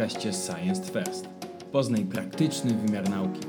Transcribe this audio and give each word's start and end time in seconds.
podcaście 0.00 0.32
Science 0.32 0.92
First. 0.92 1.28
Poznaj 1.72 2.04
praktyczny 2.04 2.74
wymiar 2.74 3.10
nauki. 3.10 3.40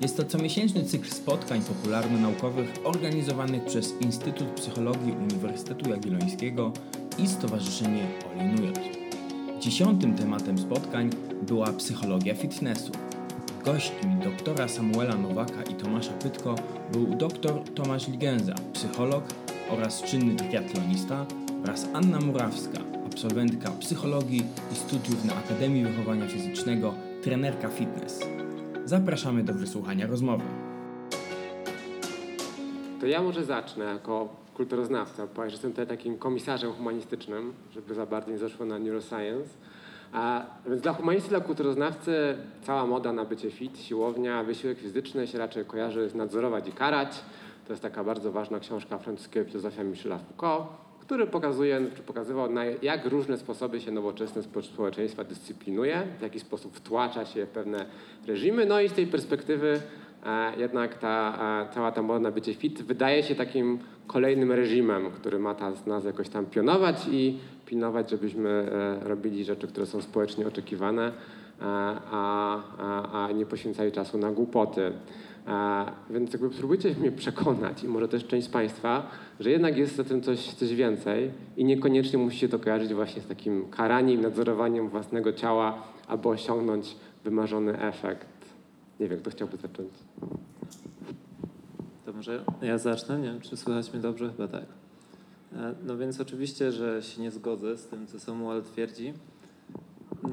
Jest 0.00 0.16
to 0.16 0.24
comiesięczny 0.24 0.84
cykl 0.84 1.08
spotkań 1.10 1.60
popularno-naukowych 1.60 2.68
organizowanych 2.84 3.64
przez 3.64 3.94
Instytut 4.00 4.48
Psychologii 4.48 5.12
Uniwersytetu 5.12 5.90
Jagiellońskiego 5.90 6.72
i 7.18 7.28
Stowarzyszenie 7.28 8.06
Olinujot. 8.30 8.78
Dziesiątym 9.60 10.14
tematem 10.14 10.58
spotkań 10.58 11.10
była 11.42 11.72
psychologia 11.72 12.34
fitnessu. 12.34 12.92
Gośćmi 13.64 14.16
doktora 14.24 14.68
Samuela 14.68 15.16
Nowaka 15.16 15.62
i 15.62 15.74
Tomasza 15.74 16.12
Pytko 16.12 16.54
był 16.92 17.06
dr 17.06 17.64
Tomasz 17.74 18.08
Ligenza, 18.08 18.54
psycholog 18.72 19.24
oraz 19.70 20.02
czynny 20.02 20.36
triatlonista 20.36 21.26
oraz 21.64 21.86
Anna 21.94 22.20
Murawska, 22.20 22.85
absolwentka 23.16 23.70
psychologii 23.70 24.42
i 24.72 24.74
studiów 24.74 25.24
na 25.24 25.34
Akademii 25.34 25.84
Wychowania 25.84 26.28
Fizycznego, 26.28 26.94
trenerka 27.22 27.68
fitness. 27.68 28.20
Zapraszamy 28.84 29.44
do 29.44 29.54
wysłuchania 29.54 30.06
rozmowy. 30.06 30.44
To 33.00 33.06
ja 33.06 33.22
może 33.22 33.44
zacznę 33.44 33.84
jako 33.84 34.28
kulturoznawca, 34.54 35.26
bo 35.36 35.44
jestem 35.44 35.70
tutaj 35.70 35.86
takim 35.86 36.18
komisarzem 36.18 36.72
humanistycznym, 36.72 37.52
żeby 37.74 37.94
za 37.94 38.06
bardzo 38.06 38.30
nie 38.30 38.38
zaszło 38.38 38.66
na 38.66 38.78
neuroscience. 38.78 39.50
A 40.12 40.46
więc 40.68 40.82
dla 40.82 40.92
humanisty, 40.92 41.28
dla 41.28 41.40
kulturoznawcy 41.40 42.36
cała 42.62 42.86
moda 42.86 43.12
na 43.12 43.24
bycie 43.24 43.50
fit, 43.50 43.78
siłownia, 43.78 44.44
wysiłek 44.44 44.78
fizyczny 44.78 45.26
się 45.26 45.38
raczej 45.38 45.64
kojarzy 45.64 46.08
z 46.08 46.14
nadzorować 46.14 46.68
i 46.68 46.72
karać. 46.72 47.08
To 47.66 47.72
jest 47.72 47.82
taka 47.82 48.04
bardzo 48.04 48.32
ważna 48.32 48.60
książka 48.60 48.98
francuskiego 48.98 49.46
filozofia 49.46 49.84
Michela 49.84 50.18
Foucault, 50.18 50.85
który 51.06 51.26
pokazuje, 51.26 51.80
czy 51.96 52.02
pokazywał, 52.02 52.50
na 52.50 52.64
jak 52.64 53.06
różne 53.06 53.38
sposoby 53.38 53.80
się 53.80 53.90
nowoczesne 53.90 54.42
społeczeństwa 54.62 55.24
dyscyplinuje, 55.24 56.02
w 56.18 56.22
jaki 56.22 56.40
sposób 56.40 56.76
wtłacza 56.76 57.24
się 57.24 57.46
w 57.46 57.48
pewne 57.48 57.86
reżimy. 58.26 58.66
No 58.66 58.80
i 58.80 58.88
z 58.88 58.92
tej 58.92 59.06
perspektywy 59.06 59.80
e, 60.26 60.52
jednak 60.56 60.98
ta, 60.98 61.38
e, 61.70 61.74
cała 61.74 61.92
ta 61.92 62.02
moda 62.02 62.20
na 62.20 62.30
bycie 62.30 62.54
fit 62.54 62.82
wydaje 62.82 63.22
się 63.22 63.34
takim 63.34 63.78
kolejnym 64.06 64.52
reżimem, 64.52 65.10
który 65.10 65.38
ma 65.38 65.54
ta, 65.54 65.72
nas 65.86 66.04
jakoś 66.04 66.28
tam 66.28 66.46
pionować 66.46 66.96
i 67.10 67.38
pilnować, 67.66 68.10
żebyśmy 68.10 68.50
e, 68.50 69.08
robili 69.08 69.44
rzeczy, 69.44 69.66
które 69.66 69.86
są 69.86 70.02
społecznie 70.02 70.46
oczekiwane, 70.46 71.12
a, 71.60 72.62
a, 72.78 73.26
a 73.26 73.32
nie 73.32 73.46
poświęcali 73.46 73.92
czasu 73.92 74.18
na 74.18 74.30
głupoty. 74.32 74.92
Więc 76.10 76.32
jakby 76.32 76.54
spróbujcie 76.54 76.94
mnie 76.94 77.12
przekonać 77.12 77.84
i 77.84 77.88
może 77.88 78.08
też 78.08 78.26
część 78.26 78.46
z 78.46 78.50
Państwa, 78.50 79.10
że 79.40 79.50
jednak 79.50 79.76
jest 79.76 79.96
za 79.96 80.04
tym 80.04 80.22
coś, 80.22 80.54
coś 80.54 80.74
więcej 80.74 81.30
i 81.56 81.64
niekoniecznie 81.64 82.18
musi 82.18 82.38
się 82.38 82.48
to 82.48 82.58
kojarzyć 82.58 82.94
właśnie 82.94 83.22
z 83.22 83.26
takim 83.26 83.70
karaniem, 83.70 84.20
nadzorowaniem 84.20 84.88
własnego 84.88 85.32
ciała, 85.32 85.82
aby 86.08 86.28
osiągnąć 86.28 86.96
wymarzony 87.24 87.80
efekt. 87.80 88.28
Nie 89.00 89.08
wiem, 89.08 89.20
kto 89.20 89.30
chciałby 89.30 89.56
zacząć. 89.56 89.90
To 92.04 92.12
może 92.12 92.44
ja 92.62 92.78
zacznę? 92.78 93.18
Nie 93.18 93.28
wiem, 93.28 93.40
czy 93.40 93.56
słychać 93.56 93.92
mnie 93.92 94.02
dobrze? 94.02 94.30
Chyba 94.30 94.48
tak. 94.48 94.64
E, 95.52 95.74
no 95.86 95.96
więc 95.96 96.20
oczywiście, 96.20 96.72
że 96.72 97.02
się 97.02 97.22
nie 97.22 97.30
zgodzę 97.30 97.76
z 97.76 97.86
tym, 97.86 98.06
co 98.06 98.20
Samuel 98.20 98.62
twierdzi. 98.62 99.14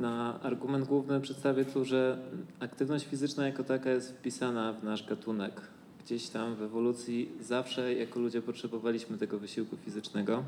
Na 0.01 0.39
argument 0.41 0.87
główny 0.87 1.21
przedstawię 1.21 1.65
tu, 1.65 1.85
że 1.85 2.17
aktywność 2.59 3.05
fizyczna 3.05 3.47
jako 3.47 3.63
taka 3.63 3.89
jest 3.89 4.11
wpisana 4.11 4.73
w 4.73 4.83
nasz 4.83 5.07
gatunek. 5.07 5.61
Gdzieś 6.05 6.29
tam 6.29 6.55
w 6.55 6.61
ewolucji 6.61 7.29
zawsze 7.41 7.93
jako 7.93 8.19
ludzie 8.19 8.41
potrzebowaliśmy 8.41 9.17
tego 9.17 9.39
wysiłku 9.39 9.77
fizycznego 9.77 10.43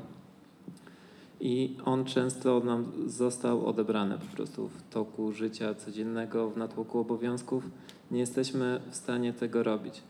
i 1.40 1.76
on 1.84 2.04
często 2.04 2.60
nam 2.60 2.92
został 3.06 3.66
odebrany 3.66 4.18
po 4.18 4.36
prostu 4.36 4.68
w 4.68 4.82
toku 4.90 5.32
życia 5.32 5.74
codziennego, 5.74 6.50
w 6.50 6.56
natłoku 6.56 6.98
obowiązków. 6.98 7.70
Nie 8.10 8.20
jesteśmy 8.20 8.80
w 8.90 8.96
stanie 8.96 9.32
tego 9.32 9.62
robić. 9.62 10.02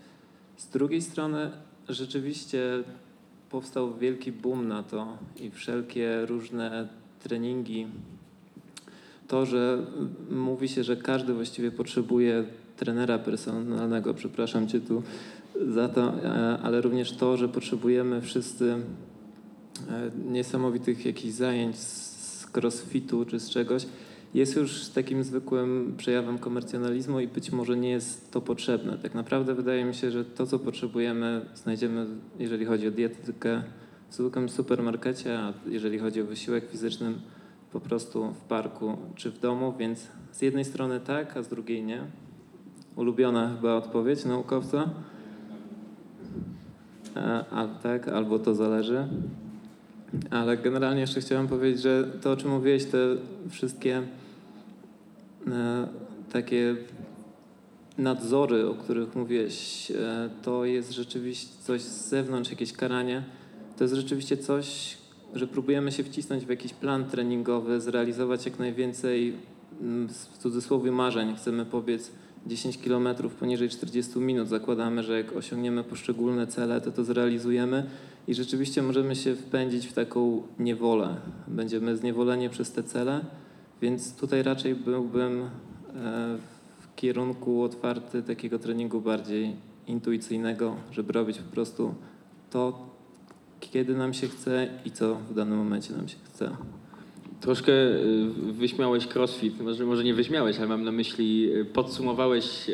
Z 0.56 0.69
drugiej 0.69 1.02
strony 1.02 1.50
rzeczywiście 1.88 2.84
powstał 3.50 3.94
wielki 3.94 4.32
boom 4.32 4.69
na 4.69 4.82
to 4.82 5.19
i 5.36 5.50
wszelkie 5.50 6.26
różne 6.26 6.88
treningi 7.20 7.86
to, 9.28 9.47
że 9.47 9.87
mówi 10.31 10.69
się, 10.69 10.84
że 10.84 10.97
każdy 10.97 11.34
właściwie 11.34 11.70
potrzebuje 11.70 12.44
trenera 12.76 13.19
personalnego, 13.19 14.14
przepraszam 14.14 14.69
cię 14.69 14.81
tu 14.81 15.03
za 15.69 15.88
to, 15.88 16.25
e, 16.25 16.59
ale 16.62 16.81
również 16.81 17.12
to, 17.12 17.37
że 17.37 17.48
potrzebujemy 17.48 18.20
wszyscy 18.20 18.75
e, 19.91 20.10
niesamowitych 20.31 21.06
jakichś 21.06 21.34
zajęć 21.34 21.76
z 21.76 22.47
crossfitu 22.56 23.25
czy 23.25 23.41
z 23.41 23.50
czegoś, 23.50 23.87
jest 24.34 24.56
już 24.56 24.88
takim 24.88 25.25
zwykłym 25.25 25.94
przejawem 25.97 26.38
komercjonalizmu 26.38 27.20
i 27.20 27.28
być 27.28 27.53
może 27.53 27.76
nie 27.76 27.91
jest 27.91 28.31
to 28.31 28.41
potrzebne. 28.41 28.98
Tak 28.98 29.14
naprawdę 29.14 29.54
wydaje 29.54 29.84
mi 29.84 29.94
się, 29.94 30.10
że 30.10 30.25
to, 30.25 30.47
co 30.47 30.58
potrzebujemy, 30.58 31.41
znajdziemy, 31.54 32.06
jeżeli 32.38 32.64
chodzi 32.64 32.88
o 32.88 32.91
dietetykę, 32.91 33.62
w 34.10 34.14
zwykłym 34.14 34.48
supermarkecie, 34.48 35.38
a 35.38 35.53
jeżeli 35.69 35.98
chodzi 35.98 36.22
o 36.22 36.25
wysiłek 36.25 36.70
fizyczny, 36.70 37.14
po 37.76 37.81
prostu 37.81 38.32
w 38.32 38.41
parku 38.41 38.97
czy 39.14 39.31
w 39.31 39.38
domu, 39.38 39.75
więc 39.78 40.09
z 40.32 40.42
jednej 40.42 40.64
strony 40.64 41.00
tak, 41.00 41.37
a 41.37 41.42
z 41.42 41.48
drugiej 41.48 41.82
nie. 41.82 42.00
Ulubiona 42.97 43.56
chyba 43.56 43.75
odpowiedź 43.75 44.25
naukowca. 44.25 44.91
E, 47.16 47.44
a 47.50 47.69
tak, 47.82 48.09
albo 48.09 48.38
to 48.38 48.54
zależy. 48.54 49.09
Ale 50.31 50.56
generalnie 50.56 51.00
jeszcze 51.00 51.20
chciałem 51.20 51.48
powiedzieć, 51.48 51.82
że 51.82 52.04
to, 52.22 52.32
o 52.32 52.37
czym 52.37 52.50
mówiłeś, 52.50 52.84
te 52.84 52.98
wszystkie 53.50 54.03
e, 55.48 55.88
takie 56.32 56.76
nadzory, 57.98 58.69
o 58.69 58.75
których 58.75 59.16
mówiłeś, 59.16 59.91
e, 59.91 60.31
to 60.43 60.64
jest 60.64 60.93
rzeczywiście 60.93 61.62
coś 61.62 61.82
z 61.82 62.08
zewnątrz, 62.08 62.50
jakieś 62.50 62.72
karanie. 62.72 63.22
To 63.76 63.84
jest 63.84 63.94
rzeczywiście 63.94 64.37
coś, 64.37 64.98
że 65.34 65.47
próbujemy 65.47 65.92
się 65.92 66.04
wcisnąć 66.04 66.47
w 66.47 66.48
jakiś 66.48 66.75
plan 66.75 67.04
treningowy, 67.04 67.81
zrealizować 67.81 68.47
jak 68.47 68.59
najwięcej 68.59 69.34
mm, 69.81 70.09
w 70.09 70.38
cudzysłowie 70.38 70.92
marzeń. 70.92 71.37
Chcemy 71.37 71.64
pobiec 71.64 72.10
10 72.47 72.78
km 72.78 73.09
poniżej 73.41 73.69
40 73.69 74.19
minut. 74.19 74.48
Zakładamy, 74.48 75.03
że 75.03 75.16
jak 75.16 75.37
osiągniemy 75.37 75.84
poszczególne 75.84 76.47
cele, 76.47 76.81
to 76.81 76.92
to 76.92 77.04
zrealizujemy 77.04 77.87
i 78.28 78.34
rzeczywiście 78.34 78.82
możemy 78.82 79.16
się 79.16 79.34
wpędzić 79.34 79.87
w 79.87 79.92
taką 79.92 80.42
niewolę. 80.59 81.16
Będziemy 81.48 81.97
zniewoleni 81.97 82.48
przez 82.50 82.72
te 82.72 82.82
cele, 82.82 83.25
więc 83.82 84.16
tutaj 84.16 84.43
raczej 84.43 84.75
byłbym 84.75 85.43
e, 85.43 85.48
w 86.81 86.94
kierunku 86.97 87.62
otwarty 87.62 88.22
takiego 88.22 88.58
treningu 88.58 89.00
bardziej 89.00 89.56
intuicyjnego, 89.87 90.76
żeby 90.93 91.12
robić 91.12 91.38
po 91.38 91.53
prostu 91.53 91.94
to, 92.50 92.88
kiedy 93.72 93.94
nam 93.94 94.15
się 94.15 94.28
chce 94.28 94.69
i 94.84 94.91
co 94.91 95.15
w 95.15 95.34
danym 95.34 95.59
momencie 95.59 95.94
nam 95.94 96.09
się 96.09 96.16
chce. 96.25 96.56
Troszkę 97.41 97.72
y, 97.72 98.27
wyśmiałeś 98.53 99.06
crossfit, 99.06 99.60
może, 99.60 99.84
może 99.84 100.04
nie 100.04 100.15
wyśmiałeś, 100.15 100.59
ale 100.59 100.69
mam 100.69 100.84
na 100.84 100.93
myśli, 100.93 101.50
y, 101.54 101.65
podsumowałeś 101.65 102.71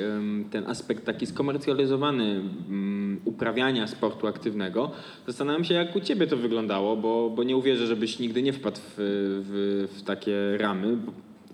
ten 0.50 0.66
aspekt 0.66 1.04
taki 1.04 1.26
skomercjalizowany 1.26 2.24
mm, 2.68 3.20
uprawiania 3.24 3.86
sportu 3.86 4.26
aktywnego. 4.26 4.90
Zastanawiam 5.26 5.64
się, 5.64 5.74
jak 5.74 5.96
u 5.96 6.00
ciebie 6.00 6.26
to 6.26 6.36
wyglądało, 6.36 6.96
bo, 6.96 7.30
bo 7.30 7.42
nie 7.42 7.56
uwierzę, 7.56 7.86
żebyś 7.86 8.18
nigdy 8.18 8.42
nie 8.42 8.52
wpadł 8.52 8.80
w, 8.80 8.94
w, 8.96 9.98
w 9.98 10.02
takie 10.02 10.58
ramy 10.58 10.96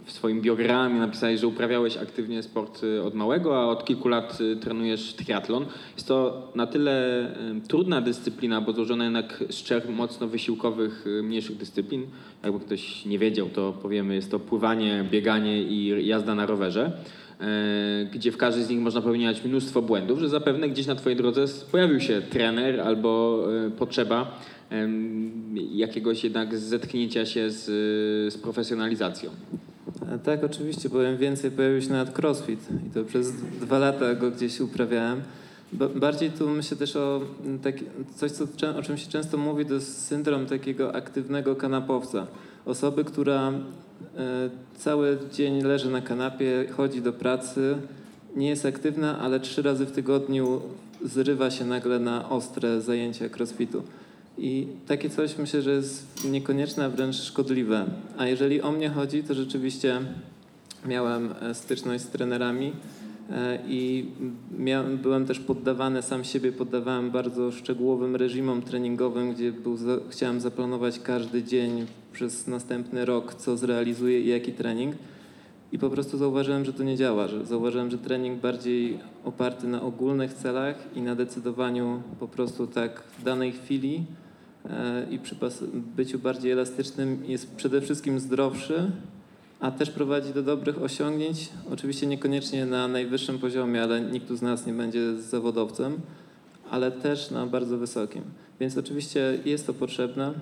w 0.08 0.12
swoim 0.12 0.40
biogramie 0.40 1.00
napisałeś, 1.00 1.40
że 1.40 1.46
uprawiałeś 1.46 1.96
aktywnie 1.96 2.42
sport 2.42 2.82
y, 2.84 3.02
od 3.02 3.14
małego, 3.14 3.60
a 3.60 3.66
od 3.66 3.84
kilku 3.84 4.08
lat 4.08 4.40
y, 4.40 4.56
trenujesz 4.56 5.14
triatlon. 5.14 5.66
Jest 5.94 6.08
to 6.08 6.48
na 6.54 6.66
tyle 6.66 7.26
y, 7.56 7.68
trudna 7.68 8.00
dyscyplina, 8.00 8.60
bo 8.60 8.72
złożona 8.72 9.04
jednak 9.04 9.44
z 9.50 9.54
trzech 9.54 9.88
mocno 9.88 10.28
wysiłkowych, 10.28 11.04
mniejszych 11.22 11.56
dyscyplin. 11.56 12.06
Jakby 12.44 12.60
ktoś 12.60 13.04
nie 13.04 13.18
wiedział, 13.18 13.48
to 13.48 13.72
powiemy, 13.72 14.14
jest 14.14 14.30
to 14.30 14.38
pływanie, 14.38 15.04
bieganie 15.10 15.62
i 15.62 16.06
jazda 16.06 16.34
na 16.34 16.46
rowerze 16.46 16.92
gdzie 18.12 18.32
w 18.32 18.36
każdej 18.36 18.64
z 18.64 18.70
nich 18.70 18.80
można 18.80 19.00
popełniać 19.00 19.44
mnóstwo 19.44 19.82
błędów, 19.82 20.18
że 20.18 20.28
zapewne 20.28 20.68
gdzieś 20.68 20.86
na 20.86 20.94
Twojej 20.94 21.16
drodze 21.16 21.44
pojawił 21.72 22.00
się 22.00 22.22
trener 22.22 22.80
albo 22.80 23.44
potrzeba 23.78 24.40
jakiegoś 25.72 26.24
jednak 26.24 26.58
zetknięcia 26.58 27.26
się 27.26 27.50
z, 27.50 27.64
z 28.34 28.38
profesjonalizacją. 28.38 29.30
Tak, 30.24 30.44
oczywiście, 30.44 30.90
powiem 30.90 31.16
więcej, 31.16 31.50
pojawił 31.50 31.82
się 31.82 31.90
nawet 31.90 32.18
crossfit 32.18 32.60
i 32.86 32.90
to 32.90 33.04
przez 33.04 33.32
dwa 33.60 33.78
lata 33.78 34.14
go 34.14 34.30
gdzieś 34.30 34.60
uprawiałem. 34.60 35.22
Bardziej 35.72 36.30
tu 36.30 36.48
myślę 36.48 36.76
też 36.76 36.96
o 36.96 37.20
coś, 38.16 38.30
co, 38.30 38.44
o 38.78 38.82
czym 38.82 38.98
się 38.98 39.10
często 39.10 39.36
mówi, 39.36 39.66
to 39.66 39.74
jest 39.74 40.06
syndrom 40.06 40.46
takiego 40.46 40.94
aktywnego 40.94 41.56
kanapowca. 41.56 42.26
Osoby, 42.66 43.04
która 43.04 43.48
e, 43.48 44.50
cały 44.76 45.18
dzień 45.32 45.62
leży 45.62 45.90
na 45.90 46.00
kanapie, 46.00 46.66
chodzi 46.76 47.02
do 47.02 47.12
pracy, 47.12 47.76
nie 48.36 48.48
jest 48.48 48.66
aktywna, 48.66 49.18
ale 49.18 49.40
trzy 49.40 49.62
razy 49.62 49.86
w 49.86 49.92
tygodniu 49.92 50.60
zrywa 51.04 51.50
się 51.50 51.64
nagle 51.64 51.98
na 51.98 52.28
ostre 52.28 52.80
zajęcia 52.80 53.28
crossfitu. 53.36 53.82
I 54.38 54.66
takie 54.86 55.10
coś 55.10 55.38
myślę, 55.38 55.62
że 55.62 55.70
jest 55.70 56.24
niekonieczne, 56.30 56.84
a 56.84 56.88
wręcz 56.88 57.16
szkodliwe. 57.16 57.86
A 58.18 58.26
jeżeli 58.26 58.62
o 58.62 58.72
mnie 58.72 58.88
chodzi, 58.88 59.22
to 59.22 59.34
rzeczywiście 59.34 60.00
miałem 60.86 61.34
e, 61.40 61.54
styczność 61.54 62.04
z 62.04 62.08
trenerami 62.08 62.72
e, 63.30 63.58
i 63.68 64.06
miałem, 64.58 64.98
byłem 64.98 65.26
też 65.26 65.40
poddawany, 65.40 66.02
sam 66.02 66.24
siebie 66.24 66.52
poddawałem 66.52 67.10
bardzo 67.10 67.52
szczegółowym 67.52 68.16
reżimom 68.16 68.62
treningowym, 68.62 69.34
gdzie 69.34 69.52
był, 69.52 69.76
chciałem 70.10 70.40
zaplanować 70.40 70.98
każdy 70.98 71.42
dzień 71.42 71.86
przez 72.12 72.46
następny 72.46 73.04
rok, 73.04 73.34
co 73.34 73.56
zrealizuję 73.56 74.20
i 74.20 74.28
jaki 74.28 74.52
trening. 74.52 74.94
I 75.72 75.78
po 75.78 75.90
prostu 75.90 76.18
zauważyłem, 76.18 76.64
że 76.64 76.72
to 76.72 76.82
nie 76.82 76.96
działa, 76.96 77.28
że 77.28 77.46
zauważyłem, 77.46 77.90
że 77.90 77.98
trening 77.98 78.40
bardziej 78.40 78.98
oparty 79.24 79.66
na 79.66 79.82
ogólnych 79.82 80.34
celach 80.34 80.76
i 80.94 81.02
na 81.02 81.14
decydowaniu 81.14 82.02
po 82.20 82.28
prostu 82.28 82.66
tak 82.66 83.02
w 83.18 83.22
danej 83.22 83.52
chwili 83.52 84.04
i 85.10 85.18
przy 85.18 85.36
byciu 85.96 86.18
bardziej 86.18 86.52
elastycznym 86.52 87.24
jest 87.26 87.56
przede 87.56 87.80
wszystkim 87.80 88.20
zdrowszy, 88.20 88.90
a 89.60 89.70
też 89.70 89.90
prowadzi 89.90 90.32
do 90.32 90.42
dobrych 90.42 90.82
osiągnięć. 90.82 91.48
Oczywiście 91.72 92.06
niekoniecznie 92.06 92.66
na 92.66 92.88
najwyższym 92.88 93.38
poziomie, 93.38 93.82
ale 93.82 94.00
nikt 94.00 94.28
tu 94.28 94.36
z 94.36 94.42
nas 94.42 94.66
nie 94.66 94.72
będzie 94.72 95.16
zawodowcem, 95.16 96.00
ale 96.70 96.92
też 96.92 97.30
na 97.30 97.46
bardzo 97.46 97.78
wysokim. 97.78 98.22
Więc 98.60 98.78
oczywiście 98.78 99.38
jest 99.44 99.66
to 99.66 99.74
potrzebne, 99.74 100.32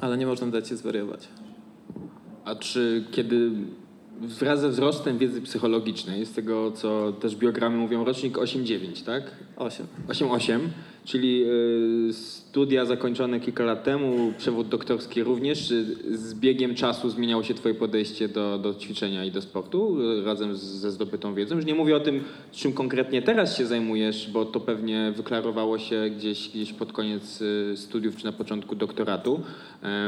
ale 0.00 0.18
nie 0.18 0.26
można 0.26 0.46
dać 0.46 0.68
się 0.68 0.76
zwariować. 0.76 1.28
A 2.44 2.54
czy 2.54 3.04
kiedy 3.10 3.50
wraz 4.20 4.60
ze 4.60 4.68
wzrostem 4.68 5.18
wiedzy 5.18 5.42
psychologicznej, 5.42 6.26
z 6.26 6.32
tego 6.32 6.72
co 6.72 7.12
też 7.12 7.36
biogramy 7.36 7.76
mówią, 7.76 8.04
rocznik 8.04 8.36
8-9, 8.36 9.04
tak? 9.04 9.22
8. 9.56 9.86
8-8, 10.08 10.58
czyli 11.04 11.44
y, 12.08 12.12
studia 12.12 12.84
zakończone 12.84 13.40
kilka 13.40 13.64
lat 13.64 13.84
temu, 13.84 14.32
przewód 14.38 14.68
doktorski 14.68 15.22
również. 15.22 15.68
Czy 15.68 15.84
z 16.18 16.34
biegiem 16.34 16.74
czasu 16.74 17.10
zmieniało 17.10 17.42
się 17.42 17.54
twoje 17.54 17.74
podejście 17.74 18.28
do, 18.28 18.58
do 18.58 18.74
ćwiczenia 18.74 19.24
i 19.24 19.30
do 19.30 19.42
sportu 19.42 19.96
razem 20.24 20.56
ze 20.56 20.90
zdobytą 20.90 21.34
wiedzą? 21.34 21.56
Już 21.56 21.64
nie 21.64 21.74
mówię 21.74 21.96
o 21.96 22.00
tym, 22.00 22.24
czym 22.52 22.72
konkretnie 22.72 23.22
teraz 23.22 23.58
się 23.58 23.66
zajmujesz, 23.66 24.30
bo 24.32 24.44
to 24.44 24.60
pewnie 24.60 25.12
wyklarowało 25.16 25.78
się 25.78 26.10
gdzieś, 26.16 26.48
gdzieś 26.48 26.72
pod 26.72 26.92
koniec 26.92 27.42
y, 27.42 27.76
studiów 27.76 28.16
czy 28.16 28.24
na 28.24 28.32
początku 28.32 28.74
doktoratu, 28.74 29.40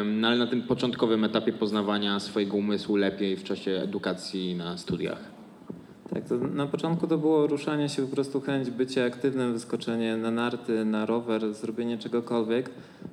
no 0.04 0.28
ale 0.28 0.36
na 0.36 0.46
tym 0.46 0.62
początkowym 0.62 1.24
etapie 1.24 1.52
poznawania 1.52 2.20
swojego 2.20 2.56
umysłu 2.56 2.96
lepiej 2.96 3.36
w 3.36 3.44
czasie 3.44 3.70
edukacji 3.70 4.54
na 4.54 4.78
studiach. 4.78 5.33
Tak, 6.10 6.22
na 6.54 6.66
początku 6.66 7.06
to 7.06 7.18
było 7.18 7.46
ruszanie 7.46 7.88
się, 7.88 8.02
po 8.02 8.14
prostu 8.14 8.40
chęć 8.40 8.70
bycia 8.70 9.04
aktywnym, 9.04 9.52
wyskoczenie 9.52 10.16
na 10.16 10.30
narty, 10.30 10.84
na 10.84 11.06
rower, 11.06 11.54
zrobienie 11.54 11.98
czegokolwiek. 11.98 12.70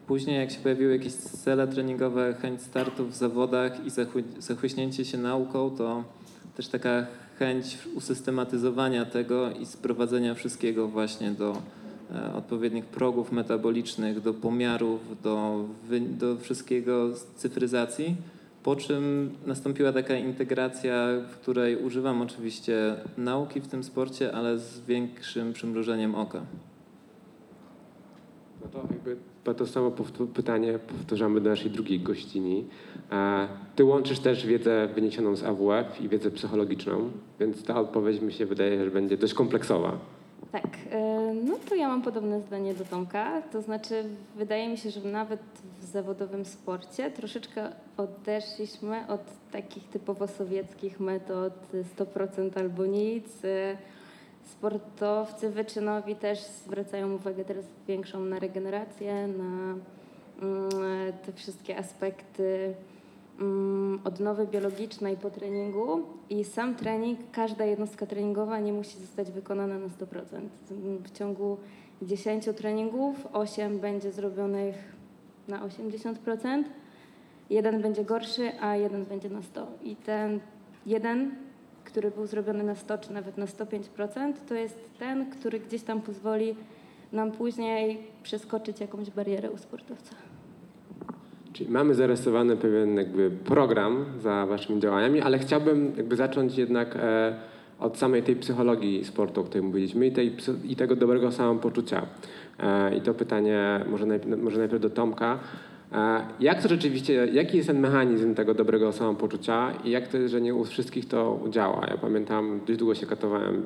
Później 0.07 0.37
jak 0.39 0.51
się 0.51 0.59
pojawiły 0.59 0.91
jakieś 0.91 1.13
cele 1.13 1.67
treningowe, 1.67 2.33
chęć 2.33 2.61
startów 2.61 3.11
w 3.11 3.15
zawodach 3.15 3.85
i 3.85 3.89
zachłyśnięcie 4.39 5.05
się 5.05 5.17
nauką, 5.17 5.69
to 5.77 6.03
też 6.57 6.67
taka 6.67 7.05
chęć 7.39 7.77
usystematyzowania 7.95 9.05
tego 9.05 9.51
i 9.51 9.65
sprowadzenia 9.65 10.33
wszystkiego 10.35 10.87
właśnie 10.87 11.31
do 11.31 11.61
e, 12.15 12.33
odpowiednich 12.33 12.85
progów 12.85 13.31
metabolicznych, 13.31 14.21
do 14.21 14.33
pomiarów, 14.33 15.21
do, 15.23 15.65
do 16.19 16.37
wszystkiego 16.37 17.15
z 17.15 17.23
cyfryzacji 17.23 18.15
po 18.63 18.75
czym 18.75 19.31
nastąpiła 19.45 19.91
taka 19.91 20.15
integracja, 20.15 21.07
w 21.29 21.35
której 21.35 21.77
używam 21.77 22.21
oczywiście 22.21 22.95
nauki 23.17 23.61
w 23.61 23.67
tym 23.67 23.83
sporcie, 23.83 24.35
ale 24.35 24.57
z 24.57 24.81
większym 24.81 25.53
przymrużeniem 25.53 26.15
oka. 26.15 26.41
No 28.61 28.67
to 28.67 28.87
jakby 28.93 29.17
to 29.55 29.67
samo 29.67 29.91
pytanie 30.33 30.79
powtarzamy 30.79 31.41
do 31.41 31.49
naszej 31.49 31.71
drugiej 31.71 31.99
gościni. 31.99 32.65
Ty 33.75 33.83
łączysz 33.83 34.19
też 34.19 34.45
wiedzę 34.45 34.87
wyniesioną 34.95 35.35
z 35.35 35.43
AWF 35.43 36.01
i 36.01 36.09
wiedzę 36.09 36.31
psychologiczną, 36.31 37.11
więc 37.39 37.63
ta 37.63 37.79
odpowiedź 37.79 38.21
mi 38.21 38.33
się 38.33 38.45
wydaje, 38.45 38.85
że 38.85 38.91
będzie 38.91 39.17
dość 39.17 39.33
kompleksowa. 39.33 39.97
Tak, 40.51 40.67
e, 40.91 41.33
no 41.33 41.55
to 41.69 41.75
ja 41.75 41.87
mam 41.87 42.01
podobne 42.01 42.41
zdanie 42.41 42.73
do 42.73 42.85
Tomka. 42.85 43.41
To 43.41 43.61
znaczy, 43.61 44.03
wydaje 44.37 44.69
mi 44.69 44.77
się, 44.77 44.89
że 44.89 45.01
nawet 45.01 45.39
w 45.80 45.80
zawodowym 45.91 46.45
sporcie 46.45 47.11
troszeczkę 47.11 47.69
odeszliśmy 47.97 49.07
od 49.07 49.21
takich 49.51 49.89
typowo 49.89 50.27
sowieckich 50.27 50.99
metod 50.99 51.53
100% 51.97 52.59
albo 52.59 52.85
nic. 52.85 53.27
Sportowcy 54.51 55.49
wyczynowi 55.49 56.15
też 56.15 56.39
zwracają 56.39 57.13
uwagę 57.13 57.45
teraz 57.45 57.65
większą 57.87 58.25
na 58.25 58.39
regenerację, 58.39 59.27
na 59.27 59.75
mm, 60.41 60.69
te 61.25 61.33
wszystkie 61.33 61.77
aspekty 61.77 62.75
Mm, 63.41 63.99
odnowy 64.03 64.47
biologicznej 64.47 65.17
po 65.17 65.29
treningu 65.29 66.03
i 66.29 66.43
sam 66.43 66.75
trening, 66.75 67.19
każda 67.31 67.65
jednostka 67.65 68.05
treningowa 68.05 68.59
nie 68.59 68.73
musi 68.73 68.99
zostać 68.99 69.31
wykonana 69.31 69.79
na 69.79 69.87
100%. 69.87 70.41
W 71.03 71.11
ciągu 71.11 71.57
10 72.01 72.45
treningów 72.57 73.27
8 73.33 73.79
będzie 73.79 74.11
zrobionych 74.11 74.75
na 75.51 75.67
80%, 75.67 76.63
jeden 77.49 77.81
będzie 77.81 78.03
gorszy, 78.03 78.51
a 78.61 78.75
jeden 78.75 79.05
będzie 79.05 79.29
na 79.29 79.41
100. 79.41 79.67
I 79.83 79.95
ten 79.95 80.39
jeden, 80.85 81.31
który 81.85 82.11
był 82.11 82.25
zrobiony 82.25 82.63
na 82.63 82.75
100 82.75 82.97
czy 82.97 83.13
nawet 83.13 83.37
na 83.37 83.45
105%, 83.45 84.33
to 84.49 84.55
jest 84.55 84.79
ten, 84.99 85.31
który 85.31 85.59
gdzieś 85.59 85.83
tam 85.83 86.01
pozwoli 86.01 86.55
nam 87.13 87.31
później 87.31 87.97
przeskoczyć 88.23 88.79
jakąś 88.79 89.09
barierę 89.09 89.51
u 89.51 89.57
sportowca. 89.57 90.15
Czyli 91.53 91.69
mamy 91.69 91.95
zarysowany 91.95 92.57
pewien 92.57 92.97
jakby 92.97 93.31
program 93.31 94.05
za 94.19 94.45
waszymi 94.45 94.79
działaniami, 94.79 95.21
ale 95.21 95.39
chciałbym 95.39 95.93
jakby 95.97 96.15
zacząć 96.15 96.57
jednak 96.57 96.95
e, 96.95 97.33
od 97.81 97.97
samej 97.97 98.23
tej 98.23 98.35
psychologii 98.35 99.05
sportu, 99.05 99.41
o 99.41 99.43
której 99.43 99.67
mówiliśmy 99.67 100.07
i, 100.07 100.11
tej, 100.11 100.35
i 100.63 100.75
tego 100.75 100.95
dobrego 100.95 101.31
samopoczucia. 101.31 102.05
E, 102.59 102.95
I 102.95 103.01
to 103.01 103.13
pytanie 103.13 103.85
może 103.89 104.05
najpierw, 104.05 104.41
może 104.41 104.59
najpierw 104.59 104.81
do 104.81 104.89
Tomka. 104.89 105.39
Jak 106.39 106.61
to 106.61 106.69
rzeczywiście, 106.69 107.27
jaki 107.33 107.57
jest 107.57 107.67
ten 107.67 107.79
mechanizm 107.79 108.35
tego 108.35 108.53
dobrego 108.53 108.91
samopoczucia 108.91 109.73
i 109.83 109.89
jak 109.89 110.07
to 110.07 110.17
jest, 110.17 110.31
że 110.31 110.41
nie 110.41 110.55
u 110.55 110.65
wszystkich 110.65 111.07
to 111.07 111.39
działa? 111.49 111.85
Ja 111.89 111.97
pamiętam, 111.97 112.59
dość 112.67 112.79
długo 112.79 112.95
się 112.95 113.05
katowałem 113.05 113.63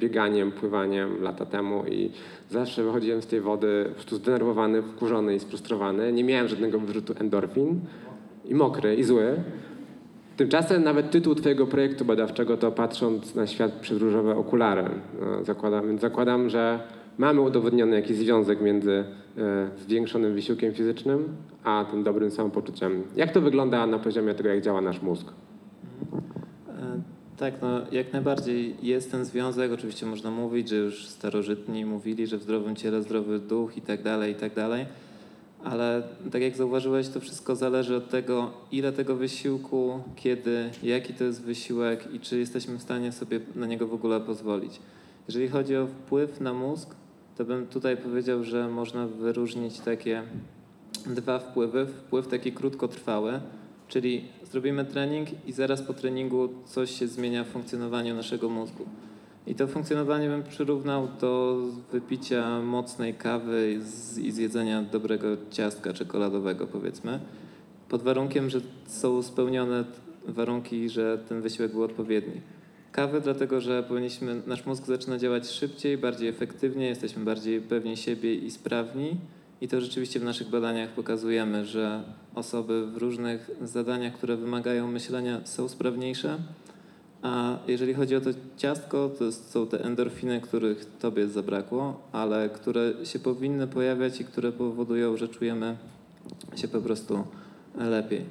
bieganiem, 0.00 0.52
pływaniem 0.52 1.22
lata 1.22 1.46
temu 1.46 1.84
i 1.86 2.10
zawsze 2.50 2.84
wychodziłem 2.84 3.22
z 3.22 3.26
tej 3.26 3.40
wody 3.40 3.84
po 3.88 3.94
prostu 3.94 4.16
zdenerwowany, 4.16 4.82
wkurzony 4.82 5.34
i 5.34 5.40
sfrustrowany. 5.40 6.12
Nie 6.12 6.24
miałem 6.24 6.48
żadnego 6.48 6.78
wyrzutu 6.78 7.14
endorfin 7.20 7.80
i 8.44 8.54
mokry 8.54 8.94
i 8.94 9.04
zły. 9.04 9.36
Tymczasem 10.36 10.84
nawet 10.84 11.10
tytuł 11.10 11.34
Twojego 11.34 11.66
projektu 11.66 12.04
badawczego 12.04 12.56
to 12.56 12.72
patrząc 12.72 13.34
na 13.34 13.46
świat 13.46 13.72
przez 13.72 13.98
różowe 13.98 14.36
okulary. 14.36 14.84
No, 15.20 15.44
zakładam, 15.44 15.88
więc 15.88 16.00
zakładam, 16.00 16.50
że 16.50 16.80
mamy 17.18 17.40
udowodniony 17.40 17.96
jakiś 17.96 18.16
związek 18.16 18.60
między 18.60 19.04
e, 19.38 19.68
zwiększonym 19.78 20.34
wysiłkiem 20.34 20.74
fizycznym 20.74 21.36
a 21.64 21.84
tym 21.90 22.02
dobrym 22.02 22.30
samopoczuciem. 22.30 23.02
Jak 23.16 23.32
to 23.32 23.40
wygląda 23.40 23.86
na 23.86 23.98
poziomie 23.98 24.34
tego, 24.34 24.48
jak 24.48 24.60
działa 24.60 24.80
nasz 24.80 25.02
mózg? 25.02 25.26
E, 26.68 27.00
tak, 27.36 27.54
no 27.62 27.68
jak 27.92 28.12
najbardziej 28.12 28.74
jest 28.82 29.10
ten 29.10 29.24
związek. 29.24 29.72
Oczywiście 29.72 30.06
można 30.06 30.30
mówić, 30.30 30.68
że 30.68 30.76
już 30.76 31.06
starożytni 31.06 31.84
mówili, 31.84 32.26
że 32.26 32.38
w 32.38 32.42
zdrowym 32.42 32.76
ciele 32.76 33.02
zdrowy 33.02 33.38
duch 33.38 33.76
i 33.76 33.80
tak 33.80 34.02
dalej, 34.02 34.32
i 34.32 34.34
tak 34.34 34.54
dalej. 34.54 34.86
Ale 35.64 36.02
tak 36.32 36.42
jak 36.42 36.56
zauważyłeś, 36.56 37.08
to 37.08 37.20
wszystko 37.20 37.56
zależy 37.56 37.96
od 37.96 38.10
tego, 38.10 38.50
ile 38.72 38.92
tego 38.92 39.16
wysiłku, 39.16 40.00
kiedy, 40.16 40.70
jaki 40.82 41.14
to 41.14 41.24
jest 41.24 41.42
wysiłek 41.42 42.14
i 42.14 42.20
czy 42.20 42.38
jesteśmy 42.38 42.78
w 42.78 42.82
stanie 42.82 43.12
sobie 43.12 43.40
na 43.54 43.66
niego 43.66 43.86
w 43.86 43.94
ogóle 43.94 44.20
pozwolić. 44.20 44.78
Jeżeli 45.28 45.48
chodzi 45.48 45.76
o 45.76 45.86
wpływ 45.86 46.40
na 46.40 46.52
mózg, 46.52 46.94
to 47.36 47.44
bym 47.44 47.66
tutaj 47.66 47.96
powiedział, 47.96 48.44
że 48.44 48.68
można 48.68 49.06
wyróżnić 49.06 49.80
takie 49.80 50.22
dwa 51.06 51.38
wpływy. 51.38 51.86
Wpływ 51.86 52.28
taki 52.28 52.52
krótkotrwały, 52.52 53.40
czyli 53.88 54.24
zrobimy 54.50 54.84
trening 54.84 55.28
i 55.46 55.52
zaraz 55.52 55.82
po 55.82 55.94
treningu 55.94 56.48
coś 56.66 56.90
się 56.90 57.08
zmienia 57.08 57.44
w 57.44 57.48
funkcjonowaniu 57.48 58.14
naszego 58.14 58.48
mózgu. 58.48 58.84
I 59.46 59.54
to 59.54 59.66
funkcjonowanie 59.66 60.28
bym 60.28 60.42
przyrównał 60.42 61.08
do 61.20 61.62
wypicia 61.92 62.60
mocnej 62.60 63.14
kawy 63.14 63.78
i 64.22 64.30
zjedzenia 64.30 64.82
dobrego 64.82 65.26
ciastka 65.50 65.92
czekoladowego, 65.92 66.66
powiedzmy, 66.66 67.20
pod 67.88 68.02
warunkiem, 68.02 68.50
że 68.50 68.60
są 68.86 69.22
spełnione 69.22 69.84
warunki, 70.28 70.88
że 70.88 71.18
ten 71.28 71.42
wysiłek 71.42 71.72
był 71.72 71.82
odpowiedni. 71.82 72.40
Kawy, 72.92 73.20
dlatego 73.20 73.60
że 73.60 73.82
powinniśmy, 73.82 74.42
nasz 74.46 74.66
mózg 74.66 74.86
zaczyna 74.86 75.18
działać 75.18 75.50
szybciej, 75.50 75.98
bardziej 75.98 76.28
efektywnie, 76.28 76.86
jesteśmy 76.86 77.24
bardziej 77.24 77.60
pewni 77.60 77.96
siebie 77.96 78.34
i 78.34 78.50
sprawni. 78.50 79.16
I 79.60 79.68
to 79.68 79.80
rzeczywiście 79.80 80.20
w 80.20 80.24
naszych 80.24 80.48
badaniach 80.48 80.90
pokazujemy, 80.90 81.66
że 81.66 82.02
osoby 82.34 82.86
w 82.86 82.96
różnych 82.96 83.50
zadaniach, 83.62 84.12
które 84.12 84.36
wymagają 84.36 84.88
myślenia, 84.88 85.40
są 85.44 85.68
sprawniejsze. 85.68 86.38
A 87.24 87.58
jeżeli 87.68 87.94
chodzi 87.94 88.16
o 88.16 88.20
to 88.20 88.30
ciastko, 88.56 89.10
to 89.18 89.32
są 89.32 89.66
te 89.66 89.84
endorfiny, 89.84 90.40
których 90.40 90.84
tobie 90.98 91.28
zabrakło, 91.28 92.00
ale 92.12 92.48
które 92.48 92.92
się 93.04 93.18
powinny 93.18 93.66
pojawiać 93.66 94.20
i 94.20 94.24
które 94.24 94.52
powodują, 94.52 95.16
że 95.16 95.28
czujemy 95.28 95.76
się 96.56 96.68
po 96.68 96.80
prostu 96.80 97.24
lepiej. 97.76 98.24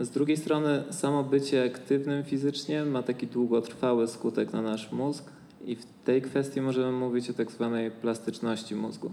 Z 0.00 0.10
drugiej 0.10 0.36
strony, 0.36 0.84
samo 0.90 1.24
bycie 1.24 1.64
aktywnym 1.64 2.24
fizycznie 2.24 2.84
ma 2.84 3.02
taki 3.02 3.26
długotrwały 3.26 4.08
skutek 4.08 4.52
na 4.52 4.62
nasz 4.62 4.92
mózg 4.92 5.24
i 5.64 5.76
w 5.76 5.86
tej 6.04 6.22
kwestii 6.22 6.60
możemy 6.60 6.92
mówić 6.92 7.30
o 7.30 7.32
tak 7.32 7.50
zwanej 7.50 7.90
plastyczności 7.90 8.74
mózgu. 8.74 9.10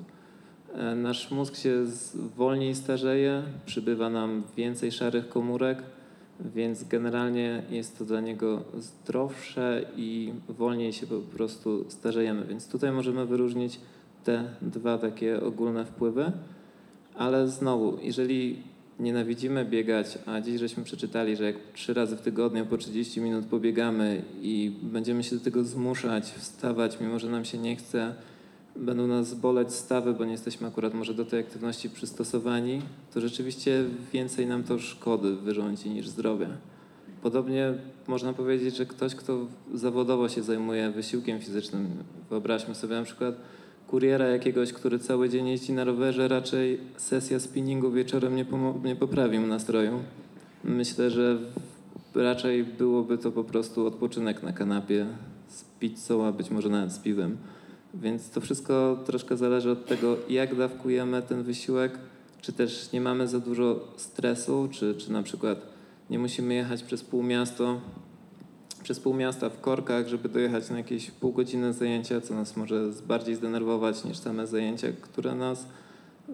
E, 0.74 0.96
nasz 0.96 1.32
mózg 1.32 1.56
się 1.56 1.86
wolniej 2.38 2.76
starzeje, 2.76 3.44
przybywa 3.66 4.10
nam 4.10 4.44
więcej 4.58 4.92
szarych 4.92 5.30
komórek, 5.30 5.84
więc 6.56 6.84
generalnie 6.84 7.64
jest 7.70 7.98
to 7.98 8.06
dla 8.06 8.22
niego 8.22 8.64
zdrowsze 8.78 9.86
i 9.96 10.34
wolniej 10.50 10.94
się 10.94 11.08
po 11.08 11.20
prostu 11.20 11.86
starzejemy. 11.90 12.46
Więc 12.46 12.68
tutaj 12.68 12.92
możemy 12.92 13.26
wyróżnić 13.26 13.80
te 14.24 14.44
dwa 14.62 14.98
takie 14.98 15.42
ogólne 15.42 15.86
wpływy, 15.86 16.32
ale 17.16 17.48
znowu, 17.48 17.98
jeżeli 18.02 18.64
nienawidzimy 19.00 19.66
biegać, 19.66 20.18
a 20.26 20.42
dziś 20.42 20.60
żeśmy 20.60 20.84
przeczytali, 20.84 21.36
że 21.36 21.44
jak 21.44 21.56
trzy 21.74 21.94
razy 21.94 22.18
w 22.18 22.22
tygodniu 22.22 22.66
po 22.66 22.78
30 22.78 23.22
minut 23.22 23.46
pobiegamy 23.46 24.22
i 24.42 24.72
będziemy 24.82 25.24
się 25.24 25.36
do 25.36 25.44
tego 25.44 25.64
zmuszać, 25.64 26.32
wstawać, 26.32 26.98
mimo 27.02 27.20
że 27.20 27.30
nam 27.30 27.46
się 27.46 27.58
nie 27.58 27.76
chce, 27.76 28.16
będą 28.76 29.08
nas 29.08 29.34
boleć 29.34 29.74
stawy, 29.74 30.14
bo 30.14 30.26
nie 30.26 30.32
jesteśmy 30.32 30.68
akurat 30.68 30.94
może 30.94 31.14
do 31.14 31.26
tej 31.26 31.40
aktywności 31.40 31.90
przystosowani, 31.90 32.82
to 33.14 33.22
rzeczywiście 33.22 33.86
więcej 34.14 34.48
nam 34.48 34.64
to 34.64 34.80
szkody 34.80 35.36
wyrządzi 35.36 35.90
niż 35.90 36.08
zdrowia. 36.08 36.50
Podobnie 37.22 37.74
można 38.08 38.34
powiedzieć, 38.34 38.76
że 38.76 38.86
ktoś, 38.86 39.16
kto 39.16 39.46
zawodowo 39.74 40.30
się 40.30 40.44
zajmuje 40.44 40.90
wysiłkiem 40.90 41.40
fizycznym, 41.40 41.88
wyobraźmy 42.30 42.76
sobie 42.76 42.96
na 42.96 43.04
przykład 43.04 43.36
kuriera 43.88 44.28
jakiegoś, 44.28 44.74
który 44.74 45.00
cały 45.00 45.30
dzień 45.30 45.48
jeździ 45.48 45.74
na 45.74 45.84
rowerze, 45.84 46.28
raczej 46.28 46.80
sesja 46.98 47.40
spinningu 47.40 47.92
wieczorem 47.92 48.36
nie, 48.36 48.46
nie 48.84 48.96
poprawi 48.96 49.40
mu 49.40 49.48
nastroju. 49.48 50.00
Myślę, 50.64 51.10
że 51.10 51.38
raczej 52.16 52.64
byłoby 52.64 53.18
to 53.18 53.32
po 53.32 53.44
prostu 53.44 53.88
odpoczynek 53.88 54.44
na 54.44 54.54
kanapie 54.54 55.06
z 55.48 55.64
pizzą, 55.80 56.26
a 56.26 56.32
być 56.32 56.52
może 56.52 56.70
nawet 56.70 56.92
z 56.92 57.00
piwem. 57.00 57.38
Więc 57.94 58.30
to 58.30 58.42
wszystko 58.42 59.00
troszkę 59.06 59.38
zależy 59.38 59.72
od 59.72 59.86
tego, 59.86 60.18
jak 60.30 60.56
dawkujemy 60.56 61.22
ten 61.22 61.44
wysiłek, 61.44 62.00
czy 62.42 62.54
też 62.54 62.92
nie 62.92 63.02
mamy 63.02 63.28
za 63.28 63.40
dużo 63.40 63.88
stresu, 63.98 64.70
czy, 64.72 64.96
czy 64.96 65.12
na 65.12 65.24
przykład 65.24 65.58
nie 66.10 66.20
musimy 66.20 66.54
jechać 66.54 66.84
przez 66.84 67.04
pół 67.04 67.24
miasto, 67.24 67.82
przez 68.84 69.00
pół 69.00 69.14
miasta 69.14 69.50
w 69.50 69.62
korkach, 69.62 70.08
żeby 70.08 70.30
dojechać 70.30 70.70
na 70.70 70.78
jakieś 70.78 71.12
pół 71.12 71.34
godziny 71.34 71.74
zajęcia, 71.74 72.22
co 72.22 72.34
nas 72.34 72.58
może 72.58 72.90
bardziej 73.08 73.36
zdenerwować 73.36 74.06
niż 74.06 74.18
same 74.18 74.48
zajęcia, 74.48 74.88
które 75.02 75.36
nas 75.36 75.66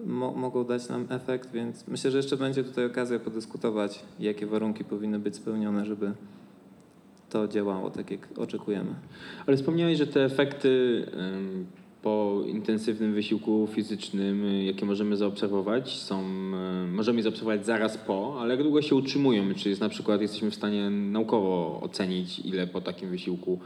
mo 0.06 0.32
mogą 0.32 0.64
dać 0.64 0.88
nam 0.88 1.06
efekt, 1.08 1.52
więc 1.52 1.88
myślę, 1.88 2.10
że 2.10 2.16
jeszcze 2.16 2.36
będzie 2.36 2.64
tutaj 2.64 2.86
okazja 2.86 3.18
podyskutować, 3.18 4.02
jakie 4.18 4.46
warunki 4.46 4.84
powinny 4.84 5.18
być 5.18 5.36
spełnione, 5.36 5.86
żeby 5.86 6.12
to 7.30 7.48
działało 7.48 7.90
tak, 7.90 8.10
jak 8.10 8.28
oczekujemy. 8.38 8.94
Ale 9.46 9.56
wspomniałeś, 9.56 9.98
że 9.98 10.06
te 10.06 10.24
efekty 10.24 11.04
po 12.02 12.42
intensywnym 12.46 13.14
wysiłku 13.14 13.68
fizycznym, 13.72 14.44
jakie 14.64 14.86
możemy 14.86 15.16
zaobserwować, 15.16 15.98
są, 15.98 16.22
możemy 16.92 17.18
je 17.18 17.22
zaobserwować 17.22 17.66
zaraz 17.66 17.98
po, 17.98 18.36
ale 18.40 18.54
jak 18.54 18.62
długo 18.62 18.82
się 18.82 18.94
utrzymują? 18.94 19.54
Czy 19.54 19.68
jest 19.68 19.80
na 19.80 19.88
przykład 19.88 20.20
jesteśmy 20.20 20.50
w 20.50 20.54
stanie 20.54 20.90
naukowo 20.90 21.80
ocenić, 21.82 22.38
ile 22.38 22.66
po 22.66 22.80
takim 22.80 23.08
wysiłku 23.08 23.58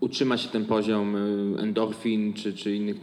utrzyma 0.00 0.36
się 0.36 0.48
ten 0.48 0.64
poziom 0.64 1.16
endorfin 1.58 2.32
czy, 2.32 2.52
czy 2.52 2.76
innych 2.76 2.96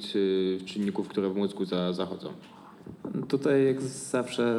czynników, 0.66 1.08
które 1.08 1.30
w 1.30 1.36
mózgu 1.36 1.66
za, 1.66 1.94
zachodzą? 1.94 2.30
Tutaj 3.28 3.66
jak 3.66 3.82
zawsze 3.82 4.56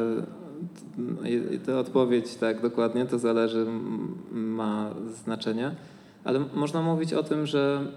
ta 1.65 1.79
odpowiedź 1.79 2.35
tak 2.35 2.61
dokładnie, 2.61 3.05
to 3.05 3.19
zależy, 3.19 3.65
ma 4.31 4.93
znaczenie, 5.23 5.75
ale 6.23 6.39
można 6.53 6.81
mówić 6.81 7.13
o 7.13 7.23
tym, 7.23 7.45
że 7.45 7.91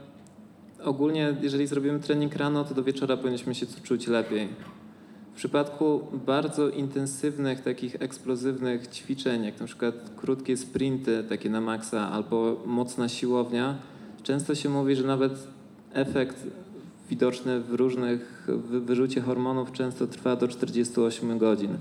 ogólnie 0.84 1.36
jeżeli 1.40 1.66
zrobimy 1.66 2.00
trening 2.00 2.36
rano, 2.36 2.64
to 2.64 2.74
do 2.74 2.84
wieczora 2.84 3.16
powinniśmy 3.16 3.54
się 3.54 3.66
czuć 3.82 4.06
lepiej. 4.06 4.48
W 5.32 5.36
przypadku 5.36 6.00
bardzo 6.26 6.68
intensywnych, 6.68 7.60
takich 7.60 7.96
eksplozywnych 8.02 8.86
ćwiczeń, 8.86 9.44
jak 9.44 9.60
na 9.60 9.66
przykład 9.66 9.94
krótkie 10.16 10.56
sprinty, 10.56 11.24
takie 11.28 11.50
na 11.50 11.60
maksa, 11.60 12.10
albo 12.10 12.62
mocna 12.66 13.08
siłownia, 13.08 13.76
często 14.22 14.54
się 14.54 14.68
mówi, 14.68 14.96
że 14.96 15.06
nawet 15.06 15.32
efekt 15.92 16.46
widoczny 17.10 17.60
w 17.60 17.74
różnych 17.74 18.48
wyrzucie 18.70 19.20
hormonów 19.20 19.72
często 19.72 20.06
trwa 20.06 20.36
do 20.36 20.48
48 20.48 21.38
godzin. 21.38 21.78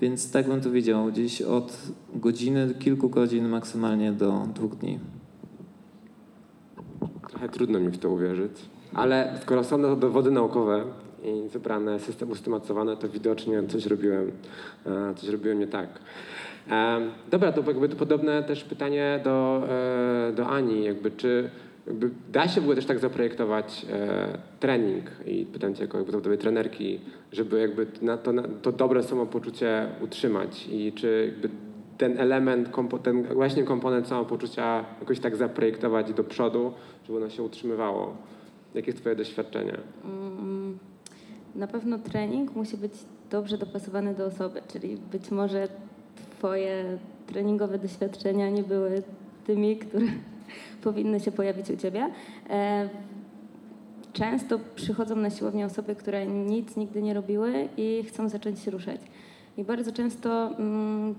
Więc 0.00 0.32
tak 0.32 0.48
bym 0.48 0.60
to 0.60 0.70
widział, 0.70 1.06
gdzieś 1.06 1.42
od 1.42 1.78
godziny, 2.14 2.74
kilku 2.78 3.08
godzin 3.08 3.48
maksymalnie 3.48 4.12
do 4.12 4.46
dwóch 4.54 4.74
dni. 4.76 4.98
Trochę 7.28 7.48
trudno 7.48 7.80
mi 7.80 7.90
w 7.90 7.98
to 7.98 8.10
uwierzyć, 8.10 8.52
ale 8.94 9.38
skoro 9.42 9.64
są 9.64 9.82
to 9.82 9.96
dowody 9.96 10.30
naukowe 10.30 10.84
i 11.24 11.48
zebrane, 11.48 12.00
system 12.00 12.30
usystematyzowany, 12.30 12.96
to 12.96 13.08
widocznie 13.08 13.62
coś 13.68 13.86
robiłem, 13.86 14.32
e, 14.86 15.14
coś 15.14 15.28
robiłem 15.28 15.58
nie 15.58 15.66
tak. 15.66 15.88
E, 16.70 17.00
dobra, 17.30 17.52
to 17.52 17.62
jakby 17.66 17.88
to 17.88 17.96
podobne 17.96 18.42
też 18.42 18.64
pytanie 18.64 19.20
do, 19.24 19.62
e, 20.28 20.32
do 20.32 20.48
Ani, 20.48 20.84
jakby 20.84 21.10
czy 21.10 21.50
jakby 21.86 22.10
da 22.32 22.48
się 22.48 22.60
ogóle 22.60 22.76
też 22.76 22.86
tak 22.86 22.98
zaprojektować 22.98 23.86
e, 23.90 24.38
trening 24.60 25.10
i 25.26 25.46
pytam 25.46 25.74
cię 25.74 25.82
jako 25.82 25.98
zawodowej 25.98 26.38
trenerki, 26.38 27.00
żeby 27.32 27.60
jakby 27.60 27.86
na 28.02 28.16
to, 28.16 28.32
na 28.32 28.42
to 28.62 28.72
dobre 28.72 29.02
samopoczucie 29.02 29.86
utrzymać 30.00 30.68
i 30.70 30.92
czy 30.92 31.32
jakby 31.32 31.48
ten 31.98 32.18
element, 32.18 32.68
ten 33.02 33.22
właśnie 33.22 33.62
komponent 33.62 34.08
samopoczucia 34.08 34.84
jakoś 35.00 35.20
tak 35.20 35.36
zaprojektować 35.36 36.12
do 36.12 36.24
przodu, 36.24 36.72
żeby 37.06 37.18
ono 37.18 37.30
się 37.30 37.42
utrzymywało. 37.42 38.16
Jakie 38.74 38.90
jest 38.90 39.00
twoje 39.00 39.16
doświadczenie? 39.16 39.76
Mm, 40.04 40.78
na 41.54 41.66
pewno 41.66 41.98
trening 41.98 42.54
musi 42.56 42.76
być 42.76 42.92
dobrze 43.30 43.58
dopasowany 43.58 44.14
do 44.14 44.26
osoby, 44.26 44.60
czyli 44.68 44.96
być 45.12 45.30
może 45.30 45.68
twoje 46.30 46.98
treningowe 47.26 47.78
doświadczenia 47.78 48.50
nie 48.50 48.62
były 48.62 49.02
tymi, 49.46 49.76
które 49.76 50.06
powinny 50.84 51.20
się 51.20 51.32
pojawić 51.32 51.70
u 51.70 51.76
Ciebie. 51.76 52.10
E, 52.50 52.88
często 54.12 54.58
przychodzą 54.74 55.16
na 55.16 55.30
siłownię 55.30 55.66
osoby, 55.66 55.94
które 55.94 56.26
nic 56.26 56.76
nigdy 56.76 57.02
nie 57.02 57.14
robiły 57.14 57.68
i 57.76 58.04
chcą 58.08 58.28
zacząć 58.28 58.60
się 58.60 58.70
ruszać. 58.70 59.00
I 59.56 59.64
bardzo 59.64 59.92
często 59.92 60.50
um, 60.58 61.14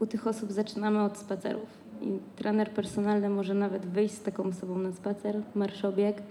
u 0.00 0.06
tych 0.06 0.26
osób 0.26 0.52
zaczynamy 0.52 1.02
od 1.02 1.18
spacerów. 1.18 1.68
I 2.02 2.18
trener 2.36 2.70
personalny 2.70 3.28
może 3.28 3.54
nawet 3.54 3.86
wyjść 3.86 4.14
z 4.14 4.22
taką 4.22 4.44
osobą 4.44 4.78
na 4.78 4.92
spacer, 4.92 5.42
marszobieg, 5.54 6.22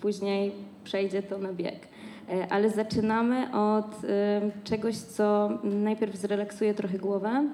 później 0.00 0.52
przejdzie 0.84 1.22
to 1.22 1.38
na 1.38 1.52
bieg. 1.52 1.88
E, 2.28 2.52
ale 2.52 2.70
zaczynamy 2.70 3.54
od 3.54 4.04
y, 4.04 4.08
czegoś, 4.64 4.96
co 4.96 5.50
najpierw 5.64 6.16
zrelaksuje 6.16 6.74
trochę 6.74 6.98
głowę, 6.98 7.48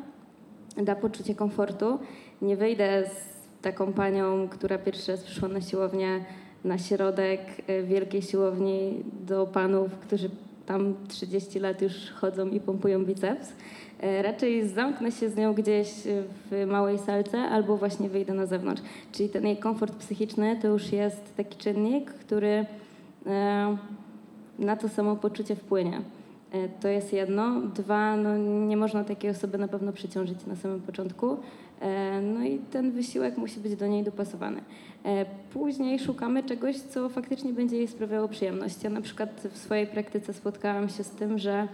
da 0.76 0.94
poczucie 0.94 1.34
komfortu. 1.34 1.98
Nie 2.42 2.56
wyjdę 2.56 3.04
z 3.06 3.39
taką 3.62 3.92
panią, 3.92 4.48
która 4.48 4.78
pierwszy 4.78 5.12
raz 5.12 5.20
przyszła 5.20 5.48
na 5.48 5.60
siłownię 5.60 6.24
na 6.64 6.78
środek 6.78 7.40
e, 7.66 7.82
wielkiej 7.82 8.22
siłowni 8.22 9.04
do 9.26 9.46
panów, 9.46 9.92
którzy 9.92 10.30
tam 10.66 10.94
30 11.08 11.60
lat 11.60 11.82
już 11.82 12.10
chodzą 12.10 12.48
i 12.48 12.60
pompują 12.60 13.04
biceps. 13.04 13.52
E, 14.00 14.22
raczej 14.22 14.68
zamknę 14.68 15.12
się 15.12 15.30
z 15.30 15.36
nią 15.36 15.54
gdzieś 15.54 15.88
w 16.50 16.66
małej 16.66 16.98
salce 16.98 17.38
albo 17.38 17.76
właśnie 17.76 18.08
wyjdę 18.08 18.34
na 18.34 18.46
zewnątrz. 18.46 18.82
Czyli 19.12 19.28
ten 19.28 19.46
jej 19.46 19.56
komfort 19.56 19.96
psychiczny 19.96 20.58
to 20.62 20.68
już 20.68 20.92
jest 20.92 21.36
taki 21.36 21.58
czynnik, 21.58 22.10
który 22.10 22.66
e, 23.26 23.76
na 24.58 24.76
to 24.76 24.88
samopoczucie 24.88 25.56
wpłynie. 25.56 26.00
To 26.80 26.88
jest 26.88 27.12
jedno. 27.12 27.60
Dwa, 27.60 28.16
no 28.16 28.36
nie 28.38 28.76
można 28.76 29.04
takiej 29.04 29.30
osoby 29.30 29.58
na 29.58 29.68
pewno 29.68 29.92
przyciążyć 29.92 30.46
na 30.46 30.56
samym 30.56 30.80
początku. 30.80 31.36
E, 31.80 32.20
no 32.20 32.44
i 32.44 32.58
ten 32.58 32.92
wysiłek 32.92 33.38
musi 33.38 33.60
być 33.60 33.76
do 33.76 33.86
niej 33.86 34.04
dopasowany. 34.04 34.60
E, 35.04 35.24
później 35.52 35.98
szukamy 35.98 36.42
czegoś, 36.42 36.76
co 36.76 37.08
faktycznie 37.08 37.52
będzie 37.52 37.76
jej 37.76 37.88
sprawiało 37.88 38.28
przyjemność. 38.28 38.82
Ja 38.82 38.90
na 38.90 39.00
przykład 39.00 39.40
w 39.52 39.58
swojej 39.58 39.86
praktyce 39.86 40.32
spotkałam 40.32 40.88
się 40.88 41.04
z 41.04 41.10
tym, 41.10 41.38
że 41.38 41.68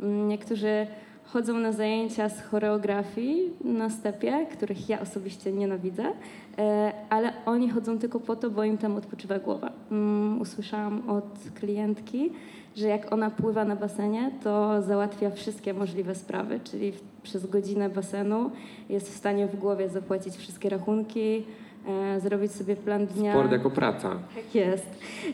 mm, 0.00 0.28
niektórzy 0.28 0.86
chodzą 1.24 1.58
na 1.58 1.72
zajęcia 1.72 2.28
z 2.28 2.42
choreografii 2.42 3.50
na 3.64 3.90
stepie, 3.90 4.46
których 4.52 4.88
ja 4.88 5.00
osobiście 5.00 5.52
nienawidzę, 5.52 6.12
e, 6.58 6.92
ale 7.10 7.32
oni 7.46 7.70
chodzą 7.70 7.98
tylko 7.98 8.20
po 8.20 8.36
to, 8.36 8.50
bo 8.50 8.64
im 8.64 8.78
tam 8.78 8.96
odpoczywa 8.96 9.38
głowa. 9.38 9.72
Mm, 9.90 10.40
usłyszałam 10.40 11.10
od 11.10 11.38
klientki, 11.54 12.30
że 12.76 12.88
jak 12.88 13.12
ona 13.12 13.30
pływa 13.30 13.64
na 13.64 13.76
basenie, 13.76 14.30
to 14.42 14.82
załatwia 14.82 15.30
wszystkie 15.30 15.74
możliwe 15.74 16.14
sprawy, 16.14 16.60
czyli 16.64 16.92
przez 17.22 17.46
godzinę 17.46 17.88
basenu 17.88 18.50
jest 18.88 19.12
w 19.12 19.16
stanie 19.16 19.46
w 19.46 19.56
głowie 19.56 19.88
zapłacić 19.88 20.36
wszystkie 20.36 20.68
rachunki, 20.68 21.44
e, 21.88 22.20
zrobić 22.20 22.52
sobie 22.52 22.76
plan 22.76 23.06
dnia. 23.06 23.32
Sport 23.32 23.52
jako 23.52 23.70
praca. 23.70 24.10
Tak 24.34 24.54
jest. 24.54 24.86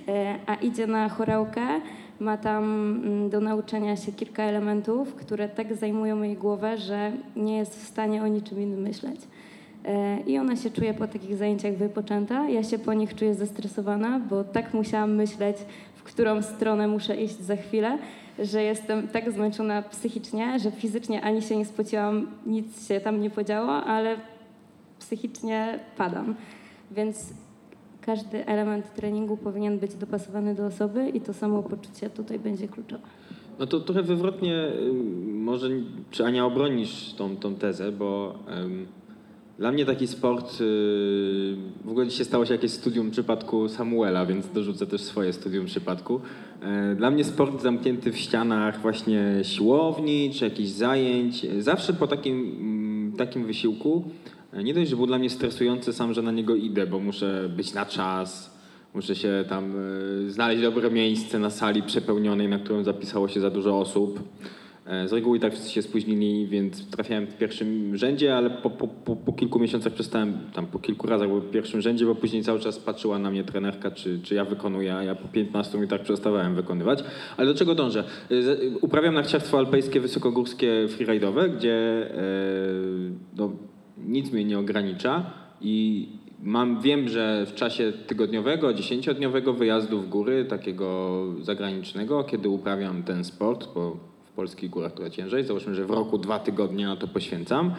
E, 0.08 0.36
a 0.46 0.54
idzie 0.54 0.86
na 0.86 1.08
chorałkę, 1.08 1.66
ma 2.20 2.36
tam 2.36 2.64
mm, 3.04 3.30
do 3.30 3.40
nauczenia 3.40 3.96
się 3.96 4.12
kilka 4.12 4.42
elementów, 4.42 5.14
które 5.14 5.48
tak 5.48 5.74
zajmują 5.74 6.22
jej 6.22 6.36
głowę, 6.36 6.78
że 6.78 7.12
nie 7.36 7.56
jest 7.56 7.84
w 7.84 7.86
stanie 7.86 8.22
o 8.22 8.26
niczym 8.26 8.60
innym 8.60 8.80
myśleć. 8.80 9.20
E, 9.84 10.20
I 10.20 10.38
ona 10.38 10.56
się 10.56 10.70
czuje 10.70 10.94
po 10.94 11.06
takich 11.06 11.36
zajęciach 11.36 11.74
wypoczęta. 11.74 12.48
Ja 12.48 12.62
się 12.62 12.78
po 12.78 12.94
nich 12.94 13.14
czuję 13.14 13.34
zestresowana, 13.34 14.20
bo 14.30 14.44
tak 14.44 14.74
musiałam 14.74 15.14
myśleć, 15.14 15.56
którą 16.06 16.42
stronę 16.42 16.88
muszę 16.88 17.16
iść 17.16 17.40
za 17.40 17.56
chwilę, 17.56 17.98
że 18.38 18.62
jestem 18.62 19.08
tak 19.08 19.32
zmęczona 19.32 19.82
psychicznie, 19.82 20.58
że 20.58 20.70
fizycznie 20.70 21.22
ani 21.22 21.42
się 21.42 21.56
nie 21.56 21.64
spociłam, 21.64 22.26
nic 22.46 22.88
się 22.88 23.00
tam 23.00 23.20
nie 23.20 23.30
podziało, 23.30 23.72
ale 23.72 24.16
psychicznie 24.98 25.78
padam. 25.96 26.34
Więc 26.90 27.34
każdy 28.00 28.46
element 28.46 28.94
treningu 28.94 29.36
powinien 29.36 29.78
być 29.78 29.94
dopasowany 29.94 30.54
do 30.54 30.66
osoby 30.66 31.08
i 31.08 31.20
to 31.20 31.34
samo 31.34 31.62
poczucie 31.62 32.10
tutaj 32.10 32.38
będzie 32.38 32.68
kluczowe. 32.68 33.06
No 33.58 33.66
to 33.66 33.80
trochę 33.80 34.02
wywrotnie, 34.02 34.72
może 35.32 35.70
czy 36.10 36.24
Ania 36.24 36.44
obronisz 36.44 37.12
tą, 37.12 37.36
tą 37.36 37.54
tezę, 37.54 37.92
bo 37.92 38.38
um, 38.48 38.86
dla 39.58 39.72
mnie 39.72 39.86
taki 39.86 40.06
sport, 40.06 40.60
y, 40.60 41.56
w 41.84 41.88
ogóle 41.88 42.06
dzisiaj 42.06 42.26
stało 42.26 42.46
się 42.46 42.52
jakieś 42.52 42.70
studium 42.70 43.10
przypadku 43.10 43.68
Samuela, 43.68 44.26
więc 44.26 44.50
dorzucę 44.52 44.86
też 44.86 45.00
swoje 45.00 45.32
studium 45.32 45.66
przypadku. 45.66 46.20
E, 46.62 46.94
dla 46.94 47.10
mnie 47.10 47.24
sport 47.24 47.62
zamknięty 47.62 48.12
w 48.12 48.18
ścianach 48.18 48.80
właśnie 48.80 49.24
siłowni 49.42 50.30
czy 50.34 50.44
jakichś 50.44 50.68
zajęć, 50.68 51.46
zawsze 51.58 51.92
po 51.92 52.06
takim, 52.06 52.56
mm, 52.60 53.12
takim 53.12 53.46
wysiłku, 53.46 54.04
e, 54.52 54.64
nie 54.64 54.74
dość, 54.74 54.90
że 54.90 54.96
był 54.96 55.06
dla 55.06 55.18
mnie 55.18 55.30
stresujący 55.30 55.92
sam, 55.92 56.14
że 56.14 56.22
na 56.22 56.32
niego 56.32 56.54
idę, 56.54 56.86
bo 56.86 57.00
muszę 57.00 57.50
być 57.56 57.74
na 57.74 57.86
czas, 57.86 58.56
muszę 58.94 59.14
się 59.14 59.44
tam 59.48 59.72
e, 60.26 60.30
znaleźć 60.30 60.62
dobre 60.62 60.90
miejsce 60.90 61.38
na 61.38 61.50
sali 61.50 61.82
przepełnionej, 61.82 62.48
na 62.48 62.58
którą 62.58 62.84
zapisało 62.84 63.28
się 63.28 63.40
za 63.40 63.50
dużo 63.50 63.78
osób. 63.78 64.20
E, 64.86 65.08
z 65.08 65.12
reguły 65.12 65.40
tak 65.40 65.52
wszyscy 65.52 65.70
się 65.70 65.82
spóźnili, 65.82 66.46
więc 66.46 66.90
trafiałem 66.90 67.26
w 67.26 67.36
pierwszym 67.36 67.96
rzędzie, 67.96 68.36
ale 68.36 68.50
po, 68.50 68.70
po, 68.70 68.88
po, 68.88 69.16
po, 69.16 69.32
kilku 69.32 69.58
miesiącach 69.58 69.92
przestałem, 69.92 70.38
tam 70.54 70.66
po 70.66 70.78
kilku 70.78 71.06
razach 71.06 71.28
był 71.28 71.40
w 71.40 71.50
pierwszym 71.50 71.80
rzędzie, 71.80 72.06
bo 72.06 72.14
później 72.14 72.42
cały 72.42 72.60
czas 72.60 72.78
patrzyła 72.78 73.18
na 73.18 73.30
mnie 73.30 73.44
trenerka, 73.44 73.90
czy, 73.90 74.20
czy 74.22 74.34
ja 74.34 74.44
wykonuję, 74.44 74.94
a 74.94 75.02
ja 75.02 75.14
po 75.14 75.28
15 75.28 75.78
minutach 75.78 76.02
przestawałem 76.02 76.54
wykonywać. 76.54 77.04
Ale 77.36 77.46
do 77.52 77.58
czego 77.58 77.74
dążę? 77.74 78.04
E, 78.30 78.34
uprawiam 78.80 79.14
narciarstwo 79.14 79.58
alpejskie 79.58 80.00
wysokogórskie 80.00 80.86
freeride'owe, 80.88 81.56
gdzie 81.56 81.74
e, 82.10 82.20
no, 83.36 83.52
nic 83.98 84.32
mnie 84.32 84.44
nie 84.44 84.58
ogranicza 84.58 85.30
i 85.60 86.08
Mam, 86.42 86.80
wiem, 86.80 87.08
że 87.08 87.46
w 87.46 87.54
czasie 87.54 87.92
tygodniowego, 88.06 88.74
dziesięciodniowego 88.74 89.52
wyjazdu 89.52 90.02
w 90.02 90.08
góry, 90.08 90.44
takiego 90.44 91.24
zagranicznego, 91.40 92.24
kiedy 92.24 92.48
uprawiam 92.48 93.02
ten 93.02 93.24
sport, 93.24 93.68
bo 93.74 93.96
polskich 94.36 94.70
górach 94.70 94.92
trochę 94.92 95.10
ciężej. 95.10 95.44
Załóżmy, 95.44 95.74
że 95.74 95.84
w 95.84 95.90
roku 95.90 96.18
dwa 96.18 96.38
tygodnie 96.38 96.86
na 96.86 96.96
to 96.96 97.08
poświęcam. 97.08 97.74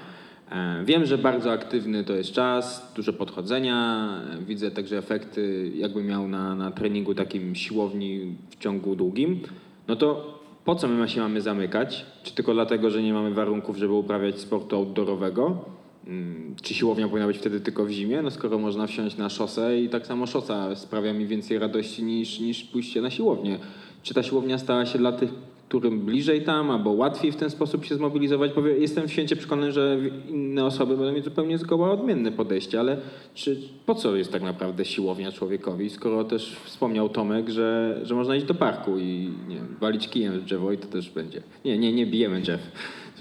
E, 0.51 0.83
wiem, 0.85 1.05
że 1.05 1.17
bardzo 1.17 1.51
aktywny 1.51 2.03
to 2.03 2.13
jest 2.13 2.31
czas, 2.31 2.93
dużo 2.95 3.13
podchodzenia. 3.13 4.09
Widzę 4.47 4.71
także 4.71 4.97
efekty, 4.97 5.71
jakby 5.75 6.03
miał 6.03 6.27
na, 6.27 6.55
na 6.55 6.71
treningu 6.71 7.15
takim 7.15 7.55
siłowni 7.55 8.35
w 8.49 8.57
ciągu 8.57 8.95
długim. 8.95 9.39
No 9.87 9.95
to 9.95 10.37
po 10.65 10.75
co 10.75 10.87
my 10.87 11.09
się 11.09 11.21
mamy 11.21 11.41
zamykać? 11.41 12.05
Czy 12.23 12.33
tylko 12.35 12.53
dlatego, 12.53 12.89
że 12.89 13.03
nie 13.03 13.13
mamy 13.13 13.33
warunków, 13.33 13.77
żeby 13.77 13.93
uprawiać 13.93 14.39
sportu 14.39 14.75
outdoorowego? 14.75 15.65
Mm, 16.07 16.55
czy 16.61 16.73
siłownia 16.73 17.07
powinna 17.07 17.27
być 17.27 17.37
wtedy 17.37 17.59
tylko 17.59 17.85
w 17.85 17.89
zimie? 17.89 18.21
No 18.21 18.31
skoro 18.31 18.57
można 18.57 18.87
wsiąść 18.87 19.17
na 19.17 19.29
szosę 19.29 19.81
i 19.81 19.89
tak 19.89 20.07
samo 20.07 20.27
szosa 20.27 20.75
sprawia 20.75 21.13
mi 21.13 21.27
więcej 21.27 21.59
radości 21.59 22.03
niż, 22.03 22.39
niż 22.39 22.63
pójście 22.63 23.01
na 23.01 23.09
siłownię. 23.09 23.59
Czy 24.03 24.13
ta 24.13 24.23
siłownia 24.23 24.57
stała 24.57 24.85
się 24.85 24.99
dla 24.99 25.11
tych 25.11 25.29
którym 25.67 25.99
bliżej 25.99 26.43
tam, 26.43 26.71
albo 26.71 26.91
łatwiej 26.91 27.31
w 27.31 27.35
ten 27.35 27.49
sposób 27.49 27.85
się 27.85 27.95
zmobilizować. 27.95 28.51
Jestem 28.77 29.07
święcie 29.09 29.35
przekonany, 29.35 29.71
że 29.71 29.97
inne 30.29 30.65
osoby 30.65 30.97
będą 30.97 31.13
mieć 31.13 31.23
zupełnie 31.23 31.57
zgoła 31.57 31.91
odmienne 31.91 32.31
podejście, 32.31 32.79
ale 32.79 32.97
czy, 33.33 33.61
po 33.85 33.95
co 33.95 34.15
jest 34.15 34.31
tak 34.31 34.41
naprawdę 34.41 34.85
siłownia 34.85 35.31
człowiekowi, 35.31 35.89
skoro 35.89 36.23
też 36.23 36.55
wspomniał 36.63 37.09
Tomek, 37.09 37.49
że, 37.49 37.99
że 38.03 38.15
można 38.15 38.35
iść 38.35 38.45
do 38.45 38.53
parku 38.53 38.99
i 38.99 39.29
nie 39.47 39.59
walić 39.79 40.09
kijem 40.09 40.39
w 40.39 40.43
drzewo 40.43 40.71
i 40.71 40.77
to 40.77 40.87
też 40.87 41.09
będzie. 41.09 41.43
Nie, 41.65 41.77
nie, 41.77 41.93
nie 41.93 42.05
bijemy 42.05 42.41
drzew. 42.41 42.61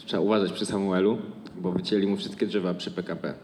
Trzeba 0.06 0.22
uważać 0.22 0.52
przy 0.52 0.66
Samuelu, 0.66 1.18
bo 1.56 1.72
wycięli 1.72 2.06
mu 2.06 2.16
wszystkie 2.16 2.46
drzewa 2.46 2.74
przy 2.74 2.90
PKP. 2.90 3.34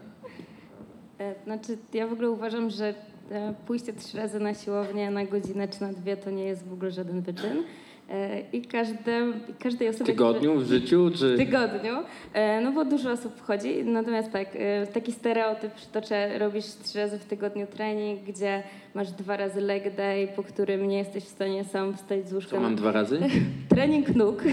E, 1.19 1.35
znaczy, 1.43 1.77
ja 1.93 2.07
w 2.07 2.13
ogóle 2.13 2.31
uważam, 2.31 2.69
że 2.69 2.93
e, 3.31 3.53
pójście 3.67 3.93
trzy 3.93 4.17
razy 4.17 4.39
na 4.39 4.53
siłownię 4.53 5.11
na 5.11 5.25
godzinę 5.25 5.67
czy 5.67 5.81
na 5.81 5.93
dwie 5.93 6.17
to 6.17 6.31
nie 6.31 6.43
jest 6.43 6.67
w 6.67 6.73
ogóle 6.73 6.91
żaden 6.91 7.21
wyczyn. 7.21 7.63
E, 8.09 8.41
I 8.53 8.61
każde, 8.61 9.21
każdej 9.59 9.89
osobie... 9.89 10.03
W 10.03 10.07
tygodniu, 10.07 10.59
w 10.59 10.67
życiu? 10.67 11.11
Czy... 11.15 11.35
W 11.35 11.37
tygodniu, 11.37 11.93
e, 12.33 12.61
no 12.61 12.71
bo 12.71 12.85
dużo 12.85 13.11
osób 13.11 13.35
wchodzi. 13.35 13.83
Natomiast 13.83 14.31
tak, 14.31 14.47
e, 14.55 14.87
taki 14.87 15.11
stereotyp 15.11 15.73
przytoczę, 15.73 16.39
robisz 16.39 16.65
trzy 16.65 16.97
razy 16.97 17.19
w 17.19 17.25
tygodniu 17.25 17.67
trening, 17.67 18.21
gdzie 18.21 18.63
masz 18.93 19.11
dwa 19.11 19.37
razy 19.37 19.61
leg 19.61 19.95
day, 19.95 20.27
po 20.27 20.43
którym 20.43 20.87
nie 20.87 20.97
jesteś 20.97 21.23
w 21.23 21.29
stanie 21.29 21.63
sam 21.63 21.93
wstać 21.93 22.29
z 22.29 22.33
łóżka. 22.33 22.51
Co 22.51 22.59
mam 22.61 22.75
dwa 22.75 22.91
razy? 22.91 23.19
trening 23.69 24.15
nóg. 24.15 24.43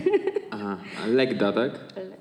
Aha, 0.51 0.77
a 1.05 1.07
leg 1.07 1.39
da, 1.39 1.53
tak? 1.53 1.73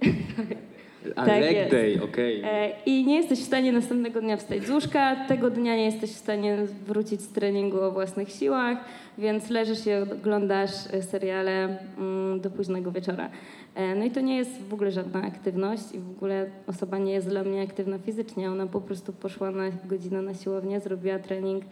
A 1.16 1.26
tak 1.26 1.42
leg 1.42 1.56
jest. 1.56 1.72
day, 1.72 2.04
okej. 2.04 2.40
Okay. 2.40 2.72
I 2.86 3.06
nie 3.06 3.16
jesteś 3.16 3.40
w 3.40 3.46
stanie 3.46 3.72
następnego 3.72 4.22
dnia 4.22 4.38
wstać 4.38 4.64
z 4.64 4.70
łóżka, 4.70 5.16
tego 5.28 5.50
dnia 5.50 5.76
nie 5.76 5.86
jesteś 5.86 6.10
w 6.10 6.18
stanie 6.18 6.58
wrócić 6.88 7.22
z 7.22 7.28
treningu 7.28 7.82
o 7.82 7.92
własnych 7.92 8.30
siłach, 8.30 8.78
więc 9.18 9.50
leżysz 9.50 9.88
i 9.88 9.94
oglądasz 9.94 10.72
seriale 11.02 11.78
mm, 11.98 12.40
do 12.40 12.50
późnego 12.50 12.92
wieczora. 12.92 13.30
E, 13.76 13.96
no 13.96 14.06
i 14.06 14.12
to 14.12 14.22
nie 14.22 14.38
jest 14.38 14.62
w 14.70 14.74
ogóle 14.74 14.92
żadna 14.92 15.22
aktywność 15.22 15.84
i 15.94 16.00
w 16.00 16.10
ogóle 16.10 16.46
osoba 16.68 16.98
nie 16.98 17.14
jest 17.14 17.30
dla 17.30 17.44
mnie 17.44 17.62
aktywna 17.62 17.98
fizycznie. 18.00 18.52
Ona 18.52 18.68
po 18.68 18.82
prostu 18.82 19.14
poszła 19.14 19.52
na 19.52 19.64
godzinę 19.86 20.22
na 20.22 20.34
siłownię, 20.34 20.80
zrobiła 20.80 21.20
trening, 21.20 21.64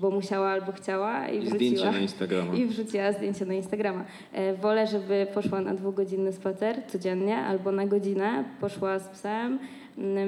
bo 0.00 0.10
musiała 0.10 0.48
albo 0.48 0.72
chciała 0.72 1.28
i, 1.28 1.36
I 1.36 1.40
wróciła. 1.40 1.56
Zdjęcie 1.56 1.92
na 1.92 1.98
Instagrama. 1.98 2.54
I 2.54 2.66
wrzuciła 2.66 3.12
zdjęcie 3.12 3.46
na 3.46 3.54
Instagrama. 3.54 4.04
E, 4.32 4.54
wolę, 4.54 4.86
żeby 4.86 5.26
poszła 5.34 5.60
na 5.60 5.74
dwugodzinny 5.74 6.32
spacer 6.32 6.76
codziennie 6.86 7.36
albo 7.36 7.72
na 7.72 7.86
godzinę, 7.86 8.44
poszła 8.60 8.98
z 8.98 9.08
psem, 9.08 9.58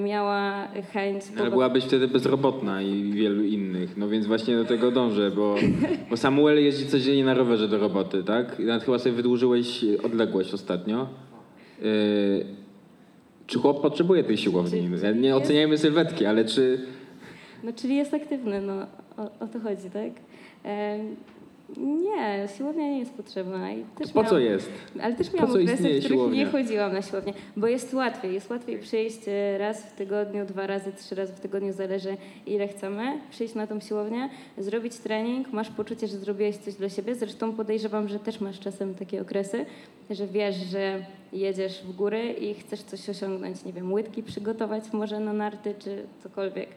miała 0.05 0.69
chęć... 0.93 1.25
Ale 1.39 1.51
byłabyś 1.51 1.85
wtedy 1.85 2.09
bezrobotna 2.09 2.83
i 2.83 3.13
wielu 3.13 3.45
innych, 3.45 3.97
no 3.97 4.09
więc 4.09 4.27
właśnie 4.27 4.57
do 4.57 4.65
tego 4.65 4.91
dążę, 4.91 5.31
bo, 5.31 5.55
bo 6.11 6.17
Samuel 6.17 6.65
jeździ 6.65 6.87
codziennie 6.87 7.25
na 7.25 7.35
rowerze 7.35 7.69
do 7.69 7.79
roboty, 7.79 8.25
tak? 8.25 8.61
I 8.61 8.65
nawet 8.65 8.85
chyba 8.85 8.99
sobie 8.99 9.15
wydłużyłeś 9.15 9.85
odległość 10.03 10.55
ostatnio. 10.55 11.09
Yy, 11.83 12.47
czy 13.47 13.59
chłop 13.59 13.83
potrzebuje 13.83 14.25
tej 14.25 14.37
siłowni? 14.37 14.89
Nie 15.15 15.37
oceniajmy 15.37 15.79
sylwetki, 15.79 16.27
ale 16.27 16.45
czy... 16.45 16.81
No 17.65 17.73
czyli 17.73 17.97
jest 17.97 18.15
aktywny, 18.15 18.61
no 18.61 18.87
o, 19.17 19.45
o 19.45 19.49
to 19.49 19.61
chodzi, 19.61 19.91
tak? 19.91 20.13
Nie, 21.77 22.49
siłownia 22.57 22.83
nie 22.83 22.99
jest 22.99 23.13
potrzebna. 23.13 23.73
I 23.73 23.85
też 23.99 24.13
po 24.13 24.19
miałam, 24.19 24.31
co 24.31 24.39
jest? 24.39 24.71
Ale 25.03 25.15
też 25.15 25.33
miałam 25.33 25.51
okresy, 25.51 25.77
w 25.77 25.77
których 25.77 26.03
siłownia? 26.03 26.45
nie 26.45 26.51
chodziłam 26.51 26.93
na 26.93 27.03
siłownię, 27.03 27.33
bo 27.57 27.67
jest 27.67 27.95
łatwiej. 27.95 28.35
Jest 28.35 28.51
łatwiej 28.51 28.79
przyjść 28.79 29.19
e, 29.29 29.59
raz 29.59 29.83
w 29.83 29.93
tygodniu, 29.93 30.47
dwa 30.47 30.67
razy, 30.67 30.93
trzy 30.93 31.15
razy 31.15 31.33
w 31.33 31.41
tygodniu, 31.41 31.73
zależy 31.73 32.17
ile 32.47 32.69
chcemy, 32.69 33.19
przyjść 33.31 33.55
na 33.55 33.67
tą 33.67 33.81
siłownię, 33.81 34.29
zrobić 34.59 34.97
trening, 34.97 35.53
masz 35.53 35.71
poczucie, 35.71 36.09
że 36.09 36.17
zrobiłeś 36.17 36.57
coś 36.57 36.75
dla 36.75 36.89
siebie. 36.89 37.15
Zresztą 37.15 37.53
podejrzewam, 37.53 38.09
że 38.09 38.19
też 38.19 38.41
masz 38.41 38.61
czasem 38.61 38.95
takie 38.95 39.23
okresy, 39.23 39.67
że 40.11 40.27
wiesz, 40.27 40.57
że 40.57 41.05
jedziesz 41.33 41.83
w 41.83 41.97
góry 41.97 42.33
i 42.33 42.55
chcesz 42.55 42.83
coś 42.83 43.09
osiągnąć, 43.09 43.65
nie 43.65 43.73
wiem, 43.73 43.93
łydki 43.93 44.23
przygotować 44.23 44.93
może 44.93 45.21
na 45.21 45.33
narty 45.33 45.75
czy 45.79 46.03
cokolwiek. 46.23 46.69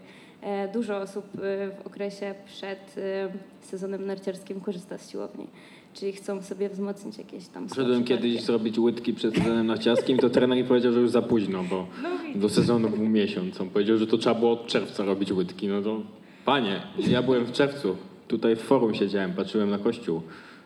E, 0.45 0.67
dużo 0.67 0.97
osób 0.97 1.25
e, 1.35 1.39
w 1.69 1.87
okresie 1.87 2.35
przed 2.45 2.95
e, 2.97 3.29
sezonem 3.61 4.05
narciarskim 4.05 4.61
korzysta 4.61 4.97
z 4.97 5.11
siłowni. 5.11 5.47
Czyli 5.93 6.11
chcą 6.11 6.41
sobie 6.41 6.69
wzmocnić 6.69 7.17
jakieś 7.17 7.47
tam... 7.47 7.69
Szedłem 7.69 8.03
kiedyś 8.03 8.41
zrobić 8.41 8.79
łydki 8.79 9.13
przed 9.13 9.35
sezonem 9.35 9.67
narciarskim, 9.67 10.17
to 10.17 10.29
trener 10.29 10.57
mi 10.57 10.63
powiedział, 10.63 10.93
że 10.93 10.99
już 10.99 11.09
za 11.09 11.21
późno, 11.21 11.63
bo 11.63 11.75
no 12.03 12.09
do 12.35 12.49
sezonu 12.49 12.89
był 12.89 13.09
miesiąc. 13.09 13.61
On 13.61 13.69
powiedział, 13.69 13.97
że 13.97 14.07
to 14.07 14.17
trzeba 14.17 14.39
było 14.39 14.51
od 14.51 14.67
czerwca 14.67 15.05
robić 15.05 15.31
łydki. 15.31 15.67
No 15.67 15.81
to 15.81 16.01
panie, 16.45 16.81
ja 17.07 17.21
byłem 17.21 17.45
w 17.45 17.51
czerwcu. 17.51 17.95
Tutaj 18.27 18.55
w 18.55 18.61
forum 18.61 18.95
siedziałem, 18.95 19.33
patrzyłem 19.33 19.69
na 19.69 19.77
kościół 19.77 20.21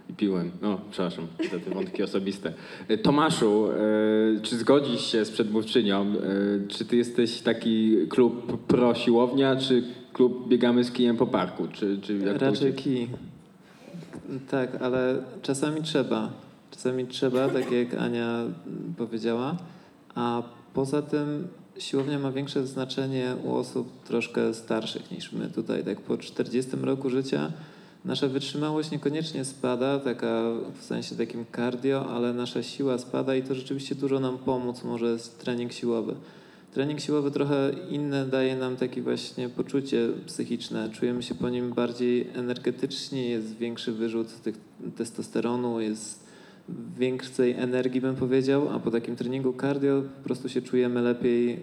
i 0.09 0.13
piłem. 0.13 0.51
No, 0.61 0.79
przepraszam, 0.91 1.27
te 1.65 1.73
wątki 1.73 2.03
osobiste. 2.03 2.53
E, 2.87 2.97
Tomaszu, 2.97 3.69
e, 3.71 4.41
czy 4.41 4.57
zgodzisz 4.57 5.01
się 5.11 5.25
z 5.25 5.31
przedmówczynią? 5.31 6.01
E, 6.01 6.67
czy 6.67 6.85
ty 6.85 6.97
jesteś 6.97 7.41
taki 7.41 7.97
klub 8.09 8.65
pro 8.67 8.95
siłownia, 8.95 9.55
czy 9.55 9.83
klub 10.13 10.47
biegamy 10.47 10.83
z 10.83 10.91
kijem 10.91 11.17
po 11.17 11.27
parku? 11.27 11.67
Czy, 11.73 11.97
czy 12.01 12.33
Raczej 12.37 12.73
kij. 12.73 13.07
Tak, 14.49 14.81
ale 14.81 15.23
czasami 15.41 15.81
trzeba. 15.81 16.29
Czasami 16.71 17.07
trzeba, 17.07 17.49
tak 17.49 17.71
jak 17.71 17.93
Ania 17.93 18.43
powiedziała. 18.97 19.57
A 20.15 20.43
poza 20.73 21.01
tym 21.01 21.47
siłownia 21.77 22.19
ma 22.19 22.31
większe 22.31 22.67
znaczenie 22.67 23.35
u 23.43 23.55
osób 23.55 24.03
troszkę 24.03 24.53
starszych 24.53 25.11
niż 25.11 25.31
my 25.31 25.49
tutaj. 25.49 25.83
Tak 25.83 26.01
po 26.01 26.17
40 26.17 26.71
roku 26.81 27.09
życia 27.09 27.51
Nasza 28.05 28.27
wytrzymałość 28.27 28.91
niekoniecznie 28.91 29.45
spada, 29.45 29.99
taka 29.99 30.43
w 30.79 30.83
sensie 30.83 31.15
takim 31.15 31.45
cardio, 31.55 32.09
ale 32.09 32.33
nasza 32.33 32.63
siła 32.63 32.97
spada 32.97 33.35
i 33.35 33.43
to 33.43 33.55
rzeczywiście 33.55 33.95
dużo 33.95 34.19
nam 34.19 34.37
pomóc 34.37 34.83
może 34.83 35.17
trening 35.39 35.73
siłowy. 35.73 36.15
Trening 36.73 36.99
siłowy 36.99 37.31
trochę 37.31 37.71
inne 37.89 38.25
daje 38.25 38.55
nam 38.55 38.77
takie 38.77 39.01
właśnie 39.01 39.49
poczucie 39.49 40.09
psychiczne. 40.25 40.89
Czujemy 40.89 41.23
się 41.23 41.35
po 41.35 41.49
nim 41.49 41.73
bardziej 41.73 42.29
energetycznie, 42.35 43.29
jest 43.29 43.57
większy 43.57 43.91
wyrzut 43.91 44.41
tych 44.41 44.55
testosteronu, 44.97 45.81
jest 45.81 46.28
większej 46.97 47.51
energii, 47.51 48.01
bym 48.01 48.15
powiedział, 48.15 48.69
a 48.69 48.79
po 48.79 48.91
takim 48.91 49.15
treningu 49.15 49.53
cardio 49.61 50.01
po 50.01 50.23
prostu 50.23 50.49
się 50.49 50.61
czujemy 50.61 51.01
lepiej 51.01 51.53
e, 51.53 51.59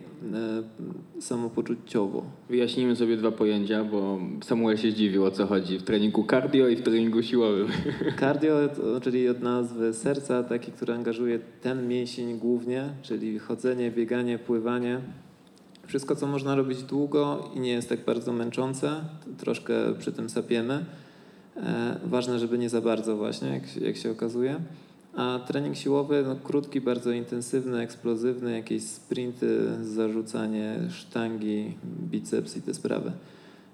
samopoczuciowo. 1.21 2.25
Wyjaśnijmy 2.49 2.97
sobie 2.97 3.17
dwa 3.17 3.33
pojęcia, 3.33 3.85
bo 3.85 4.19
Samuel 4.45 4.77
się 4.77 4.91
zdziwił 4.91 5.25
o 5.25 5.31
co 5.31 5.47
chodzi 5.47 5.79
w 5.79 5.83
treningu 5.83 6.27
cardio 6.31 6.69
i 6.69 6.77
w 6.77 6.83
treningu 6.83 7.23
siłowym. 7.23 7.69
Cardio, 8.21 8.57
czyli 9.03 9.29
od 9.29 9.43
nazwy 9.43 9.95
serca, 9.95 10.43
taki, 10.43 10.73
który 10.73 10.95
angażuje 10.95 11.39
ten 11.63 11.89
mięsień 11.89 12.39
głównie, 12.39 12.89
czyli 13.03 13.39
chodzenie, 13.39 13.91
bieganie, 13.91 14.39
pływanie. 14.39 15.01
Wszystko, 15.87 16.17
co 16.17 16.27
można 16.27 16.55
robić 16.55 16.83
długo 16.83 17.51
i 17.55 17.61
nie 17.61 17.71
jest 17.71 17.89
tak 17.89 18.05
bardzo 18.05 18.33
męczące, 18.33 19.05
troszkę 19.39 19.75
przy 19.99 20.13
tym 20.13 20.31
sapiemy. 20.31 20.85
E, 21.57 21.97
ważne, 22.05 22.39
żeby 22.39 22.59
nie 22.59 22.69
za 22.69 22.81
bardzo 22.81 23.17
właśnie, 23.17 23.49
jak, 23.49 23.77
jak 23.77 23.97
się 23.97 24.11
okazuje. 24.11 24.61
A 25.17 25.39
trening 25.47 25.77
siłowy, 25.77 26.25
no, 26.27 26.37
krótki, 26.37 26.81
bardzo 26.81 27.13
intensywny, 27.13 27.81
eksplozywny, 27.81 28.53
jakieś 28.53 28.83
sprinty, 28.83 29.69
zarzucanie 29.83 30.79
sztangi, 30.91 31.75
biceps 32.11 32.57
i 32.57 32.63
te 32.63 32.75
sprawy. 32.75 33.13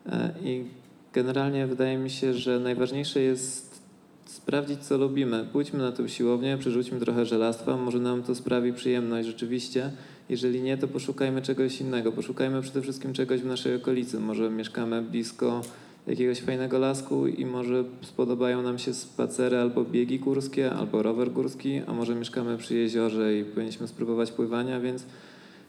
E, 0.06 0.34
I 0.44 0.64
generalnie 1.12 1.66
wydaje 1.66 1.98
mi 1.98 2.10
się, 2.10 2.34
że 2.34 2.60
najważniejsze 2.60 3.20
jest 3.20 3.82
sprawdzić, 4.26 4.80
co 4.80 4.98
lubimy. 4.98 5.46
Pójdźmy 5.52 5.78
na 5.78 5.92
tę 5.92 6.08
siłownię, 6.08 6.58
przerzućmy 6.58 7.00
trochę 7.00 7.26
żelastwa, 7.26 7.76
może 7.76 7.98
nam 7.98 8.22
to 8.22 8.34
sprawi 8.34 8.72
przyjemność 8.72 9.26
rzeczywiście. 9.28 9.90
Jeżeli 10.28 10.62
nie, 10.62 10.76
to 10.78 10.88
poszukajmy 10.88 11.42
czegoś 11.42 11.80
innego. 11.80 12.12
Poszukajmy 12.12 12.62
przede 12.62 12.82
wszystkim 12.82 13.12
czegoś 13.12 13.40
w 13.40 13.46
naszej 13.46 13.76
okolicy. 13.76 14.20
Może 14.20 14.50
mieszkamy 14.50 15.02
blisko 15.02 15.60
jakiegoś 16.06 16.40
fajnego 16.40 16.78
lasku 16.78 17.26
i 17.26 17.46
może 17.46 17.84
spodobają 18.00 18.62
nam 18.62 18.78
się 18.78 18.94
spacery 18.94 19.58
albo 19.58 19.84
biegi 19.84 20.18
górskie, 20.18 20.72
albo 20.72 21.02
rower 21.02 21.32
górski, 21.32 21.80
a 21.86 21.92
może 21.92 22.14
mieszkamy 22.14 22.58
przy 22.58 22.74
jeziorze 22.74 23.38
i 23.38 23.44
powinniśmy 23.44 23.88
spróbować 23.88 24.32
pływania, 24.32 24.80
więc 24.80 25.06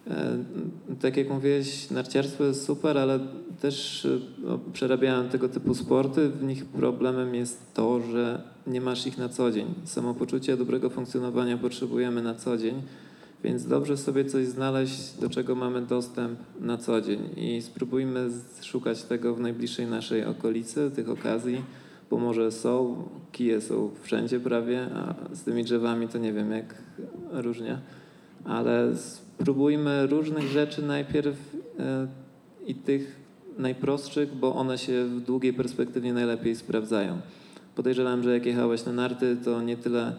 e, 0.07 0.37
tak 1.01 1.17
jak 1.17 1.29
mówiłeś, 1.29 1.91
narciarstwo 1.91 2.43
jest 2.43 2.65
super, 2.65 2.97
ale 2.97 3.19
też 3.61 4.07
no, 4.43 4.59
przerabiałem 4.73 5.29
tego 5.29 5.49
typu 5.49 5.75
sporty. 5.75 6.29
W 6.29 6.43
nich 6.43 6.65
problemem 6.65 7.35
jest 7.35 7.73
to, 7.73 8.01
że 8.01 8.41
nie 8.67 8.81
masz 8.81 9.07
ich 9.07 9.17
na 9.17 9.29
co 9.29 9.51
dzień. 9.51 9.65
Samopoczucie 9.85 10.57
dobrego 10.57 10.89
funkcjonowania 10.89 11.57
potrzebujemy 11.57 12.21
na 12.21 12.35
co 12.35 12.57
dzień. 12.57 12.81
Więc 13.43 13.67
dobrze 13.67 13.97
sobie 13.97 14.25
coś 14.25 14.47
znaleźć, 14.47 15.13
do 15.21 15.29
czego 15.29 15.55
mamy 15.55 15.81
dostęp 15.81 16.39
na 16.59 16.77
co 16.77 17.01
dzień 17.01 17.19
i 17.37 17.61
spróbujmy 17.61 18.29
szukać 18.61 19.03
tego 19.03 19.35
w 19.35 19.39
najbliższej 19.39 19.87
naszej 19.87 20.25
okolicy, 20.25 20.91
tych 20.95 21.09
okazji, 21.09 21.61
bo 22.09 22.17
może 22.17 22.51
są, 22.51 23.03
kije 23.31 23.61
są 23.61 23.89
wszędzie 24.01 24.39
prawie, 24.39 24.87
a 24.95 25.15
z 25.35 25.43
tymi 25.43 25.63
drzewami 25.63 26.07
to 26.07 26.17
nie 26.17 26.33
wiem 26.33 26.51
jak 26.51 26.75
różnie, 27.31 27.77
ale 28.45 28.97
spróbujmy 28.97 30.07
różnych 30.07 30.47
rzeczy 30.47 30.81
najpierw 30.81 31.55
e, 31.79 32.07
i 32.67 32.75
tych 32.75 33.15
najprostszych, 33.57 34.35
bo 34.35 34.55
one 34.55 34.77
się 34.77 35.05
w 35.05 35.21
długiej 35.21 35.53
perspektywie 35.53 36.13
najlepiej 36.13 36.55
sprawdzają. 36.55 37.21
Podejrzewam, 37.75 38.23
że 38.23 38.33
jak 38.33 38.45
jechałeś 38.45 38.85
na 38.85 38.91
narty, 38.91 39.37
to 39.45 39.61
nie 39.61 39.77
tyle 39.77 40.13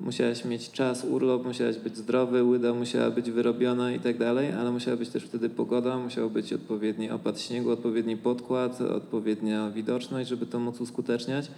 musiałeś 0.00 0.44
mieć 0.44 0.70
czas, 0.70 1.04
urlop, 1.04 1.44
musiałeś 1.44 1.78
być 1.78 1.96
zdrowy, 1.96 2.44
łyda 2.44 2.74
musiała 2.74 3.10
być 3.10 3.30
wyrobiona 3.30 3.92
i 3.92 4.00
tak 4.00 4.18
dalej, 4.18 4.52
ale 4.52 4.70
musiała 4.70 4.96
być 4.96 5.08
też 5.08 5.24
wtedy 5.24 5.50
pogoda, 5.50 5.98
musiał 5.98 6.30
być 6.30 6.52
odpowiedni 6.52 7.10
opad 7.10 7.40
śniegu, 7.40 7.70
odpowiedni 7.70 8.16
podkład, 8.16 8.80
odpowiednia 8.80 9.70
widoczność, 9.70 10.28
żeby 10.28 10.46
to 10.46 10.58
móc 10.58 10.80
uskuteczniać. 10.80 11.50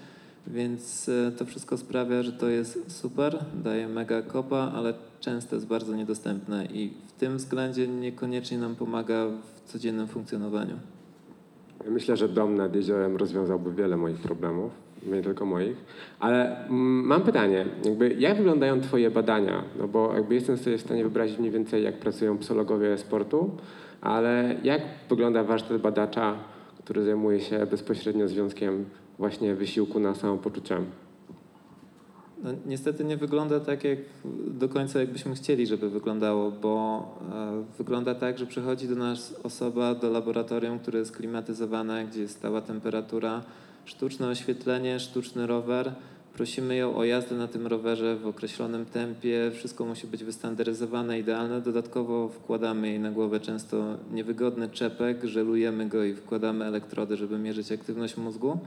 Więc 0.46 1.09
e, 1.09 1.33
to 1.33 1.44
wszystko 1.44 1.79
sprawia, 1.79 2.22
że 2.22 2.33
to 2.33 2.48
jest 2.48 3.00
super, 3.00 3.44
daje 3.64 3.88
mega 3.88 4.22
kopa, 4.22 4.72
ale 4.74 4.94
często 5.20 5.57
jest 5.57 5.66
bardzo 5.66 5.96
niedostępne 5.96 6.66
i 6.66 6.92
w 7.09 7.12
tym 7.12 7.37
względzie 7.37 7.88
niekoniecznie 7.88 8.59
nam 8.59 8.76
pomaga 8.76 9.26
w 9.26 9.72
codziennym 9.72 10.07
funkcjonowaniu. 10.07 10.76
Myślę, 11.88 12.16
że 12.16 12.29
dom 12.29 12.55
nad 12.55 12.76
jeziorem 12.76 13.16
rozwiązałby 13.16 13.74
wiele 13.74 13.96
moich 13.96 14.18
problemów 14.18 14.72
nie 15.06 15.22
tylko 15.22 15.46
moich. 15.46 15.76
Ale 16.20 16.66
mm, 16.66 17.06
mam 17.06 17.22
pytanie, 17.22 17.66
jakby 17.84 18.14
jak 18.18 18.36
wyglądają 18.36 18.80
Twoje 18.80 19.10
badania? 19.10 19.64
No 19.78 19.88
bo 19.88 20.14
jakby 20.14 20.34
jestem 20.34 20.58
sobie 20.58 20.78
w 20.78 20.80
stanie 20.80 21.02
wyobrazić 21.02 21.38
mniej 21.38 21.50
więcej, 21.50 21.84
jak 21.84 21.98
pracują 21.98 22.38
psychologowie 22.38 22.98
sportu, 22.98 23.50
ale 24.00 24.54
jak 24.64 24.82
wygląda 25.08 25.44
warsztat 25.44 25.80
badacza, 25.80 26.34
który 26.84 27.04
zajmuje 27.04 27.40
się 27.40 27.66
bezpośrednio 27.66 28.28
związkiem 28.28 28.84
właśnie 29.18 29.54
wysiłku 29.54 30.00
na 30.00 30.14
samopoczucie? 30.14 30.76
No, 32.42 32.50
niestety 32.66 33.04
nie 33.04 33.16
wygląda 33.16 33.60
tak, 33.60 33.84
jak 33.84 33.98
do 34.46 34.68
końca 34.68 35.00
jakbyśmy 35.00 35.34
chcieli, 35.34 35.66
żeby 35.66 35.90
wyglądało, 35.90 36.50
bo 36.50 37.04
e, 37.32 37.64
wygląda 37.78 38.14
tak, 38.14 38.38
że 38.38 38.46
przychodzi 38.46 38.88
do 38.88 38.94
nas 38.94 39.40
osoba 39.42 39.94
do 39.94 40.10
laboratorium, 40.10 40.78
które 40.78 40.98
jest 40.98 41.16
klimatyzowane, 41.16 42.04
gdzie 42.04 42.20
jest 42.20 42.36
stała 42.36 42.60
temperatura, 42.60 43.42
sztuczne 43.90 44.29
oświetlenie, 44.29 45.00
sztuczny 45.00 45.46
rower. 45.46 45.92
Prosimy 46.35 46.76
ją 46.76 46.96
o 46.96 47.05
jazdę 47.05 47.35
na 47.37 47.48
tym 47.48 47.66
rowerze 47.66 48.16
w 48.16 48.26
określonym 48.26 48.87
tempie. 48.87 49.50
Wszystko 49.55 49.85
musi 49.85 50.07
być 50.07 50.24
wystandaryzowane, 50.24 51.18
idealne. 51.18 51.61
Dodatkowo 51.61 52.29
wkładamy 52.29 52.88
jej 52.88 53.00
na 53.00 53.11
głowę 53.11 53.40
często 53.40 53.96
niewygodny 54.12 54.68
czepek, 54.68 55.24
żelujemy 55.24 55.88
go 55.88 56.05
i 56.05 56.14
wkładamy 56.14 56.64
elektrody, 56.64 57.16
żeby 57.16 57.38
mierzyć 57.38 57.72
aktywność 57.72 58.16
mózgu. 58.16 58.59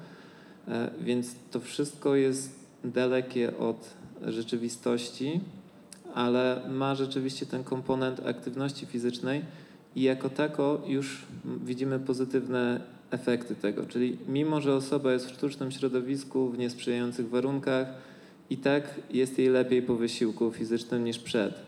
E, 0.67 0.89
więc 1.01 1.35
to 1.51 1.59
wszystko 1.59 2.15
jest 2.15 2.55
dalekie 2.83 3.57
od 3.57 3.93
rzeczywistości, 4.25 5.39
ale 6.13 6.61
ma 6.69 6.95
rzeczywiście 6.95 7.45
ten 7.45 7.63
komponent 7.63 8.25
aktywności 8.25 8.85
fizycznej 8.85 9.41
i 9.95 10.01
jako 10.01 10.29
tako 10.29 10.81
już 10.87 11.25
widzimy 11.45 11.99
pozytywne 11.99 12.93
efekty 13.13 13.55
tego. 13.55 13.85
Czyli 13.85 14.17
mimo, 14.27 14.61
że 14.61 14.75
osoba 14.75 15.13
jest 15.13 15.25
w 15.25 15.33
sztucznym 15.33 15.71
środowisku, 15.71 16.49
w 16.49 16.57
niesprzyjających 16.57 17.29
warunkach, 17.29 17.87
i 18.49 18.57
tak 18.57 18.83
jest 19.09 19.39
jej 19.39 19.49
lepiej 19.49 19.81
po 19.81 19.95
wysiłku 19.95 20.51
fizycznym 20.51 21.03
niż 21.03 21.19
przed. 21.19 21.61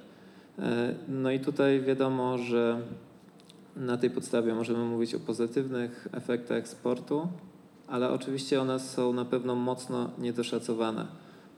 E, 0.59 0.95
no 1.07 1.31
i 1.31 1.39
tutaj 1.39 1.81
wiadomo, 1.81 2.37
że 2.37 2.81
na 3.75 3.97
tej 3.97 4.09
podstawie 4.09 4.55
możemy 4.55 4.85
mówić 4.85 5.15
o 5.15 5.19
pozytywnych 5.19 6.07
efektach 6.11 6.67
sportu, 6.67 7.27
ale 7.87 8.09
oczywiście 8.09 8.61
one 8.61 8.79
są 8.79 9.13
na 9.13 9.25
pewno 9.25 9.55
mocno 9.55 10.09
niedoszacowane, 10.17 11.05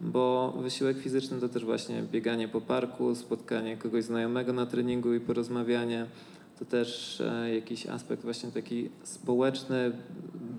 bo 0.02 0.54
wysiłek 0.62 0.98
fizyczny 0.98 1.40
to 1.40 1.50
też 1.50 1.66
właśnie 1.66 2.04
bieganie 2.12 2.48
po 2.48 2.62
parku, 2.62 3.16
spotkanie 3.16 3.78
kogoś 3.78 4.04
znajomego 4.04 4.54
na 4.54 4.66
treningu 4.66 5.14
i 5.14 5.20
porozmawianie, 5.20 6.06
to 6.60 6.66
też 6.66 7.22
e, 7.22 7.56
jakiś 7.56 7.88
aspekt 7.88 8.24
właśnie 8.24 8.52
taki 8.52 8.90
społeczny, 9.04 9.92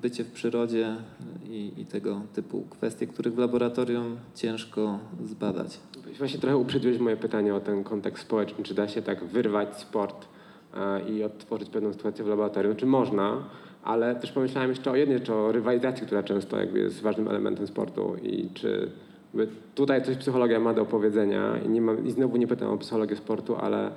bycie 0.02 0.24
w 0.24 0.32
przyrodzie 0.32 0.96
i, 1.50 1.72
i, 1.76 1.86
tego 1.86 2.20
typu 2.34 2.64
kwestie, 2.70 3.06
których 3.06 3.34
w 3.34 3.38
laboratorium 3.38 4.16
ciężko 4.34 4.98
zbadać. 5.24 5.80
Właśnie 6.18 6.40
trochę 6.40 6.56
uprzedziłeś 6.56 6.98
moje 6.98 7.16
pytanie 7.16 7.54
o 7.54 7.60
ten 7.60 7.84
kontekst 7.84 8.24
społeczny. 8.24 8.64
Czy 8.64 8.74
da 8.74 8.88
się 8.88 9.02
tak 9.02 9.24
wyrwać 9.24 9.78
sport 9.78 10.28
e, 10.74 11.10
i 11.10 11.24
odtworzyć 11.24 11.70
pewną 11.70 11.92
sytuację 11.92 12.24
w 12.24 12.28
laboratorium? 12.28 12.76
Czy 12.76 12.86
można? 12.86 13.44
Ale 13.82 14.14
też 14.14 14.32
pomyślałem 14.32 14.70
jeszcze 14.70 14.90
o 14.90 14.96
jednej, 14.96 15.20
czy 15.20 15.34
o 15.34 15.52
rywalizacji, 15.52 16.06
która 16.06 16.22
często 16.22 16.60
jakby 16.60 16.78
jest 16.78 17.02
ważnym 17.02 17.28
elementem 17.28 17.66
sportu 17.66 18.16
i 18.22 18.48
czy 18.54 18.90
tutaj 19.74 20.04
coś 20.04 20.16
psychologia 20.16 20.60
ma 20.60 20.74
do 20.74 20.82
opowiedzenia 20.82 21.58
i, 21.66 21.68
nie 21.68 21.80
mam, 21.80 22.06
i 22.06 22.10
znowu 22.10 22.36
nie 22.36 22.46
pytam 22.46 22.68
o 22.68 22.78
psychologię 22.78 23.16
sportu, 23.16 23.56
ale 23.56 23.90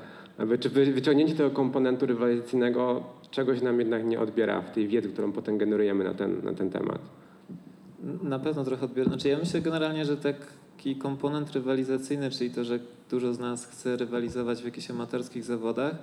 wyciągnięcie 0.93 1.35
tego 1.35 1.49
komponentu 1.49 2.05
rywalizacyjnego 2.05 3.03
czegoś 3.31 3.61
nam 3.61 3.79
jednak 3.79 4.05
nie 4.05 4.19
odbiera 4.19 4.61
w 4.61 4.71
tej 4.71 4.87
wiedzy, 4.87 5.09
którą 5.09 5.31
potem 5.31 5.57
generujemy 5.57 6.03
na 6.03 6.13
ten, 6.13 6.43
na 6.43 6.53
ten 6.53 6.69
temat? 6.69 6.99
Na 8.23 8.39
pewno 8.39 8.63
trochę 8.63 8.85
odbiera. 8.85 9.09
Znaczy 9.09 9.27
ja 9.27 9.37
myślę 9.37 9.61
generalnie, 9.61 10.05
że 10.05 10.17
taki 10.17 10.95
komponent 10.95 11.51
rywalizacyjny, 11.51 12.29
czyli 12.31 12.49
to, 12.49 12.63
że 12.63 12.79
dużo 13.09 13.33
z 13.33 13.39
nas 13.39 13.65
chce 13.65 13.97
rywalizować 13.97 14.61
w 14.61 14.65
jakichś 14.65 14.91
amatorskich 14.91 15.43
zawodach, 15.43 15.95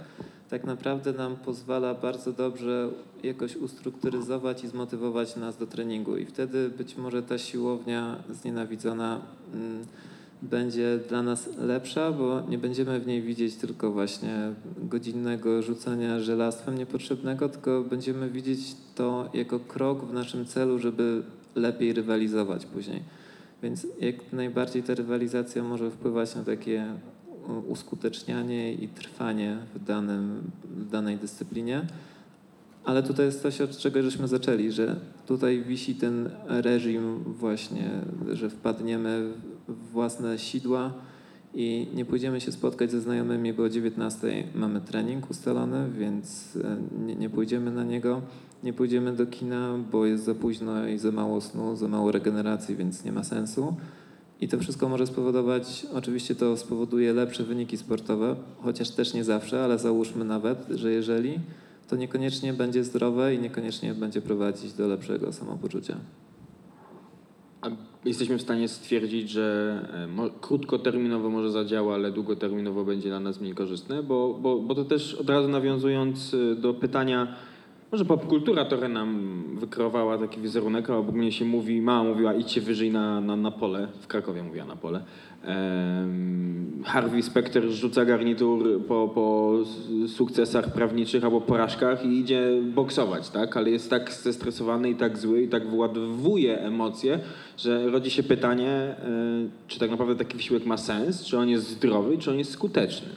tak 0.50 0.64
naprawdę 0.64 1.12
nam 1.12 1.36
pozwala 1.36 1.94
bardzo 1.94 2.32
dobrze 2.32 2.88
jakoś 3.22 3.56
ustrukturyzować 3.56 4.64
i 4.64 4.68
zmotywować 4.68 5.36
nas 5.36 5.56
do 5.56 5.66
treningu. 5.66 6.16
I 6.16 6.26
wtedy 6.26 6.68
być 6.68 6.96
może 6.96 7.22
ta 7.22 7.38
siłownia 7.38 8.16
znienawidzona. 8.30 9.20
Mm, 9.54 9.86
będzie 10.42 10.98
dla 11.08 11.22
nas 11.22 11.48
lepsza, 11.58 12.12
bo 12.12 12.40
nie 12.48 12.58
będziemy 12.58 13.00
w 13.00 13.06
niej 13.06 13.22
widzieć 13.22 13.54
tylko 13.54 13.92
właśnie 13.92 14.52
godzinnego 14.82 15.62
rzucania 15.62 16.20
żelastwem 16.20 16.78
niepotrzebnego, 16.78 17.48
tylko 17.48 17.84
będziemy 17.90 18.30
widzieć 18.30 18.60
to 18.94 19.30
jako 19.34 19.60
krok 19.60 20.04
w 20.04 20.12
naszym 20.12 20.46
celu, 20.46 20.78
żeby 20.78 21.22
lepiej 21.54 21.92
rywalizować 21.92 22.66
później. 22.66 23.02
Więc 23.62 23.86
jak 24.00 24.32
najbardziej 24.32 24.82
ta 24.82 24.94
rywalizacja 24.94 25.62
może 25.62 25.90
wpływać 25.90 26.34
na 26.34 26.44
takie 26.44 26.86
uskutecznianie 27.68 28.74
i 28.74 28.88
trwanie 28.88 29.56
w, 29.74 29.84
danym, 29.84 30.50
w 30.64 30.90
danej 30.90 31.16
dyscyplinie. 31.16 31.86
Ale 32.84 33.02
tutaj 33.02 33.26
jest 33.26 33.42
coś, 33.42 33.60
od 33.60 33.78
czego 33.78 34.02
żeśmy 34.02 34.28
zaczęli, 34.28 34.72
że 34.72 34.96
tutaj 35.26 35.62
wisi 35.62 35.94
ten 35.94 36.30
reżim 36.46 37.24
właśnie, 37.26 37.90
że 38.32 38.50
wpadniemy 38.50 39.32
własne 39.68 40.38
sidła 40.38 40.92
i 41.54 41.86
nie 41.94 42.04
pójdziemy 42.04 42.40
się 42.40 42.52
spotkać 42.52 42.90
ze 42.90 43.00
znajomymi, 43.00 43.52
bo 43.52 43.62
o 43.62 43.68
19 43.68 44.44
mamy 44.54 44.80
trening 44.80 45.30
ustalony, 45.30 45.90
więc 45.98 46.56
e, 46.56 46.76
nie, 47.06 47.16
nie 47.16 47.30
pójdziemy 47.30 47.70
na 47.70 47.84
niego. 47.84 48.22
Nie 48.62 48.72
pójdziemy 48.72 49.12
do 49.12 49.26
kina, 49.26 49.74
bo 49.92 50.06
jest 50.06 50.24
za 50.24 50.34
późno 50.34 50.86
i 50.86 50.98
za 50.98 51.12
mało 51.12 51.40
snu, 51.40 51.76
za 51.76 51.88
mało 51.88 52.12
regeneracji, 52.12 52.76
więc 52.76 53.04
nie 53.04 53.12
ma 53.12 53.24
sensu. 53.24 53.76
I 54.40 54.48
to 54.48 54.58
wszystko 54.58 54.88
może 54.88 55.06
spowodować, 55.06 55.86
oczywiście 55.94 56.34
to 56.34 56.56
spowoduje 56.56 57.12
lepsze 57.12 57.44
wyniki 57.44 57.76
sportowe, 57.76 58.36
chociaż 58.62 58.90
też 58.90 59.14
nie 59.14 59.24
zawsze, 59.24 59.64
ale 59.64 59.78
załóżmy 59.78 60.24
nawet, 60.24 60.66
że 60.70 60.92
jeżeli, 60.92 61.40
to 61.88 61.96
niekoniecznie 61.96 62.52
będzie 62.52 62.84
zdrowe 62.84 63.34
i 63.34 63.38
niekoniecznie 63.38 63.94
będzie 63.94 64.22
prowadzić 64.22 64.72
do 64.72 64.88
lepszego 64.88 65.32
samopoczucia. 65.32 65.96
Jesteśmy 68.04 68.38
w 68.38 68.42
stanie 68.42 68.68
stwierdzić, 68.68 69.30
że 69.30 69.78
e, 70.18 70.40
krótkoterminowo 70.40 71.30
może 71.30 71.50
zadziała, 71.50 71.94
ale 71.94 72.12
długoterminowo 72.12 72.84
będzie 72.84 73.08
dla 73.08 73.20
nas 73.20 73.40
mniej 73.40 73.54
korzystne, 73.54 74.02
bo, 74.02 74.38
bo, 74.40 74.58
bo 74.58 74.74
to 74.74 74.84
też 74.84 75.14
od 75.14 75.30
razu 75.30 75.48
nawiązując 75.48 76.34
e, 76.34 76.54
do 76.54 76.74
pytania, 76.74 77.36
może 77.92 78.04
popkultura 78.04 78.64
trochę 78.64 78.88
nam 78.88 79.42
wykreowała 79.54 80.18
taki 80.18 80.40
wizerunek, 80.40 80.90
a 80.90 80.96
ogólnie 80.96 81.32
się 81.32 81.44
mówi, 81.44 81.82
mama 81.82 82.10
mówiła 82.10 82.34
idźcie 82.34 82.60
wyżej 82.60 82.90
na, 82.90 83.20
na, 83.20 83.36
na 83.36 83.50
pole, 83.50 83.88
w 84.00 84.06
Krakowie 84.06 84.42
mówiła 84.42 84.64
na 84.64 84.76
pole. 84.76 85.02
Harvey 86.84 87.22
Specter 87.22 87.70
rzuca 87.70 88.04
garnitur 88.04 88.86
po, 88.86 89.10
po 89.14 89.56
sukcesach 90.08 90.72
prawniczych 90.72 91.24
albo 91.24 91.40
porażkach 91.40 92.04
i 92.04 92.18
idzie 92.18 92.42
boksować, 92.74 93.30
tak? 93.30 93.56
Ale 93.56 93.70
jest 93.70 93.90
tak 93.90 94.12
zestresowany 94.12 94.90
i 94.90 94.94
tak 94.94 95.18
zły 95.18 95.42
i 95.42 95.48
tak 95.48 95.68
wyładowuje 95.68 96.60
emocje, 96.60 97.20
że 97.56 97.90
rodzi 97.90 98.10
się 98.10 98.22
pytanie, 98.22 98.96
y, 99.46 99.68
czy 99.68 99.78
tak 99.78 99.90
naprawdę 99.90 100.16
taki 100.16 100.36
wysiłek 100.36 100.66
ma 100.66 100.76
sens, 100.76 101.24
czy 101.24 101.38
on 101.38 101.48
jest 101.48 101.70
zdrowy, 101.70 102.18
czy 102.18 102.30
on 102.30 102.38
jest 102.38 102.50
skuteczny. 102.50 103.08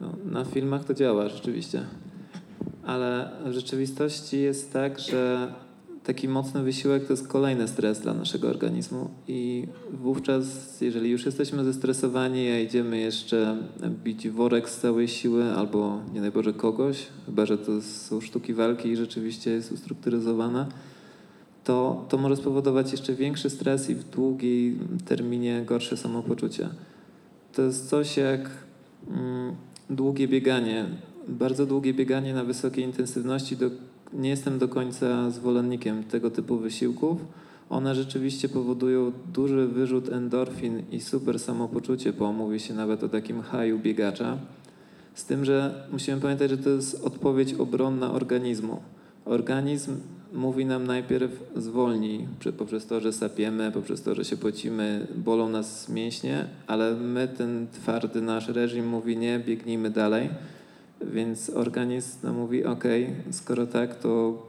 No, 0.00 0.12
na 0.30 0.44
filmach 0.44 0.84
to 0.84 0.94
działa 0.94 1.28
rzeczywiście 1.28 1.84
ale 2.90 3.30
w 3.44 3.52
rzeczywistości 3.52 4.40
jest 4.40 4.72
tak, 4.72 4.98
że 4.98 5.52
taki 6.04 6.28
mocny 6.28 6.62
wysiłek 6.62 7.06
to 7.06 7.12
jest 7.12 7.28
kolejny 7.28 7.68
stres 7.68 8.00
dla 8.00 8.14
naszego 8.14 8.48
organizmu 8.48 9.10
i 9.28 9.66
wówczas, 9.92 10.80
jeżeli 10.80 11.10
już 11.10 11.26
jesteśmy 11.26 11.64
zestresowani, 11.64 12.48
a 12.48 12.60
idziemy 12.60 12.98
jeszcze 12.98 13.56
bić 14.04 14.28
worek 14.28 14.70
z 14.70 14.80
całej 14.80 15.08
siły 15.08 15.52
albo 15.52 16.00
nie 16.14 16.20
najboże 16.20 16.52
kogoś, 16.52 17.06
chyba 17.26 17.46
że 17.46 17.58
to 17.58 17.82
są 17.82 18.20
sztuki 18.20 18.54
walki 18.54 18.88
i 18.88 18.96
rzeczywiście 18.96 19.50
jest 19.50 19.72
ustrukturyzowane, 19.72 20.66
to, 21.64 22.06
to 22.08 22.18
może 22.18 22.36
spowodować 22.36 22.92
jeszcze 22.92 23.14
większy 23.14 23.50
stres 23.50 23.90
i 23.90 23.94
w 23.94 24.04
długim 24.04 24.98
terminie 25.04 25.62
gorsze 25.66 25.96
samopoczucie. 25.96 26.68
To 27.52 27.62
jest 27.62 27.88
coś 27.88 28.16
jak 28.16 28.50
mm, 29.10 29.54
długie 29.90 30.28
bieganie 30.28 30.86
bardzo 31.28 31.66
długie 31.66 31.94
bieganie 31.94 32.34
na 32.34 32.44
wysokiej 32.44 32.84
intensywności, 32.84 33.56
do, 33.56 33.70
nie 34.12 34.28
jestem 34.28 34.58
do 34.58 34.68
końca 34.68 35.30
zwolennikiem 35.30 36.04
tego 36.04 36.30
typu 36.30 36.56
wysiłków. 36.56 37.18
One 37.70 37.94
rzeczywiście 37.94 38.48
powodują 38.48 39.12
duży 39.32 39.66
wyrzut 39.66 40.08
endorfin 40.08 40.82
i 40.92 41.00
super 41.00 41.38
samopoczucie, 41.38 42.12
bo 42.12 42.32
mówi 42.32 42.60
się 42.60 42.74
nawet 42.74 43.04
o 43.04 43.08
takim 43.08 43.42
haju 43.42 43.78
biegacza. 43.78 44.38
Z 45.14 45.24
tym, 45.24 45.44
że 45.44 45.84
musimy 45.92 46.20
pamiętać, 46.20 46.50
że 46.50 46.58
to 46.58 46.70
jest 46.70 47.04
odpowiedź 47.04 47.54
obronna 47.54 48.12
organizmu. 48.12 48.80
Organizm 49.24 49.96
mówi 50.32 50.66
nam 50.66 50.86
najpierw 50.86 51.30
zwolnij, 51.56 52.26
poprzez 52.58 52.86
to, 52.86 53.00
że 53.00 53.12
sapiemy, 53.12 53.72
poprzez 53.72 54.02
to, 54.02 54.14
że 54.14 54.24
się 54.24 54.36
pocimy, 54.36 55.06
bolą 55.16 55.48
nas 55.48 55.88
mięśnie, 55.88 56.44
ale 56.66 56.94
my, 56.94 57.28
ten 57.28 57.66
twardy 57.72 58.20
nasz 58.20 58.48
reżim 58.48 58.88
mówi 58.88 59.16
nie, 59.16 59.38
biegnijmy 59.38 59.90
dalej. 59.90 60.30
Więc 61.06 61.50
organizm 61.50 62.32
mówi, 62.32 62.64
ok, 62.64 62.84
skoro 63.30 63.66
tak, 63.66 63.98
to 63.98 64.42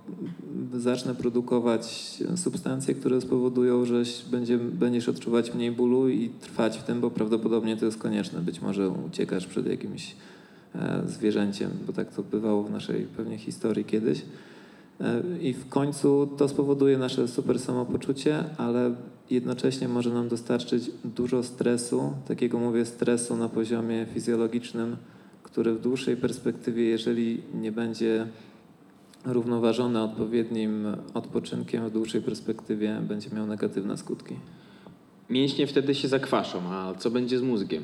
zacznę 0.74 1.16
produkować 1.16 2.18
substancje, 2.36 2.94
które 2.96 3.22
spowodują, 3.22 3.86
że 3.86 4.04
będzie, 4.32 4.58
będziesz 4.58 5.10
odczuwać 5.10 5.54
mniej 5.54 5.72
bólu 5.72 6.10
i 6.10 6.30
trwać 6.30 6.78
w 6.78 6.84
tym, 6.84 7.02
bo 7.02 7.12
prawdopodobnie 7.12 7.78
to 7.78 7.86
jest 7.86 7.98
konieczne. 7.98 8.40
Być 8.40 8.62
może 8.62 8.90
uciekasz 8.90 9.48
przed 9.48 9.68
jakimś 9.68 10.16
e, 10.76 11.02
zwierzęciem, 11.08 11.72
bo 11.88 11.94
tak 11.94 12.16
to 12.16 12.24
bywało 12.24 12.64
w 12.64 12.72
naszej 12.72 13.04
pewnie 13.18 13.38
historii 13.38 13.86
kiedyś. 13.86 14.22
E, 15.02 15.22
I 15.42 15.54
w 15.54 15.70
końcu 15.70 16.30
to 16.38 16.48
spowoduje 16.48 16.98
nasze 16.98 17.28
super 17.28 17.60
samopoczucie, 17.60 18.44
ale 18.58 18.96
jednocześnie 19.30 19.88
może 19.88 20.14
nam 20.14 20.28
dostarczyć 20.28 20.92
dużo 21.06 21.44
stresu, 21.44 22.14
takiego 22.28 22.60
mówię 22.60 22.86
stresu 22.86 23.38
na 23.38 23.50
poziomie 23.50 24.06
fizjologicznym, 24.14 24.96
które 25.52 25.74
w 25.74 25.82
dłuższej 25.82 26.18
perspektywie, 26.18 26.84
jeżeli 26.84 27.42
nie 27.54 27.72
będzie 27.72 28.28
równoważone 29.26 30.04
odpowiednim 30.04 30.88
odpoczynkiem, 31.14 31.90
w 31.90 31.92
dłuższej 31.92 32.22
perspektywie 32.22 33.02
będzie 33.08 33.30
miał 33.30 33.48
negatywne 33.48 33.98
skutki. 33.98 34.36
Mięśnie 35.30 35.68
wtedy 35.68 35.96
się 35.96 36.08
zakwaszą, 36.08 36.62
a 36.70 36.94
co 36.98 37.12
będzie 37.12 37.40
z 37.40 37.42
mózgiem? 37.42 37.84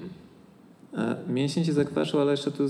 E, 0.93 1.15
mięśnie 1.29 1.65
się 1.65 1.73
zakwaszą, 1.73 2.21
ale 2.21 2.31
jeszcze 2.31 2.51
tu 2.51 2.63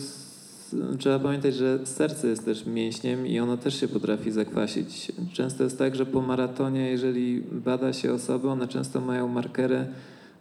trzeba 0.99 1.19
pamiętać, 1.19 1.55
że 1.55 1.79
serce 1.85 2.27
jest 2.27 2.45
też 2.45 2.65
mięśniem 2.65 3.27
i 3.27 3.39
ono 3.39 3.57
też 3.57 3.79
się 3.79 3.87
potrafi 3.87 4.31
zakwasić. 4.31 5.11
Często 5.33 5.63
jest 5.63 5.77
tak, 5.77 5.95
że 5.95 6.05
po 6.05 6.21
maratonie, 6.21 6.89
jeżeli 6.89 7.41
bada 7.41 7.93
się 7.93 8.13
osoby, 8.13 8.49
one 8.49 8.67
często 8.67 9.01
mają 9.01 9.27
markery 9.27 9.85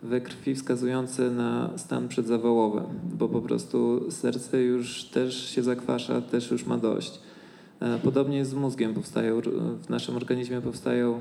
we 0.03 0.21
krwi 0.21 0.55
wskazujące 0.55 1.31
na 1.31 1.71
stan 1.77 2.09
przedzawałowy, 2.09 2.83
bo 3.19 3.29
po 3.29 3.41
prostu 3.41 4.11
serce 4.11 4.63
już 4.63 5.05
też 5.05 5.51
się 5.51 5.63
zakwasza, 5.63 6.21
też 6.21 6.51
już 6.51 6.67
ma 6.67 6.79
dość. 6.79 7.21
E, 7.81 7.99
podobnie 7.99 8.39
jest 8.39 8.51
z 8.51 8.55
mózgiem. 8.55 8.95
Powstają, 8.95 9.41
w 9.83 9.89
naszym 9.89 10.17
organizmie 10.17 10.61
powstają 10.61 11.21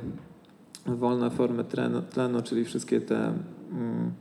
wolne 0.86 1.30
formy 1.30 1.64
tlenu, 1.64 2.02
tlenu 2.02 2.42
czyli 2.42 2.66
wszystkie 2.66 3.02
te, 3.02 3.34
mm, 3.72 4.12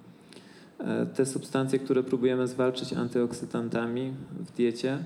e, 0.79 1.07
te 1.07 1.27
substancje, 1.27 1.79
które 1.79 2.03
próbujemy 2.03 2.49
zwalczyć 2.49 2.93
antyoksydantami 2.93 4.12
w 4.40 4.57
diecie. 4.57 4.99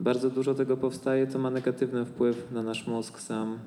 Bardzo 0.00 0.30
dużo 0.30 0.54
tego 0.54 0.76
powstaje, 0.76 1.26
to 1.26 1.38
ma 1.38 1.50
negatywny 1.50 2.04
wpływ 2.04 2.52
na 2.52 2.62
nasz 2.62 2.86
mózg 2.86 3.20
sam, 3.20 3.58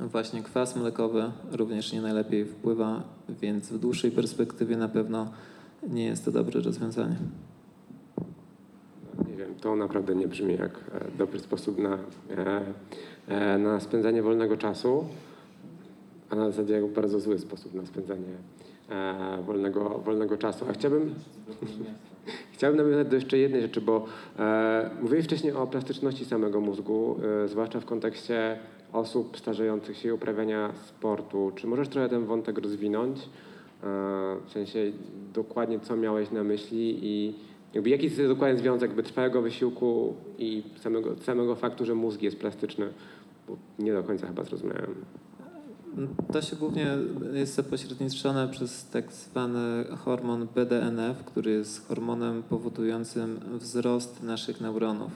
właśnie 0.00 0.42
kwas 0.42 0.76
mlekowy 0.76 1.30
również 1.52 1.92
nie 1.92 2.00
najlepiej 2.00 2.44
wpływa, 2.44 3.02
więc 3.28 3.72
w 3.72 3.78
dłuższej 3.78 4.10
perspektywie 4.10 4.76
na 4.76 4.88
pewno 4.88 5.30
nie 5.88 6.04
jest 6.04 6.24
to 6.24 6.32
dobre 6.32 6.60
rozwiązanie. 6.60 7.16
Nie 9.28 9.36
wiem, 9.36 9.54
to 9.60 9.76
naprawdę 9.76 10.14
nie 10.14 10.28
brzmi 10.28 10.54
jak 10.54 10.70
e, 10.94 11.18
dobry 11.18 11.38
sposób 11.38 11.78
na, 11.78 11.98
e, 12.30 12.62
e, 13.28 13.58
na 13.58 13.80
spędzanie 13.80 14.22
wolnego 14.22 14.56
czasu, 14.56 15.04
a 16.30 16.34
na 16.36 16.50
zasadzie 16.50 16.74
jak 16.74 16.86
bardzo 16.86 17.20
zły 17.20 17.38
sposób 17.38 17.74
na 17.74 17.86
spędzanie 17.86 18.36
wolnego, 19.46 19.88
wolnego 19.88 20.36
czasu. 20.36 20.64
A 20.70 20.72
chciałbym, 20.72 21.14
chciałbym 22.54 22.86
nawiązać 22.86 23.08
do 23.08 23.14
jeszcze 23.16 23.38
jednej 23.38 23.62
rzeczy, 23.62 23.80
bo 23.80 24.06
e, 24.38 24.90
mówiłeś 25.02 25.24
wcześniej 25.24 25.52
o 25.52 25.66
plastyczności 25.66 26.24
samego 26.24 26.60
mózgu, 26.60 27.16
e, 27.44 27.48
zwłaszcza 27.48 27.80
w 27.80 27.84
kontekście 27.84 28.58
osób 28.92 29.38
starzejących 29.38 29.96
się 29.96 30.14
uprawiania 30.14 30.72
sportu. 30.88 31.52
Czy 31.54 31.66
możesz 31.66 31.88
trochę 31.88 32.08
ten 32.08 32.24
wątek 32.24 32.58
rozwinąć? 32.58 33.18
E, 33.18 33.26
w 34.46 34.52
sensie 34.52 34.92
dokładnie 35.34 35.80
co 35.80 35.96
miałeś 35.96 36.30
na 36.30 36.44
myśli 36.44 36.98
i 37.02 37.34
jakby 37.74 37.90
jaki 37.90 38.04
jest 38.04 38.22
dokładnie 38.22 38.58
związek 38.58 38.90
jakby 38.90 39.02
trwałego 39.02 39.42
wysiłku 39.42 40.14
i 40.38 40.62
samego, 40.80 41.16
samego 41.16 41.54
faktu, 41.54 41.84
że 41.84 41.94
mózg 41.94 42.22
jest 42.22 42.36
plastyczny? 42.36 42.88
Bo 43.48 43.56
nie 43.78 43.92
do 43.92 44.02
końca 44.02 44.26
chyba 44.26 44.44
zrozumiałem. 44.44 44.94
To 46.32 46.42
się 46.42 46.56
głównie 46.56 46.86
jest 47.32 47.54
zapośredniczone 47.54 48.48
przez 48.48 48.88
tak 48.88 49.12
zwany 49.12 49.84
hormon 49.96 50.46
BDNF, 50.54 51.24
który 51.24 51.50
jest 51.50 51.88
hormonem 51.88 52.42
powodującym 52.42 53.40
wzrost 53.58 54.22
naszych 54.22 54.60
neuronów. 54.60 55.10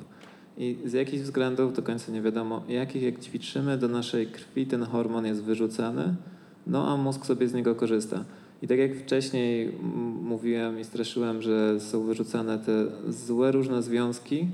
I 0.59 0.77
z 0.85 0.93
jakichś 0.93 1.23
względów, 1.23 1.77
do 1.77 1.83
końca 1.83 2.13
nie 2.13 2.23
wiadomo 2.23 2.63
jakich, 2.69 3.03
jak 3.03 3.21
ćwiczymy, 3.21 3.79
do 3.79 3.89
naszej 3.89 4.27
krwi 4.27 4.67
ten 4.67 4.83
hormon 4.83 5.27
jest 5.27 5.43
wyrzucany, 5.43 6.15
no 6.67 6.89
a 6.89 6.97
mózg 6.97 7.27
sobie 7.27 7.49
z 7.49 7.55
niego 7.55 7.75
korzysta. 7.75 8.25
I 8.63 8.69
tak 8.69 8.79
jak 8.79 8.97
wcześniej 8.97 9.73
mówiłem 10.23 10.81
i 10.81 10.85
straszyłem, 10.85 11.43
że 11.43 11.81
są 11.81 12.03
wyrzucane 12.03 12.59
te 12.59 12.87
złe 13.09 13.53
różne 13.53 13.83
związki, 13.83 14.49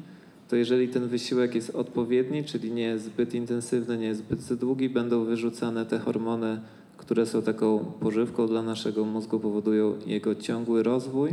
to 0.48 0.56
jeżeli 0.56 0.88
ten 0.88 1.08
wysiłek 1.08 1.54
jest 1.54 1.70
odpowiedni, 1.70 2.44
czyli 2.44 2.72
nie 2.72 2.82
jest 2.82 3.04
zbyt 3.04 3.34
intensywny, 3.34 3.98
nie 3.98 4.06
jest 4.06 4.20
zbyt 4.20 4.54
długi, 4.54 4.88
będą 4.88 5.24
wyrzucane 5.24 5.86
te 5.86 5.98
hormony 5.98 6.60
które 6.98 7.26
są 7.26 7.42
taką 7.42 7.78
pożywką 7.78 8.46
dla 8.46 8.62
naszego 8.62 9.04
mózgu, 9.04 9.40
powodują 9.40 9.94
jego 10.06 10.34
ciągły 10.34 10.82
rozwój 10.82 11.30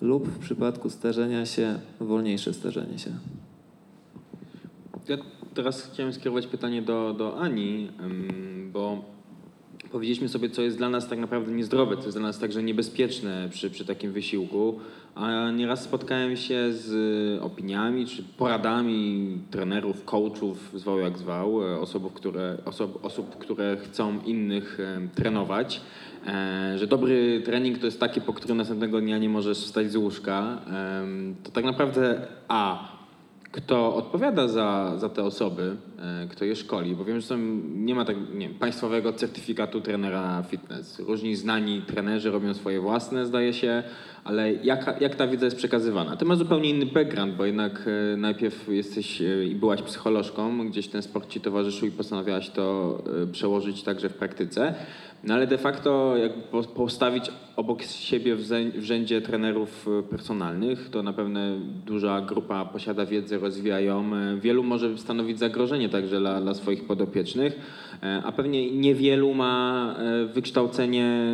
lub 0.00 0.28
w 0.28 0.38
przypadku 0.38 0.90
starzenia 0.90 1.46
się 1.46 1.78
wolniejsze 2.00 2.54
starzenie 2.54 2.98
się. 2.98 3.10
Ja 5.08 5.16
teraz 5.54 5.90
chciałem 5.92 6.12
skierować 6.12 6.46
pytanie 6.46 6.82
do, 6.82 7.14
do 7.18 7.40
Ani, 7.40 7.88
bo 8.72 9.04
powiedzieliśmy 9.92 10.28
sobie, 10.28 10.50
co 10.50 10.62
jest 10.62 10.78
dla 10.78 10.88
nas 10.88 11.08
tak 11.08 11.18
naprawdę 11.18 11.52
niezdrowe, 11.52 11.96
co 11.96 12.02
jest 12.02 12.18
dla 12.18 12.26
nas 12.26 12.38
także 12.38 12.62
niebezpieczne 12.62 13.48
przy, 13.50 13.70
przy 13.70 13.84
takim 13.84 14.12
wysiłku, 14.12 14.80
a 15.14 15.50
nieraz 15.50 15.82
spotkałem 15.82 16.36
się 16.36 16.72
z 16.72 17.42
opiniami 17.42 18.06
czy 18.06 18.22
poradami 18.22 19.38
trenerów, 19.50 20.04
coachów, 20.04 20.70
zwał 20.74 20.98
jak 20.98 21.18
zwał, 21.18 21.64
e, 21.64 21.80
osób, 21.80 22.12
które, 22.12 22.58
osób, 22.64 23.04
osób, 23.04 23.38
które 23.38 23.76
chcą 23.76 24.20
innych 24.22 24.78
trenować, 25.14 25.80
e, 26.26 26.78
że 26.78 26.86
dobry 26.86 27.42
trening 27.44 27.78
to 27.78 27.86
jest 27.86 28.00
taki, 28.00 28.20
po 28.20 28.32
którym 28.32 28.56
następnego 28.56 29.00
dnia 29.00 29.18
nie 29.18 29.28
możesz 29.28 29.58
wstać 29.58 29.92
z 29.92 29.96
łóżka. 29.96 30.58
To 31.44 31.50
tak 31.50 31.64
naprawdę 31.64 32.26
A 32.48 32.97
kto 33.52 33.94
odpowiada 33.94 34.48
za, 34.48 34.92
za 34.96 35.08
te 35.08 35.24
osoby, 35.24 35.76
e, 35.98 36.28
kto 36.28 36.44
je 36.44 36.56
szkoli, 36.56 36.96
bo 36.96 37.04
wiem, 37.04 37.20
że 37.20 37.28
tam 37.28 37.62
nie 37.84 37.94
ma 37.94 38.04
tak, 38.04 38.16
nie 38.34 38.48
państwowego 38.48 39.12
certyfikatu 39.12 39.80
trenera 39.80 40.42
fitness. 40.42 40.98
Różni 40.98 41.36
znani 41.36 41.82
trenerzy 41.82 42.30
robią 42.30 42.54
swoje 42.54 42.80
własne, 42.80 43.26
zdaje 43.26 43.52
się, 43.52 43.82
ale 44.24 44.52
jak, 44.52 45.00
jak 45.00 45.14
ta 45.14 45.26
wiedza 45.26 45.44
jest 45.44 45.56
przekazywana? 45.56 46.16
Ty 46.16 46.24
masz 46.24 46.38
zupełnie 46.38 46.70
inny 46.70 46.86
background, 46.86 47.34
bo 47.34 47.44
jednak 47.44 47.88
e, 48.12 48.16
najpierw 48.16 48.68
jesteś 48.68 49.22
e, 49.22 49.44
i 49.44 49.54
byłaś 49.54 49.82
psycholożką, 49.82 50.68
gdzieś 50.68 50.88
ten 50.88 51.02
sport 51.02 51.28
ci 51.28 51.40
towarzyszył 51.40 51.88
i 51.88 51.90
postanowiłaś 51.90 52.50
to 52.50 52.98
przełożyć 53.32 53.82
także 53.82 54.08
w 54.08 54.14
praktyce. 54.14 54.74
No 55.24 55.34
ale 55.34 55.46
de 55.46 55.58
facto 55.58 56.16
jak 56.16 56.32
postawić 56.74 57.30
obok 57.56 57.82
siebie 57.82 58.36
w 58.36 58.42
rzędzie 58.78 59.20
trenerów 59.20 59.88
e, 59.88 60.02
personalnych, 60.02 60.90
to 60.90 61.02
na 61.02 61.12
pewno 61.12 61.40
duża 61.86 62.20
grupa 62.20 62.64
posiada 62.64 63.06
wiedzę, 63.06 63.38
rozwijają. 63.38 64.14
E, 64.14 64.36
wielu 64.36 64.62
może 64.62 64.98
stanowić 64.98 65.38
zagrożenie 65.38 65.88
także 65.88 66.20
dla, 66.20 66.40
dla 66.40 66.54
swoich 66.54 66.86
podopiecznych, 66.86 67.60
e, 68.02 68.22
a 68.24 68.32
pewnie 68.32 68.70
niewielu 68.70 69.34
ma 69.34 69.94
wykształcenie 70.34 71.24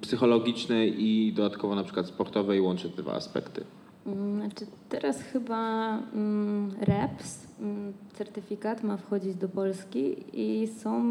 psychologiczne 0.00 0.86
i 0.86 1.32
dodatkowo 1.32 1.74
na 1.74 1.84
przykład 1.84 2.06
sportowe 2.06 2.56
i 2.56 2.60
łączy 2.60 2.90
te 2.90 3.02
dwa 3.02 3.12
aspekty. 3.12 3.64
Mm, 4.06 4.36
znaczy 4.36 4.66
teraz 4.88 5.22
chyba 5.22 5.88
mm, 6.14 6.70
REPS, 6.80 7.46
mm, 7.60 7.92
certyfikat 8.12 8.82
ma 8.82 8.96
wchodzić 8.96 9.34
do 9.34 9.48
Polski 9.48 10.14
i 10.32 10.66
są 10.66 11.02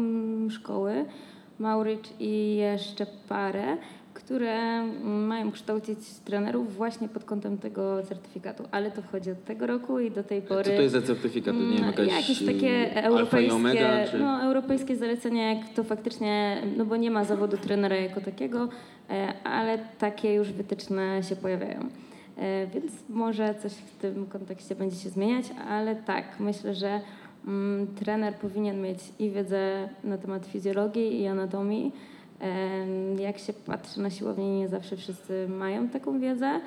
szkoły, 0.50 1.04
Mauricz 1.58 2.08
i 2.20 2.56
jeszcze 2.56 3.06
parę, 3.28 3.76
które 4.14 4.86
mają 5.04 5.52
kształcić 5.52 5.98
trenerów 6.24 6.76
właśnie 6.76 7.08
pod 7.08 7.24
kątem 7.24 7.58
tego 7.58 8.02
certyfikatu. 8.02 8.64
Ale 8.70 8.90
to 8.90 9.02
wchodzi 9.02 9.30
od 9.30 9.44
tego 9.44 9.66
roku 9.66 10.00
i 10.00 10.10
do 10.10 10.22
tej 10.22 10.42
pory... 10.42 10.64
Co 10.64 10.70
to 10.70 10.82
jest 10.82 10.94
za 10.94 11.02
certyfikat? 11.02 11.54
Nie 11.56 11.76
wiem, 11.76 11.86
jakaś 11.86 12.08
jakieś 12.08 12.46
takie 12.46 13.02
europejskie, 13.04 13.54
omega, 13.54 14.06
czy... 14.10 14.18
no, 14.18 14.42
europejskie 14.42 14.96
zalecenia, 14.96 15.54
jak 15.54 15.68
to 15.68 15.84
faktycznie, 15.84 16.62
no 16.76 16.84
bo 16.84 16.96
nie 16.96 17.10
ma 17.10 17.24
zawodu 17.24 17.56
trenera 17.56 17.96
jako 17.96 18.20
takiego, 18.20 18.68
e, 19.10 19.32
ale 19.44 19.78
takie 19.98 20.34
już 20.34 20.52
wytyczne 20.52 21.22
się 21.22 21.36
pojawiają. 21.36 21.88
E, 22.38 22.66
więc 22.66 22.92
może 23.08 23.54
coś 23.54 23.72
w 23.72 23.96
tym 23.96 24.26
kontekście 24.26 24.74
będzie 24.74 24.96
się 24.96 25.08
zmieniać, 25.08 25.44
ale 25.68 25.96
tak, 25.96 26.24
myślę, 26.40 26.74
że 26.74 26.88
Mm, 26.88 27.00
trener 27.96 28.34
powinien 28.34 28.82
mieć 28.82 28.98
i 29.18 29.30
wiedzę 29.30 29.88
na 30.04 30.18
temat 30.18 30.46
fizjologii 30.46 31.20
i 31.20 31.26
anatomii. 31.26 31.92
Jak 33.18 33.38
się 33.38 33.52
patrzy 33.52 34.00
na 34.00 34.10
siłownię, 34.10 34.58
nie 34.58 34.68
zawsze 34.68 34.96
wszyscy 34.96 35.48
mają 35.48 35.88
taką 35.88 36.20
wiedzę. 36.20 36.60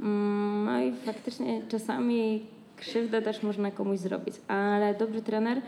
Mm, 0.00 0.64
no 0.64 0.80
i 0.80 0.92
faktycznie 0.92 1.62
czasami 1.68 2.46
krzywdę 2.76 3.22
też 3.22 3.42
można 3.42 3.70
komuś 3.70 3.98
zrobić, 3.98 4.34
ale 4.48 4.94
dobry 4.94 5.22
trener 5.22 5.62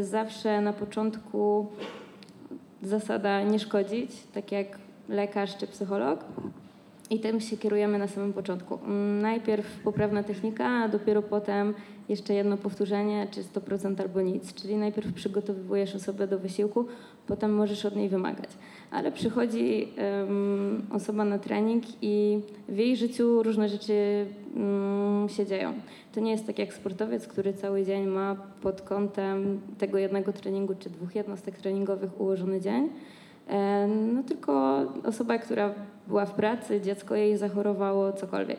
zawsze 0.00 0.60
na 0.60 0.72
początku 0.72 1.66
zasada 2.82 3.42
nie 3.42 3.58
szkodzić, 3.58 4.10
tak 4.34 4.52
jak 4.52 4.78
lekarz 5.08 5.56
czy 5.56 5.66
psycholog. 5.66 6.24
I 7.10 7.20
tym 7.20 7.40
się 7.40 7.56
kierujemy 7.56 7.98
na 7.98 8.08
samym 8.08 8.32
początku. 8.32 8.78
Mm, 8.84 9.22
najpierw 9.22 9.80
poprawna 9.84 10.22
technika, 10.22 10.66
a 10.66 10.88
dopiero 10.88 11.22
potem 11.22 11.74
jeszcze 12.08 12.34
jedno 12.34 12.56
powtórzenie, 12.56 13.26
czy 13.30 13.42
100% 13.42 14.00
albo 14.00 14.20
nic. 14.20 14.54
Czyli 14.54 14.76
najpierw 14.76 15.12
przygotowujesz 15.12 15.94
osobę 15.94 16.26
do 16.26 16.38
wysiłku, 16.38 16.86
potem 17.26 17.54
możesz 17.54 17.84
od 17.84 17.96
niej 17.96 18.08
wymagać. 18.08 18.50
Ale 18.90 19.12
przychodzi 19.12 19.88
um, 20.20 20.86
osoba 20.92 21.24
na 21.24 21.38
trening 21.38 21.84
i 22.02 22.40
w 22.68 22.76
jej 22.76 22.96
życiu 22.96 23.42
różne 23.42 23.68
rzeczy 23.68 24.26
um, 24.54 25.28
się 25.28 25.46
dzieją. 25.46 25.72
To 26.12 26.20
nie 26.20 26.30
jest 26.30 26.46
tak 26.46 26.58
jak 26.58 26.74
sportowiec, 26.74 27.26
który 27.26 27.52
cały 27.52 27.84
dzień 27.84 28.06
ma 28.06 28.36
pod 28.62 28.82
kątem 28.82 29.60
tego 29.78 29.98
jednego 29.98 30.32
treningu 30.32 30.74
czy 30.78 30.90
dwóch 30.90 31.14
jednostek 31.14 31.58
treningowych 31.58 32.20
ułożony 32.20 32.60
dzień. 32.60 32.88
No 34.14 34.22
tylko 34.22 34.82
osoba, 35.04 35.38
która 35.38 35.74
była 36.08 36.26
w 36.26 36.34
pracy, 36.34 36.80
dziecko 36.80 37.14
jej 37.14 37.36
zachorowało, 37.36 38.12
cokolwiek. 38.12 38.58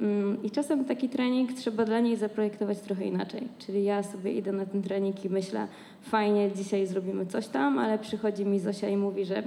Mm, 0.00 0.42
I 0.42 0.50
czasem 0.50 0.84
taki 0.84 1.08
trening 1.08 1.52
trzeba 1.52 1.84
dla 1.84 2.00
niej 2.00 2.16
zaprojektować 2.16 2.80
trochę 2.80 3.04
inaczej. 3.04 3.48
Czyli 3.58 3.84
ja 3.84 4.02
sobie 4.02 4.32
idę 4.32 4.52
na 4.52 4.66
ten 4.66 4.82
trening 4.82 5.24
i 5.24 5.30
myślę, 5.30 5.68
fajnie, 6.02 6.50
dzisiaj 6.56 6.86
zrobimy 6.86 7.26
coś 7.26 7.46
tam, 7.46 7.78
ale 7.78 7.98
przychodzi 7.98 8.46
mi 8.46 8.60
Zosia 8.60 8.88
i 8.88 8.96
mówi, 8.96 9.24
że 9.24 9.42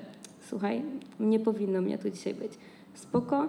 słuchaj, 0.49 0.81
nie 1.19 1.39
powinno 1.39 1.81
mnie 1.81 1.97
tu 1.97 2.09
dzisiaj 2.09 2.33
być. 2.33 2.51
Spoko, 2.93 3.47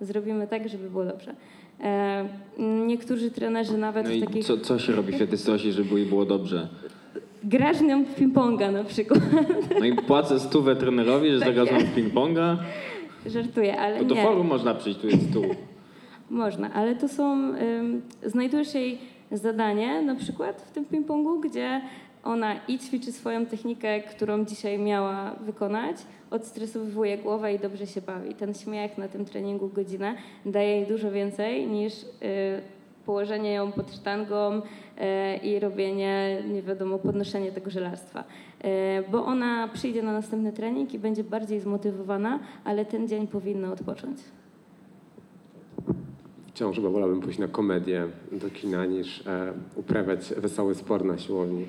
zrobimy 0.00 0.46
tak, 0.46 0.68
żeby 0.68 0.90
było 0.90 1.04
dobrze. 1.04 1.34
E, 1.80 2.28
niektórzy 2.86 3.30
trenerzy 3.30 3.78
nawet 3.78 4.06
no 4.06 4.12
i 4.12 4.20
takich... 4.20 4.46
co, 4.46 4.58
co 4.58 4.78
się 4.78 4.92
robi 4.92 5.12
wtedy 5.12 5.36
Zosi, 5.36 5.72
żeby 5.72 6.00
jej 6.00 6.08
było 6.08 6.24
dobrze? 6.24 6.68
Grasz 7.44 7.80
nią 7.80 8.04
w 8.04 8.16
ping-ponga 8.16 8.72
na 8.72 8.84
przykład. 8.84 9.20
No 9.80 9.84
i 9.86 9.96
płacę 9.96 10.40
stówę 10.40 10.76
trenerowi, 10.76 11.30
że 11.30 11.38
zagrał 11.38 11.66
w 11.66 11.96
ping-ponga? 11.96 12.56
Żartuję, 13.26 13.80
ale 13.80 13.98
to 13.98 14.04
do 14.04 14.14
nie. 14.14 14.22
forum 14.22 14.46
można 14.46 14.74
przyjść, 14.74 15.00
tu 15.00 15.06
jest 15.06 15.30
stół. 15.30 15.44
Można, 16.30 16.72
ale 16.72 16.96
to 16.96 17.08
są, 17.08 17.52
znajdujesz 18.26 18.74
jej 18.74 18.98
zadanie 19.32 20.02
na 20.02 20.14
przykład 20.14 20.62
w 20.62 20.70
tym 20.70 20.84
ping-pongu, 20.84 21.40
gdzie 21.40 21.80
ona 22.24 22.54
i 22.68 22.78
ćwiczy 22.78 23.12
swoją 23.12 23.46
technikę, 23.46 24.00
którą 24.00 24.44
dzisiaj 24.44 24.78
miała 24.78 25.34
wykonać, 25.40 25.96
odstresowuje 26.30 27.18
głowę 27.18 27.54
i 27.54 27.58
dobrze 27.58 27.86
się 27.86 28.00
bawi. 28.00 28.34
Ten 28.34 28.54
śmiech 28.54 28.98
na 28.98 29.08
tym 29.08 29.24
treningu 29.24 29.68
godzinę 29.68 30.14
daje 30.46 30.76
jej 30.76 30.86
dużo 30.86 31.10
więcej 31.10 31.66
niż 31.66 31.92
y, 32.02 32.06
położenie 33.06 33.52
ją 33.52 33.72
pod 33.72 33.92
sztangą 33.92 34.58
y, 34.58 35.36
i 35.36 35.60
robienie, 35.60 36.42
nie 36.52 36.62
wiadomo, 36.62 36.98
podnoszenie 36.98 37.52
tego 37.52 37.70
żelarstwa. 37.70 38.24
Y, 38.24 38.68
bo 39.10 39.24
ona 39.24 39.68
przyjdzie 39.68 40.02
na 40.02 40.12
następny 40.12 40.52
trening 40.52 40.94
i 40.94 40.98
będzie 40.98 41.24
bardziej 41.24 41.60
zmotywowana, 41.60 42.38
ale 42.64 42.84
ten 42.84 43.08
dzień 43.08 43.26
powinna 43.26 43.72
odpocząć 43.72 44.18
wciąż 46.54 46.76
chyba 46.76 46.90
wolałbym 46.90 47.20
pójść 47.20 47.38
na 47.38 47.48
komedię 47.48 48.06
do 48.32 48.50
kina 48.50 48.86
niż 48.86 49.26
e, 49.26 49.52
uprawiać 49.76 50.34
wesoły 50.36 50.74
sport 50.74 51.04
na 51.04 51.18
siłowni. 51.18 51.66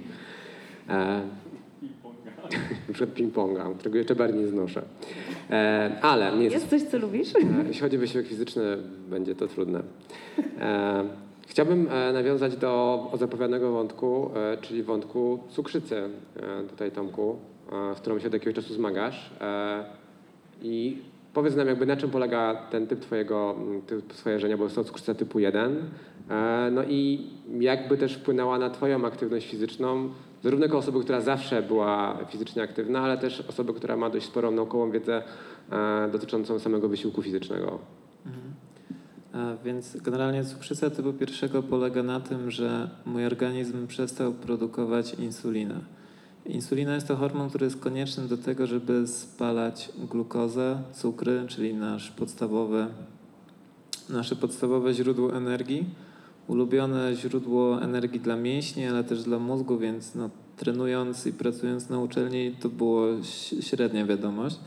Przed 2.93 3.15
ping-ponga, 3.15 3.75
którego 3.75 3.97
jeszcze 3.97 4.15
bardziej 4.15 4.41
nie 4.41 4.47
znoszę. 4.47 4.81
E, 5.49 5.97
ale 6.01 6.37
nie 6.37 6.43
jest... 6.43 6.55
jest 6.55 6.69
coś, 6.69 6.81
co 6.81 6.97
lubisz? 6.97 7.35
E, 7.35 7.39
jeśli 7.67 7.81
chodzi 7.81 7.97
o 7.97 7.99
wysiłek 7.99 8.27
fizyczny, 8.27 8.77
będzie 9.09 9.35
to 9.35 9.47
trudne. 9.47 9.83
E, 10.59 11.03
chciałbym 11.47 11.87
e, 11.91 12.13
nawiązać 12.13 12.57
do 12.57 13.11
zapowiadanego 13.19 13.71
wątku, 13.71 14.29
e, 14.35 14.57
czyli 14.57 14.83
wątku 14.83 15.39
cukrzycy. 15.49 16.01
Tutaj 16.69 16.91
Tomku, 16.91 17.37
z 17.95 17.99
którą 17.99 18.19
się 18.19 18.27
od 18.27 18.33
jakiegoś 18.33 18.55
czasu 18.55 18.73
zmagasz. 18.73 19.33
I 20.61 20.97
Powiedz 21.33 21.55
nam 21.55 21.67
jakby 21.67 21.85
na 21.85 21.97
czym 21.97 22.09
polega 22.09 22.55
ten 22.55 22.87
typ 22.87 22.99
twojego 22.99 23.55
typ 23.87 24.13
skojarzenia, 24.13 24.57
bo 24.57 24.63
jest 24.63 24.75
to 24.75 24.83
cukrzyca 24.83 25.13
typu 25.13 25.39
1. 25.39 25.77
E, 26.29 26.69
no 26.71 26.83
i 26.83 27.27
jakby 27.59 27.97
też 27.97 28.13
wpłynęła 28.15 28.59
na 28.59 28.69
twoją 28.69 29.05
aktywność 29.05 29.49
fizyczną, 29.49 30.09
zarówno 30.43 30.77
osoby, 30.77 30.99
która 31.03 31.21
zawsze 31.21 31.61
była 31.61 32.17
fizycznie 32.29 32.63
aktywna, 32.63 33.01
ale 33.01 33.17
też 33.17 33.41
osoby, 33.41 33.73
która 33.73 33.97
ma 33.97 34.09
dość 34.09 34.25
sporą 34.25 34.51
naukową 34.51 34.91
wiedzę 34.91 35.23
e, 35.71 36.09
dotyczącą 36.11 36.59
samego 36.59 36.89
wysiłku 36.89 37.21
fizycznego. 37.21 37.79
Mhm. 38.25 38.53
Więc 39.65 39.97
generalnie 39.97 40.43
cukrzyca 40.43 40.89
typu 40.89 41.13
pierwszego 41.13 41.63
polega 41.63 42.03
na 42.03 42.19
tym, 42.19 42.51
że 42.51 42.89
mój 43.05 43.25
organizm 43.25 43.87
przestał 43.87 44.33
produkować 44.33 45.13
insulinę. 45.13 45.79
Insulina 46.45 46.95
jest 46.95 47.07
to 47.07 47.15
hormon, 47.15 47.49
który 47.49 47.65
jest 47.65 47.79
konieczny 47.79 48.27
do 48.27 48.37
tego, 48.37 48.67
żeby 48.67 49.07
spalać 49.07 49.91
glukozę, 50.11 50.81
cukry, 50.93 51.43
czyli 51.47 51.73
nasz 51.73 52.11
podstawowe, 52.11 52.87
nasze 54.09 54.35
podstawowe 54.35 54.93
źródło 54.93 55.35
energii. 55.35 55.85
Ulubione 56.47 57.15
źródło 57.15 57.81
energii 57.81 58.19
dla 58.19 58.35
mięśni, 58.35 58.85
ale 58.85 59.03
też 59.03 59.23
dla 59.23 59.39
mózgu, 59.39 59.77
więc 59.77 60.15
no, 60.15 60.29
trenując 60.57 61.25
i 61.25 61.33
pracując 61.33 61.89
na 61.89 61.99
uczelni 61.99 62.55
to 62.59 62.69
było 62.69 63.07
średnia 63.61 64.05
wiadomość. 64.05 64.59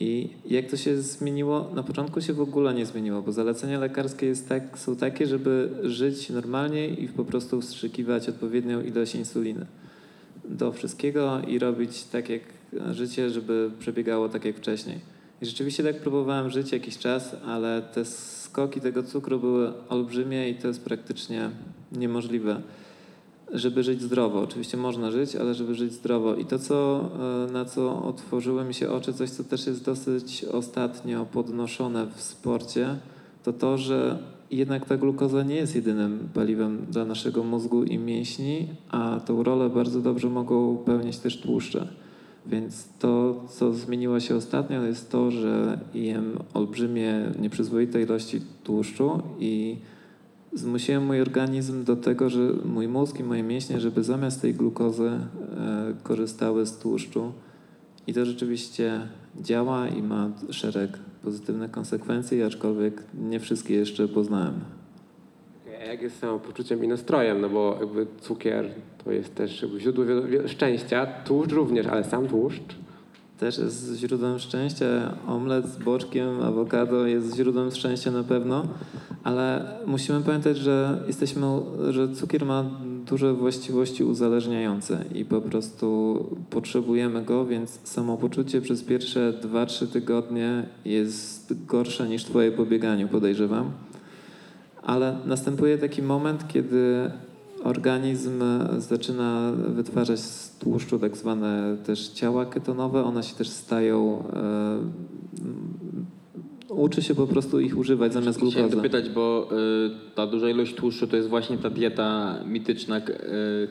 I 0.00 0.28
jak 0.46 0.70
to 0.70 0.76
się 0.76 0.96
zmieniło? 1.02 1.70
Na 1.74 1.82
początku 1.82 2.20
się 2.20 2.32
w 2.32 2.40
ogóle 2.40 2.74
nie 2.74 2.86
zmieniło, 2.86 3.22
bo 3.22 3.32
zalecenia 3.32 3.78
lekarskie 3.78 4.26
jest 4.26 4.48
tak, 4.48 4.78
są 4.78 4.96
takie, 4.96 5.26
żeby 5.26 5.70
żyć 5.82 6.30
normalnie 6.30 6.88
i 6.88 7.08
po 7.08 7.24
prostu 7.24 7.60
wstrzykiwać 7.60 8.28
odpowiednią 8.28 8.82
ilość 8.82 9.14
insuliny 9.14 9.66
do 10.44 10.72
wszystkiego 10.72 11.40
i 11.48 11.58
robić 11.58 12.04
tak 12.04 12.28
jak 12.28 12.42
życie, 12.90 13.30
żeby 13.30 13.70
przebiegało 13.78 14.28
tak 14.28 14.44
jak 14.44 14.56
wcześniej. 14.56 15.13
I 15.44 15.46
rzeczywiście 15.46 15.82
tak 15.82 16.00
próbowałem 16.00 16.50
żyć 16.50 16.72
jakiś 16.72 16.98
czas, 16.98 17.36
ale 17.46 17.82
te 17.82 18.04
skoki 18.04 18.80
tego 18.80 19.02
cukru 19.02 19.40
były 19.40 19.72
olbrzymie 19.88 20.48
i 20.48 20.54
to 20.54 20.68
jest 20.68 20.84
praktycznie 20.84 21.50
niemożliwe 21.92 22.62
żeby 23.52 23.82
żyć 23.82 24.02
zdrowo. 24.02 24.40
Oczywiście 24.40 24.76
można 24.76 25.10
żyć, 25.10 25.36
ale 25.36 25.54
żeby 25.54 25.74
żyć 25.74 25.92
zdrowo. 25.92 26.34
I 26.34 26.44
to, 26.44 26.58
co, 26.58 27.10
e, 27.48 27.52
na 27.52 27.64
co 27.64 28.02
otworzyły 28.04 28.64
mi 28.64 28.74
się 28.74 28.90
oczy, 28.90 29.12
coś, 29.12 29.30
co 29.30 29.44
też 29.44 29.66
jest 29.66 29.84
dosyć 29.84 30.44
ostatnio 30.44 31.26
podnoszone 31.26 32.06
w 32.06 32.22
sporcie, 32.22 32.96
to 33.42 33.52
to, 33.52 33.78
że 33.78 34.18
jednak 34.50 34.86
ta 34.86 34.96
glukoza 34.96 35.42
nie 35.42 35.54
jest 35.54 35.74
jedynym 35.74 36.28
paliwem 36.34 36.86
dla 36.90 37.04
naszego 37.04 37.44
mózgu 37.44 37.84
i 37.84 37.98
mięśni, 37.98 38.68
a 38.90 39.20
tą 39.26 39.42
rolę 39.42 39.70
bardzo 39.70 40.00
dobrze 40.00 40.30
mogą 40.30 40.76
pełnić 40.76 41.18
też 41.18 41.40
tłuszcze. 41.40 41.88
Więc 42.46 42.88
to, 42.98 43.44
co 43.48 43.72
zmieniło 43.72 44.20
się 44.20 44.36
ostatnio, 44.36 44.82
jest 44.82 45.10
to, 45.10 45.30
że 45.30 45.78
jem 45.94 46.38
olbrzymie, 46.54 47.32
nieprzyzwoite 47.38 48.02
ilości 48.02 48.40
tłuszczu 48.64 49.22
i 49.38 49.76
zmusiłem 50.52 51.06
mój 51.06 51.20
organizm 51.20 51.84
do 51.84 51.96
tego, 51.96 52.30
że 52.30 52.40
mój 52.64 52.88
mózg 52.88 53.20
i 53.20 53.24
moje 53.24 53.42
mięśnie, 53.42 53.80
żeby 53.80 54.02
zamiast 54.02 54.42
tej 54.42 54.54
glukozy 54.54 55.10
e, 55.10 55.94
korzystały 56.02 56.66
z 56.66 56.78
tłuszczu. 56.78 57.32
I 58.06 58.14
to 58.14 58.26
rzeczywiście 58.26 59.00
działa 59.40 59.88
i 59.88 60.02
ma 60.02 60.30
szereg 60.50 60.98
pozytywnych 61.22 61.70
konsekwencji, 61.70 62.42
aczkolwiek 62.42 63.02
nie 63.14 63.40
wszystkie 63.40 63.74
jeszcze 63.74 64.08
poznałem. 64.08 64.54
Jak 65.94 66.02
jest 66.02 66.18
samopoczuciem 66.18 66.84
i 66.84 66.88
nastrojem? 66.88 67.40
No 67.40 67.48
bo 67.48 67.76
jakby 67.80 68.06
cukier 68.20 68.70
to 69.04 69.12
jest 69.12 69.34
też 69.34 69.62
jakby 69.62 69.80
źródło 69.80 70.04
szczęścia, 70.46 71.06
tłuszcz 71.06 71.52
również, 71.52 71.86
ale 71.86 72.04
sam 72.04 72.28
tłuszcz 72.28 72.74
też 73.38 73.58
jest 73.58 73.96
źródłem 73.96 74.38
szczęścia. 74.38 75.16
Omlet 75.26 75.66
z 75.66 75.76
boczkiem, 75.76 76.42
awokado 76.42 77.06
jest 77.06 77.36
źródłem 77.36 77.70
szczęścia 77.70 78.10
na 78.10 78.22
pewno, 78.22 78.66
ale 79.24 79.64
musimy 79.86 80.20
pamiętać, 80.20 80.56
że 80.56 81.02
jesteśmy, 81.06 81.46
że 81.90 82.08
cukier 82.08 82.46
ma 82.46 82.64
duże 83.06 83.34
właściwości 83.34 84.04
uzależniające 84.04 85.04
i 85.14 85.24
po 85.24 85.40
prostu 85.40 86.18
potrzebujemy 86.50 87.22
go, 87.22 87.46
więc 87.46 87.80
samopoczucie 87.84 88.60
przez 88.60 88.82
pierwsze 88.82 89.32
2-3 89.42 89.86
tygodnie 89.86 90.66
jest 90.84 91.66
gorsze 91.66 92.08
niż 92.08 92.24
twoje 92.24 92.52
pobieganie, 92.52 93.06
podejrzewam. 93.06 93.70
Ale 94.84 95.16
następuje 95.26 95.78
taki 95.78 96.02
moment, 96.02 96.48
kiedy 96.48 97.10
organizm 97.64 98.42
zaczyna 98.78 99.52
wytwarzać 99.52 100.20
z 100.20 100.58
tłuszczu 100.58 100.98
tak 100.98 101.16
zwane 101.16 101.76
też 101.86 102.08
ciała 102.08 102.46
ketonowe. 102.46 103.04
One 103.04 103.22
się 103.22 103.34
też 103.36 103.48
stają 103.48 104.22
e, 104.32 104.78
uczy 106.76 107.02
się 107.02 107.14
po 107.14 107.26
prostu 107.26 107.60
ich 107.60 107.78
używać 107.78 108.12
zamiast 108.12 108.38
glukozy. 108.38 108.56
Chciałem 108.56 108.70
dopytać, 108.70 109.10
bo 109.10 109.48
y, 109.52 110.14
ta 110.14 110.26
duża 110.26 110.50
ilość 110.50 110.74
tłuszczu 110.74 111.06
to 111.06 111.16
jest 111.16 111.28
właśnie 111.28 111.58
ta 111.58 111.70
dieta 111.70 112.34
mityczna 112.46 112.98
y, 112.98 113.02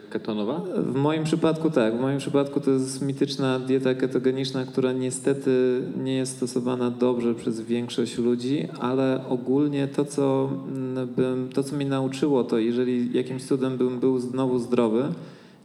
ketonowa? 0.09 0.61
W 0.77 0.95
moim 0.95 1.23
przypadku 1.23 1.69
tak. 1.69 1.97
W 1.97 2.01
moim 2.01 2.17
przypadku 2.17 2.59
to 2.59 2.71
jest 2.71 3.01
mityczna 3.01 3.59
dieta 3.59 3.93
ketogeniczna, 3.93 4.65
która 4.65 4.91
niestety 4.91 5.81
nie 6.03 6.15
jest 6.15 6.35
stosowana 6.35 6.91
dobrze 6.91 7.35
przez 7.35 7.61
większość 7.61 8.17
ludzi, 8.17 8.67
ale 8.79 9.23
ogólnie 9.29 9.87
to, 9.87 10.05
co, 10.05 10.49
mm, 10.67 11.07
bym, 11.07 11.49
to, 11.53 11.63
co 11.63 11.75
mnie 11.75 11.85
nauczyło, 11.85 12.43
to 12.43 12.57
jeżeli 12.57 13.13
jakimś 13.13 13.43
cudem 13.43 13.77
bym 13.77 13.99
był 13.99 14.19
znowu 14.19 14.59
zdrowy, 14.59 15.03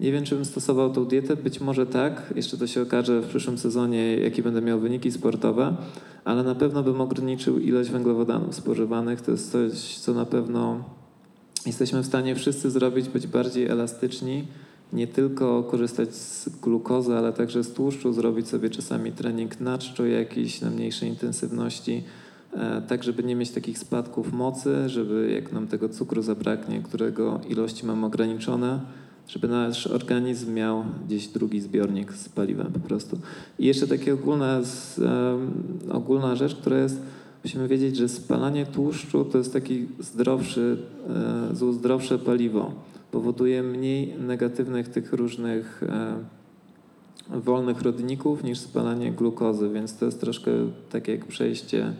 nie 0.01 0.12
wiem, 0.12 0.24
czy 0.24 0.34
bym 0.34 0.44
stosował 0.44 0.92
tą 0.92 1.05
dietę, 1.05 1.36
być 1.36 1.61
może 1.61 1.86
tak. 1.86 2.32
Jeszcze 2.36 2.57
to 2.57 2.66
się 2.66 2.82
okaże 2.82 3.20
w 3.20 3.28
przyszłym 3.28 3.59
sezonie, 3.59 4.16
jakie 4.16 4.42
będę 4.42 4.62
miał 4.62 4.80
wyniki 4.80 5.12
sportowe, 5.12 5.76
ale 6.24 6.42
na 6.42 6.55
pewno 6.55 6.82
bym 6.82 7.01
ograniczył 7.01 7.59
ilość 7.59 7.90
węglowodanów 7.90 8.55
spożywanych. 8.55 9.20
To 9.20 9.30
jest 9.30 9.53
coś, 9.53 9.99
co 9.99 10.14
na 10.14 10.24
pewno 10.24 10.84
jesteśmy 11.66 12.03
w 12.03 12.07
stanie 12.07 12.34
wszyscy 12.34 12.70
zrobić, 12.70 13.09
być 13.09 13.26
bardziej 13.26 13.66
elastyczni, 13.66 14.44
nie 14.92 15.07
tylko 15.07 15.62
korzystać 15.62 16.14
z 16.14 16.49
glukozy, 16.49 17.14
ale 17.14 17.32
także 17.32 17.64
z 17.64 17.72
tłuszczu, 17.72 18.12
zrobić 18.12 18.49
sobie 18.49 18.70
czasami 18.70 19.12
trening 19.12 19.61
na 19.61 19.78
czczo 19.78 20.07
jakiś, 20.07 20.61
na 20.61 20.70
mniejszej 20.70 21.09
intensywności, 21.09 22.03
e, 22.53 22.82
tak 22.88 23.05
żeby 23.05 23.24
nie 23.24 23.36
mieć 23.36 23.51
takich 23.51 23.78
spadków 23.78 24.32
mocy, 24.32 24.88
żeby 24.88 25.30
jak 25.34 25.53
nam 25.53 25.66
tego 25.66 25.88
cukru 25.88 26.22
zabraknie, 26.22 26.82
którego 26.82 27.40
ilości 27.49 27.86
mam 27.86 28.05
ograniczone, 28.05 28.80
żeby 29.29 29.49
nasz 29.49 29.87
organizm 29.87 30.55
miał 30.55 30.85
gdzieś 31.07 31.29
drugi 31.29 31.61
zbiornik 31.61 32.12
z 32.12 32.29
paliwem 32.29 32.72
po 32.72 32.81
prostu. 32.81 33.18
I 33.59 33.66
jeszcze 33.66 33.87
taka 33.87 34.12
ogólna, 34.12 34.61
ogólna 35.91 36.37
rzecz, 36.37 36.55
która 36.55 36.79
jest, 36.79 37.01
musimy 37.45 37.68
wiedzieć, 37.68 37.97
że 37.97 38.09
spalanie 38.09 38.66
tłuszczu 38.66 39.24
to 39.24 39.39
jest 39.39 39.53
taki 39.53 39.87
zdrowszy, 40.01 40.76
e, 41.51 41.72
zdrowsze 41.72 42.18
paliwo. 42.18 42.72
Powoduje 43.11 43.62
mniej 43.62 44.14
negatywnych 44.18 44.89
tych 44.89 45.12
różnych 45.12 45.83
e, 45.83 46.18
wolnych 47.41 47.83
rodników 47.83 48.45
niż 48.45 48.59
spalanie 48.59 49.12
glukozy, 49.12 49.68
więc 49.68 49.97
to 49.97 50.07
jest 50.07 50.20
troszkę 50.20 50.51
tak 50.91 51.09
jak 51.09 51.24
przejście 51.24 51.85
e, 51.85 51.95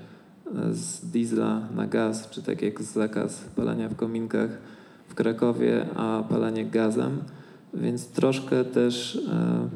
z 0.74 1.11
diesla 1.11 1.68
na 1.76 1.87
gaz, 1.87 2.31
czy 2.31 2.43
tak 2.43 2.62
jak 2.62 2.83
zakaz 2.83 3.45
palenia 3.57 3.89
w 3.89 3.97
kominkach 3.97 4.51
Krakowie, 5.18 5.86
a 5.96 6.24
palenie 6.28 6.64
gazem, 6.64 7.18
więc 7.74 8.06
troszkę 8.06 8.64
też 8.64 9.16
e, 9.16 9.68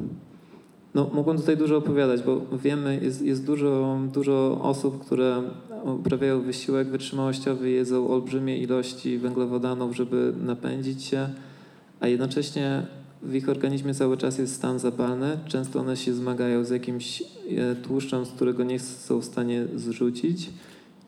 no, 0.95 1.11
mogłem 1.15 1.39
tutaj 1.39 1.57
dużo 1.57 1.77
opowiadać, 1.77 2.23
bo 2.23 2.41
wiemy, 2.63 3.01
jest, 3.03 3.23
jest 3.23 3.47
dużo, 3.47 3.99
dużo 4.13 4.61
osób, 4.63 5.05
które 5.05 5.43
uprawiają 5.85 6.41
wysiłek 6.41 6.89
wytrzymałościowy, 6.89 7.71
jedzą 7.71 8.09
olbrzymie 8.09 8.59
ilości 8.59 9.19
węglowodanów, 9.19 9.97
żeby 9.97 10.33
napędzić 10.43 11.03
się, 11.03 11.29
a 12.01 12.09
jednocześnie 12.09 12.87
w 13.23 13.35
ich 13.35 13.49
organizmie 13.49 13.95
cały 13.95 14.17
czas 14.17 14.39
jest 14.39 14.55
stan 14.55 14.79
zapalny. 14.79 15.39
Często 15.47 15.81
one 15.81 15.97
się 15.97 16.15
zmagają 16.15 16.65
z 16.65 16.71
jakimś 16.71 17.23
e, 17.23 17.75
tłuszczem, 17.75 18.27
z 18.27 18.29
którego 18.29 18.65
nie 18.65 18.81
są 18.81 19.21
w 19.21 19.25
stanie 19.25 19.67
zrzucić. 19.75 20.51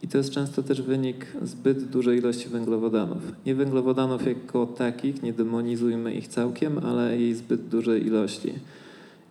I 0.04 0.08
to 0.08 0.18
jest 0.18 0.30
często 0.30 0.62
też 0.62 0.82
wynik 0.82 1.26
zbyt 1.42 1.84
dużej 1.84 2.18
ilości 2.18 2.48
węglowodanów. 2.48 3.22
Nie 3.46 3.54
węglowodanów 3.54 4.26
jako 4.26 4.66
takich, 4.66 5.22
nie 5.22 5.32
demonizujmy 5.32 6.14
ich 6.14 6.28
całkiem, 6.28 6.78
ale 6.78 7.18
jej 7.18 7.34
zbyt 7.34 7.68
dużej 7.68 8.06
ilości. 8.06 8.52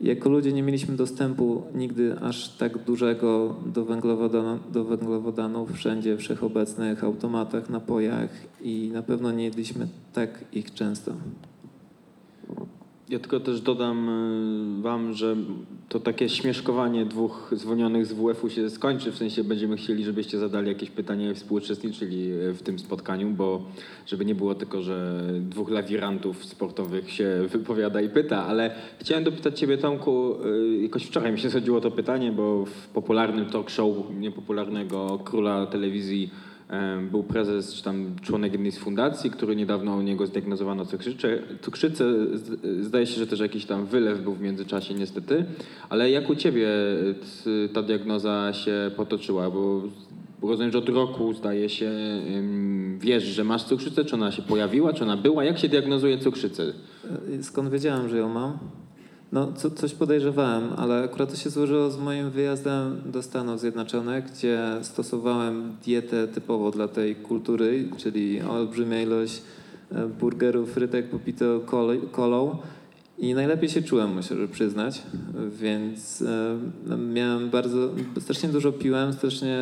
Jako 0.01 0.29
ludzie 0.29 0.53
nie 0.53 0.63
mieliśmy 0.63 0.95
dostępu 0.95 1.63
nigdy 1.75 2.19
aż 2.19 2.49
tak 2.49 2.77
dużego 2.77 3.55
do, 3.65 3.85
węglowodan 3.85 4.59
do 4.71 4.83
węglowodanów 4.83 5.73
wszędzie 5.73 6.17
wszechobecnych 6.17 7.03
automatach, 7.03 7.69
napojach 7.69 8.29
i 8.61 8.91
na 8.93 9.03
pewno 9.03 9.31
nie 9.31 9.43
jedliśmy 9.43 9.87
tak 10.13 10.45
ich 10.53 10.73
często. 10.73 11.11
Ja 13.13 13.19
tylko 13.19 13.39
też 13.39 13.61
dodam 13.61 14.09
y, 14.79 14.81
wam, 14.81 15.13
że 15.13 15.35
to 15.89 15.99
takie 15.99 16.29
śmieszkowanie 16.29 17.05
dwóch 17.05 17.51
zwolnionych 17.51 18.05
z 18.05 18.13
WF-u 18.13 18.49
się 18.49 18.69
skończy. 18.69 19.11
W 19.11 19.17
sensie 19.17 19.43
będziemy 19.43 19.77
chcieli, 19.77 20.03
żebyście 20.03 20.39
zadali 20.39 20.67
jakieś 20.67 20.89
pytanie 20.89 21.31
i 21.31 21.33
współuczestniczyli 21.33 22.31
w 22.53 22.61
tym 22.63 22.79
spotkaniu, 22.79 23.29
bo 23.29 23.61
żeby 24.05 24.25
nie 24.25 24.35
było 24.35 24.55
tylko, 24.55 24.81
że 24.81 25.23
dwóch 25.39 25.69
lawirantów 25.69 26.45
sportowych 26.45 27.11
się 27.11 27.29
wypowiada 27.53 28.01
i 28.01 28.09
pyta, 28.09 28.45
ale 28.45 28.75
chciałem 28.99 29.23
dopytać 29.23 29.59
ciebie 29.59 29.77
Tomku, 29.77 30.35
y, 30.45 30.77
jakoś 30.81 31.03
wczoraj 31.03 31.31
mi 31.31 31.39
się 31.39 31.49
zchodziło 31.53 31.81
to 31.81 31.91
pytanie, 31.91 32.31
bo 32.31 32.65
w 32.65 32.87
popularnym 32.87 33.45
talk 33.45 33.69
show 33.69 33.95
niepopularnego 34.19 35.19
króla 35.25 35.65
telewizji 35.65 36.29
był 37.11 37.23
prezes, 37.23 37.73
czy 37.73 37.83
tam 37.83 38.15
członek 38.21 38.51
jednej 38.51 38.71
z 38.71 38.77
fundacji, 38.77 39.31
który 39.31 39.55
niedawno 39.55 39.95
u 39.95 40.01
niego 40.01 40.27
zdiagnozowano 40.27 40.85
cukrzycę. 40.85 41.39
cukrzycę. 41.61 42.05
Zdaje 42.81 43.05
się, 43.05 43.19
że 43.19 43.27
też 43.27 43.39
jakiś 43.39 43.65
tam 43.65 43.85
wylew 43.85 44.21
był 44.21 44.33
w 44.33 44.41
międzyczasie 44.41 44.93
niestety. 44.93 45.45
Ale 45.89 46.11
jak 46.11 46.29
u 46.29 46.35
ciebie 46.35 46.67
ta 47.73 47.81
diagnoza 47.81 48.53
się 48.53 48.91
potoczyła? 48.95 49.51
Bo 49.51 49.81
rozumiem, 50.41 50.71
że 50.71 50.77
od 50.77 50.89
roku 50.89 51.33
zdaje 51.33 51.69
się 51.69 51.91
wiesz, 52.99 53.23
że 53.23 53.43
masz 53.43 53.63
cukrzycę, 53.63 54.05
czy 54.05 54.15
ona 54.15 54.31
się 54.31 54.41
pojawiła, 54.41 54.93
czy 54.93 55.03
ona 55.03 55.17
była? 55.17 55.43
Jak 55.43 55.57
się 55.59 55.69
diagnozuje 55.69 56.17
cukrzycę? 56.17 56.73
Skąd 57.41 57.69
wiedziałem, 57.69 58.09
że 58.09 58.17
ją 58.17 58.29
mam? 58.29 58.57
No, 59.33 59.53
co, 59.55 59.71
coś 59.71 59.93
podejrzewałem, 59.93 60.63
ale 60.77 61.03
akurat 61.03 61.31
to 61.31 61.35
się 61.35 61.49
złożyło 61.49 61.89
z 61.89 61.97
moim 61.97 62.29
wyjazdem 62.29 63.01
do 63.05 63.23
Stanów 63.23 63.59
Zjednoczonych, 63.59 64.25
gdzie 64.31 64.59
stosowałem 64.81 65.75
dietę 65.85 66.27
typowo 66.27 66.71
dla 66.71 66.87
tej 66.87 67.15
kultury, 67.15 67.89
czyli 67.97 68.41
olbrzymia 68.41 69.01
ilość 69.01 69.41
e, 69.91 70.07
burgerów, 70.07 70.71
frytek 70.71 71.09
popito 71.09 71.59
kolą. 72.11 72.57
I 73.17 73.33
najlepiej 73.33 73.69
się 73.69 73.81
czułem, 73.81 74.15
muszę 74.15 74.47
przyznać, 74.47 75.03
więc 75.59 76.21
e, 76.21 76.97
miałem 76.97 77.49
bardzo, 77.49 77.89
strasznie 78.19 78.49
dużo 78.49 78.71
piłem, 78.71 79.13
strasznie 79.13 79.57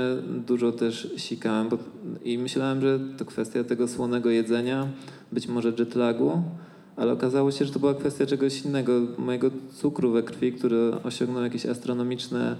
dużo 0.47 0.72
też 0.72 1.13
sikałem 1.17 1.69
bo, 1.69 1.78
i 2.24 2.38
myślałem, 2.38 2.82
że 2.82 2.99
to 3.17 3.26
kwestia 3.26 3.63
tego 3.63 3.88
słonego 3.88 4.30
jedzenia, 4.30 4.88
być 5.32 5.47
może 5.47 5.74
jetlagu, 5.80 6.43
ale 6.95 7.11
okazało 7.11 7.51
się, 7.51 7.65
że 7.65 7.73
to 7.73 7.79
była 7.79 7.93
kwestia 7.93 8.25
czegoś 8.25 8.61
innego, 8.61 8.93
mojego 9.17 9.51
cukru 9.73 10.11
we 10.11 10.23
krwi, 10.23 10.53
który 10.53 10.91
osiągnął 11.03 11.43
jakieś 11.43 11.65
astronomiczne 11.65 12.55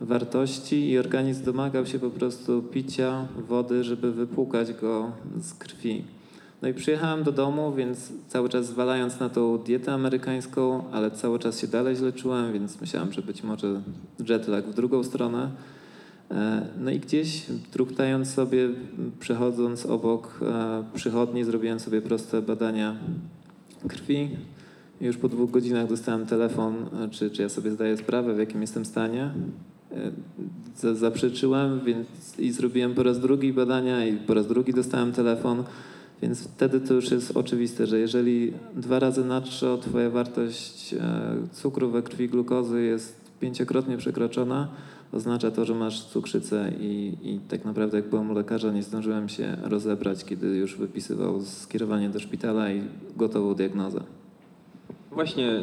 wartości 0.00 0.90
i 0.90 0.98
organizm 0.98 1.44
domagał 1.44 1.86
się 1.86 1.98
po 1.98 2.10
prostu 2.10 2.62
picia 2.62 3.28
wody, 3.48 3.84
żeby 3.84 4.12
wypłukać 4.12 4.72
go 4.72 5.12
z 5.40 5.54
krwi. 5.54 6.04
No 6.62 6.68
i 6.68 6.74
przyjechałem 6.74 7.22
do 7.22 7.32
domu, 7.32 7.72
więc 7.74 8.12
cały 8.28 8.48
czas 8.48 8.66
zwalając 8.66 9.20
na 9.20 9.28
tą 9.28 9.58
dietę 9.58 9.92
amerykańską, 9.92 10.84
ale 10.92 11.10
cały 11.10 11.38
czas 11.38 11.60
się 11.60 11.66
dalej 11.66 11.96
źle 11.96 12.12
czułem, 12.12 12.52
więc 12.52 12.80
myślałem, 12.80 13.12
że 13.12 13.22
być 13.22 13.42
może 13.42 13.82
jetlag 14.28 14.66
w 14.66 14.74
drugą 14.74 15.04
stronę. 15.04 15.50
E, 16.30 16.66
no 16.80 16.90
i 16.90 17.00
gdzieś 17.00 17.46
truchtając 17.70 18.30
sobie, 18.30 18.68
przechodząc 19.20 19.86
obok 19.86 20.40
e, 20.42 20.84
przychodni, 20.94 21.44
zrobiłem 21.44 21.80
sobie 21.80 22.02
proste 22.02 22.42
badania 22.42 22.96
krwi. 23.88 24.28
Już 25.00 25.16
po 25.16 25.28
dwóch 25.28 25.50
godzinach 25.50 25.88
dostałem 25.88 26.26
telefon, 26.26 26.74
e, 27.04 27.08
czy, 27.08 27.30
czy 27.30 27.42
ja 27.42 27.48
sobie 27.48 27.70
zdaję 27.70 27.96
sprawę, 27.96 28.34
w 28.34 28.38
jakim 28.38 28.60
jestem 28.60 28.84
stanie. 28.84 29.30
Zaprzeczyłem 30.94 31.80
więc 31.84 32.38
i 32.38 32.52
zrobiłem 32.52 32.94
po 32.94 33.02
raz 33.02 33.20
drugi 33.20 33.52
badania 33.52 34.06
i 34.06 34.16
po 34.16 34.34
raz 34.34 34.46
drugi 34.46 34.74
dostałem 34.74 35.12
telefon. 35.12 35.64
Więc 36.22 36.48
wtedy 36.48 36.80
to 36.80 36.94
już 36.94 37.10
jest 37.10 37.36
oczywiste, 37.36 37.86
że 37.86 37.98
jeżeli 37.98 38.52
dwa 38.76 38.98
razy 38.98 39.24
na 39.24 39.40
trzy 39.40 39.66
twoja 39.82 40.10
wartość 40.10 40.94
e, 40.94 40.98
cukru 41.52 41.90
we 41.90 42.02
krwi, 42.02 42.28
glukozy 42.28 42.82
jest 42.82 43.20
pięciokrotnie 43.40 43.96
przekroczona, 43.96 44.68
oznacza 45.12 45.50
to, 45.50 45.64
że 45.64 45.74
masz 45.74 46.04
cukrzycę 46.04 46.72
i, 46.80 47.16
i 47.22 47.38
tak 47.48 47.64
naprawdę 47.64 47.96
jak 47.96 48.08
byłem 48.08 48.30
u 48.30 48.34
lekarza, 48.34 48.72
nie 48.72 48.82
zdążyłem 48.82 49.28
się 49.28 49.56
rozebrać, 49.62 50.24
kiedy 50.24 50.46
już 50.46 50.76
wypisywał 50.76 51.40
skierowanie 51.40 52.08
do 52.08 52.20
szpitala 52.20 52.72
i 52.72 52.82
gotową 53.16 53.54
diagnozę. 53.54 54.00
Właśnie, 55.10 55.50
e, 55.50 55.62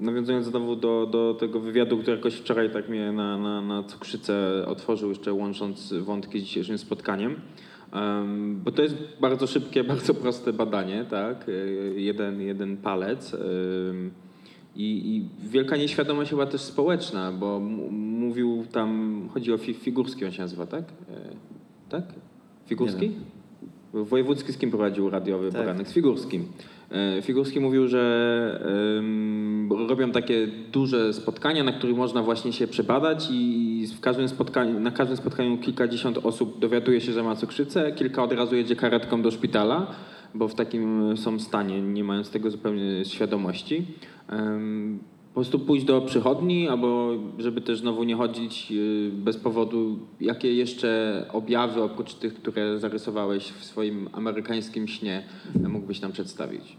nawiązując 0.00 0.46
znowu 0.46 0.76
do, 0.76 1.06
do 1.06 1.36
tego 1.40 1.60
wywiadu, 1.60 1.98
który 1.98 2.16
jakoś 2.16 2.34
wczoraj 2.34 2.70
tak 2.70 2.88
mnie 2.88 3.12
na, 3.12 3.38
na, 3.38 3.60
na 3.60 3.82
cukrzycę 3.82 4.64
otworzył, 4.66 5.08
jeszcze 5.08 5.32
łącząc 5.32 5.92
wątki 5.92 6.40
z 6.40 6.42
dzisiejszym 6.42 6.78
spotkaniem. 6.78 7.36
Bo 8.64 8.72
to 8.72 8.82
jest 8.82 8.96
bardzo 9.20 9.46
szybkie, 9.46 9.84
bardzo 9.94 10.14
proste 10.14 10.52
badanie, 10.52 11.06
tak? 11.10 11.48
E, 11.48 11.52
jeden, 12.00 12.40
jeden 12.40 12.76
palec. 12.76 13.36
I, 14.76 15.16
I, 15.16 15.48
wielka 15.48 15.76
nieświadomość 15.76 16.30
chyba 16.30 16.46
też 16.46 16.60
społeczna, 16.60 17.32
bo 17.32 17.60
mówił 17.90 18.64
tam, 18.72 19.28
chodzi 19.34 19.52
o 19.52 19.58
Figurski, 19.58 20.24
on 20.24 20.32
się 20.32 20.42
nazywa, 20.42 20.66
tak? 20.66 20.84
E, 20.84 21.30
tak? 21.88 22.04
Figurski? 22.66 23.12
Wojewódzki 23.92 24.52
z 24.52 24.58
kim 24.58 24.70
prowadził 24.70 25.10
radiowy 25.10 25.52
tak. 25.52 25.60
poranek? 25.60 25.88
Z 25.88 25.92
Figurskim. 25.92 26.44
E, 26.90 27.22
Figurski 27.22 27.60
mówił, 27.60 27.88
że 27.88 28.64
um, 28.96 29.68
robią 29.88 30.10
takie 30.10 30.46
duże 30.72 31.12
spotkania, 31.12 31.64
na 31.64 31.72
których 31.72 31.96
można 31.96 32.22
właśnie 32.22 32.52
się 32.52 32.66
przebadać 32.66 33.28
i 33.30 33.86
w 33.96 34.00
każdym 34.00 34.28
spotkaniu, 34.28 34.80
na 34.80 34.90
każdym 34.90 35.16
spotkaniu 35.16 35.58
kilkadziesiąt 35.58 36.18
osób 36.18 36.58
dowiaduje 36.58 37.00
się, 37.00 37.12
że 37.12 37.22
ma 37.22 37.36
cukrzycę, 37.36 37.92
kilka 37.92 38.22
od 38.22 38.32
razu 38.32 38.56
jedzie 38.56 38.76
karetką 38.76 39.22
do 39.22 39.30
szpitala, 39.30 39.86
bo 40.34 40.48
w 40.48 40.54
takim 40.54 41.16
są 41.16 41.38
stanie, 41.38 41.82
nie 41.82 42.04
mając 42.04 42.30
tego 42.30 42.50
zupełnie 42.50 43.04
świadomości. 43.04 43.86
Po 45.28 45.34
prostu 45.34 45.58
pójść 45.58 45.84
do 45.84 46.00
przychodni, 46.00 46.68
albo 46.68 47.10
żeby 47.38 47.60
też 47.60 47.80
znowu 47.80 48.04
nie 48.04 48.16
chodzić 48.16 48.72
y, 48.72 49.10
bez 49.14 49.36
powodu, 49.36 49.98
jakie 50.20 50.54
jeszcze 50.54 51.24
objawy 51.32 51.82
oprócz 51.82 52.14
tych, 52.14 52.34
które 52.34 52.78
zarysowałeś 52.78 53.44
w 53.44 53.64
swoim 53.64 54.08
amerykańskim 54.12 54.88
śnie 54.88 55.22
mógłbyś 55.68 56.00
nam 56.00 56.12
przedstawić? 56.12 56.76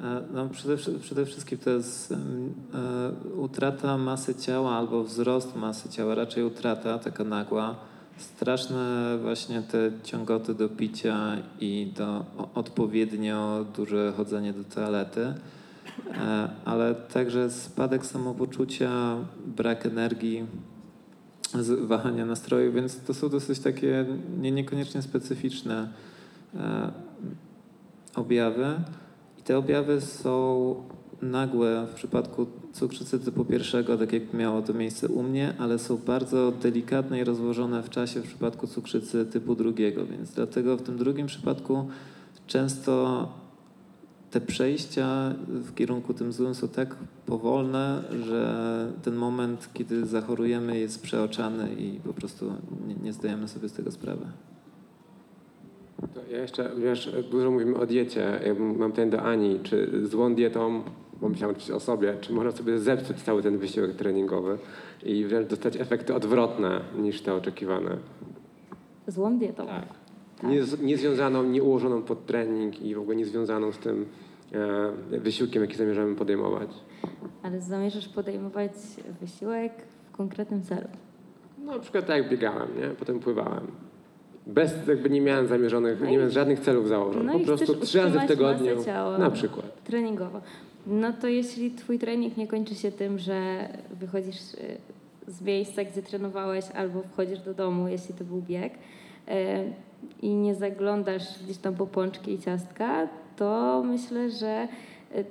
E, 0.00 0.22
no, 0.34 0.48
przede, 0.48 0.76
przede 1.00 1.26
wszystkim 1.26 1.58
to 1.58 1.70
jest 1.70 2.12
e, 2.12 2.16
utrata 3.36 3.98
masy 3.98 4.34
ciała 4.34 4.72
albo 4.72 5.04
wzrost 5.04 5.56
masy 5.56 5.88
ciała, 5.88 6.14
raczej 6.14 6.44
utrata 6.44 6.98
taka 6.98 7.24
nagła. 7.24 7.76
Straszne 8.16 9.18
właśnie 9.22 9.62
te 9.62 9.92
ciągoty 10.04 10.54
do 10.54 10.68
picia 10.68 11.36
i 11.60 11.92
do 11.96 12.24
odpowiednio 12.54 13.66
duże 13.76 14.12
chodzenie 14.16 14.52
do 14.52 14.64
toalety, 14.64 15.34
ale 16.64 16.94
także 16.94 17.50
spadek 17.50 18.06
samopoczucia, 18.06 19.16
brak 19.46 19.86
energii, 19.86 20.46
wahania 21.80 22.26
nastroju, 22.26 22.72
więc 22.72 23.00
to 23.00 23.14
są 23.14 23.28
dosyć 23.28 23.58
takie 23.58 24.06
nie, 24.40 24.50
niekoniecznie 24.50 25.02
specyficzne 25.02 25.88
objawy. 28.14 28.66
I 29.38 29.42
te 29.42 29.58
objawy 29.58 30.00
są 30.00 30.74
nagłe 31.22 31.86
w 31.90 31.94
przypadku 31.94 32.46
cukrzycy 32.72 33.20
typu 33.20 33.44
pierwszego, 33.44 33.98
tak 33.98 34.12
jak 34.12 34.34
miało 34.34 34.62
to 34.62 34.74
miejsce 34.74 35.08
u 35.08 35.22
mnie, 35.22 35.54
ale 35.58 35.78
są 35.78 35.96
bardzo 35.96 36.52
delikatne 36.62 37.20
i 37.20 37.24
rozłożone 37.24 37.82
w 37.82 37.90
czasie 37.90 38.20
w 38.20 38.26
przypadku 38.26 38.66
cukrzycy 38.66 39.26
typu 39.26 39.54
drugiego, 39.54 40.06
więc 40.06 40.32
dlatego 40.32 40.76
w 40.76 40.82
tym 40.82 40.96
drugim 40.96 41.26
przypadku 41.26 41.88
często 42.46 43.28
te 44.30 44.40
przejścia 44.40 45.34
w 45.48 45.74
kierunku 45.74 46.14
tym 46.14 46.32
złym 46.32 46.54
są 46.54 46.68
tak 46.68 46.96
powolne, 47.26 48.02
że 48.24 48.92
ten 49.02 49.14
moment, 49.14 49.68
kiedy 49.74 50.06
zachorujemy, 50.06 50.78
jest 50.78 51.02
przeoczany 51.02 51.74
i 51.78 52.00
po 52.00 52.12
prostu 52.12 52.52
nie, 52.88 52.94
nie 52.94 53.12
zdajemy 53.12 53.48
sobie 53.48 53.68
z 53.68 53.72
tego 53.72 53.90
sprawy. 53.90 54.26
To 56.14 56.20
ja 56.30 56.38
jeszcze, 56.38 56.70
wiesz, 56.78 57.12
dużo 57.30 57.50
mówimy 57.50 57.76
o 57.76 57.86
diecie. 57.86 58.40
Ja 58.46 58.54
mam 58.54 58.92
ten 58.92 59.10
do 59.10 59.22
Ani, 59.22 59.60
czy 59.62 60.06
złą 60.06 60.34
dietą, 60.34 60.82
bo 61.20 61.28
myślałem 61.28 61.56
oczywiście 61.56 61.74
o 61.74 61.80
sobie, 61.80 62.14
czy 62.20 62.32
można 62.32 62.52
sobie 62.52 62.78
zepsuć 62.78 63.22
cały 63.22 63.42
ten 63.42 63.58
wysiłek 63.58 63.96
treningowy 63.96 64.58
i 65.02 65.24
wręcz 65.24 65.48
dostać 65.48 65.76
efekty 65.76 66.14
odwrotne 66.14 66.80
niż 66.98 67.22
te 67.22 67.34
oczekiwane. 67.34 67.96
Złą 69.06 69.38
dietą. 69.38 69.66
Tak. 69.66 69.99
Tak. 70.40 70.50
Nie, 70.50 70.86
nie 70.86 70.96
związaną, 70.96 71.42
nie 71.42 71.62
ułożoną 71.62 72.02
pod 72.02 72.26
trening 72.26 72.82
i 72.82 72.94
w 72.94 72.98
ogóle 72.98 73.16
nie 73.16 73.26
związaną 73.26 73.72
z 73.72 73.78
tym 73.78 74.06
e, 75.12 75.18
wysiłkiem, 75.18 75.62
jaki 75.62 75.76
zamierzamy 75.76 76.16
podejmować. 76.16 76.70
Ale 77.42 77.60
zamierzasz 77.60 78.08
podejmować 78.08 78.72
wysiłek 79.20 79.72
w 80.12 80.16
konkretnym 80.16 80.62
celu? 80.62 80.88
No 81.64 81.72
na 81.72 81.78
przykład 81.78 82.06
tak 82.06 82.16
jak 82.16 82.28
biegałem, 82.30 82.68
nie? 82.80 82.88
Potem 82.88 83.20
pływałem. 83.20 83.66
Bez, 84.46 84.86
jakby 84.88 85.10
nie 85.10 85.20
miałem 85.20 85.46
zamierzonych, 85.46 86.00
no 86.00 86.06
nie 86.06 86.16
miałem 86.16 86.30
żadnych 86.30 86.60
celów 86.60 86.88
założonych. 86.88 87.26
No 87.26 87.38
po 87.38 87.44
prostu 87.44 87.76
trzy 87.76 87.98
razy 87.98 88.18
w 88.18 88.26
tygodniu. 88.26 88.84
Ciała, 88.84 89.18
na 89.18 89.30
przykład. 89.30 89.84
Treningowo. 89.84 90.40
No 90.86 91.12
to 91.12 91.28
jeśli 91.28 91.70
twój 91.70 91.98
trening 91.98 92.36
nie 92.36 92.46
kończy 92.46 92.74
się 92.74 92.92
tym, 92.92 93.18
że 93.18 93.68
wychodzisz 94.00 94.54
y, 94.54 94.78
z 95.28 95.42
miejsca, 95.42 95.84
gdzie 95.84 96.02
trenowałeś, 96.02 96.64
albo 96.74 97.02
wchodzisz 97.02 97.38
do 97.38 97.54
domu, 97.54 97.88
jeśli 97.88 98.14
to 98.14 98.24
był 98.24 98.42
bieg, 98.42 98.72
y, 98.74 99.32
i 100.22 100.34
nie 100.34 100.54
zaglądasz 100.54 101.42
gdzieś 101.44 101.58
tam 101.58 101.74
po 101.74 101.86
pączki 101.86 102.32
i 102.32 102.38
ciastka, 102.38 103.08
to 103.36 103.82
myślę, 103.86 104.30
że 104.30 104.68
y, 105.16 105.24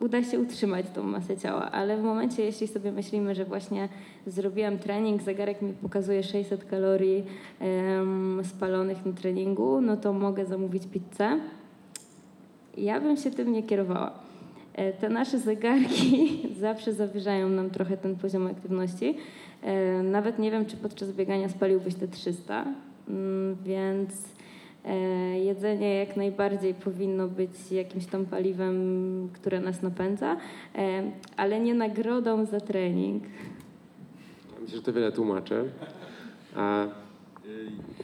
uda 0.00 0.22
się 0.22 0.40
utrzymać 0.40 0.86
tą 0.94 1.02
masę 1.02 1.36
ciała, 1.36 1.70
ale 1.70 1.96
w 1.96 2.02
momencie, 2.02 2.44
jeśli 2.44 2.68
sobie 2.68 2.92
myślimy, 2.92 3.34
że 3.34 3.44
właśnie 3.44 3.88
zrobiłam 4.26 4.78
trening, 4.78 5.22
zegarek 5.22 5.62
mi 5.62 5.72
pokazuje 5.72 6.22
600 6.22 6.64
kalorii 6.64 7.24
spalonych 8.44 9.06
na 9.06 9.12
treningu, 9.12 9.80
no 9.80 9.96
to 9.96 10.12
mogę 10.12 10.44
zamówić 10.44 10.82
pizzę. 10.86 11.40
Ja 12.76 13.00
bym 13.00 13.16
się 13.16 13.30
tym 13.30 13.52
nie 13.52 13.62
kierowała. 13.62 14.12
E, 14.74 14.92
te 14.92 15.08
nasze 15.08 15.38
zegarki 15.38 16.38
zawsze 16.60 16.92
zawyżają 16.92 17.48
nam 17.48 17.70
trochę 17.70 17.96
ten 17.96 18.16
poziom 18.16 18.46
aktywności. 18.46 19.16
E, 19.62 20.02
nawet 20.02 20.38
nie 20.38 20.50
wiem, 20.50 20.66
czy 20.66 20.76
podczas 20.76 21.12
biegania 21.12 21.48
spaliłbyś 21.48 21.94
te 21.94 22.08
300, 22.08 22.62
mm, 22.62 22.74
więc 23.64 24.38
E, 24.84 25.38
jedzenie 25.38 25.94
jak 25.94 26.16
najbardziej 26.16 26.74
powinno 26.74 27.28
być 27.28 27.50
jakimś 27.70 28.06
tam 28.06 28.26
paliwem, 28.26 29.28
które 29.32 29.60
nas 29.60 29.82
napędza, 29.82 30.36
e, 30.74 31.12
ale 31.36 31.60
nie 31.60 31.74
nagrodą 31.74 32.46
za 32.46 32.60
trening. 32.60 33.22
Myślę, 34.60 34.76
że 34.76 34.82
to 34.82 34.92
wiele 34.92 35.12
tłumaczy. 35.12 35.64
A... 36.56 36.86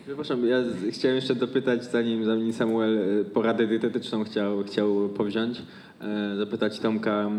Przepraszam, 0.04 0.46
ja 0.46 0.56
chciałem 0.90 1.16
jeszcze 1.16 1.34
dopytać, 1.34 1.84
zanim, 1.84 2.24
zanim 2.24 2.52
Samuel 2.52 2.98
e, 2.98 3.24
poradę 3.24 3.66
dietetyczną 3.66 4.24
chciał, 4.24 4.64
chciał 4.64 5.08
powziąć. 5.08 5.62
E, 6.00 6.36
zapytać 6.36 6.78
Tomka 6.78 7.30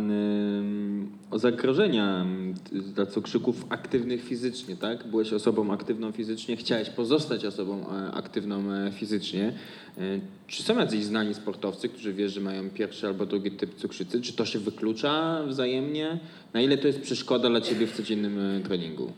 o 1.31 1.39
zagrożenia 1.39 2.25
dla 2.71 3.05
cukrzyków 3.05 3.65
aktywnych 3.69 4.23
fizycznie, 4.23 4.75
tak? 4.75 5.07
Byłeś 5.07 5.33
osobą 5.33 5.73
aktywną 5.73 6.11
fizycznie, 6.11 6.57
chciałeś 6.57 6.89
pozostać 6.89 7.45
osobą 7.45 7.85
e, 7.89 8.11
aktywną 8.11 8.71
e, 8.71 8.91
fizycznie. 8.91 9.53
Czy 10.47 10.63
są 10.63 10.79
jacyś 10.79 11.03
znani 11.03 11.33
sportowcy, 11.33 11.89
którzy 11.89 12.13
wiesz, 12.13 12.33
że 12.33 12.41
mają 12.41 12.69
pierwszy 12.69 13.07
albo 13.07 13.25
drugi 13.25 13.51
typ 13.51 13.75
cukrzycy? 13.75 14.21
Czy 14.21 14.33
to 14.33 14.45
się 14.45 14.59
wyklucza 14.59 15.43
wzajemnie? 15.47 16.19
Na 16.53 16.61
ile 16.61 16.77
to 16.77 16.87
jest 16.87 17.01
przeszkoda 17.01 17.49
dla 17.49 17.61
ciebie 17.61 17.87
w 17.87 17.91
codziennym 17.97 18.63
treningu? 18.63 19.11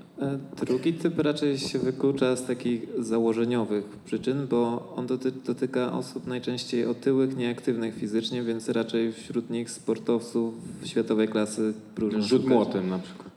Drugi 0.65 0.93
typ 0.93 1.19
raczej 1.19 1.57
się 1.57 1.79
wyklucza 1.79 2.35
z 2.35 2.45
takich 2.45 2.81
założeniowych 2.99 3.85
przyczyn, 4.05 4.47
bo 4.47 4.93
on 4.95 5.07
doty 5.07 5.31
dotyka 5.31 5.93
osób 5.93 6.27
najczęściej 6.27 6.85
otyłych, 6.85 7.37
nieaktywnych 7.37 7.95
fizycznie, 7.95 8.43
więc 8.43 8.69
raczej 8.69 9.13
wśród 9.27 9.49
nich 9.49 9.69
sportowców 9.69 10.53
światowej 10.83 11.27
klasy 11.27 11.73
próżno 11.95 12.21
Rzut 12.21 12.47
młotem 12.47 12.89
na 12.89 12.99
przykład. 12.99 13.27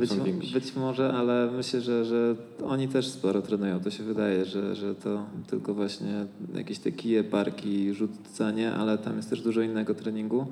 Być, 0.00 0.14
być, 0.52 0.76
może, 0.76 1.12
ale 1.12 1.50
myślę, 1.56 1.80
że, 1.80 2.04
że 2.04 2.36
oni 2.64 2.88
też 2.88 3.08
sporo 3.08 3.42
trenują. 3.42 3.80
To 3.80 3.90
się 3.90 4.04
wydaje, 4.04 4.44
że, 4.44 4.76
że 4.76 4.94
to 4.94 5.24
tylko 5.46 5.74
właśnie 5.74 6.26
jakieś 6.54 6.78
te 6.78 6.92
kije, 6.92 7.24
parki, 7.24 7.94
rzucanie, 7.94 8.72
ale 8.72 8.98
tam 8.98 9.16
jest 9.16 9.30
też 9.30 9.40
dużo 9.40 9.60
innego 9.60 9.94
treningu. 9.94 10.46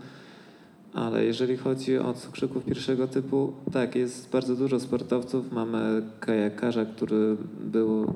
Ale 0.95 1.25
jeżeli 1.25 1.57
chodzi 1.57 1.99
o 1.99 2.15
cukrzyków 2.15 2.65
pierwszego 2.65 3.09
typu, 3.09 3.53
tak, 3.73 3.97
jest 3.97 4.31
bardzo 4.31 4.57
dużo 4.57 4.81
sportowców. 4.81 5.53
Mamy 5.53 6.03
kajakarza, 6.21 6.85
który 6.85 7.37
był, 7.73 8.15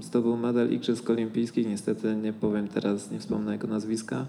zdobył 0.00 0.36
medal 0.36 0.70
Igrzysk 0.70 1.10
Olimpijskich. 1.10 1.66
Niestety 1.66 2.16
nie 2.16 2.32
powiem 2.32 2.68
teraz, 2.68 3.10
nie 3.10 3.18
wspomnę 3.18 3.52
jego 3.52 3.68
nazwiska. 3.68 4.26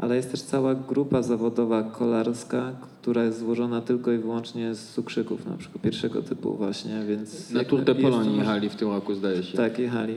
Ale 0.00 0.16
jest 0.16 0.30
też 0.30 0.42
cała 0.42 0.74
grupa 0.74 1.22
zawodowa 1.22 1.82
kolarska, 1.82 2.72
która 3.02 3.24
jest 3.24 3.38
złożona 3.38 3.80
tylko 3.80 4.12
i 4.12 4.18
wyłącznie 4.18 4.74
z 4.74 4.88
cukrzyków, 4.88 5.46
na 5.46 5.56
przykład 5.56 5.82
pierwszego 5.82 6.22
typu 6.22 6.56
właśnie, 6.56 7.04
więc... 7.08 7.50
Na 7.50 7.64
Tour 7.64 7.84
de 7.84 7.94
Pologne 7.94 8.36
jechali 8.36 8.68
w 8.68 8.76
tym 8.76 8.88
roku, 8.88 9.14
zdaje 9.14 9.42
się. 9.42 9.56
Tak, 9.56 9.78
jechali. 9.78 10.14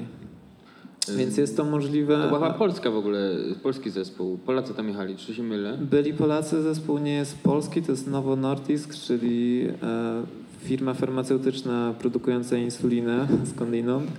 Więc 1.17 1.37
jest 1.37 1.57
to 1.57 1.63
możliwe. 1.63 2.21
To 2.23 2.27
była 2.27 2.53
Polska 2.53 2.91
w 2.91 2.97
ogóle, 2.97 3.31
polski 3.63 3.89
zespół. 3.89 4.37
Polacy 4.37 4.73
tam 4.73 4.87
jechali, 4.87 5.15
czy 5.15 5.33
się 5.33 5.43
mylę? 5.43 5.77
Byli 5.77 6.13
Polacy, 6.13 6.61
zespół 6.61 6.97
nie 6.97 7.13
jest 7.13 7.37
polski, 7.37 7.81
to 7.81 7.91
jest 7.91 8.07
Novo 8.07 8.35
Nordisk, 8.35 8.95
czyli 8.95 9.67
e, 9.83 10.23
firma 10.59 10.93
farmaceutyczna 10.93 11.93
produkująca 11.99 12.57
insulinę 12.57 13.27
skądinąd. 13.55 14.11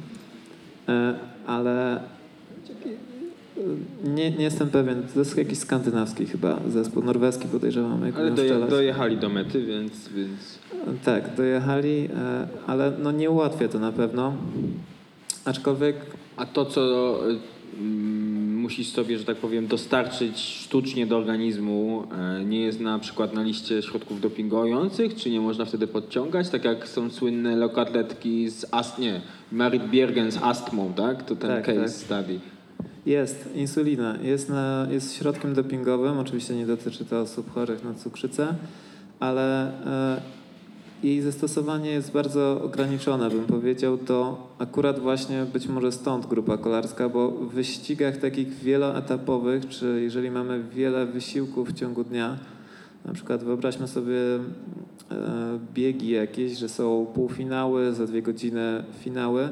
E, 0.89 1.15
ale 1.47 2.01
nie, 4.05 4.31
nie 4.31 4.45
jestem 4.45 4.69
pewien, 4.69 5.03
to 5.15 5.19
jest 5.19 5.39
jakiś 5.39 5.59
skandynawski 5.59 6.27
chyba 6.27 6.61
zespół, 6.69 7.03
norweski 7.03 7.49
podejrzewam. 7.49 8.07
Jak 8.07 8.17
ale 8.17 8.31
doje, 8.31 8.67
dojechali 8.71 9.17
do 9.17 9.29
mety, 9.29 9.67
więc, 9.67 10.09
więc... 10.09 10.59
Tak, 11.05 11.37
dojechali, 11.37 12.09
e, 12.17 12.49
ale 12.67 12.93
no 13.03 13.13
nie 13.13 13.31
ułatwia 13.31 13.69
to 13.69 13.79
na 13.79 13.93
pewno. 13.93 14.33
Aczkolwiek 15.45 15.97
a 16.37 16.47
to, 16.47 16.65
co 16.65 17.21
mm, 17.79 18.57
musisz 18.57 18.89
sobie, 18.89 19.19
że 19.19 19.25
tak 19.25 19.37
powiem, 19.37 19.67
dostarczyć 19.67 20.39
sztucznie 20.39 21.07
do 21.07 21.17
organizmu, 21.17 22.05
e, 22.13 22.45
nie 22.45 22.61
jest 22.61 22.81
na 22.81 22.99
przykład 22.99 23.35
na 23.35 23.43
liście 23.43 23.83
środków 23.83 24.21
dopingujących, 24.21 25.15
czy 25.15 25.31
nie 25.31 25.41
można 25.41 25.65
wtedy 25.65 25.87
podciągać, 25.87 26.49
tak 26.49 26.65
jak 26.65 26.89
są 26.89 27.11
słynne 27.11 27.57
lokatletki 27.57 28.51
z 28.51 28.67
ast, 28.71 28.99
nie, 28.99 29.21
Marit 29.53 29.85
Biergen 29.91 30.33
z 30.33 30.37
astmą, 30.43 30.93
tak? 30.97 31.23
To 31.23 31.37
ten 31.37 31.51
tak, 31.51 31.67
case 31.67 31.81
tak. 31.81 31.91
study. 31.91 32.41
Jest, 33.07 33.49
insulina. 33.55 34.17
Jest, 34.23 34.49
na, 34.49 34.87
jest 34.91 35.15
środkiem 35.15 35.55
dopingowym, 35.55 36.19
oczywiście 36.19 36.55
nie 36.55 36.67
dotyczy 36.67 37.05
to 37.05 37.21
osób 37.21 37.55
chorych 37.55 37.85
na 37.85 37.95
cukrzycę, 37.95 38.55
ale 39.21 39.69
e, 39.87 40.21
jej 41.03 41.23
zastosowanie 41.23 41.91
jest 41.91 42.13
bardzo 42.13 42.63
ograniczone, 42.63 43.31
bym 43.31 43.45
powiedział. 43.45 43.99
To 43.99 44.49
akurat 44.59 44.99
właśnie 44.99 45.47
być 45.53 45.67
może 45.69 45.93
stąd 45.93 46.27
grupa 46.27 46.57
kolarska, 46.57 47.09
bo 47.09 47.31
w 47.31 47.49
wyścigach 47.55 48.17
takich 48.17 48.55
wieloetapowych, 48.55 49.69
czy 49.69 50.01
jeżeli 50.03 50.31
mamy 50.31 50.63
wiele 50.63 51.07
wysiłków 51.07 51.69
w 51.69 51.73
ciągu 51.73 52.05
dnia, 52.05 52.37
na 53.05 53.13
przykład 53.13 53.45
wyobraźmy 53.45 53.89
sobie 53.89 54.17
e, 54.35 54.41
biegi 55.75 56.09
jakieś, 56.09 56.59
że 56.59 56.69
są 56.69 57.07
półfinały, 57.15 57.93
za 57.93 58.07
dwie 58.07 58.23
godziny 58.23 58.85
finały, 59.01 59.49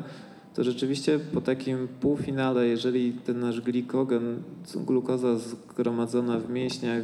to 0.55 0.65
rzeczywiście 0.65 1.19
po 1.19 1.41
takim 1.41 1.89
półfinale, 2.01 2.67
jeżeli 2.67 3.13
ten 3.13 3.41
nasz 3.41 3.61
glikogen, 3.61 4.43
glukoza 4.75 5.39
zgromadzona 5.39 6.39
w 6.39 6.51
mięśniach 6.51 7.03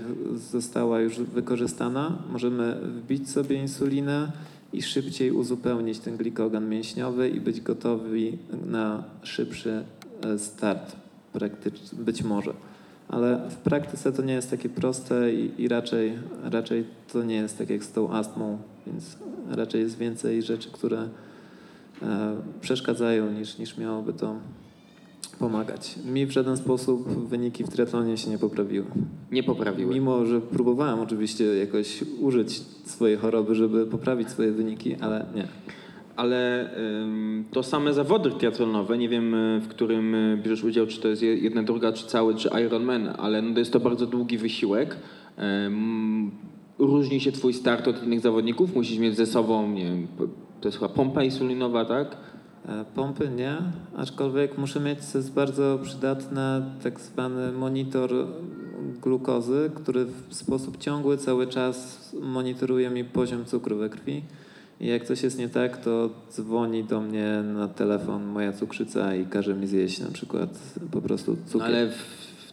została 0.53 1.01
już 1.01 1.21
wykorzystana, 1.21 2.19
możemy 2.33 2.75
wbić 2.75 3.31
sobie 3.31 3.57
insulinę 3.57 4.33
i 4.73 4.83
szybciej 4.83 5.33
uzupełnić 5.33 5.99
ten 5.99 6.17
glikogen 6.17 6.69
mięśniowy 6.69 7.29
i 7.29 7.41
być 7.41 7.61
gotowi 7.61 8.39
na 8.67 9.05
szybszy 9.23 9.85
e, 10.23 10.39
start, 10.39 10.97
praktyczny, 11.33 12.05
być 12.05 12.23
może. 12.23 12.53
Ale 13.09 13.41
w 13.51 13.57
praktyce 13.57 14.13
to 14.13 14.23
nie 14.23 14.33
jest 14.33 14.51
takie 14.51 14.69
proste 14.69 15.35
i, 15.35 15.63
i 15.63 15.69
raczej, 15.69 16.13
raczej 16.45 16.85
to 17.13 17.23
nie 17.23 17.37
jest 17.37 17.59
tak 17.59 17.71
jak 17.71 17.85
z 17.85 17.93
tą 17.93 18.13
astmą, 18.13 18.59
więc 18.87 19.17
raczej 19.51 19.81
jest 19.81 19.99
więcej 19.99 20.43
rzeczy, 20.43 20.71
które 20.73 21.09
przeszkadzają 22.61 23.33
niż, 23.33 23.59
niż 23.59 23.79
miałoby 23.79 24.13
to 24.13 24.35
pomagać. 25.39 25.99
Mi 26.05 26.27
w 26.27 26.31
żaden 26.31 26.57
sposób 26.57 27.29
wyniki 27.29 27.65
w 27.65 27.69
triatlonie 27.69 28.17
się 28.17 28.31
nie 28.31 28.39
poprawiły. 28.39 28.87
Nie 29.33 29.43
poprawiły. 29.43 29.95
Mimo, 29.95 30.27
że 30.27 30.41
próbowałem 30.41 31.01
oczywiście 31.01 31.45
jakoś 31.45 32.05
użyć 32.21 32.53
swojej 32.85 33.17
choroby, 33.17 33.55
żeby 33.55 33.87
poprawić 33.87 34.29
swoje 34.29 34.53
wyniki, 34.53 34.97
ale 35.01 35.27
nie. 35.35 35.49
Ale 36.17 36.71
ym, 37.03 37.45
to 37.51 37.63
same 37.63 37.93
zawody 37.93 38.31
triatlonowe, 38.31 38.99
nie 38.99 39.09
wiem 39.09 39.35
e, 39.35 39.61
w 39.61 39.69
którym 39.69 40.15
e, 40.15 40.37
bierzesz 40.37 40.65
udział, 40.65 40.87
czy 40.87 41.01
to 41.01 41.09
jest 41.09 41.23
jedna 41.23 41.63
druga, 41.63 41.93
czy 41.93 42.07
cały, 42.07 42.35
czy 42.35 42.51
Ironman, 42.67 43.09
ale 43.19 43.43
no, 43.43 43.53
to 43.53 43.59
jest 43.59 43.73
to 43.73 43.81
bardzo 43.81 44.07
długi 44.07 44.39
wysiłek. 44.39 44.97
Ym, 45.67 46.31
różni 46.79 47.21
się 47.21 47.33
twój 47.33 47.53
start 47.53 47.89
od 47.89 48.05
innych 48.05 48.21
zawodników? 48.21 48.75
Musisz 48.75 48.99
mieć 48.99 49.17
ze 49.17 49.27
sobą, 49.27 49.73
nie 49.73 49.85
wiem, 49.85 50.07
to 50.61 50.69
jest 50.69 50.79
chyba 50.79 50.89
pompa 50.89 51.23
insulinowa, 51.23 51.85
tak? 51.85 52.17
E, 52.69 52.85
pompy 52.95 53.29
nie, 53.29 53.57
aczkolwiek 53.97 54.59
muszę 54.59 54.81
mieć, 54.81 55.05
co 55.05 55.19
jest 55.19 55.33
bardzo 55.33 55.79
przydatne, 55.83 56.63
tak 56.83 57.01
zwany 57.01 57.53
monitor 57.53 58.11
glukozy, 59.03 59.71
który 59.75 60.05
w 60.05 60.35
sposób 60.35 60.79
ciągły 60.79 61.19
cały 61.19 61.47
czas 61.47 61.99
monitoruje 62.23 62.91
mi 62.91 63.05
poziom 63.05 63.45
cukru 63.45 63.77
we 63.77 63.89
krwi. 63.89 64.23
I 64.81 64.87
jak 64.87 65.05
coś 65.05 65.23
jest 65.23 65.39
nie 65.39 65.49
tak, 65.49 65.85
to 65.85 66.11
dzwoni 66.31 66.85
do 66.85 67.01
mnie 67.01 67.43
na 67.55 67.69
telefon 67.69 68.25
moja 68.25 68.53
cukrzyca 68.53 69.15
i 69.15 69.27
każe 69.27 69.55
mi 69.55 69.67
zjeść 69.67 70.01
na 70.01 70.11
przykład 70.11 70.51
po 70.91 71.03
prostu 71.03 71.37
cukier. 71.47 71.67
Ale 71.67 71.89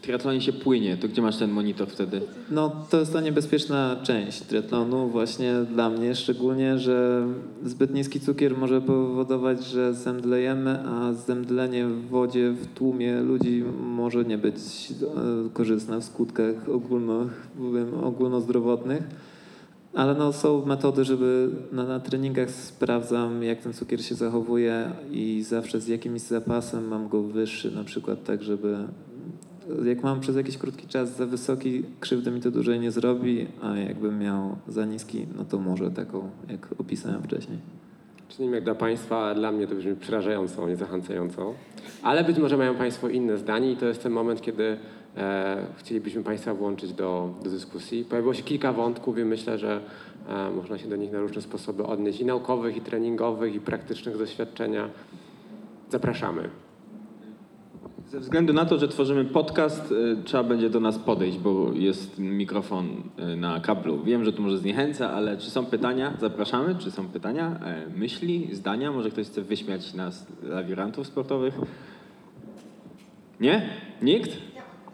triatlonie 0.06 0.42
się 0.42 0.54
płynie, 0.54 0.98
to 0.98 1.08
gdzie 1.08 1.22
masz 1.22 1.38
ten 1.38 1.52
monitor 1.52 1.88
wtedy? 1.88 2.22
No 2.52 2.76
to 2.90 3.00
jest 3.00 3.14
ta 3.14 3.22
niebezpieczna 3.22 3.96
część 4.04 4.42
triatlonu 4.42 5.08
właśnie 5.08 5.54
dla 5.72 5.90
mnie, 5.90 6.16
szczególnie, 6.16 6.80
że 6.80 7.28
zbyt 7.64 7.94
niski 7.94 8.20
cukier 8.20 8.58
może 8.58 8.82
powodować, 8.82 9.66
że 9.66 9.94
zemdlejemy, 9.94 10.80
a 10.86 11.14
zemdlenie 11.14 11.88
w 11.88 12.08
wodzie 12.08 12.52
w 12.52 12.74
tłumie 12.74 13.22
ludzi 13.22 13.64
może 13.88 14.26
nie 14.26 14.38
być 14.38 14.58
e, 14.92 15.50
korzystne 15.54 16.02
w 16.02 16.04
skutkach 16.04 16.70
ogólno, 16.70 17.28
ogólnozdrowotnych. 18.04 19.04
Ale 19.94 20.16
no, 20.16 20.34
są 20.34 20.66
metody, 20.66 21.04
żeby 21.04 21.50
na, 21.72 21.84
na 21.84 22.00
treningach 22.00 22.52
sprawdzam, 22.52 23.44
jak 23.44 23.62
ten 23.62 23.74
cukier 23.74 24.06
się 24.06 24.16
zachowuje 24.16 24.92
i 25.12 25.44
zawsze 25.44 25.82
z 25.82 25.88
jakimś 25.88 26.22
zapasem 26.22 26.88
mam 26.88 27.08
go 27.08 27.24
wyższy, 27.24 27.72
na 27.72 27.84
przykład 27.84 28.24
tak, 28.24 28.44
żeby 28.44 28.78
jak 29.86 30.04
mam 30.04 30.20
przez 30.20 30.36
jakiś 30.36 30.58
krótki 30.58 30.88
czas 30.88 31.16
za 31.16 31.26
wysoki, 31.26 31.84
krzywdy 32.00 32.32
mi 32.32 32.42
to 32.42 32.52
dłużej 32.52 32.80
nie 32.80 32.92
zrobi, 32.92 33.48
a 33.62 33.78
jakbym 33.78 34.20
miał 34.20 34.56
za 34.68 34.86
niski, 34.86 35.26
no 35.38 35.46
to 35.46 35.60
może 35.60 35.92
taką, 35.92 36.30
jak 36.50 36.68
opisałem 36.80 37.24
wcześniej. 37.24 37.58
Czy 38.30 38.42
nie 38.42 38.48
wiem 38.48 38.56
jak 38.56 38.64
dla 38.64 38.76
Państwa, 38.76 39.36
dla 39.36 39.52
mnie 39.52 39.68
to 39.68 39.76
brzmi 39.76 39.96
przerażająco, 39.96 40.68
nie 40.68 40.76
zachęcająco. 40.76 41.54
Ale 42.04 42.24
być 42.24 42.38
może 42.38 42.58
mają 42.58 42.76
Państwo 42.76 43.10
inne 43.10 43.38
zdanie 43.38 43.72
i 43.72 43.78
to 43.78 43.86
jest 43.86 44.04
ten 44.04 44.12
moment, 44.12 44.42
kiedy 44.42 44.78
e, 45.18 45.66
chcielibyśmy 45.78 46.24
Państwa 46.24 46.54
włączyć 46.54 46.94
do, 46.94 47.34
do 47.44 47.50
dyskusji. 47.50 48.06
Pojawiło 48.06 48.34
się 48.34 48.44
kilka 48.44 48.74
wątków 48.74 49.18
i 49.18 49.26
myślę, 49.26 49.58
że 49.58 49.82
e, 50.30 50.52
można 50.52 50.78
się 50.78 50.88
do 50.88 50.96
nich 50.96 51.12
na 51.12 51.20
różne 51.20 51.42
sposoby 51.42 51.84
odnieść 51.84 52.20
i 52.20 52.26
naukowych, 52.26 52.78
i 52.78 52.82
treningowych, 52.82 53.56
i 53.56 53.60
praktycznych 53.60 54.18
doświadczenia. 54.18 54.90
Zapraszamy. 55.92 56.50
Ze 58.16 58.22
względu 58.22 58.54
na 58.54 58.66
to, 58.66 58.78
że 58.78 58.88
tworzymy 58.88 59.26
podcast, 59.26 59.92
y, 59.92 60.18
trzeba 60.24 60.44
będzie 60.44 60.70
do 60.70 60.80
nas 60.80 61.00
podejść, 61.00 61.38
bo 61.38 61.74
jest 61.74 62.20
mikrofon 62.20 62.88
y, 63.34 63.36
na 63.36 63.60
kablu. 63.60 64.04
Wiem, 64.04 64.26
że 64.26 64.34
to 64.34 64.42
może 64.42 64.58
zniechęca, 64.58 65.12
ale 65.12 65.38
czy 65.38 65.50
są 65.50 65.66
pytania? 65.66 66.14
Zapraszamy. 66.22 66.76
Czy 66.76 66.92
są 66.92 67.08
pytania, 67.08 67.60
e, 67.66 68.00
myśli, 68.00 68.50
zdania? 68.52 68.92
Może 68.92 69.10
ktoś 69.10 69.28
chce 69.28 69.42
wyśmiać 69.42 69.94
nas, 69.94 70.28
lawirantów 70.44 71.08
sportowych? 71.08 71.60
Nie? 73.40 73.70
Nikt? 74.02 74.38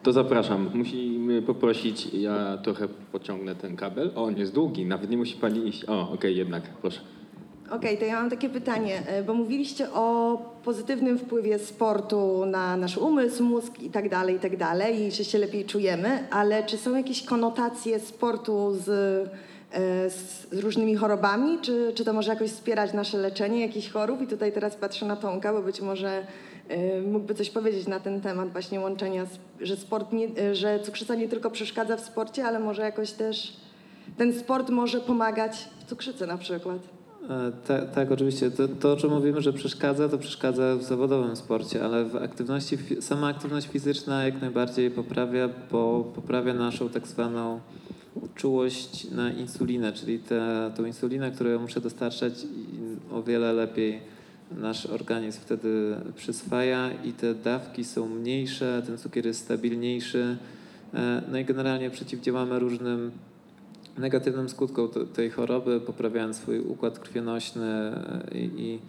To 0.03 0.13
zapraszam. 0.13 0.69
Musimy 0.74 1.41
poprosić, 1.41 2.13
ja 2.13 2.57
trochę 2.57 2.88
pociągnę 3.11 3.55
ten 3.55 3.76
kabel. 3.76 4.11
O, 4.15 4.24
on 4.24 4.38
jest 4.38 4.53
długi, 4.53 4.86
nawet 4.86 5.09
nie 5.09 5.17
musi 5.17 5.36
pani 5.36 5.67
iść. 5.67 5.86
O, 5.86 6.11
okej, 6.11 6.38
jednak, 6.38 6.63
proszę. 6.63 6.99
Okej, 7.72 7.97
to 7.97 8.05
ja 8.05 8.15
mam 8.15 8.30
takie 8.30 8.49
pytanie, 8.49 9.03
e, 9.07 9.24
bo 9.24 9.34
mówiliście 9.34 9.91
o 9.93 10.38
pozytywnym 10.63 11.19
wpływie 11.19 11.59
sportu 11.59 12.45
na 12.45 12.78
nasz 12.78 12.97
umysł, 12.97 13.43
mózg 13.43 13.80
i 13.80 13.89
tak 13.89 14.09
dalej, 14.09 14.36
i 14.36 14.39
tak 14.39 14.57
dalej, 14.57 15.01
i 15.01 15.11
że 15.11 15.24
się 15.24 15.38
lepiej 15.38 15.65
czujemy, 15.65 16.28
ale 16.32 16.63
czy 16.63 16.78
są 16.78 16.95
jakieś 16.95 17.24
konotacje 17.24 17.99
sportu 17.99 18.74
z, 18.74 18.89
e, 18.89 20.09
z 20.09 20.47
różnymi 20.53 20.95
chorobami, 20.95 21.59
czy, 21.61 21.91
czy 21.95 22.05
to 22.05 22.13
może 22.13 22.34
jakoś 22.34 22.51
wspierać 22.51 22.93
nasze 22.93 23.17
leczenie 23.17 23.61
jakichś 23.61 23.89
chorób? 23.89 24.22
I 24.22 24.28
tutaj 24.28 24.51
teraz 24.51 24.76
patrzę 24.76 25.05
na 25.05 25.15
Tomka, 25.15 25.53
bo 25.53 25.61
być 25.61 25.82
może 25.82 26.26
e, 26.67 27.01
mógłby 27.01 27.36
coś 27.36 27.49
powiedzieć 27.49 27.88
na 27.88 27.99
ten 27.99 28.22
temat 28.22 28.51
właśnie 28.51 28.80
łączenia, 28.80 29.26
że, 29.61 29.78
sport 29.78 30.13
nie, 30.13 30.55
że 30.55 30.80
cukrzyca 30.80 31.15
nie 31.15 31.30
tylko 31.30 31.51
przeszkadza 31.51 31.97
w 31.97 32.01
sporcie, 32.01 32.45
ale 32.45 32.59
może 32.59 32.82
jakoś 32.82 33.11
też 33.11 33.53
ten 34.17 34.39
sport 34.39 34.69
może 34.69 34.99
pomagać 34.99 35.69
w 35.80 35.89
cukrzycy 35.89 36.28
na 36.28 36.38
przykład. 36.38 37.01
E, 37.30 37.51
Tak, 37.95 38.11
oczywiście. 38.11 38.51
To, 38.51 38.67
to, 38.67 38.93
o 38.93 38.95
czym 38.95 39.09
mówimy, 39.09 39.41
że 39.41 39.53
przeszkadza, 39.53 40.09
to 40.09 40.17
przeszkadza 40.17 40.76
w 40.76 40.84
zawodowym 40.84 41.36
sporcie, 41.36 41.86
ale 41.86 42.05
w 42.05 42.15
aktywności, 42.15 42.78
sama 43.01 43.28
aktywność 43.28 43.67
fizyczna 43.67 44.24
jak 44.24 44.41
najbardziej 44.41 44.91
poprawia, 44.91 45.49
bo 45.72 46.11
poprawia 46.15 46.53
naszą 46.53 46.89
tak 46.89 47.07
zwaną 47.07 47.59
czułość 48.36 49.11
na 49.11 49.32
insulinę, 49.32 49.93
czyli 49.93 50.19
tę 50.19 50.72
tą 50.78 50.86
insulinę, 50.86 51.32
którą 51.32 51.59
muszę 51.59 51.82
dostarczać 51.82 52.34
o 53.11 53.24
wiele 53.24 53.53
lepiej 53.53 53.99
nasz 54.57 54.86
organizm 54.86 55.41
wtedy 55.41 55.95
przyswaja 56.15 56.89
i 57.03 57.13
te 57.13 57.36
dawki 57.36 57.84
są 57.84 58.07
mniejsze, 58.07 58.82
ten 58.86 58.97
cukier 58.97 59.26
jest 59.26 59.39
stabilniejszy. 59.39 60.38
E, 60.93 61.22
No 61.32 61.38
i 61.38 61.45
generalnie 61.45 61.89
przeciwdziałamy 61.89 62.59
różnym 62.59 63.11
negatywnym 64.02 64.49
skutkom 64.49 64.89
te- 64.89 65.06
tej 65.06 65.30
choroby, 65.30 65.80
poprawiając 65.80 66.38
swój 66.38 66.60
układ 66.60 66.99
krwionośny 66.99 67.66
e, 67.66 68.38
i, 68.38 68.62
i 68.62 68.80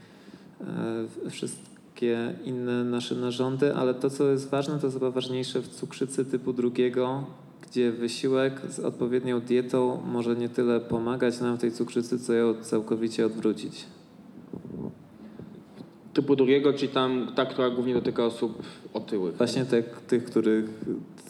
e, 1.26 1.30
wszystkie 1.30 2.34
inne 2.44 2.84
nasze 2.84 3.14
narządy, 3.14 3.74
ale 3.74 3.94
to, 3.94 4.10
co 4.10 4.30
jest 4.30 4.50
ważne, 4.50 4.78
to 4.78 4.86
jest 4.86 4.96
chyba 4.96 5.10
ważniejsze 5.10 5.62
w 5.62 5.68
cukrzycy 5.68 6.24
typu 6.24 6.52
drugiego, 6.52 7.24
gdzie 7.62 7.92
wysiłek 7.92 8.60
z 8.68 8.78
odpowiednią 8.78 9.40
dietą 9.40 10.02
może 10.06 10.36
nie 10.36 10.48
tyle 10.48 10.80
pomagać 10.80 11.40
nam 11.40 11.56
w 11.56 11.60
tej 11.60 11.72
cukrzycy, 11.72 12.18
co 12.18 12.32
ją 12.32 12.54
całkowicie 12.54 13.26
odwrócić. 13.26 13.86
Typu 16.14 16.36
drugiego, 16.36 16.72
czyli 16.72 16.92
tam 16.92 17.32
ta, 17.34 17.46
która 17.46 17.70
głównie 17.70 17.94
dotyka 17.94 18.26
osób 18.26 18.62
otyłych. 18.92 19.36
Właśnie 19.36 19.64
tych, 19.64 20.00
tych 20.08 20.24
których... 20.24 20.64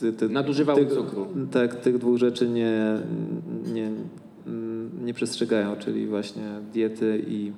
Ty, 0.00 0.12
ty, 0.12 0.28
Nadużywały 0.28 0.86
tych, 0.86 0.94
cukru. 0.94 1.26
Tak, 1.52 1.80
tych 1.80 1.98
dwóch 1.98 2.18
rzeczy 2.18 2.48
nie, 2.48 2.98
nie, 3.72 3.90
nie 5.04 5.14
przestrzegają, 5.14 5.76
czyli 5.76 6.06
właśnie 6.06 6.42
diety 6.72 7.24
i, 7.28 7.52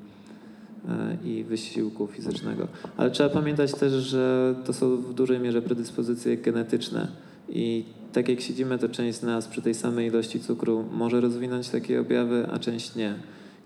e, 0.89 1.17
i 1.25 1.45
wysiłku 1.45 2.07
fizycznego. 2.07 2.69
Ale 2.97 3.11
trzeba 3.11 3.29
pamiętać 3.29 3.73
też, 3.75 3.93
że 3.93 4.55
to 4.65 4.73
są 4.73 4.97
w 4.97 5.15
dużej 5.15 5.41
mierze 5.41 5.63
predyspozycje 5.63 6.37
genetyczne 6.37 7.09
i 7.49 7.85
tak 8.13 8.29
jak 8.29 8.41
siedzimy, 8.41 8.79
to 8.79 8.89
część 8.89 9.19
z 9.19 9.23
nas 9.23 9.49
przy 9.49 9.63
tej 9.63 9.75
samej 9.75 10.09
ilości 10.09 10.41
cukru 10.41 10.85
może 10.93 11.21
rozwinąć 11.21 11.69
takie 11.69 12.01
objawy, 12.01 12.47
a 12.53 12.59
część 12.59 12.95
nie. 12.95 13.15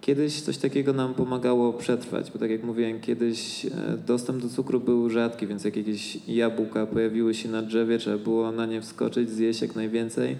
Kiedyś 0.00 0.40
coś 0.40 0.58
takiego 0.58 0.92
nam 0.92 1.14
pomagało 1.14 1.72
przetrwać, 1.72 2.30
bo 2.30 2.38
tak 2.38 2.50
jak 2.50 2.64
mówiłem, 2.64 3.00
kiedyś 3.00 3.66
e, 3.66 3.70
dostęp 4.06 4.42
do 4.42 4.48
cukru 4.48 4.80
był 4.80 5.10
rzadki, 5.10 5.46
więc 5.46 5.64
jak 5.64 5.76
jakieś 5.76 6.28
jabłka 6.28 6.86
pojawiły 6.86 7.34
się 7.34 7.48
na 7.48 7.62
drzewie, 7.62 7.98
trzeba 7.98 8.18
było 8.18 8.52
na 8.52 8.66
nie 8.66 8.80
wskoczyć, 8.80 9.30
zjeść 9.30 9.62
jak 9.62 9.76
najwięcej, 9.76 10.36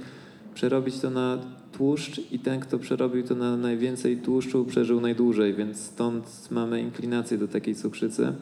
przerobić 0.54 0.98
to 0.98 1.10
na 1.10 1.38
tłuszcz 1.72 2.32
i 2.32 2.38
ten, 2.38 2.60
kto 2.60 2.78
przerobił 2.78 3.22
to 3.22 3.34
na 3.34 3.56
najwięcej 3.56 4.16
tłuszczu, 4.16 4.64
przeżył 4.64 5.00
najdłużej, 5.00 5.54
więc 5.54 5.80
stąd 5.80 6.48
mamy 6.50 6.80
inklinację 6.80 7.38
do 7.38 7.48
takiej 7.48 7.74
cukrzycy. 7.74 8.32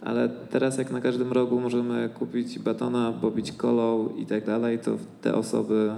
Ale 0.00 0.28
teraz 0.28 0.78
jak 0.78 0.90
na 0.90 1.00
każdym 1.00 1.32
rogu 1.32 1.60
możemy 1.60 2.08
kupić 2.18 2.58
batona, 2.58 3.12
pobić 3.12 3.52
kolą 3.52 4.08
i 4.16 4.26
tak 4.26 4.46
dalej, 4.46 4.78
to 4.78 4.96
te 5.22 5.34
osoby, 5.34 5.90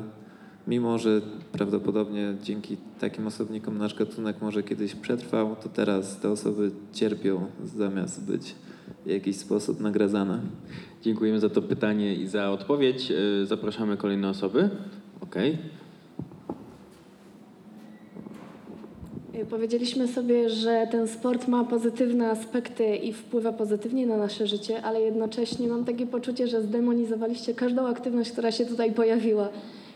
mimo 0.71 0.99
że 0.99 1.21
prawdopodobnie 1.53 2.35
dzięki 2.43 2.77
takim 3.01 3.27
osobnikom 3.27 3.79
nasz 3.79 3.95
gatunek 3.95 4.37
może 4.41 4.63
kiedyś 4.63 4.95
przetrwał, 4.95 5.57
to 5.63 5.69
teraz 5.69 6.21
te 6.21 6.31
osoby 6.31 6.71
cierpią 6.93 7.47
zamiast 7.65 8.25
być 8.25 8.55
w 9.07 9.09
jakiś 9.09 9.37
sposób 9.37 9.81
nagradzane. 9.81 10.41
Dziękujemy 11.03 11.41
za 11.41 11.49
to 11.49 11.63
pytanie 11.63 12.15
i 12.15 12.27
za 12.27 12.51
odpowiedź. 12.51 13.11
E, 13.11 13.47
Zapraszamy 13.47 13.97
kolejne 13.97 14.29
osoby. 14.29 14.71
Okej. 15.21 15.59
Y, 19.35 19.47
Powiedzieliśmy 19.47 20.09
sobie, 20.09 20.49
że 20.51 20.89
ten 20.91 21.09
sport 21.09 21.49
ma 21.49 21.65
pozytywne 21.65 22.31
aspekty 22.31 22.97
i 22.97 23.13
wpływa 23.13 23.53
pozytywnie 23.53 24.07
na 24.07 24.17
nasze 24.17 24.47
życie, 24.47 24.83
ale 24.83 25.01
jednocześnie 25.01 25.69
mam 25.69 25.85
takie 25.85 26.07
poczucie, 26.07 26.49
że 26.49 26.63
zdemonizowaliście 26.63 27.55
każdą 27.55 27.87
aktywność, 27.87 28.33
która 28.33 28.53
się 28.53 28.67
tutaj 28.67 28.93
pojawiła. 28.93 29.49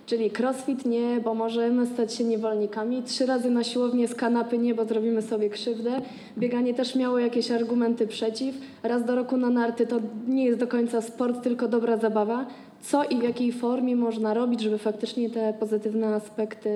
Czyli 0.07 0.31
crossfit 0.39 0.85
nie, 0.85 1.21
bo 1.25 1.35
możemy 1.35 1.87
stać 1.87 2.15
się 2.15 2.25
niewolnikami. 2.25 3.03
Trzy 3.03 3.27
razy 3.27 3.51
na 3.51 3.65
siłownię 3.65 4.09
z 4.09 4.15
kanapy 4.15 4.59
nie, 4.59 4.75
bo 4.75 4.85
zrobimy 4.85 5.23
sobie 5.23 5.51
krzywdę. 5.51 6.01
Bieganie 6.39 6.75
też 6.75 6.95
miało 6.95 7.19
jakieś 7.19 7.51
argumenty 7.51 8.07
przeciw. 8.07 8.55
Raz 8.83 9.05
do 9.05 9.15
roku 9.15 9.37
na 9.37 9.51
narty 9.51 9.87
to 9.87 10.01
nie 10.29 10.45
jest 10.45 10.59
do 10.59 10.67
końca 10.67 11.01
sport, 11.01 11.43
tylko 11.43 11.69
dobra 11.69 11.97
zabawa. 11.97 12.47
Co 12.83 13.05
i 13.05 13.19
w 13.19 13.23
jakiej 13.23 13.53
formie 13.53 13.97
można 13.97 14.35
robić, 14.35 14.61
żeby 14.61 14.79
faktycznie 14.79 15.31
te 15.31 15.55
pozytywne 15.61 16.15
aspekty 16.15 16.71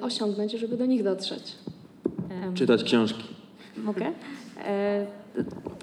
osiągnąć, 0.00 0.52
żeby 0.52 0.76
do 0.76 0.86
nich 0.86 1.02
dotrzeć? 1.02 1.52
Em, 2.30 2.54
Czytać 2.54 2.84
książki. 2.84 3.24
Mogę? 3.76 4.12
E, 4.64 5.06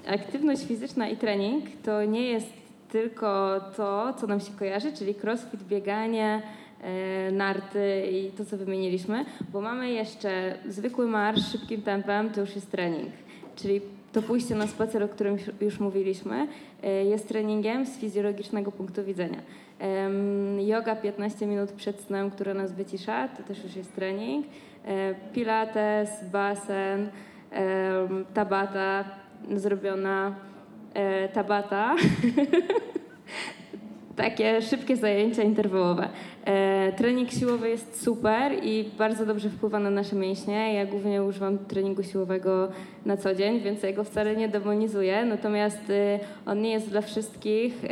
aktywność 0.08 0.64
fizyczna 0.64 1.08
i 1.08 1.16
trening 1.16 1.64
to 1.84 2.04
nie 2.04 2.26
jest 2.26 2.46
tylko 2.92 3.60
to, 3.76 4.14
co 4.20 4.26
nam 4.26 4.40
się 4.40 4.52
kojarzy, 4.58 4.92
czyli 4.92 5.14
crossfit, 5.24 5.62
bieganie, 5.62 6.42
narty 7.32 8.02
i 8.12 8.30
to, 8.30 8.44
co 8.44 8.56
wymieniliśmy, 8.56 9.24
bo 9.52 9.60
mamy 9.60 9.90
jeszcze 9.90 10.54
zwykły 10.68 11.06
marsz 11.06 11.52
szybkim 11.52 11.82
tempem, 11.82 12.30
to 12.30 12.40
już 12.40 12.54
jest 12.54 12.70
trening. 12.70 13.08
Czyli 13.56 13.80
to 14.12 14.22
pójście 14.22 14.54
na 14.54 14.66
spacer, 14.66 15.02
o 15.02 15.08
którym 15.08 15.36
już- 15.60 15.80
mówiliśmy, 15.80 16.46
e, 16.82 17.04
jest 17.04 17.28
treningiem 17.28 17.86
z 17.86 17.98
fizjologicznego 17.98 18.72
punktu 18.72 19.04
widzenia. 19.04 19.38
Yoga 20.58 20.96
15 20.96 21.46
minut 21.46 21.72
przed 21.72 22.00
snem, 22.00 22.30
która 22.30 22.54
nas 22.54 22.72
wycisza, 22.72 23.28
to 23.28 23.42
też 23.42 23.64
już 23.64 23.76
jest 23.76 23.94
trening. 23.94 24.46
E, 24.86 25.14
Pilates, 25.32 26.10
basen, 26.32 27.08
tabata 28.34 29.04
zrobiona, 29.54 30.34
e, 30.94 31.28
tabata. 31.28 31.96
Takie 34.16 34.62
szybkie 34.62 34.96
zajęcia 34.96 35.42
interwałowe. 35.42 36.08
E, 36.44 36.92
trening 36.92 37.30
siłowy 37.30 37.68
jest 37.68 38.02
super 38.04 38.52
i 38.62 38.90
bardzo 38.98 39.26
dobrze 39.26 39.50
wpływa 39.50 39.78
na 39.78 39.90
nasze 39.90 40.16
mięśnie. 40.16 40.74
Ja 40.74 40.86
głównie 40.86 41.22
używam 41.22 41.58
treningu 41.58 42.02
siłowego 42.02 42.68
na 43.06 43.16
co 43.16 43.34
dzień, 43.34 43.60
więc 43.60 43.82
ja 43.82 43.92
go 43.92 44.04
wcale 44.04 44.36
nie 44.36 44.48
demonizuję. 44.48 45.24
Natomiast 45.24 45.90
e, 45.90 46.20
on 46.46 46.62
nie 46.62 46.70
jest 46.72 46.88
dla 46.88 47.00
wszystkich 47.00 47.84
e, 47.84 47.88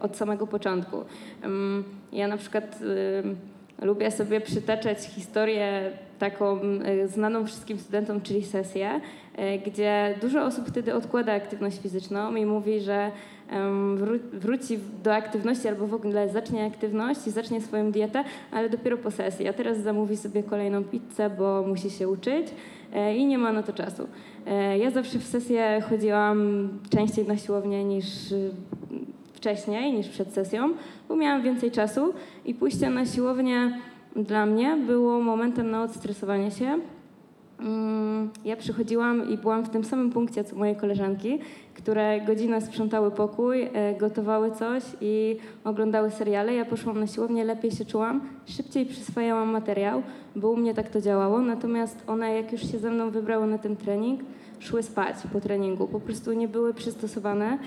od 0.00 0.16
samego 0.16 0.46
początku. 0.46 0.96
Em, 1.42 1.84
ja 2.12 2.28
na 2.28 2.36
przykład 2.36 2.78
e, 3.80 3.86
lubię 3.86 4.10
sobie 4.10 4.40
przytaczać 4.40 4.98
historię 4.98 5.90
taką 6.30 6.60
e, 6.60 7.08
znaną 7.08 7.46
wszystkim 7.46 7.78
studentom, 7.78 8.20
czyli 8.20 8.44
sesję, 8.44 9.00
e, 9.36 9.58
gdzie 9.58 10.18
dużo 10.20 10.44
osób 10.44 10.68
wtedy 10.68 10.94
odkłada 10.94 11.32
aktywność 11.32 11.80
fizyczną 11.80 12.34
i 12.34 12.46
mówi, 12.46 12.80
że 12.80 13.10
wróci 14.32 14.78
do 15.02 15.14
aktywności 15.14 15.68
albo 15.68 15.86
w 15.86 15.94
ogóle 15.94 16.28
zacznie 16.28 16.66
aktywność 16.66 17.26
i 17.26 17.30
zacznie 17.30 17.60
swoją 17.60 17.90
dietę, 17.90 18.24
ale 18.52 18.70
dopiero 18.70 18.96
po 18.96 19.10
sesji. 19.10 19.48
A 19.48 19.52
teraz 19.52 19.78
zamówi 19.78 20.16
sobie 20.16 20.42
kolejną 20.42 20.84
pizzę, 20.84 21.30
bo 21.30 21.64
musi 21.66 21.90
się 21.90 22.08
uczyć 22.08 22.46
e, 22.94 23.16
i 23.16 23.26
nie 23.26 23.38
ma 23.38 23.52
na 23.52 23.62
to 23.62 23.72
czasu. 23.72 24.08
Ja 24.78 24.90
zawsze 24.90 25.18
w 25.18 25.24
sesję 25.24 25.82
chodziłam 25.90 26.68
częściej 26.90 27.26
na 27.26 27.36
siłownię 27.36 27.84
niż 27.84 28.32
y, 28.32 28.50
wcześniej, 29.44 29.92
niż 29.92 30.08
przed 30.08 30.32
sesją, 30.32 30.74
bo 31.08 31.16
miałam 31.16 31.42
więcej 31.42 31.70
czasu 31.70 32.14
i 32.44 32.54
pójście 32.54 32.90
na 32.90 33.06
siłownię 33.06 33.80
dla 34.16 34.46
mnie 34.46 34.76
było 34.76 35.20
momentem 35.20 35.70
na 35.70 35.82
odstresowanie 35.82 36.50
się 36.50 36.78
ja 38.44 38.56
przychodziłam 38.56 39.30
i 39.30 39.38
byłam 39.38 39.64
w 39.64 39.68
tym 39.68 39.84
samym 39.84 40.10
punkcie 40.10 40.44
co 40.44 40.56
moje 40.56 40.74
koleżanki, 40.74 41.38
które 41.74 42.20
godzinę 42.20 42.60
sprzątały 42.60 43.10
pokój, 43.10 43.62
e, 43.62 43.94
gotowały 43.98 44.50
coś 44.50 44.82
i 45.00 45.36
oglądały 45.64 46.10
seriale. 46.10 46.54
Ja 46.54 46.64
poszłam 46.64 47.00
na 47.00 47.06
siłownię, 47.06 47.44
lepiej 47.44 47.70
się 47.70 47.84
czułam, 47.84 48.20
szybciej 48.46 48.86
przyswajałam 48.86 49.48
materiał, 49.48 50.02
bo 50.36 50.50
u 50.50 50.56
mnie 50.56 50.74
tak 50.74 50.88
to 50.88 51.00
działało. 51.00 51.40
Natomiast 51.40 52.02
one, 52.06 52.34
jak 52.34 52.52
już 52.52 52.72
się 52.72 52.78
ze 52.78 52.90
mną 52.90 53.10
wybrały 53.10 53.46
na 53.46 53.58
ten 53.58 53.76
trening, 53.76 54.20
szły 54.58 54.82
spać 54.82 55.16
po 55.32 55.40
treningu. 55.40 55.88
Po 55.88 56.00
prostu 56.00 56.32
nie 56.32 56.48
były 56.48 56.74
przystosowane, 56.74 57.58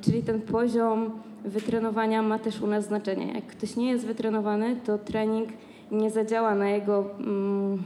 czyli 0.00 0.22
ten 0.22 0.40
poziom 0.40 1.10
wytrenowania 1.44 2.22
ma 2.22 2.38
też 2.38 2.60
u 2.60 2.66
nas 2.66 2.84
znaczenie. 2.84 3.32
Jak 3.34 3.46
ktoś 3.46 3.76
nie 3.76 3.90
jest 3.90 4.06
wytrenowany, 4.06 4.76
to 4.84 4.98
trening 4.98 5.48
nie 5.90 6.10
zadziała 6.10 6.54
na 6.54 6.68
jego 6.68 7.04
mm, 7.20 7.82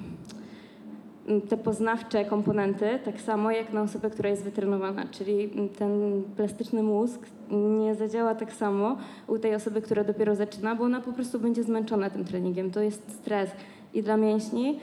te 1.48 1.56
poznawcze 1.56 2.24
komponenty, 2.24 2.98
tak 3.04 3.20
samo 3.20 3.50
jak 3.50 3.72
na 3.72 3.82
osobę, 3.82 4.10
która 4.10 4.30
jest 4.30 4.42
wytrenowana, 4.42 5.04
czyli 5.10 5.50
ten 5.78 6.22
plastyczny 6.36 6.82
mózg 6.82 7.20
nie 7.50 7.94
zadziała 7.94 8.34
tak 8.34 8.52
samo 8.52 8.96
u 9.26 9.38
tej 9.38 9.54
osoby, 9.54 9.82
która 9.82 10.04
dopiero 10.04 10.34
zaczyna, 10.34 10.74
bo 10.74 10.84
ona 10.84 11.00
po 11.00 11.12
prostu 11.12 11.40
będzie 11.40 11.62
zmęczona 11.62 12.10
tym 12.10 12.24
treningiem. 12.24 12.70
To 12.70 12.80
jest 12.80 13.12
stres 13.12 13.50
i 13.94 14.02
dla 14.02 14.16
mięśni, 14.16 14.78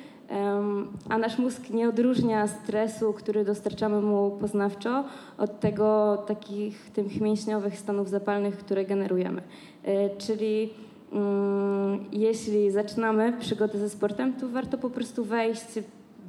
a 1.09 1.17
nasz 1.17 1.37
mózg 1.37 1.69
nie 1.69 1.89
odróżnia 1.89 2.47
stresu, 2.47 3.13
który 3.13 3.45
dostarczamy 3.45 4.01
mu 4.01 4.31
poznawczo, 4.31 5.03
od 5.37 5.59
tego 5.59 6.17
takich 6.27 6.91
tych 6.91 7.21
mięśniowych 7.21 7.79
stanów 7.79 8.09
zapalnych, 8.09 8.57
które 8.57 8.85
generujemy. 8.85 9.41
E, 9.83 10.09
czyli 10.17 10.73
mm, 11.11 12.05
jeśli 12.11 12.71
zaczynamy 12.71 13.33
przygodę 13.39 13.79
ze 13.79 13.89
sportem, 13.89 14.33
to 14.33 14.49
warto 14.49 14.77
po 14.77 14.89
prostu 14.89 15.25
wejść 15.25 15.79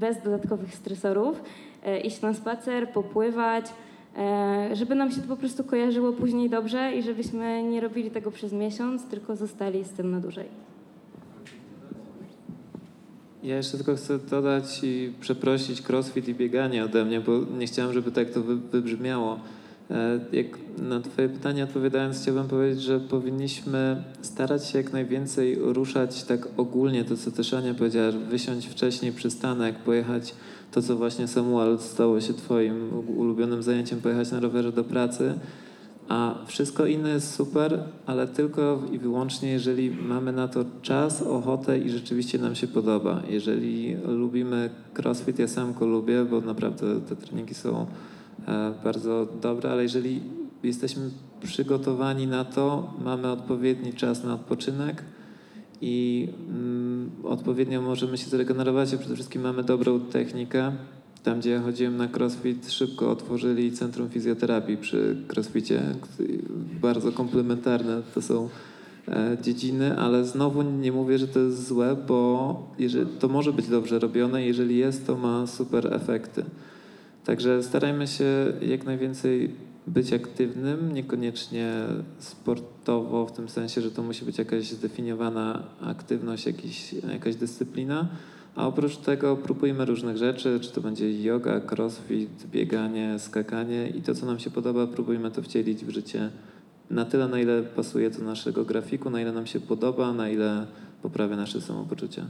bez 0.01 0.23
dodatkowych 0.23 0.75
stresorów, 0.75 1.43
e, 1.85 2.01
iść 2.01 2.21
na 2.21 2.35
spacer, 2.35 2.89
popływać, 2.89 3.67
e, 4.17 4.71
żeby 4.73 4.95
nam 4.95 5.11
się 5.11 5.21
to 5.21 5.29
po 5.29 5.37
prostu 5.37 5.65
kojarzyło 5.65 6.13
później 6.13 6.51
dobrze 6.51 6.93
i 6.97 7.03
żebyśmy 7.03 7.63
nie 7.63 7.81
robili 7.81 8.11
tego 8.11 8.31
przez 8.31 8.53
miesiąc, 8.53 9.09
tylko 9.09 9.37
zostali 9.37 9.85
z 9.85 9.91
tym 9.91 10.11
na 10.11 10.21
dłużej. 10.21 10.67
Ja 13.43 13.57
jeszcze 13.57 13.77
tylko 13.77 13.95
chcę 13.97 14.19
dodać 14.19 14.81
i 14.83 15.13
przeprosić 15.21 15.83
crossfit 15.89 16.29
i 16.29 16.35
bieganie 16.35 16.85
ode 16.85 17.05
mnie, 17.05 17.21
bo 17.21 17.33
nie 17.59 17.67
chciałem, 17.67 17.93
żeby 17.93 18.13
tak 18.13 18.31
to 18.31 18.43
wybrzmiało. 18.43 19.39
E, 19.91 20.21
jak 20.33 20.47
na 20.79 21.01
Twoje 21.01 21.29
pytanie 21.29 21.65
odpowiadając, 21.65 22.23
chciałbym 22.23 22.49
powiedzieć, 22.49 22.83
że 22.83 23.01
powinniśmy 23.01 24.05
starać 24.23 24.67
się 24.67 24.79
jak 24.79 24.93
najwięcej 24.93 25.59
ruszać 25.61 26.25
tak 26.25 26.49
ogólnie, 26.57 27.05
to 27.05 27.17
co 27.17 27.31
też 27.31 27.55
Ania 27.55 27.75
powiedziała, 27.75 28.13
wysiąść 28.13 28.67
wcześniej 28.67 29.13
przystanek, 29.13 29.79
pojechać 29.79 30.35
to, 30.73 30.83
co 30.83 30.97
właśnie 30.97 31.29
Samuel 31.29 31.79
stało 31.79 32.21
się 32.21 32.35
Twoim 32.35 32.91
ulubionym 33.17 33.63
zajęciem, 33.63 34.01
pojechać 34.01 34.33
na 34.33 34.41
rowerze 34.41 34.73
do 34.73 34.85
pracy, 34.85 35.35
a 36.09 36.35
wszystko 36.47 36.87
inne 36.87 37.11
jest 37.11 37.35
super, 37.35 37.79
ale 38.07 38.29
tylko 38.29 38.83
i 38.93 38.99
wyłącznie, 38.99 39.51
jeżeli 39.51 39.91
mamy 39.91 40.33
na 40.33 40.49
to 40.49 40.65
czas, 40.83 41.23
ochotę 41.23 41.79
i 41.79 41.91
rzeczywiście 41.91 42.39
nam 42.39 42.55
się 42.55 42.67
podoba. 42.67 43.23
Jeżeli 43.29 43.97
lubimy 44.07 44.71
crossfit, 44.99 45.39
ja 45.39 45.49
sam 45.49 45.73
go 45.73 45.87
lubię, 45.87 46.25
bo 46.25 46.41
naprawdę 46.41 47.01
te 47.01 47.17
treningi 47.17 47.55
są 47.55 47.87
bardzo 48.85 49.29
dobre, 49.43 49.71
ale 49.71 49.83
jeżeli 49.83 50.21
jesteśmy 50.63 51.11
przygotowani 51.43 52.27
na 52.27 52.45
to, 52.45 52.95
mamy 53.05 53.31
odpowiedni 53.31 53.93
czas 53.93 54.25
na 54.25 54.35
odpoczynek 54.35 55.03
i 55.81 56.29
mm, 56.49 57.11
odpowiednio 57.25 57.83
możemy 57.83 58.19
się 58.19 58.27
zregenerować, 58.27 58.95
a 58.95 58.99
przede 58.99 59.15
wszystkim 59.15 59.43
mamy 59.43 59.65
dobrą 59.65 60.01
technikę, 60.01 60.73
tam, 61.27 61.41
gdzie 61.41 61.51
ja 61.51 61.61
chodziłem 61.61 61.97
na 61.97 62.09
crossfit, 62.09 62.71
szybko 62.71 63.11
otworzyli 63.11 63.73
Centrum 63.73 64.09
Fizjoterapii 64.09 64.77
przy 64.77 65.17
crossficie. 65.33 65.83
Bardzo 66.81 67.13
komplementarne 67.13 68.03
to 68.15 68.23
są 68.23 68.49
e, 69.09 69.37
dziedziny, 69.43 69.99
ale 69.99 70.25
znowu 70.25 70.63
nie 70.63 70.93
mówię, 70.93 71.19
że 71.19 71.29
to 71.29 71.39
jest 71.41 71.67
złe, 71.67 71.97
bo 72.09 72.71
to 73.19 73.29
może 73.29 73.53
być 73.53 73.69
dobrze 73.69 73.99
robione. 73.99 74.47
Jeżeli 74.47 74.77
jest, 74.77 75.07
to 75.07 75.17
ma 75.17 75.47
super 75.47 75.95
efekty. 75.95 76.45
Także 77.27 77.63
starajmy 77.63 78.07
się 78.07 78.25
jak 78.61 78.85
najwięcej 78.85 79.55
być 79.87 80.13
aktywnym, 80.13 80.95
niekoniecznie 80.95 81.73
sportowo, 82.19 83.27
w 83.27 83.33
tym 83.33 83.49
sensie, 83.49 83.81
że 83.81 83.91
to 83.91 84.03
musi 84.03 84.25
być 84.25 84.39
jakaś 84.39 84.71
zdefiniowana 84.71 85.63
aktywność, 85.81 86.47
jakiś, 86.47 86.93
jakaś 86.93 87.37
dyscyplina 87.37 88.09
a 88.57 88.67
oprócz 88.67 88.97
tego 88.97 89.37
próbujemy 89.37 89.85
różnych 89.85 90.17
rzeczy, 90.17 90.61
czy 90.61 90.73
to 90.73 90.81
będzie 90.81 91.23
yoga, 91.23 91.61
crossfit, 91.61 92.47
bieganie, 92.51 93.19
skakanie 93.19 93.89
i 93.89 94.03
to, 94.03 94.15
co 94.15 94.27
nam 94.27 94.39
się 94.39 94.51
podoba, 94.51 94.87
próbujemy 94.87 95.31
to 95.31 95.43
wcielić 95.43 95.85
w 95.85 95.91
życie 95.91 96.31
na 96.91 97.05
tyle, 97.05 97.29
na 97.29 97.41
ile 97.41 97.63
pasuje 97.63 98.11
do 98.11 98.25
naszego 98.25 98.65
grafiku, 98.65 99.11
na 99.11 99.21
ile 99.21 99.33
nam 99.33 99.47
się 99.47 99.61
podoba, 99.61 100.13
na 100.13 100.29
ile 100.29 100.67
poprawia 101.03 101.37
nasze 101.37 101.61
samopoczucie. 101.61 102.25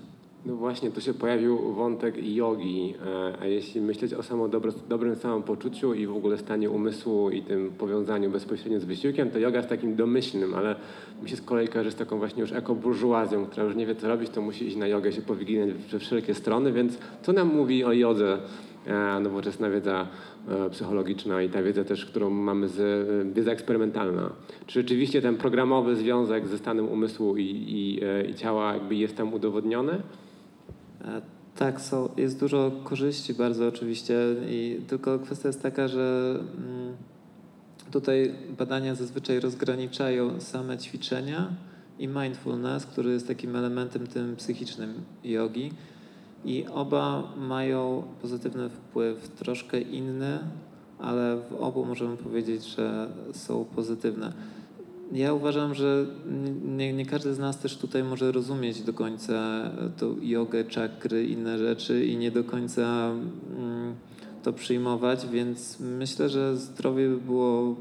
No 0.46 0.56
właśnie, 0.56 0.90
tu 0.90 1.00
się 1.00 1.14
pojawił 1.14 1.72
wątek 1.72 2.14
jogi, 2.26 2.94
e, 3.06 3.40
a 3.40 3.46
jeśli 3.46 3.80
myśleć 3.80 4.14
o 4.14 4.22
samo 4.22 4.48
dobro, 4.48 4.72
dobrym 4.88 5.16
samopoczuciu 5.16 5.94
i 5.94 6.06
w 6.06 6.16
ogóle 6.16 6.38
stanie 6.38 6.70
umysłu 6.70 7.30
i 7.30 7.42
tym 7.42 7.70
powiązaniu 7.78 8.30
bezpośrednio 8.30 8.80
z 8.80 8.84
wysiłkiem, 8.84 9.30
to 9.30 9.38
yoga 9.38 9.56
jest 9.56 9.68
takim 9.68 9.96
domyślnym, 9.96 10.54
ale 10.54 10.76
mi 11.22 11.28
się 11.28 11.36
z 11.36 11.42
kolei 11.42 11.68
kojarzy 11.68 11.90
z 11.90 11.94
taką 11.94 12.18
właśnie 12.18 12.40
już 12.40 12.52
ekoburżuazją, 12.52 13.46
która 13.46 13.66
już 13.66 13.76
nie 13.76 13.86
wie 13.86 13.94
co 13.94 14.08
robić, 14.08 14.30
to 14.30 14.42
musi 14.42 14.66
iść 14.66 14.76
na 14.76 14.86
jogę, 14.86 15.12
się 15.12 15.22
powyginać 15.22 15.72
we 15.72 15.98
wszelkie 15.98 16.34
strony, 16.34 16.72
więc 16.72 16.98
co 17.22 17.32
nam 17.32 17.48
mówi 17.48 17.84
o 17.84 17.92
jodze 17.92 18.38
e, 18.86 19.20
nowoczesna 19.20 19.70
wiedza 19.70 20.06
e, 20.48 20.70
psychologiczna 20.70 21.42
i 21.42 21.48
ta 21.48 21.62
wiedza 21.62 21.84
też, 21.84 22.06
którą 22.06 22.30
mamy 22.30 22.68
z 22.68 23.34
wiedza 23.34 23.52
eksperymentalna. 23.52 24.30
Czy 24.66 24.80
rzeczywiście 24.80 25.22
ten 25.22 25.36
programowy 25.36 25.96
związek 25.96 26.46
ze 26.46 26.58
stanem 26.58 26.88
umysłu 26.88 27.36
i, 27.36 27.42
i, 27.44 28.00
i 28.30 28.34
ciała 28.34 28.74
jakby 28.74 28.94
jest 28.94 29.16
tam 29.16 29.34
udowodniony? 29.34 30.02
E, 31.06 31.22
tak, 31.56 31.80
są, 31.80 32.08
jest 32.16 32.40
dużo 32.40 32.72
korzyści 32.84 33.34
bardzo 33.34 33.68
oczywiście, 33.68 34.18
i 34.48 34.80
tylko 34.86 35.18
kwestia 35.18 35.48
jest 35.48 35.62
taka, 35.62 35.88
że 35.88 36.38
mm, 36.40 36.96
tutaj 37.90 38.34
badania 38.58 38.94
zazwyczaj 38.94 39.40
rozgraniczają 39.40 40.40
same 40.40 40.78
ćwiczenia 40.78 41.48
i 41.98 42.08
mindfulness, 42.08 42.86
który 42.86 43.12
jest 43.12 43.28
takim 43.28 43.56
elementem 43.56 44.06
tym 44.06 44.36
psychicznym 44.36 44.94
jogi. 45.24 45.72
I 46.44 46.66
oba 46.66 47.32
mają 47.36 48.02
pozytywny 48.22 48.68
wpływ, 48.68 49.28
troszkę 49.28 49.80
inny, 49.80 50.38
ale 50.98 51.36
w 51.50 51.54
obu 51.54 51.84
możemy 51.84 52.16
powiedzieć, 52.16 52.64
że 52.64 53.08
są 53.32 53.64
pozytywne. 53.64 54.32
Ja 55.12 55.32
uważam, 55.32 55.74
że 55.74 56.06
nie, 56.64 56.92
nie, 56.92 57.06
każdy 57.06 57.34
z 57.34 57.38
nas 57.38 57.58
też 57.58 57.76
tutaj 57.76 58.04
może 58.04 58.32
rozumieć 58.32 58.82
do 58.82 58.92
końca 58.92 59.70
to 59.96 60.14
jogę, 60.22 60.64
czakry, 60.64 61.26
inne 61.26 61.58
rzeczy 61.58 62.06
i 62.06 62.16
nie 62.16 62.30
do 62.30 62.44
końca 62.44 63.10
mm, 63.56 63.94
to 64.42 64.52
przyjmować, 64.52 65.26
więc 65.26 65.80
myślę, 65.80 66.28
że 66.28 66.56
zdrowie 66.56 67.08
by 67.08 67.16
było 67.16 67.76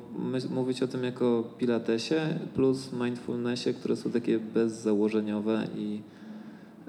mówić 0.50 0.84
o 0.84 0.88
tym 0.88 1.04
jako 1.04 1.44
pilatesie 1.58 2.40
plus 2.56 2.94
mindfulnessie, 2.94 3.74
które 3.74 3.96
są 3.96 4.12
takie 4.12 4.40
bezzałożeniowe 4.40 5.68
i, 5.78 6.02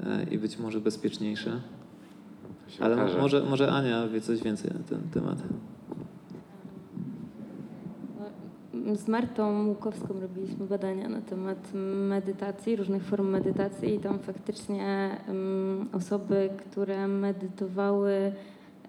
e, 0.07 0.27
i 0.31 0.39
być 0.39 0.59
może 0.59 0.81
bezpieczniejsze. 0.81 1.61
Ale 2.81 2.97
może, 3.21 3.43
może 3.43 3.73
Ania 3.73 4.09
wie 4.09 4.21
coś 4.21 4.43
więcej 4.43 4.71
na 4.71 4.79
ten 4.79 5.03
temat 5.11 5.39
z 8.95 9.09
Martą 9.09 9.69
Łukowską 9.69 10.21
robiliśmy 10.21 10.67
badania 10.67 11.09
na 11.09 11.21
temat 11.21 11.59
medytacji, 12.09 12.77
różnych 12.77 13.05
form 13.05 13.29
medytacji 13.29 13.95
i 13.95 13.99
tam 13.99 14.19
faktycznie 14.19 15.17
osoby, 15.93 16.51
które 16.59 17.09
medytowały 17.09 18.33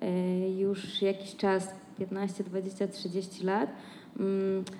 e, 0.01 0.51
już 0.51 1.01
jakiś 1.01 1.35
czas, 1.35 1.75
15, 1.99 2.43
20, 2.43 2.87
30 2.87 3.45
lat, 3.45 3.69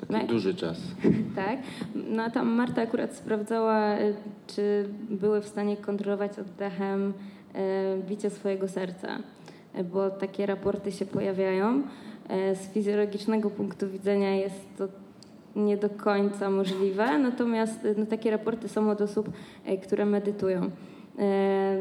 Taki 0.07 0.13
no, 0.13 0.27
duży 0.27 0.55
czas. 0.55 0.77
tak. 1.35 1.59
No 1.95 2.23
a 2.23 2.29
tam 2.29 2.47
Marta 2.47 2.81
akurat 2.81 3.15
sprawdzała, 3.15 3.85
e, 3.85 4.13
czy 4.47 4.89
były 5.09 5.41
w 5.41 5.47
stanie 5.47 5.77
kontrolować 5.77 6.39
oddechem 6.39 7.13
e, 7.53 7.97
bicie 8.09 8.29
swojego 8.29 8.67
serca, 8.67 9.19
bo 9.91 10.09
takie 10.09 10.45
raporty 10.45 10.91
się 10.91 11.05
pojawiają. 11.05 11.83
Z 12.29 12.73
fizjologicznego 12.73 13.49
punktu 13.49 13.89
widzenia 13.89 14.35
jest 14.35 14.77
to 14.77 14.87
nie 15.57 15.77
do 15.77 15.89
końca 15.89 16.49
możliwe, 16.49 17.17
natomiast 17.19 17.87
no, 17.97 18.05
takie 18.05 18.31
raporty 18.31 18.67
są 18.67 18.89
od 18.89 19.01
osób, 19.01 19.29
e, 19.65 19.77
które 19.77 20.05
medytują. 20.05 20.69
E, 21.19 21.77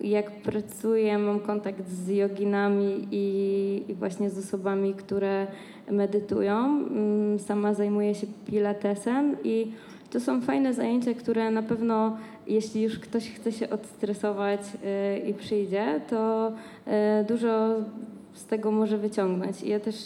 jak 0.00 0.30
pracuję, 0.30 1.18
mam 1.18 1.40
kontakt 1.40 1.88
z 1.88 2.08
joginami 2.08 3.08
i, 3.10 3.94
właśnie 3.98 4.30
z 4.30 4.38
osobami, 4.38 4.94
które 4.94 5.46
medytują. 5.90 6.56
Mm, 6.56 7.38
sama 7.38 7.74
zajmuję 7.74 8.14
się 8.14 8.26
pilatesem 8.46 9.36
i 9.44 9.72
To 10.10 10.20
są 10.20 10.40
fajne 10.40 10.74
zajęcia, 10.74 11.14
które 11.14 11.50
na 11.50 11.62
pewno, 11.62 12.16
jeśli 12.46 12.82
już 12.82 12.98
ktoś 12.98 13.30
chce 13.30 13.52
się 13.52 13.70
odstresować 13.70 14.60
y, 14.60 15.28
i 15.28 15.34
przyjdzie, 15.34 16.00
to 16.10 16.52
dużo 17.28 17.74
z 18.32 18.46
tego 18.46 18.70
może 18.70 18.98
wyciągnąć. 18.98 19.62
I 19.62 19.68
ja 19.68 19.80
też 19.80 19.96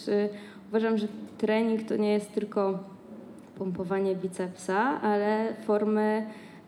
uważam, 0.68 0.98
że 0.98 1.06
trening 1.38 1.88
to 1.88 1.96
nie 1.96 2.12
jest 2.12 2.32
tylko 2.32 2.78
pompowanie 3.58 4.14
bicepsa, 4.14 5.00
ale 5.00 5.54
formy 5.66 6.26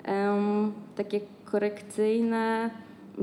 um, 0.08 0.72
takie 0.96 1.20
korekcyjne, 1.44 2.70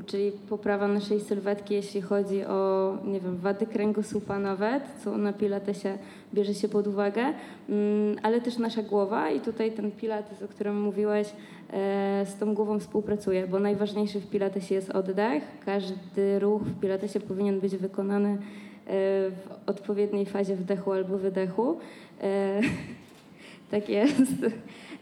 czyli 0.06 0.32
poprawa 0.32 0.88
naszej 0.88 1.22
sylwetki, 1.22 1.74
jeśli 1.74 2.02
chodzi 2.02 2.46
o, 2.46 2.98
nie 3.06 3.20
wiem, 3.20 3.38
wady 3.38 3.66
kręgosłupa 3.66 4.40
nawet, 4.40 4.84
co 5.04 5.18
na 5.18 5.34
pilatesie 5.34 5.98
bierze 6.34 6.54
się 6.54 6.70
pod 6.70 6.88
uwagę, 6.88 7.22
mm, 7.70 8.16
ale 8.24 8.42
też 8.42 8.58
nasza 8.58 8.84
głowa 8.84 9.30
i 9.30 9.40
tutaj 9.40 9.72
ten 9.72 9.92
pilates, 9.92 10.44
o 10.44 10.48
którym 10.48 10.82
mówiłeś, 10.82 11.28
e, 11.74 12.26
z 12.26 12.36
tą 12.36 12.54
głową 12.54 12.80
współpracuje, 12.80 13.48
bo 13.48 13.60
najważniejszy 13.60 14.20
w 14.20 14.30
pilatesie 14.30 14.76
jest 14.76 14.90
oddech. 14.90 15.44
Każdy 15.66 16.40
ruch 16.40 16.62
w 16.62 16.80
pilatesie 16.80 17.20
powinien 17.20 17.60
być 17.60 17.78
wykonany 17.78 18.38
w 18.88 19.48
odpowiedniej 19.66 20.26
fazie 20.26 20.56
wdechu 20.56 20.92
albo 20.92 21.18
wydechu. 21.18 21.80
E, 22.22 22.62
tak 23.72 23.90
jest. 23.90 24.46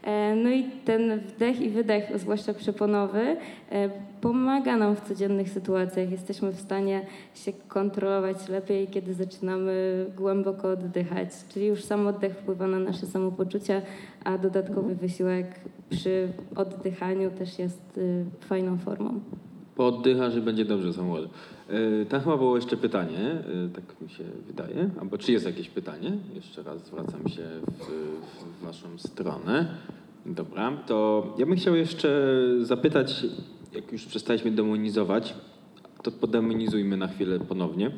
E, 0.04 0.34
no 0.34 0.50
i 0.50 0.64
ten 0.84 1.20
wdech 1.20 1.60
i 1.60 1.70
wydech, 1.70 2.18
zwłaszcza 2.18 2.54
przeponowy, 2.54 3.36
e, 3.70 3.90
pomaga 4.20 4.76
nam 4.76 4.96
w 4.96 5.00
codziennych 5.00 5.50
sytuacjach. 5.50 6.10
Jesteśmy 6.10 6.52
w 6.52 6.60
stanie 6.60 7.06
się 7.34 7.52
kontrolować 7.68 8.48
lepiej, 8.48 8.88
kiedy 8.88 9.14
zaczynamy 9.14 10.06
głęboko 10.16 10.68
oddychać. 10.68 11.28
Czyli 11.48 11.66
już 11.66 11.84
sam 11.84 12.06
oddech 12.06 12.32
wpływa 12.32 12.66
na 12.66 12.78
nasze 12.78 13.06
samopoczucie, 13.06 13.82
a 14.24 14.38
dodatkowy 14.38 14.94
wysiłek 14.94 15.46
przy 15.90 16.28
oddychaniu 16.56 17.30
też 17.30 17.58
jest 17.58 17.98
y, 17.98 18.24
fajną 18.40 18.78
formą. 18.78 19.20
Pooddychasz 19.76 20.36
i 20.36 20.40
będzie 20.40 20.64
dobrze 20.64 20.92
Samuel. 20.92 21.28
E, 21.68 22.04
tam 22.06 22.20
chyba 22.20 22.36
było 22.36 22.56
jeszcze 22.56 22.76
pytanie, 22.76 23.18
e, 23.18 23.68
tak 23.74 24.00
mi 24.00 24.08
się 24.08 24.24
wydaje. 24.46 24.90
Albo 25.00 25.18
czy 25.18 25.32
jest 25.32 25.46
jakieś 25.46 25.68
pytanie? 25.68 26.12
Jeszcze 26.34 26.62
raz 26.62 26.86
zwracam 26.86 27.28
się 27.28 27.42
w, 27.78 27.84
w 28.60 28.64
waszą 28.64 28.98
stronę. 28.98 29.66
Dobra, 30.26 30.72
to 30.86 31.26
ja 31.38 31.46
bym 31.46 31.56
chciał 31.56 31.74
jeszcze 31.74 32.30
zapytać, 32.60 33.26
jak 33.72 33.92
już 33.92 34.04
przestaliśmy 34.04 34.50
demonizować, 34.50 35.34
to 36.02 36.10
podemonizujmy 36.10 36.96
na 36.96 37.08
chwilę 37.08 37.40
ponownie. 37.40 37.90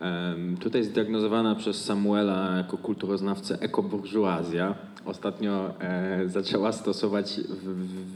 Um, 0.00 0.56
tutaj 0.56 0.84
zdiagnozowana 0.84 1.54
przez 1.54 1.84
Samuela 1.84 2.56
jako 2.56 2.78
kulturoznawcę 2.78 3.58
ekoburżuazja 3.60 4.74
ostatnio 5.04 5.80
e, 5.80 6.28
zaczęła 6.28 6.72
stosować 6.72 7.40
w, 7.48 7.64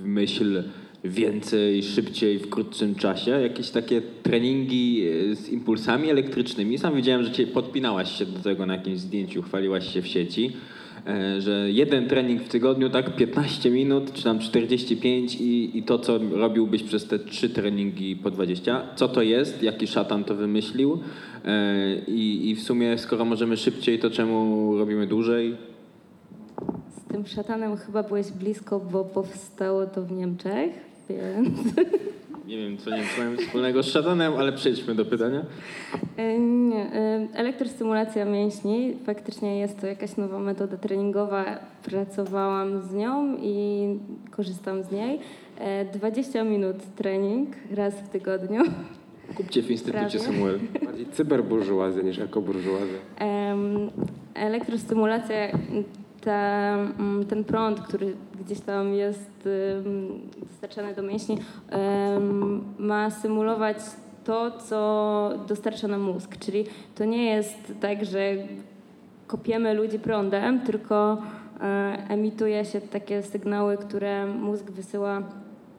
w 0.01 0.05
myśl 0.05 0.63
więcej, 1.05 1.83
szybciej, 1.83 2.39
w 2.39 2.51
krótszym 2.51 2.95
czasie. 2.95 3.31
Jakieś 3.31 3.71
takie 3.71 4.03
treningi 4.23 5.09
e, 5.09 5.37
z 5.37 5.49
impulsami 5.49 6.11
elektrycznymi. 6.11 6.79
Sam 6.79 6.95
widziałem, 6.95 7.25
że 7.25 7.33
cię 7.33 7.47
podpinałaś 7.47 8.19
się 8.19 8.27
do 8.27 8.39
tego 8.39 8.67
na 8.67 8.75
jakimś 8.75 8.99
zdjęciu, 8.99 9.43
chwaliłaś 9.43 9.93
się 9.95 10.03
w 10.03 10.07
sieci, 10.07 10.53
e, 11.07 11.41
że 11.41 11.73
jeden 11.73 12.09
trening 12.09 12.43
w 12.43 12.49
tygodniu, 12.49 12.91
tak 12.91 13.17
15 13.17 13.71
minut, 13.71 14.13
czy 14.13 14.25
tam 14.25 14.39
45 14.39 15.35
i, 15.35 15.79
i 15.79 15.83
to, 15.83 15.99
co 15.99 16.19
robiłbyś 16.19 16.83
przez 16.83 17.07
te 17.07 17.19
trzy 17.19 17.51
treningi 17.51 18.17
po 18.17 18.31
20. 18.31 18.83
Co 18.97 19.09
to 19.09 19.23
jest? 19.23 19.63
Jaki 19.63 19.87
szatan 19.87 20.25
to 20.25 20.35
wymyślił? 20.35 20.99
E, 21.45 21.95
I, 22.07 22.51
I 22.51 22.55
w 22.55 22.63
sumie, 22.63 22.99
skoro 22.99 23.25
możemy 23.25 23.57
szybciej, 23.57 23.99
to 23.99 24.11
czemu 24.11 24.79
robimy 24.79 25.07
dłużej? 25.07 25.57
Z 26.97 27.13
tym 27.13 27.27
szatanem 27.27 27.77
chyba 27.77 28.03
byłeś 28.03 28.31
blisko, 28.31 28.81
bo 28.81 29.05
powstało 29.05 29.87
to 29.87 30.03
w 30.03 30.13
Niemczech 30.13 30.88
więc... 31.09 31.59
Nie 32.49 32.57
wiem, 32.57 32.79
co 32.79 32.91
Niemcy 32.91 33.19
mają 33.19 33.37
wspólnego 33.37 33.83
z 33.83 33.87
szatanem, 33.87 34.35
ale 34.37 34.53
przejdźmy 34.53 34.95
do 34.95 35.05
pytania. 35.05 35.45
E, 36.17 36.39
nie, 36.39 36.93
e, 36.93 37.29
elektrostymulacja 37.35 38.25
mięśni, 38.25 38.97
faktycznie 39.07 39.59
jest 39.59 39.81
to 39.81 39.87
jakaś 39.87 40.17
nowa 40.17 40.39
metoda 40.39 40.77
treningowa. 40.77 41.45
Pracowałam 41.83 42.83
z 42.83 42.95
nią 42.95 43.37
i 43.43 43.87
korzystam 44.31 44.83
z 44.83 44.91
niej. 44.91 45.21
20 45.93 46.41
e, 46.41 46.45
minut 46.45 46.77
trening 46.97 47.49
raz 47.75 47.95
w 47.95 48.09
tygodniu. 48.09 48.63
Kupcie 49.35 49.63
w 49.63 49.71
Instytucie 49.71 49.99
Prawie. 49.99 50.19
Samuel. 50.19 50.59
Bardziej 50.85 51.07
cyberburżuazja 51.07 52.03
niż 52.03 52.19
ekoburżuazja. 52.19 52.99
Elektrostymulacja 54.35 55.37
ta, 56.29 56.75
mm, 56.99 57.27
ten 57.27 57.45
prąd, 57.45 57.81
który 57.81 58.17
gdzieś 58.45 58.61
tam 58.61 58.95
jest 58.95 59.49
dostarczany 60.51 60.95
do 60.95 61.03
mięśni, 61.03 61.39
ma 62.79 63.11
symulować 63.11 63.77
to, 64.25 64.51
co 64.51 65.31
dostarcza 65.49 65.89
nam 65.89 66.01
mózg. 66.01 66.37
Czyli 66.39 66.65
to 66.95 67.05
nie 67.05 67.25
jest 67.25 67.73
tak, 67.81 68.05
że 68.05 68.21
kopiemy 69.27 69.75
ludzi 69.75 69.99
prądem, 69.99 70.61
tylko 70.61 71.23
e, 71.61 71.65
emituje 72.09 72.65
się 72.65 72.81
takie 72.81 73.23
sygnały, 73.23 73.77
które 73.77 74.27
mózg 74.27 74.71
wysyła 74.71 75.23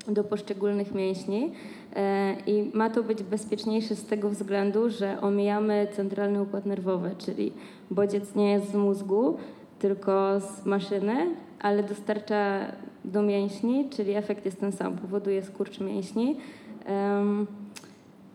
do 0.08 0.24
poszczególnych 0.24 0.96
mięśni. 0.96 1.52
E, 1.96 2.36
I 2.48 2.72
ma 2.74 2.90
to 2.90 3.04
być 3.04 3.24
bezpieczniejsze 3.24 3.96
z 3.96 4.06
tego 4.06 4.30
względu, 4.30 4.90
że 4.90 5.22
omijamy 5.22 5.88
centralny 5.92 6.42
układ 6.42 6.66
nerwowy, 6.66 7.16
czyli 7.18 7.54
bodziec 7.92 8.36
nie 8.36 8.52
jest 8.52 8.72
z 8.72 8.76
mózgu, 8.76 9.38
tylko 9.80 10.40
z 10.40 10.66
maszyny, 10.66 11.16
ale 11.60 11.84
dostarcza 11.84 12.60
do 13.06 13.22
mięśni, 13.22 13.90
czyli 13.90 14.14
efekt 14.14 14.46
jest 14.46 14.60
ten 14.60 14.72
sam, 14.72 14.98
powoduje 14.98 15.44
skurcz 15.44 15.80
mięśni. 15.80 16.36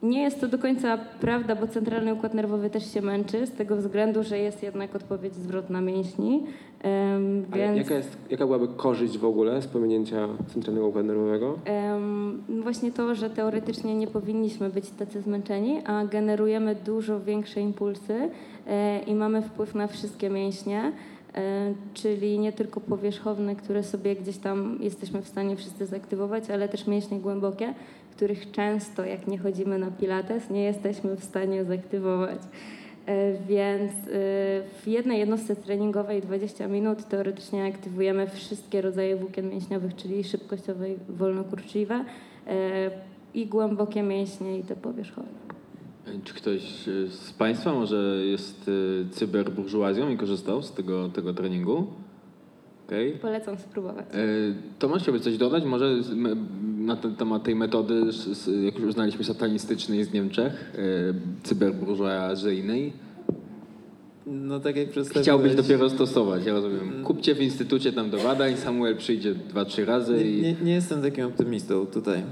Nie 0.05 0.23
jest 0.23 0.41
to 0.41 0.49
do 0.49 0.59
końca 0.59 0.99
prawda, 1.21 1.57
bo 1.57 1.67
centralny 1.67 2.15
układ 2.15 2.35
nerwowy 2.35 2.71
też 2.71 2.93
się 2.93 3.03
męczy, 3.03 3.47
z 3.47 3.53
tego 3.53 3.77
względu, 3.77 4.23
że 4.23 4.39
jest 4.39 4.63
jednak 4.63 4.97
odpowiedź 4.97 5.35
zwrotna 5.35 5.81
mięśni. 5.81 6.43
Um, 6.85 7.45
więc... 7.55 7.79
jaka, 7.79 7.95
jest, 7.95 8.17
jaka 8.31 8.47
byłaby 8.47 8.69
korzyść 8.77 9.19
w 9.19 9.25
ogóle 9.25 9.63
z 9.63 9.67
pominięcia 9.67 10.29
centralnego 10.53 10.87
układu 10.87 11.09
nerwowego? 11.09 11.59
Um, 11.67 12.43
właśnie 12.63 12.93
to, 12.93 13.15
że 13.15 13.31
teoretycznie 13.31 13.95
nie 13.95 14.07
powinniśmy 14.07 14.71
być 14.71 14.91
tacy 14.91 15.21
zmęczeni, 15.21 15.81
a 15.85 16.05
generujemy 16.05 16.75
dużo 16.75 17.21
większe 17.21 17.61
impulsy 17.61 18.31
e, 18.67 18.99
i 18.99 19.15
mamy 19.15 19.43
wpływ 19.43 19.75
na 19.75 19.87
wszystkie 19.87 20.31
mięśnie. 20.31 20.93
E, 21.35 21.75
czyli 21.95 22.39
nie 22.39 22.53
tylko 22.53 22.81
powierzchowne, 22.81 23.57
które 23.57 23.83
sobie 23.83 24.17
gdzieś 24.17 24.39
tam 24.39 24.79
jesteśmy 24.81 25.23
w 25.23 25.29
stanie 25.29 25.57
wszyscy 25.57 25.87
zaktywować, 25.87 26.51
ale 26.51 26.69
też 26.69 26.87
mięśnie 26.87 27.19
głębokie, 27.19 27.75
których 28.17 28.51
często, 28.51 29.05
jak 29.05 29.27
nie 29.27 29.39
chodzimy 29.39 29.79
na 29.79 29.91
pilates, 29.91 30.51
nie 30.51 30.63
jesteśmy 30.63 31.17
w 31.17 31.25
stanie 31.25 31.65
zaktywować. 31.65 32.41
E, 33.07 33.33
więc 33.33 33.93
e, 33.93 33.97
w 34.83 34.83
jednej 34.87 35.19
jednostce 35.19 35.57
treningowej 35.57 36.23
20 36.23 36.69
minut 36.69 37.09
teoretycznie 37.09 37.65
aktywujemy 37.65 38.27
wszystkie 38.27 38.81
rodzaje 38.81 39.17
włókien 39.17 39.51
mięśniowych, 39.51 39.95
czyli 39.97 40.25
szybkościowe 40.25 40.91
i 40.91 40.97
wolnokurczliwe 41.09 42.05
i 43.35 43.47
głębokie 43.47 44.03
mięśnie 44.03 44.59
i 44.59 44.63
te 44.63 44.77
powierzchowne. 44.77 45.54
Czy 46.25 46.35
ktoś 46.35 46.89
e, 46.89 47.09
z 47.09 47.33
Państwa 47.33 47.73
może 47.73 48.21
jest 48.25 48.71
e, 49.09 49.11
cyberburżuazją 49.11 50.11
i 50.11 50.17
korzystał 50.17 50.63
z 50.63 50.73
tego, 50.73 51.09
tego 51.09 51.35
treningu? 51.35 51.87
Okay. 52.87 53.19
Polecam 53.23 53.59
spróbować. 53.59 54.07
E, 54.13 54.19
Tomasz, 54.79 55.03
chciałbyś 55.03 55.23
coś 55.23 55.37
dodać? 55.37 55.65
Może 55.65 55.95
na 56.79 56.97
ten 56.97 57.17
temat 57.17 57.43
tej 57.43 57.55
metody, 57.55 58.03
jak 58.65 58.79
już 58.79 58.89
uznaliśmy, 58.89 59.25
satanistycznej 59.25 60.05
z 60.05 60.13
Niemczech, 60.13 60.77
cyberburżuazyjnej? 61.43 62.93
No 64.27 64.61
tak 64.61 64.77
jak 64.77 64.89
przedstawiłeś... 64.89 65.25
Chciałbyś 65.25 65.55
dopiero 65.55 65.91
stosować, 65.91 66.47
ja 66.47 66.53
rozumiem. 66.53 67.05
Kupcie 67.05 67.35
w 67.35 67.43
instytucie 67.43 67.93
tam 67.93 68.11
do 68.11 68.19
badań, 68.19 68.57
Samuel 68.57 68.97
przyjdzie 68.97 69.35
dwa, 69.35 69.65
trzy 69.65 69.85
razy 69.85 70.25
i... 70.25 70.43
Nie, 70.43 70.53
nie 70.53 70.73
jestem 70.73 71.03
takim 71.03 71.27
optymistą 71.27 71.87
tutaj. 71.87 72.23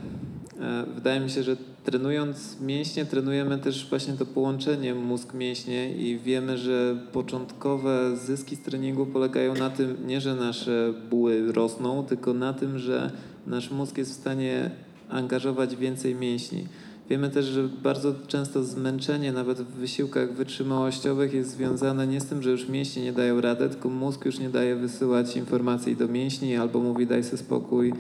Wydaje 0.95 1.21
mi 1.21 1.31
się, 1.31 1.43
że 1.43 1.57
trenując 1.85 2.61
mięśnie, 2.61 3.05
trenujemy 3.05 3.59
też 3.59 3.89
właśnie 3.89 4.15
to 4.15 4.27
połączenie 4.27 4.95
mózg-mięśnie 4.95 5.97
i 5.97 6.19
wiemy, 6.19 6.59
że 6.59 6.97
początkowe 7.13 8.17
zyski 8.17 8.57
z 8.57 8.61
treningu 8.61 9.07
polegają 9.07 9.55
na 9.55 9.71
tym, 9.71 9.97
nie 10.07 10.21
że 10.21 10.35
nasze 10.35 10.95
buły 11.11 11.53
rosną, 11.53 12.05
tylko 12.05 12.35
na 12.35 12.53
tym, 12.53 12.79
że 12.79 13.11
nasz 13.47 13.71
mózg 13.71 13.99
jest 13.99 14.11
w 14.11 14.15
stanie 14.15 14.71
angażować 15.09 15.77
więcej 15.77 16.15
mięśni. 16.15 16.67
Wiemy 17.11 17.31
też, 17.31 17.45
że 17.45 17.69
bardzo 17.83 18.15
często 18.27 18.65
zmęczenie 18.65 19.33
nawet 19.33 19.59
w 19.59 19.73
wysiłkach 19.73 20.33
wytrzymałościowych 20.33 21.35
jest 21.35 21.51
związane 21.51 22.07
nie 22.07 22.21
z 22.21 22.27
tym, 22.27 22.43
że 22.43 22.51
już 22.51 22.69
mięśnie 22.69 23.03
nie 23.03 23.13
dają 23.13 23.41
rady, 23.41 23.69
tylko 23.69 23.89
mózg 23.89 24.25
już 24.25 24.39
nie 24.39 24.51
daje 24.51 24.77
wysyłać 24.77 25.37
informacji 25.37 25.97
do 25.97 26.09
mięśni 26.09 26.57
albo 26.57 26.81
mówi 26.81 27.07
daj 27.07 27.25
sobie 27.25 27.39
spokój, 27.39 27.93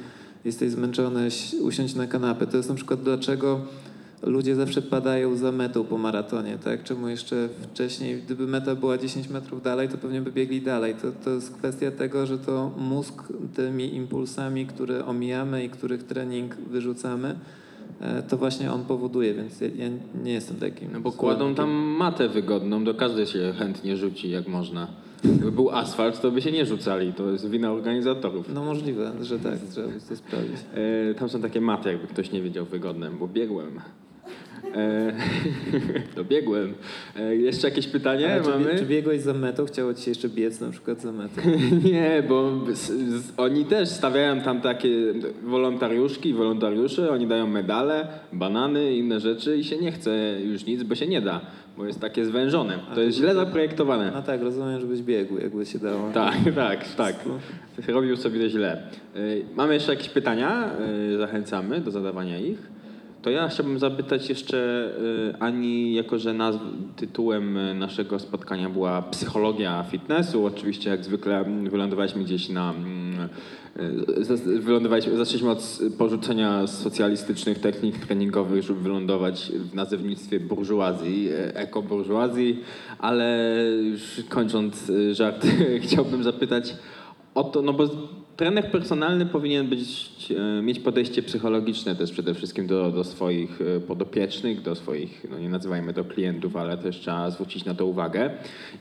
jesteś 0.44 0.70
zmęczony, 0.70 1.28
usiądź 1.60 1.94
na 1.94 2.06
kanapę. 2.06 2.46
To 2.46 2.56
jest 2.56 2.68
na 2.68 2.74
przykład 2.74 3.02
dlaczego 3.02 3.60
ludzie 4.22 4.54
zawsze 4.54 4.82
padają 4.82 5.36
za 5.36 5.52
metą 5.52 5.84
po 5.84 5.98
maratonie, 5.98 6.58
tak? 6.64 6.82
Czemu 6.82 7.08
jeszcze 7.08 7.48
wcześniej, 7.72 8.22
gdyby 8.22 8.46
meta 8.46 8.74
była 8.74 8.98
10 8.98 9.28
metrów 9.28 9.62
dalej, 9.62 9.88
to 9.88 9.98
pewnie 9.98 10.20
by 10.20 10.32
biegli 10.32 10.62
dalej. 10.62 10.94
To, 10.94 11.12
to 11.24 11.30
jest 11.30 11.56
kwestia 11.56 11.90
tego, 11.90 12.26
że 12.26 12.38
to 12.38 12.70
mózg 12.78 13.32
tymi 13.54 13.94
impulsami, 13.94 14.66
które 14.66 15.04
omijamy 15.06 15.64
i 15.64 15.70
których 15.70 16.02
trening 16.02 16.56
wyrzucamy, 16.56 17.34
e, 18.00 18.22
to 18.22 18.36
właśnie 18.36 18.72
on 18.72 18.84
powoduje, 18.84 19.34
więc 19.34 19.60
ja, 19.60 19.68
ja 19.68 19.90
nie 20.24 20.32
jestem 20.32 20.56
takim. 20.56 20.92
No 20.92 21.00
bo 21.00 21.12
kładą 21.12 21.54
tam 21.54 21.70
matę 21.70 22.28
wygodną, 22.28 22.84
do 22.84 22.94
każdej 22.94 23.26
się 23.26 23.54
chętnie 23.58 23.96
rzuci 23.96 24.30
jak 24.30 24.48
można. 24.48 24.88
Gdyby 25.24 25.52
był 25.52 25.70
asfalt, 25.70 26.20
to 26.20 26.30
by 26.30 26.42
się 26.42 26.52
nie 26.52 26.66
rzucali. 26.66 27.12
To 27.12 27.30
jest 27.30 27.50
wina 27.50 27.72
organizatorów. 27.72 28.54
No 28.54 28.64
możliwe, 28.64 29.12
że 29.20 29.38
tak, 29.38 29.58
trzeba 29.70 29.88
by 29.88 30.00
to 30.08 30.16
sprawdzić. 30.16 30.56
E, 31.10 31.14
tam 31.14 31.28
są 31.28 31.40
takie 31.42 31.60
maty, 31.60 31.88
jakby 31.92 32.06
ktoś 32.06 32.32
nie 32.32 32.42
wiedział, 32.42 32.64
wygodne, 32.64 33.10
bo 33.10 33.28
biegłem. 33.28 33.80
E, 34.74 35.12
dobiegłem. 36.16 36.74
E, 37.16 37.36
jeszcze 37.36 37.68
jakieś 37.68 37.86
pytanie 37.86 38.40
czy, 38.44 38.50
mamy? 38.50 38.78
czy 38.78 38.86
biegłeś 38.86 39.20
za 39.20 39.34
metą? 39.34 39.64
Chciało 39.66 39.94
ci 39.94 40.02
się 40.02 40.10
jeszcze 40.10 40.28
biec 40.28 40.60
na 40.60 40.70
przykład 40.70 41.00
za 41.00 41.12
metą? 41.12 41.40
Nie, 41.92 42.22
bo 42.28 42.50
z, 42.72 42.90
z, 42.90 43.32
oni 43.36 43.64
też 43.64 43.88
stawiają 43.88 44.40
tam 44.40 44.60
takie 44.60 44.88
wolontariuszki, 45.42 46.34
wolontariusze, 46.34 47.10
oni 47.10 47.26
dają 47.26 47.46
medale, 47.46 48.08
banany 48.32 48.96
inne 48.96 49.20
rzeczy 49.20 49.56
i 49.56 49.64
się 49.64 49.76
nie 49.76 49.92
chce 49.92 50.40
już 50.44 50.66
nic, 50.66 50.82
bo 50.82 50.94
się 50.94 51.06
nie 51.06 51.20
da, 51.20 51.40
bo 51.76 51.86
jest 51.86 52.00
takie 52.00 52.24
zwężone. 52.24 52.78
To 52.94 53.00
jest 53.00 53.18
źle 53.18 53.34
zaprojektowane. 53.34 54.10
No 54.14 54.22
tak, 54.22 54.42
rozumiem, 54.42 54.80
żebyś 54.80 55.02
biegł, 55.02 55.38
jakby 55.38 55.66
się 55.66 55.78
dało. 55.78 56.10
Tak, 56.14 56.36
tak, 56.54 56.94
tak. 56.94 57.14
Robił 57.88 58.16
sobie 58.16 58.50
źle. 58.50 58.82
Y, 59.16 59.44
Mamy 59.56 59.74
jeszcze 59.74 59.92
jakieś 59.92 60.08
pytania? 60.08 60.70
Y, 61.14 61.18
Zachęcamy 61.18 61.80
do 61.80 61.90
zadawania 61.90 62.38
ich. 62.38 62.71
To 63.22 63.30
ja 63.30 63.48
chciałbym 63.48 63.78
zapytać 63.78 64.28
jeszcze 64.28 64.90
y, 65.30 65.34
Ani, 65.40 65.94
jako 65.94 66.18
że 66.18 66.34
nazw, 66.34 66.58
tytułem 66.96 67.56
y, 67.56 67.74
naszego 67.74 68.18
spotkania 68.18 68.70
była 68.70 69.02
psychologia 69.02 69.84
fitnessu. 69.90 70.46
Oczywiście 70.46 70.90
jak 70.90 71.04
zwykle 71.04 71.38
mm, 71.38 71.70
wylądowaliśmy 71.70 72.24
gdzieś 72.24 72.48
na... 72.48 72.70
mm, 72.70 73.28
y, 73.76 74.60
Wylądowaliśmy, 74.60 75.16
zaczęliśmy 75.16 75.50
od 75.50 75.80
porzucenia 75.98 76.66
socjalistycznych 76.66 77.58
technik 77.58 78.06
treningowych, 78.06 78.62
żeby 78.62 78.80
wylądować 78.80 79.52
w 79.54 79.74
nazewnictwie 79.74 80.40
burżuazji, 80.40 81.28
ekoburżuazji, 81.54 82.60
ale 82.98 83.48
już 83.82 84.20
kończąc 84.28 84.92
żart, 85.12 85.46
chciałbym 85.84 86.22
zapytać 86.22 86.74
o 87.34 87.44
to, 87.44 87.62
no 87.62 87.72
bo 87.72 87.88
trener 88.36 88.70
personalny 88.70 89.26
powinien 89.26 89.68
być, 89.68 90.10
e, 90.58 90.62
mieć 90.62 90.80
podejście 90.80 91.22
psychologiczne 91.22 91.96
też 91.96 92.12
przede 92.12 92.34
wszystkim 92.34 92.66
do, 92.66 92.90
do 92.90 93.04
swoich 93.04 93.60
e, 93.60 93.80
podopiecznych, 93.80 94.62
do 94.62 94.74
swoich, 94.74 95.26
no 95.30 95.38
nie 95.38 95.48
nazywajmy 95.48 95.94
to 95.94 96.04
klientów, 96.04 96.56
ale 96.56 96.78
też 96.78 97.00
trzeba 97.00 97.30
zwrócić 97.30 97.64
na 97.64 97.74
to 97.74 97.86
uwagę. 97.86 98.30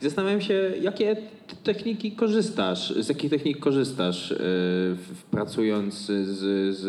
I 0.02 0.04
zastanawiam 0.04 0.42
się, 0.42 0.72
jakie 0.82 1.16
techniki 1.64 2.12
korzystasz, 2.12 2.94
z 2.94 3.10
jakich 3.10 3.32
technik 3.32 3.60
korzystasz 3.60 4.32
e, 4.32 4.36
w, 4.40 5.24
pracując 5.32 5.94
z, 5.94 6.28
z, 6.78 6.80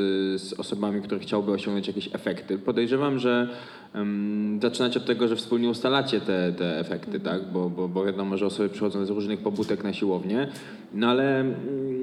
z 0.43 0.53
osobami, 0.53 1.03
które 1.03 1.21
chciałyby 1.21 1.53
osiągnąć 1.53 1.89
jakieś 1.89 2.09
efekty. 2.15 2.59
Podejrzewam, 2.59 3.19
że 3.19 3.49
um, 3.95 4.59
zaczynać 4.63 4.97
od 4.97 5.05
tego, 5.05 5.29
że 5.29 5.37
wspólnie 5.37 5.69
ustalacie 5.69 6.21
te, 6.21 6.53
te 6.53 6.79
efekty, 6.79 7.21
tak? 7.21 7.53
Bo, 7.53 7.71
bo, 7.71 7.89
bo 7.89 8.05
wiadomo, 8.05 8.39
że 8.39 8.47
osoby 8.47 8.69
przychodzą 8.69 9.07
z 9.07 9.11
różnych 9.11 9.41
pobudek 9.41 9.85
na 9.85 9.93
siłownię, 9.93 10.49
no 10.95 11.07
ale 11.07 11.41
mm, 11.41 12.02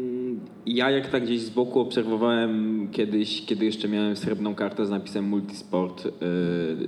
ja 0.66 0.92
jak 0.92 1.10
tak 1.10 1.24
gdzieś 1.24 1.42
z 1.42 1.50
boku 1.50 1.80
obserwowałem 1.80 2.88
kiedyś, 2.92 3.46
kiedy 3.46 3.66
jeszcze 3.66 3.88
miałem 3.88 4.16
srebrną 4.16 4.56
kartę 4.56 4.86
z 4.86 4.90
napisem 4.90 5.26
Multisport 5.26 6.06
yy, 6.06 6.12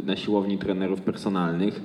na 0.05 0.15
siłowni 0.15 0.57
trenerów 0.57 1.01
personalnych, 1.01 1.81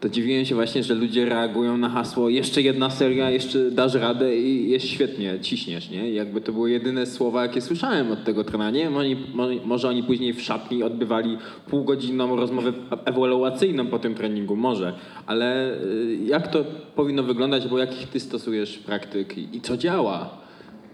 to 0.00 0.08
dziwiłem 0.08 0.44
się 0.44 0.54
właśnie, 0.54 0.82
że 0.82 0.94
ludzie 0.94 1.24
reagują 1.24 1.76
na 1.76 1.88
hasło 1.88 2.28
jeszcze 2.28 2.62
jedna 2.62 2.90
seria, 2.90 3.30
jeszcze 3.30 3.70
dasz 3.70 3.94
radę 3.94 4.36
i 4.36 4.70
jest 4.70 4.86
świetnie, 4.86 5.38
ciśniesz, 5.40 5.90
nie? 5.90 6.10
Jakby 6.10 6.40
to 6.40 6.52
były 6.52 6.70
jedyne 6.70 7.06
słowa, 7.06 7.42
jakie 7.42 7.60
słyszałem 7.60 8.12
od 8.12 8.24
tego 8.24 8.44
trenera. 8.44 8.70
Nie 8.70 8.80
wiem, 8.84 8.96
oni, 8.96 9.16
mo- 9.34 9.48
może 9.64 9.88
oni 9.88 10.02
później 10.02 10.32
w 10.32 10.42
szatni 10.42 10.82
odbywali 10.82 11.38
półgodzinną 11.70 12.36
rozmowę 12.36 12.72
ewaluacyjną 13.04 13.86
po 13.86 13.98
tym 13.98 14.14
treningu, 14.14 14.56
może. 14.56 14.92
Ale 15.26 15.74
y, 15.84 16.18
jak 16.24 16.48
to 16.48 16.64
powinno 16.96 17.22
wyglądać, 17.22 17.68
bo 17.68 17.78
jakich 17.78 18.08
ty 18.08 18.20
stosujesz 18.20 18.78
praktyk 18.78 19.38
i 19.54 19.60
co 19.60 19.76
działa? 19.76 20.39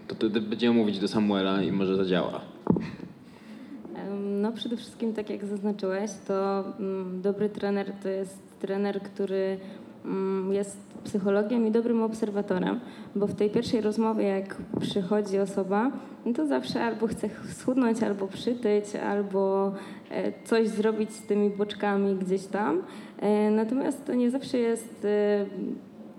To 0.07 0.15
wtedy 0.15 0.41
będziemy 0.41 0.75
mówić 0.75 0.99
do 0.99 1.07
Samuela 1.07 1.61
i 1.63 1.71
może 1.71 1.95
zadziała. 1.95 2.41
No 4.41 4.51
przede 4.51 4.77
wszystkim, 4.77 5.13
tak 5.13 5.29
jak 5.29 5.45
zaznaczyłeś, 5.45 6.11
to 6.27 6.63
mm, 6.79 7.21
dobry 7.21 7.49
trener 7.49 7.91
to 8.03 8.09
jest 8.09 8.59
trener, 8.59 9.01
który 9.01 9.57
mm, 10.05 10.53
jest 10.53 10.77
psychologiem 11.03 11.67
i 11.67 11.71
dobrym 11.71 12.03
obserwatorem, 12.03 12.79
bo 13.15 13.27
w 13.27 13.35
tej 13.35 13.49
pierwszej 13.49 13.81
rozmowie, 13.81 14.23
jak 14.23 14.55
przychodzi 14.81 15.39
osoba, 15.39 15.91
no 16.25 16.33
to 16.33 16.47
zawsze 16.47 16.83
albo 16.83 17.07
chce 17.07 17.29
schudnąć, 17.53 18.03
albo 18.03 18.27
przytyć, 18.27 18.95
albo 18.95 19.71
e, 20.11 20.33
coś 20.45 20.67
zrobić 20.67 21.11
z 21.11 21.21
tymi 21.21 21.49
boczkami 21.49 22.15
gdzieś 22.15 22.45
tam. 22.45 22.81
E, 23.19 23.51
Natomiast 23.51 24.05
to 24.05 24.13
nie 24.13 24.31
zawsze 24.31 24.57
jest 24.57 25.05
e, 25.05 25.45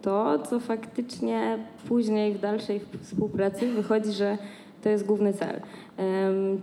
to, 0.03 0.39
co 0.39 0.61
faktycznie 0.61 1.59
później 1.89 2.35
w 2.35 2.41
dalszej 2.41 2.81
współpracy 3.03 3.73
wychodzi, 3.73 4.13
że 4.13 4.39
to 4.83 4.89
jest 4.89 5.07
główny 5.07 5.33
cel. 5.33 5.61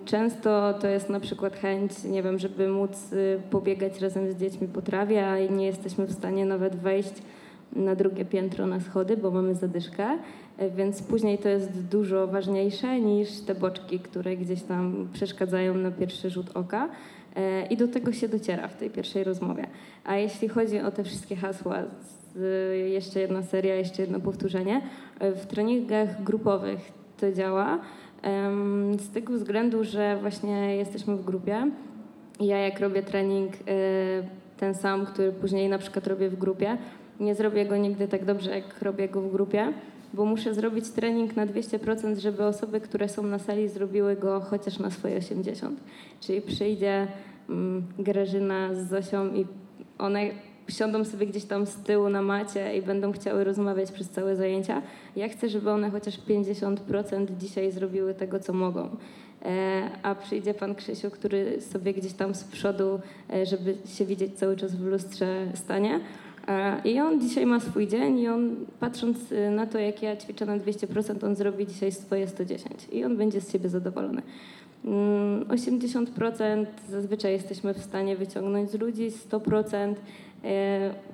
Często 0.06 0.74
to 0.74 0.88
jest 0.88 1.10
na 1.10 1.20
przykład 1.20 1.56
chęć, 1.56 2.04
nie 2.04 2.24
wiem, 2.24 2.40
żeby 2.40 2.68
móc 2.68 3.14
y, 3.14 3.42
pobiegać 3.50 4.00
razem 4.00 4.32
z 4.32 4.36
dziećmi 4.36 4.68
po 4.68 4.82
trawie, 4.82 5.28
a 5.28 5.40
nie 5.40 5.66
jesteśmy 5.66 6.06
w 6.06 6.12
stanie 6.12 6.46
nawet 6.46 6.76
wejść 6.76 7.14
na 7.76 7.96
drugie 7.96 8.26
piętro 8.26 8.68
na 8.68 8.80
schody, 8.80 9.18
bo 9.18 9.32
mamy 9.32 9.56
zadyszkę, 9.56 10.18
E, 10.58 10.70
więc 10.70 11.04
później 11.04 11.38
to 11.38 11.50
jest 11.50 11.82
dużo 11.82 12.28
ważniejsze 12.28 13.00
niż 13.02 13.40
te 13.40 13.56
boczki, 13.56 14.00
które 14.00 14.38
gdzieś 14.38 14.62
tam 14.64 15.08
przeszkadzają 15.14 15.74
na 15.74 15.92
pierwszy 15.92 16.30
rzut 16.30 16.58
oka. 16.58 16.90
E, 17.36 17.66
I 17.66 17.78
do 17.78 17.88
tego 17.88 18.14
się 18.14 18.28
dociera 18.28 18.68
w 18.68 18.78
tej 18.78 18.90
pierwszej 18.90 19.24
rozmowie. 19.24 19.68
A 20.04 20.16
jeśli 20.16 20.48
chodzi 20.48 20.80
o 20.80 20.92
te 20.92 21.04
wszystkie 21.04 21.36
hasła, 21.36 21.84
jeszcze 22.86 23.20
jedna 23.20 23.44
seria, 23.44 23.76
jeszcze 23.76 24.02
jedno 24.02 24.20
powtórzenie, 24.20 24.82
e, 25.20 25.32
w 25.32 25.46
treningach 25.46 26.24
grupowych 26.24 26.80
to 27.18 27.32
działa. 27.32 27.80
Z 28.98 29.14
tego 29.14 29.34
względu, 29.34 29.84
że 29.84 30.18
właśnie 30.22 30.76
jesteśmy 30.76 31.16
w 31.16 31.26
grupie. 31.26 31.72
Ja 32.40 32.58
jak 32.58 32.80
robię 32.80 33.04
trening 33.04 33.54
e, 33.54 33.58
ten 34.58 34.76
sam, 34.76 35.06
który 35.06 35.32
później 35.32 35.70
na 35.70 35.78
przykład 35.78 36.08
robię 36.08 36.30
w 36.30 36.36
grupie, 36.36 36.78
nie 37.20 37.36
zrobię 37.36 37.66
go 37.66 37.78
nigdy 37.78 38.08
tak 38.08 38.26
dobrze, 38.26 38.52
jak 38.52 38.82
robię 38.82 39.10
go 39.10 39.22
w 39.22 39.32
grupie, 39.32 39.74
bo 40.14 40.26
muszę 40.26 40.54
zrobić 40.54 40.90
trening 40.90 41.36
na 41.36 41.48
200%, 41.48 42.18
żeby 42.18 42.46
osoby, 42.46 42.82
które 42.82 43.10
są 43.10 43.24
na 43.24 43.40
sali, 43.40 43.70
zrobiły 43.70 44.16
go 44.16 44.40
chociaż 44.40 44.80
na 44.80 44.92
swoje 44.92 45.20
80%. 45.20 45.72
Czyli 46.20 46.42
przyjdzie 46.42 47.08
mm, 47.50 47.84
Grażyna 48.00 48.74
z 48.74 48.90
Zosią 48.90 49.34
i 49.34 49.46
one 49.98 50.30
siądą 50.68 51.06
sobie 51.06 51.28
gdzieś 51.28 51.44
tam 51.46 51.66
z 51.66 51.76
tyłu 51.76 52.10
na 52.10 52.22
macie 52.22 52.78
i 52.78 52.82
będą 52.82 53.12
chciały 53.12 53.44
rozmawiać 53.44 53.92
przez 53.92 54.10
całe 54.10 54.36
zajęcia. 54.36 54.82
Ja 55.16 55.30
chcę, 55.30 55.50
żeby 55.50 55.72
one 55.72 55.90
chociaż 55.90 56.20
50% 56.20 57.28
dzisiaj 57.40 57.72
zrobiły 57.72 58.14
tego, 58.14 58.40
co 58.40 58.54
mogą. 58.54 58.90
E, 59.46 59.90
A 60.04 60.16
przyjdzie 60.16 60.54
pan 60.54 60.76
Krzysiu, 60.76 61.12
który 61.12 61.62
sobie 61.62 61.94
gdzieś 61.94 62.14
tam 62.14 62.36
z 62.36 62.44
przodu, 62.44 63.00
e, 63.34 63.46
żeby 63.46 63.78
się 63.86 64.06
widzieć 64.06 64.34
cały 64.34 64.56
czas 64.56 64.76
w 64.76 64.86
lustrze 64.86 65.48
stanie. 65.54 66.00
E, 66.48 66.82
I 66.86 67.00
on 67.00 67.22
dzisiaj 67.22 67.46
ma 67.46 67.60
swój 67.60 67.88
dzień 67.88 68.20
i 68.20 68.28
on 68.28 68.56
patrząc 68.80 69.18
na 69.52 69.66
to, 69.66 69.80
jak 69.80 70.04
ja 70.04 70.18
ćwiczę 70.18 70.46
na 70.46 70.58
200%, 70.58 71.26
on 71.26 71.36
zrobi 71.36 71.68
dzisiaj 71.68 71.92
swoje 71.92 72.28
110 72.28 72.88
i 72.92 73.06
on 73.06 73.18
będzie 73.18 73.42
z 73.42 73.52
siebie 73.52 73.70
zadowolony. 73.70 74.22
Mm, 74.86 75.46
80% 75.46 76.66
zazwyczaj 76.90 77.32
jesteśmy 77.32 77.74
w 77.74 77.84
stanie 77.84 78.16
wyciągnąć 78.16 78.72
z 78.72 78.74
ludzi, 78.74 79.12
100% 79.12 79.74
e, 79.84 79.96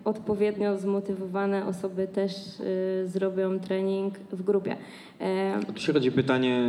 odpowiednio 0.05 0.77
zmotywowane 0.77 1.65
osoby 1.65 2.07
też 2.07 2.32
e, 2.34 3.07
zrobią 3.07 3.59
trening 3.59 4.19
w 4.32 4.43
grupie. 4.43 4.75
E, 5.19 5.59
Tu 5.75 5.82
się 5.82 5.93
rodzi 5.93 6.11
pytanie, 6.11 6.67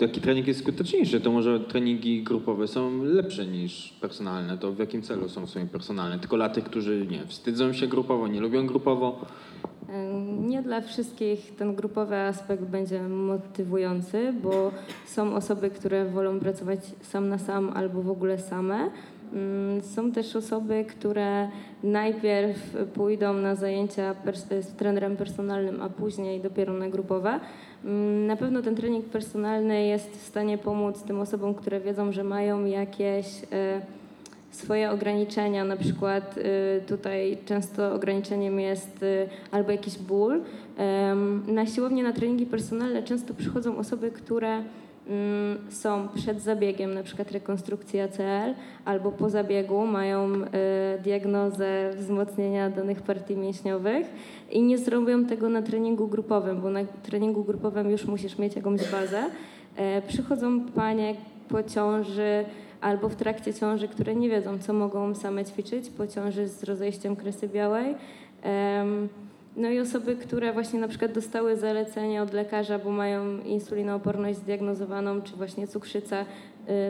jaki 0.00 0.20
trening 0.20 0.46
jest 0.46 0.60
skuteczniejszy? 0.60 1.20
To 1.20 1.30
może 1.30 1.60
treningi 1.60 2.22
grupowe 2.22 2.68
są 2.68 3.04
lepsze 3.04 3.46
niż 3.46 3.94
personalne. 4.00 4.58
To 4.58 4.72
w 4.72 4.78
jakim 4.78 5.02
celu 5.02 5.28
są 5.28 5.46
w 5.46 5.50
sumie 5.50 5.66
personalne? 5.66 6.18
Tylko 6.18 6.36
dla 6.36 6.48
tych, 6.48 6.64
którzy 6.64 7.06
nie 7.10 7.26
wstydzą 7.26 7.72
się 7.72 7.86
grupowo, 7.86 8.28
nie 8.28 8.40
lubią 8.40 8.66
grupowo. 8.66 9.26
Nie 10.40 10.62
dla 10.62 10.80
wszystkich 10.80 11.54
ten 11.56 11.74
grupowy 11.74 12.16
aspekt 12.16 12.64
będzie 12.64 13.02
motywujący, 13.02 14.34
bo 14.42 14.72
są 15.06 15.34
osoby, 15.34 15.70
które 15.70 16.04
wolą 16.04 16.40
pracować 16.40 16.80
sam 17.02 17.28
na 17.28 17.38
sam 17.38 17.70
albo 17.74 18.02
w 18.02 18.10
ogóle 18.10 18.38
same. 18.38 18.90
Mm, 19.32 19.82
Są 19.82 20.12
też 20.12 20.36
osoby, 20.36 20.84
które 20.84 21.48
najpierw 21.82 22.76
pójdą 22.94 23.32
na 23.34 23.54
zajęcia 23.54 24.14
pers- 24.26 24.62
z 24.62 24.72
trenerem 24.76 25.16
personalnym, 25.16 25.82
a 25.82 25.88
później 25.88 26.40
dopiero 26.40 26.72
na 26.72 26.88
grupowe. 26.88 27.40
Mm, 27.84 28.26
Na 28.26 28.36
pewno 28.36 28.62
ten 28.62 28.74
trening 28.76 29.04
personalny 29.04 29.86
jest 29.86 30.10
w 30.10 30.26
stanie 30.26 30.58
pomóc 30.58 31.02
tym 31.02 31.20
osobom, 31.20 31.54
które 31.54 31.80
wiedzą, 31.80 32.12
że 32.12 32.24
mają 32.24 32.64
jakieś 32.64 33.26
e, 33.52 33.80
swoje 34.50 34.90
ograniczenia, 34.90 35.64
na 35.64 35.76
przykład 35.76 36.38
y, 36.38 36.42
tutaj 36.88 37.38
często 37.44 37.94
ograniczeniem 37.94 38.60
jest 38.60 39.04
albo 39.50 39.70
jakiś 39.72 39.98
ból. 39.98 40.40
Na 41.46 41.66
siłownię, 41.66 42.02
na 42.02 42.12
treningi 42.12 42.46
personalne 42.46 43.02
często 43.02 43.34
przychodzą 43.34 43.76
osoby, 43.78 44.10
które 44.10 44.62
są 45.68 46.08
przed 46.14 46.40
zabiegiem, 46.40 46.94
na 46.94 47.02
przykład 47.02 47.32
rekonstrukcji 47.32 48.00
ACL, 48.00 48.54
albo 48.84 49.12
po 49.12 49.30
zabiegu 49.30 49.86
mają 49.86 50.32
y, 50.34 50.46
diagnozę 51.02 51.90
wzmocnienia 51.94 52.70
danych 52.70 53.02
partii 53.02 53.36
mięśniowych 53.36 54.06
i 54.50 54.62
nie 54.62 54.78
zrobią 54.78 55.24
tego 55.24 55.48
na 55.48 55.62
treningu 55.62 56.08
grupowym, 56.08 56.60
bo 56.60 56.70
na 56.70 56.84
treningu 56.84 57.44
grupowym 57.44 57.90
już 57.90 58.04
musisz 58.04 58.38
mieć 58.38 58.56
jakąś 58.56 58.90
bazę. 58.92 59.24
E, 59.76 60.02
przychodzą 60.02 60.60
panie 60.60 61.14
po 61.48 61.62
ciąży, 61.62 62.44
albo 62.80 63.08
w 63.08 63.16
trakcie 63.16 63.54
ciąży, 63.54 63.88
które 63.88 64.14
nie 64.14 64.28
wiedzą, 64.28 64.58
co 64.58 64.72
mogą 64.72 65.14
same 65.14 65.44
ćwiczyć 65.44 65.90
po 65.90 66.06
ciąży 66.06 66.48
z 66.48 66.64
rozejściem 66.64 67.16
kresy 67.16 67.48
białej. 67.48 67.94
No 69.56 69.70
i 69.70 69.80
osoby, 69.80 70.16
które 70.16 70.52
właśnie 70.52 70.80
na 70.80 70.88
przykład 70.88 71.12
dostały 71.12 71.56
zalecenie 71.56 72.22
od 72.22 72.32
lekarza, 72.32 72.78
bo 72.78 72.90
mają 72.90 73.38
insulinooporność 73.38 74.38
zdiagnozowaną, 74.38 75.22
czy 75.22 75.36
właśnie 75.36 75.66
cukrzycę, 75.66 76.24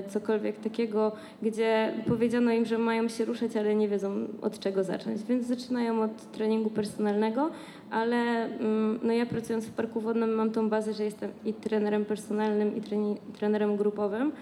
y, 0.07 0.11
cokolwiek 0.11 0.61
takiego, 0.61 1.13
gdzie 1.43 1.95
powiedziano 2.07 2.53
im, 2.53 2.65
że 2.65 2.79
mają 2.79 3.09
się 3.09 3.25
ruszać, 3.25 3.57
ale 3.57 3.75
nie 3.75 3.89
wiedzą 3.89 4.11
od 4.43 4.59
czego 4.59 4.85
zacząć. 4.85 5.25
Więc 5.25 5.47
zaczynają 5.47 6.03
od 6.03 6.33
treningu 6.33 6.71
personalnego, 6.71 7.51
ale 7.91 8.45
mm, 8.45 9.01
no 9.03 9.13
ja 9.13 9.27
pracując 9.27 9.67
w 9.67 9.73
parku 9.73 10.01
wodnym 10.01 10.31
mam 10.31 10.51
tą 10.51 10.69
bazę, 10.69 10.93
że 10.93 11.05
jestem 11.05 11.31
i 11.45 11.55
trenerem 11.55 12.05
personalnym, 12.05 12.77
i 12.77 12.81
trenerem 13.33 13.77
grupowym. 13.77 14.33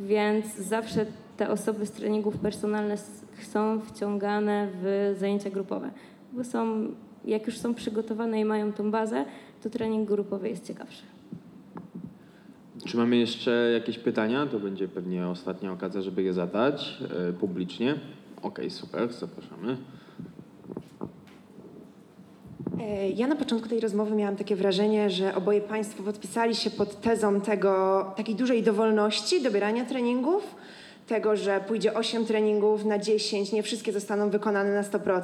Więc 0.00 0.56
zawsze 0.56 1.06
te 1.36 1.50
osoby 1.50 1.86
z 1.86 1.90
treningów 1.90 2.38
personalnych 2.38 3.00
są 3.42 3.80
wciągane 3.80 4.68
w 4.82 5.14
zajęcia 5.18 5.50
grupowe, 5.50 5.90
bo 6.32 6.44
są, 6.44 6.88
jak 7.26 7.46
już 7.46 7.58
są 7.58 7.74
przygotowane 7.74 8.40
i 8.40 8.44
mają 8.44 8.72
tą 8.72 8.90
bazę, 8.90 9.24
to 9.62 9.70
trening 9.70 10.08
grupowy 10.08 10.48
jest 10.48 10.66
ciekawszy. 10.66 11.02
Czy 12.84 12.96
mamy 12.96 13.16
jeszcze 13.16 13.70
jakieś 13.72 13.98
pytania? 13.98 14.46
To 14.46 14.60
będzie 14.60 14.88
pewnie 14.88 15.28
ostatnia 15.28 15.72
okazja, 15.72 16.02
żeby 16.02 16.22
je 16.22 16.32
zadać 16.32 16.98
e, 17.28 17.32
publicznie. 17.32 17.92
Okej, 18.36 18.66
okay, 18.66 18.70
super, 18.70 19.12
zapraszamy. 19.12 19.76
E, 22.80 23.10
ja 23.10 23.26
na 23.26 23.36
początku 23.36 23.68
tej 23.68 23.80
rozmowy 23.80 24.14
miałam 24.14 24.36
takie 24.36 24.56
wrażenie, 24.56 25.10
że 25.10 25.34
oboje 25.34 25.60
Państwo 25.60 26.02
podpisali 26.02 26.54
się 26.54 26.70
pod 26.70 27.00
tezą 27.00 27.40
tego, 27.40 28.04
takiej 28.16 28.34
dużej 28.34 28.62
dowolności 28.62 29.42
dobierania 29.42 29.84
treningów, 29.84 30.54
tego, 31.06 31.36
że 31.36 31.60
pójdzie 31.68 31.94
8 31.94 32.26
treningów 32.26 32.84
na 32.84 32.98
10, 32.98 33.52
nie 33.52 33.62
wszystkie 33.62 33.92
zostaną 33.92 34.30
wykonane 34.30 34.74
na 34.74 34.82
100%. 34.82 35.22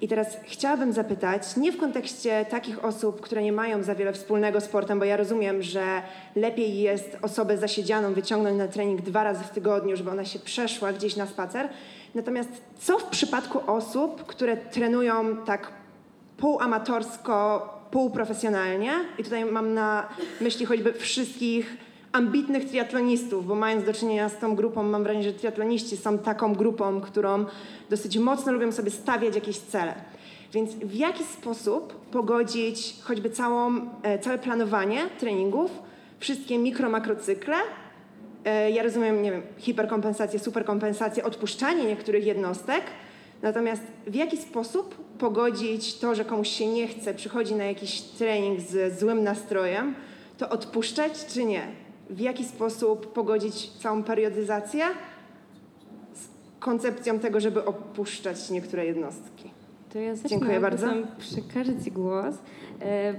I 0.00 0.08
teraz 0.08 0.36
chciałabym 0.44 0.92
zapytać, 0.92 1.56
nie 1.56 1.72
w 1.72 1.76
kontekście 1.76 2.46
takich 2.50 2.84
osób, 2.84 3.20
które 3.20 3.42
nie 3.42 3.52
mają 3.52 3.82
za 3.82 3.94
wiele 3.94 4.12
wspólnego 4.12 4.60
z 4.60 4.64
sportem, 4.64 4.98
bo 4.98 5.04
ja 5.04 5.16
rozumiem, 5.16 5.62
że 5.62 6.02
lepiej 6.36 6.80
jest 6.80 7.18
osobę 7.22 7.58
zasiedzianą 7.58 8.14
wyciągnąć 8.14 8.58
na 8.58 8.68
trening 8.68 9.00
dwa 9.00 9.24
razy 9.24 9.44
w 9.44 9.50
tygodniu, 9.50 9.96
żeby 9.96 10.10
ona 10.10 10.24
się 10.24 10.38
przeszła 10.38 10.92
gdzieś 10.92 11.16
na 11.16 11.26
spacer. 11.26 11.68
Natomiast 12.14 12.48
co 12.78 12.98
w 12.98 13.04
przypadku 13.04 13.60
osób, 13.66 14.26
które 14.26 14.56
trenują 14.56 15.36
tak 15.36 15.72
półamatorsko, 16.36 17.68
półprofesjonalnie 17.90 18.92
i 19.18 19.24
tutaj 19.24 19.44
mam 19.44 19.74
na 19.74 20.08
myśli 20.40 20.66
choćby 20.66 20.92
wszystkich 20.92 21.76
ambitnych 22.12 22.68
triatlonistów, 22.68 23.46
bo 23.46 23.54
mając 23.54 23.84
do 23.84 23.92
czynienia 23.92 24.28
z 24.28 24.38
tą 24.38 24.56
grupą, 24.56 24.82
mam 24.82 25.02
wrażenie, 25.02 25.24
że 25.24 25.32
triatloniści 25.32 25.96
są 25.96 26.18
taką 26.18 26.54
grupą, 26.54 27.00
którą 27.00 27.44
dosyć 27.90 28.18
mocno 28.18 28.52
lubią 28.52 28.72
sobie 28.72 28.90
stawiać 28.90 29.34
jakieś 29.34 29.58
cele. 29.58 29.94
Więc 30.52 30.74
w 30.74 30.94
jaki 30.94 31.24
sposób 31.24 31.94
pogodzić 32.10 32.94
choćby 33.02 33.30
całą, 33.30 33.80
e, 34.02 34.18
całe 34.18 34.38
planowanie 34.38 35.00
treningów, 35.18 35.70
wszystkie 36.18 36.58
mikro, 36.58 36.90
makrocykle, 36.90 37.56
e, 38.44 38.70
ja 38.70 38.82
rozumiem, 38.82 39.22
nie 39.22 39.30
wiem, 39.30 39.42
hiperkompensację, 39.58 40.38
superkompensację, 40.38 41.24
odpuszczanie 41.24 41.84
niektórych 41.84 42.26
jednostek, 42.26 42.82
Natomiast 43.42 43.82
w 44.06 44.14
jaki 44.14 44.36
sposób 44.36 44.94
pogodzić 45.18 45.98
to, 45.98 46.14
że 46.14 46.24
komuś 46.24 46.48
się 46.48 46.66
nie 46.66 46.88
chce, 46.88 47.14
przychodzi 47.14 47.54
na 47.54 47.64
jakiś 47.64 48.00
trening 48.00 48.60
z 48.60 48.98
złym 48.98 49.24
nastrojem, 49.24 49.94
to 50.38 50.48
odpuszczać 50.48 51.26
czy 51.26 51.44
nie? 51.44 51.62
W 52.10 52.20
jaki 52.20 52.44
sposób 52.44 53.12
pogodzić 53.12 53.70
całą 53.72 54.02
periodyzację 54.02 54.84
z 56.14 56.28
koncepcją 56.60 57.18
tego, 57.18 57.40
żeby 57.40 57.64
opuszczać 57.64 58.50
niektóre 58.50 58.86
jednostki? 58.86 59.50
To 59.92 59.98
ja 59.98 60.14
Dziękuję 60.26 60.60
bardzo. 60.60 60.86
przekażę 61.18 61.72
głos. 61.90 62.34
E, 62.82 63.14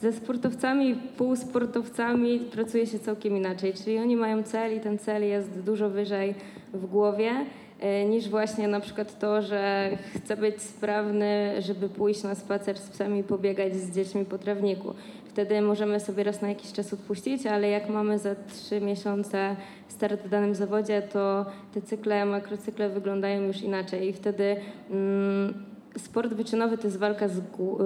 ze 0.00 0.12
sportowcami, 0.12 0.96
półsportowcami 1.16 2.40
pracuje 2.40 2.86
się 2.86 2.98
całkiem 2.98 3.36
inaczej, 3.36 3.72
czyli 3.72 3.98
oni 3.98 4.16
mają 4.16 4.42
cel 4.42 4.76
i 4.76 4.80
ten 4.80 4.98
cel 4.98 5.22
jest 5.22 5.60
dużo 5.60 5.90
wyżej 5.90 6.34
w 6.72 6.86
głowie 6.86 7.46
E, 7.84 8.04
niż 8.04 8.28
właśnie 8.28 8.68
na 8.68 8.80
przykład 8.80 9.18
to, 9.18 9.42
że 9.42 9.90
chcę 10.16 10.36
być 10.36 10.62
sprawny, 10.62 11.62
żeby 11.62 11.88
pójść 11.88 12.22
na 12.22 12.34
spacer 12.34 12.78
z 12.78 12.88
psami 12.88 13.20
i 13.20 13.24
pobiegać 13.24 13.76
z 13.76 13.94
dziećmi 13.94 14.24
po 14.24 14.38
trawniku. 14.38 14.94
Wtedy 15.34 15.62
możemy 15.62 16.00
sobie 16.00 16.24
raz 16.24 16.42
na 16.42 16.48
jakiś 16.48 16.72
czas 16.72 16.92
odpuścić, 16.92 17.46
ale 17.46 17.68
jak 17.68 17.88
mamy 17.88 18.18
za 18.18 18.34
trzy 18.34 18.80
miesiące 18.80 19.56
start 19.88 20.22
w 20.22 20.28
danym 20.28 20.54
zawodzie, 20.54 21.02
to 21.02 21.46
te 21.74 21.82
cykle, 21.82 22.26
makrocykle 22.26 22.88
wyglądają 22.88 23.42
już 23.42 23.62
inaczej. 23.62 24.08
I 24.08 24.12
wtedy 24.12 24.56
mm, 24.90 25.54
sport 25.98 26.34
wyczynowy 26.34 26.78
to 26.78 26.86
jest 26.86 26.98
walka 26.98 27.28
z, 27.28 27.40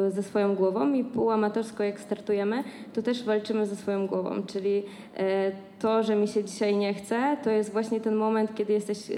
ze 0.08 0.22
swoją 0.22 0.54
głową 0.54 0.92
i 0.92 1.04
półamatorsko 1.04 1.82
jak 1.82 2.00
startujemy, 2.00 2.64
to 2.92 3.02
też 3.02 3.24
walczymy 3.24 3.66
ze 3.66 3.76
swoją 3.76 4.06
głową, 4.06 4.42
czyli 4.42 4.82
e, 5.16 5.52
to, 5.78 6.02
że 6.02 6.16
mi 6.16 6.28
się 6.28 6.44
dzisiaj 6.44 6.76
nie 6.76 6.94
chce, 6.94 7.36
to 7.44 7.50
jest 7.50 7.72
właśnie 7.72 8.00
ten 8.00 8.14
moment, 8.14 8.54
kiedy 8.54 8.72
jesteś 8.72 9.10
e, 9.10 9.14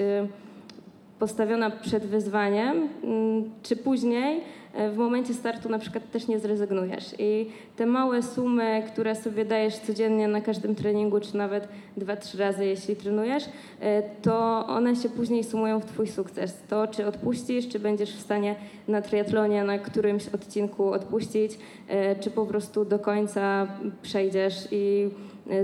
postawiona 1.20 1.70
przed 1.70 2.06
wyzwaniem, 2.06 2.88
mm, 3.04 3.50
czy 3.62 3.76
później 3.76 4.40
e, 4.74 4.90
w 4.90 4.96
momencie 4.96 5.34
startu 5.34 5.68
na 5.68 5.78
przykład 5.78 6.10
też 6.10 6.28
nie 6.28 6.38
zrezygnujesz. 6.38 7.14
I 7.18 7.50
te 7.76 7.86
małe 7.86 8.22
sumy, 8.22 8.82
które 8.92 9.14
sobie 9.14 9.44
dajesz 9.44 9.76
codziennie 9.76 10.28
na 10.28 10.40
każdym 10.40 10.74
treningu, 10.74 11.20
czy 11.20 11.36
nawet 11.36 11.68
dwa, 11.96 12.16
trzy 12.16 12.38
razy, 12.38 12.64
jeśli 12.66 12.96
trenujesz, 12.96 13.44
e, 13.80 14.02
to 14.02 14.66
one 14.66 14.96
się 14.96 15.08
później 15.08 15.44
sumują 15.44 15.80
w 15.80 15.84
twój 15.84 16.06
sukces. 16.06 16.62
To, 16.68 16.86
czy 16.86 17.06
odpuścisz, 17.06 17.68
czy 17.68 17.78
będziesz 17.78 18.16
w 18.16 18.20
stanie 18.20 18.54
na 18.88 19.02
triatlonie 19.02 19.64
na 19.64 19.78
którymś 19.78 20.28
odcinku 20.28 20.92
odpuścić, 20.92 21.58
e, 21.88 22.16
czy 22.16 22.30
po 22.30 22.46
prostu 22.46 22.84
do 22.84 22.98
końca 22.98 23.66
przejdziesz 24.02 24.68
i 24.70 25.10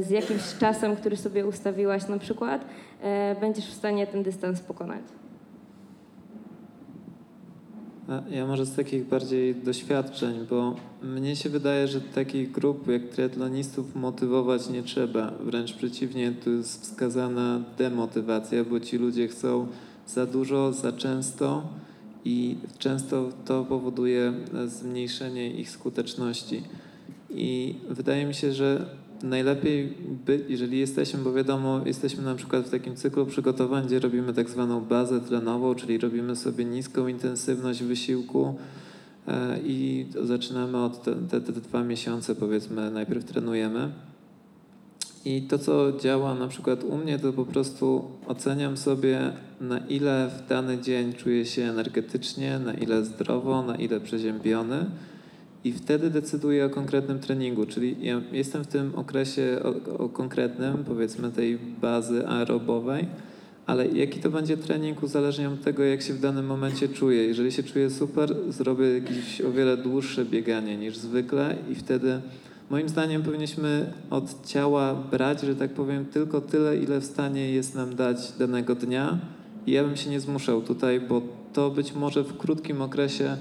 z 0.00 0.10
jakimś 0.10 0.42
czasem, 0.60 0.96
który 0.96 1.16
sobie 1.16 1.46
ustawiłaś 1.46 2.08
na 2.08 2.18
przykład, 2.18 2.64
będziesz 3.40 3.66
w 3.66 3.74
stanie 3.74 4.06
ten 4.06 4.22
dystans 4.22 4.60
pokonać. 4.60 5.02
Ja 8.30 8.46
może 8.46 8.66
z 8.66 8.74
takich 8.74 9.08
bardziej 9.08 9.54
doświadczeń, 9.54 10.46
bo 10.50 10.76
mnie 11.02 11.36
się 11.36 11.48
wydaje, 11.48 11.88
że 11.88 12.00
takich 12.00 12.52
grup 12.52 12.88
jak 12.88 13.08
triatlonistów 13.08 13.94
motywować 13.94 14.68
nie 14.68 14.82
trzeba. 14.82 15.32
Wręcz 15.40 15.72
przeciwnie, 15.72 16.32
tu 16.44 16.50
jest 16.50 16.82
wskazana 16.82 17.60
demotywacja, 17.78 18.64
bo 18.64 18.80
ci 18.80 18.98
ludzie 18.98 19.28
chcą 19.28 19.66
za 20.06 20.26
dużo, 20.26 20.72
za 20.72 20.92
często 20.92 21.68
i 22.24 22.56
często 22.78 23.28
to 23.44 23.64
powoduje 23.64 24.32
zmniejszenie 24.66 25.50
ich 25.50 25.70
skuteczności. 25.70 26.62
I 27.30 27.74
wydaje 27.88 28.26
mi 28.26 28.34
się, 28.34 28.52
że 28.52 28.86
najlepiej 29.22 29.94
jeżeli 30.48 30.78
jesteśmy, 30.78 31.20
bo 31.20 31.32
wiadomo, 31.32 31.80
jesteśmy 31.86 32.22
na 32.22 32.34
przykład 32.34 32.66
w 32.66 32.70
takim 32.70 32.96
cyklu 32.96 33.26
przygotowań, 33.26 33.86
gdzie 33.86 33.98
robimy 33.98 34.34
tak 34.34 34.50
zwaną 34.50 34.80
bazę 34.80 35.20
trenową, 35.20 35.74
czyli 35.74 35.98
robimy 35.98 36.36
sobie 36.36 36.64
niską 36.64 37.08
intensywność 37.08 37.82
wysiłku 37.82 38.54
e, 39.28 39.58
i 39.64 40.06
zaczynamy 40.22 40.78
od 40.78 41.02
te, 41.02 41.14
te, 41.14 41.40
te 41.40 41.52
dwa 41.52 41.84
miesiące, 41.84 42.34
powiedzmy, 42.34 42.90
najpierw 42.90 43.24
trenujemy. 43.24 43.92
I 45.24 45.42
to, 45.42 45.58
co 45.58 45.92
działa 45.92 46.34
na 46.34 46.48
przykład 46.48 46.84
u 46.84 46.96
mnie, 46.96 47.18
to 47.18 47.32
po 47.32 47.44
prostu 47.44 48.04
oceniam 48.26 48.76
sobie, 48.76 49.32
na 49.60 49.78
ile 49.78 50.30
w 50.38 50.48
dany 50.48 50.78
dzień 50.78 51.12
czuję 51.12 51.46
się 51.46 51.62
energetycznie, 51.62 52.58
na 52.58 52.74
ile 52.74 53.04
zdrowo, 53.04 53.62
na 53.62 53.76
ile 53.76 54.00
przeziębiony 54.00 54.86
i 55.66 55.72
wtedy 55.72 56.10
decyduję 56.10 56.66
o 56.66 56.70
konkretnym 56.70 57.18
treningu, 57.18 57.66
czyli 57.66 57.96
ja 58.00 58.20
jestem 58.32 58.64
w 58.64 58.66
tym 58.66 58.94
okresie 58.94 59.58
o, 59.62 59.98
o, 59.98 60.08
konkretnym, 60.08 60.84
powiedzmy 60.84 61.32
tej 61.32 61.58
bazy 61.80 62.28
aerobowej, 62.28 63.06
ale 63.66 63.88
jaki 63.88 64.20
to 64.20 64.30
będzie 64.30 64.56
trening 64.56 65.02
uzależnia 65.02 65.48
od 65.48 65.62
tego, 65.62 65.84
jak 65.84 66.02
się 66.02 66.14
w 66.14 66.20
danym 66.20 66.46
momencie 66.46 66.88
czuję. 66.88 67.24
Jeżeli 67.24 67.52
się 67.52 67.62
czuję 67.62 67.90
super, 67.90 68.36
zrobię 68.48 68.94
jakieś 68.94 69.40
o 69.40 69.52
wiele 69.52 69.76
dłuższe 69.76 70.24
bieganie 70.24 70.76
niż 70.76 70.96
zwykle 70.96 71.56
i 71.70 71.74
wtedy 71.74 72.20
moim 72.70 72.88
zdaniem 72.88 73.22
powinniśmy 73.22 73.92
od 74.10 74.46
ciała 74.46 74.94
brać, 74.94 75.40
że 75.40 75.56
tak 75.56 75.70
powiem, 75.70 76.04
tylko 76.04 76.40
tyle, 76.40 76.76
ile 76.76 77.00
w 77.00 77.04
stanie 77.04 77.50
jest 77.50 77.74
nam 77.74 77.96
dać 77.96 78.32
danego 78.38 78.74
dnia 78.74 79.18
I 79.66 79.72
ja 79.72 79.84
bym 79.84 79.96
się 79.96 80.10
nie 80.10 80.20
zmuszał 80.20 80.62
tutaj, 80.62 81.00
bo 81.00 81.22
to 81.52 81.70
być 81.70 81.94
może 81.94 82.24
w 82.24 82.36
krótkim 82.36 82.82
okresie, 82.82 83.36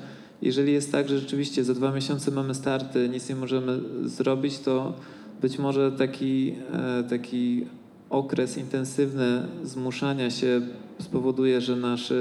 jeżeli 0.45 0.73
jest 0.73 0.91
tak, 0.91 1.09
że 1.09 1.19
rzeczywiście 1.19 1.63
za 1.63 1.73
dwa 1.73 1.91
miesiące 1.91 2.31
mamy 2.31 2.55
starty, 2.55 3.09
nic 3.09 3.29
nie 3.29 3.35
możemy 3.35 3.79
zrobić, 4.03 4.59
to 4.59 4.93
być 5.41 5.59
może 5.59 5.91
taki, 5.91 6.55
e, 6.73 7.03
taki 7.03 7.65
okres 8.09 8.57
intensywny 8.57 9.47
zmuszania 9.63 10.29
się 10.29 10.61
spowoduje, 10.99 11.61
że 11.61 11.75
nasz, 11.75 12.13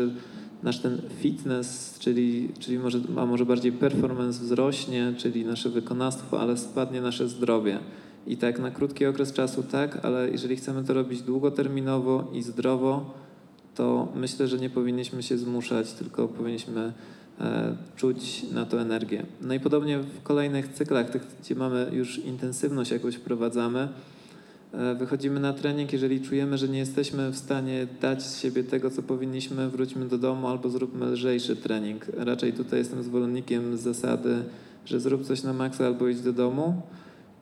nasz 0.62 0.78
ten 0.78 1.02
fitness, 1.20 1.98
czyli, 1.98 2.48
czyli 2.58 2.78
może, 2.78 2.98
a 3.16 3.26
może 3.26 3.46
bardziej 3.46 3.72
performance 3.72 4.44
wzrośnie, 4.44 5.14
czyli 5.16 5.44
nasze 5.44 5.70
wykonawstwo, 5.70 6.40
ale 6.40 6.56
spadnie 6.56 7.00
nasze 7.00 7.28
zdrowie. 7.28 7.78
I 8.26 8.36
tak 8.36 8.58
na 8.58 8.70
krótki 8.70 9.06
okres 9.06 9.32
czasu 9.32 9.62
tak, 9.62 10.04
ale 10.04 10.30
jeżeli 10.30 10.56
chcemy 10.56 10.84
to 10.84 10.94
robić 10.94 11.22
długoterminowo 11.22 12.30
i 12.32 12.42
zdrowo, 12.42 13.14
to 13.74 14.08
myślę, 14.14 14.48
że 14.48 14.58
nie 14.58 14.70
powinniśmy 14.70 15.22
się 15.22 15.38
zmuszać, 15.38 15.92
tylko 15.92 16.28
powinniśmy 16.28 16.80
e, 16.80 16.92
czuć 17.96 18.42
na 18.52 18.66
to 18.66 18.80
energię. 18.80 19.26
No 19.40 19.54
i 19.54 19.60
podobnie 19.60 19.98
w 19.98 20.22
kolejnych 20.22 20.68
cyklach, 20.68 21.10
tych, 21.10 21.26
gdzie 21.40 21.54
mamy 21.54 21.90
już 21.92 22.18
intensywność 22.18 22.90
jakąś 22.90 23.14
wprowadzamy, 23.14 23.88
e, 24.72 24.94
wychodzimy 24.94 25.40
na 25.40 25.52
trening, 25.52 25.92
jeżeli 25.92 26.20
czujemy, 26.20 26.58
że 26.58 26.68
nie 26.68 26.78
jesteśmy 26.78 27.30
w 27.30 27.36
stanie 27.36 27.86
dać 28.00 28.22
z 28.22 28.40
siebie 28.40 28.64
tego, 28.64 28.90
co 28.90 29.02
powinniśmy, 29.02 29.68
wróćmy 29.68 30.08
do 30.08 30.18
domu 30.18 30.48
albo 30.48 30.70
zróbmy 30.70 31.06
lżejszy 31.06 31.56
trening. 31.56 32.06
Raczej 32.16 32.52
tutaj 32.52 32.78
jestem 32.78 33.02
zwolennikiem 33.02 33.76
zasady, 33.76 34.42
że 34.86 35.00
zrób 35.00 35.24
coś 35.24 35.42
na 35.42 35.52
maksa 35.52 35.86
albo 35.86 36.08
idź 36.08 36.20
do 36.20 36.32
domu. 36.32 36.82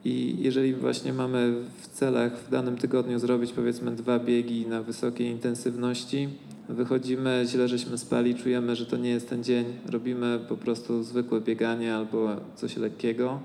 I 0.05 0.37
jeżeli 0.39 0.75
właśnie 0.75 1.13
mamy 1.13 1.55
w 1.83 1.87
celach 1.87 2.39
w 2.39 2.51
danym 2.51 2.77
tygodniu 2.77 3.19
zrobić 3.19 3.53
powiedzmy 3.53 3.91
dwa 3.91 4.19
biegi 4.19 4.67
na 4.67 4.83
wysokiej 4.83 5.27
intensywności, 5.27 6.29
wychodzimy, 6.73 7.45
źle 7.47 7.69
żeśmy 7.69 7.99
spali, 7.99 8.35
czujemy, 8.35 8.77
że 8.77 8.87
to 8.87 8.97
nie 8.97 9.11
jest 9.11 9.29
ten 9.29 9.45
dzień, 9.45 9.65
robimy 9.91 10.41
po 10.49 10.57
prostu 10.57 11.03
zwykłe 11.03 11.41
bieganie 11.41 11.95
albo 11.95 12.29
coś 12.55 12.77
lekkiego. 12.77 13.41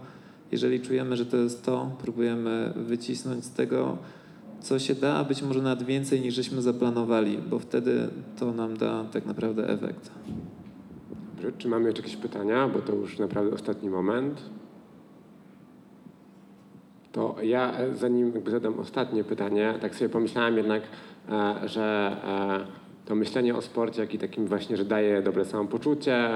Jeżeli 0.52 0.80
czujemy, 0.80 1.18
że 1.18 1.26
to 1.26 1.38
jest 1.38 1.66
to, 1.66 1.92
próbujemy 2.02 2.74
wycisnąć 2.76 3.46
z 3.46 3.52
tego, 3.52 3.98
co 4.60 4.80
się 4.80 4.96
da, 4.96 5.16
a 5.16 5.24
być 5.24 5.42
może 5.42 5.62
nawet 5.62 5.84
więcej 5.84 6.22
niż 6.22 6.36
żeśmy 6.36 6.62
zaplanowali, 6.62 7.38
bo 7.38 7.60
wtedy 7.60 8.10
to 8.40 8.52
nam 8.52 8.78
da 8.78 9.04
tak 9.04 9.26
naprawdę 9.26 9.70
efekt. 9.70 10.12
Czy 11.58 11.68
mamy 11.68 11.86
jeszcze 11.86 12.02
jakieś 12.02 12.18
pytania, 12.18 12.68
bo 12.68 12.80
to 12.80 12.96
już 12.96 13.20
naprawdę 13.20 13.56
ostatni 13.56 13.90
moment. 13.90 14.42
To 17.12 17.36
ja, 17.42 17.74
zanim 17.96 18.34
zadam 18.48 18.80
ostatnie 18.80 19.24
pytanie, 19.24 19.74
tak 19.82 19.96
sobie 19.96 20.10
pomyślałem 20.10 20.58
jednak, 20.58 20.84
e, 21.30 21.68
że 21.68 22.18
e, 22.24 22.87
to 23.08 23.16
myślenie 23.16 23.56
o 23.56 23.62
sporcie, 23.62 24.02
jak 24.02 24.14
i 24.14 24.18
takim 24.18 24.48
właśnie, 24.48 24.78
że 24.78 24.86
daje 24.86 25.22
dobre 25.22 25.46
samopoczucie, 25.46 26.30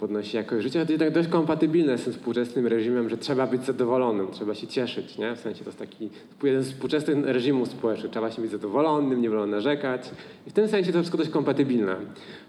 podnosi 0.00 0.36
jakość 0.36 0.62
życia, 0.62 0.86
to 0.86 0.92
jednak 0.92 1.12
dość 1.12 1.28
kompatybilne 1.28 1.98
z 1.98 2.04
tym 2.04 2.12
współczesnym 2.12 2.66
reżimem, 2.66 3.08
że 3.08 3.16
trzeba 3.16 3.46
być 3.46 3.64
zadowolonym, 3.64 4.28
trzeba 4.30 4.54
się 4.54 4.66
cieszyć, 4.66 5.18
nie? 5.18 5.36
W 5.36 5.40
sensie 5.40 5.64
to 5.64 5.70
jest 5.70 5.78
taki 5.78 6.10
jeden 6.42 6.62
z 6.62 6.72
współczesnych 6.72 7.24
reżimów 7.24 7.68
społecznych. 7.68 8.12
Trzeba 8.12 8.30
się 8.30 8.42
być 8.42 8.50
zadowolonym, 8.50 9.22
nie 9.22 9.30
wolno 9.30 9.46
narzekać. 9.46 10.10
I 10.46 10.50
w 10.50 10.52
tym 10.52 10.68
sensie 10.68 10.92
to 10.92 10.98
wszystko 10.98 11.18
dość 11.18 11.30
kompatybilne, 11.30 11.96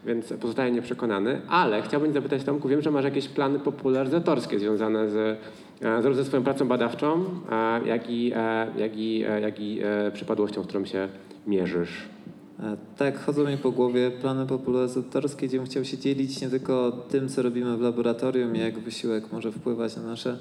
więc 0.06 0.34
pozostaję 0.34 0.72
nieprzekonany. 0.72 1.41
Ale 1.49 1.82
chciałbym 1.82 2.14
zapytać 2.14 2.44
Tomku, 2.44 2.68
wiem, 2.68 2.82
że 2.82 2.91
masz 2.91 3.06
jakieś 3.06 3.28
plany 3.28 3.60
popularyzatorskie 3.60 4.60
związane 4.60 5.10
z 5.10 5.40
zarówno 5.82 6.14
ze 6.14 6.26
swoją 6.26 6.44
pracą 6.44 6.68
badawczą, 6.68 7.26
jak 7.86 8.10
i, 8.10 8.34
jak 8.78 8.98
i, 8.98 9.20
jak 9.20 9.60
i 9.60 9.82
przypadłością, 10.14 10.64
z 10.64 10.68
którą 10.68 10.86
się 10.86 11.07
mierzysz. 11.48 12.10
E, 12.64 12.77
tak, 12.98 13.19
chodzą 13.19 13.48
mi 13.48 13.57
po 13.57 13.72
głowie 13.72 14.11
plany 14.11 14.45
popularyzatorskie, 14.45 15.48
gdzie 15.48 15.57
bym 15.57 15.65
chciał 15.65 15.86
się 15.86 15.98
dzielić 15.98 16.41
nie 16.41 16.49
tylko 16.49 16.91
tym, 17.10 17.30
co 17.30 17.41
robimy 17.41 17.77
w 17.77 17.81
laboratorium, 17.81 18.56
jak 18.56 18.80
wysiłek 18.80 19.31
może 19.31 19.52
wpływać 19.52 19.95
na 19.95 20.03
nasze 20.03 20.38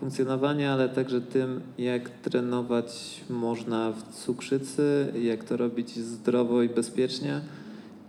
funkcjonowanie, 0.00 0.70
ale 0.70 0.88
także 0.88 1.20
tym, 1.20 1.60
jak 1.78 2.10
trenować 2.10 3.20
można 3.30 3.92
w 3.92 4.02
cukrzycy, 4.14 5.12
jak 5.22 5.44
to 5.44 5.56
robić 5.56 5.96
zdrowo 5.96 6.62
i 6.62 6.68
bezpiecznie. 6.68 7.40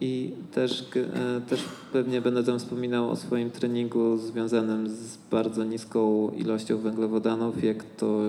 I 0.03 0.33
też, 0.53 0.85
e, 0.95 1.41
też 1.41 1.63
pewnie 1.93 2.21
będę 2.21 2.43
tam 2.43 2.59
wspominał 2.59 3.09
o 3.09 3.15
swoim 3.15 3.51
treningu 3.51 4.17
związanym 4.17 4.89
z 4.89 5.17
bardzo 5.31 5.63
niską 5.63 6.29
ilością 6.29 6.77
węglowodanów, 6.77 7.63
jak 7.63 7.83
to 7.97 8.19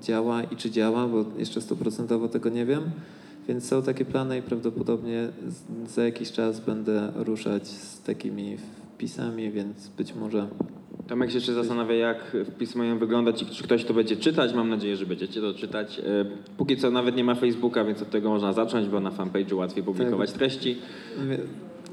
działa 0.00 0.42
i 0.42 0.56
czy 0.56 0.70
działa, 0.70 1.08
bo 1.08 1.24
jeszcze 1.38 1.60
stuprocentowo 1.60 2.28
tego 2.28 2.48
nie 2.48 2.66
wiem. 2.66 2.82
Więc 3.48 3.68
są 3.68 3.82
takie 3.82 4.04
plany 4.04 4.38
i 4.38 4.42
prawdopodobnie 4.42 5.28
za 5.86 6.04
jakiś 6.04 6.32
czas 6.32 6.60
będę 6.60 7.12
ruszać 7.14 7.68
z 7.68 8.02
takimi 8.02 8.56
wpisami, 8.56 9.50
więc 9.50 9.88
być 9.88 10.14
może 10.14 10.48
Tomek 11.08 11.30
się 11.30 11.36
jeszcze 11.36 11.54
zastanawia, 11.54 11.94
jak 11.94 12.36
wpisy 12.46 12.78
mają 12.78 12.98
wyglądać 12.98 13.42
i 13.42 13.46
czy 13.46 13.62
ktoś 13.62 13.84
to 13.84 13.94
będzie 13.94 14.16
czytać. 14.16 14.54
Mam 14.54 14.68
nadzieję, 14.68 14.96
że 14.96 15.06
będziecie 15.06 15.40
to 15.40 15.54
czytać. 15.54 15.98
E, 15.98 16.02
póki 16.56 16.76
co 16.76 16.90
nawet 16.90 17.16
nie 17.16 17.24
ma 17.24 17.34
Facebooka, 17.34 17.84
więc 17.84 18.02
od 18.02 18.10
tego 18.10 18.28
można 18.30 18.52
zacząć, 18.52 18.88
bo 18.88 19.00
na 19.00 19.10
fanpage'u 19.10 19.54
łatwiej 19.54 19.84
publikować 19.84 20.30
tak. 20.30 20.38
treści. 20.38 20.78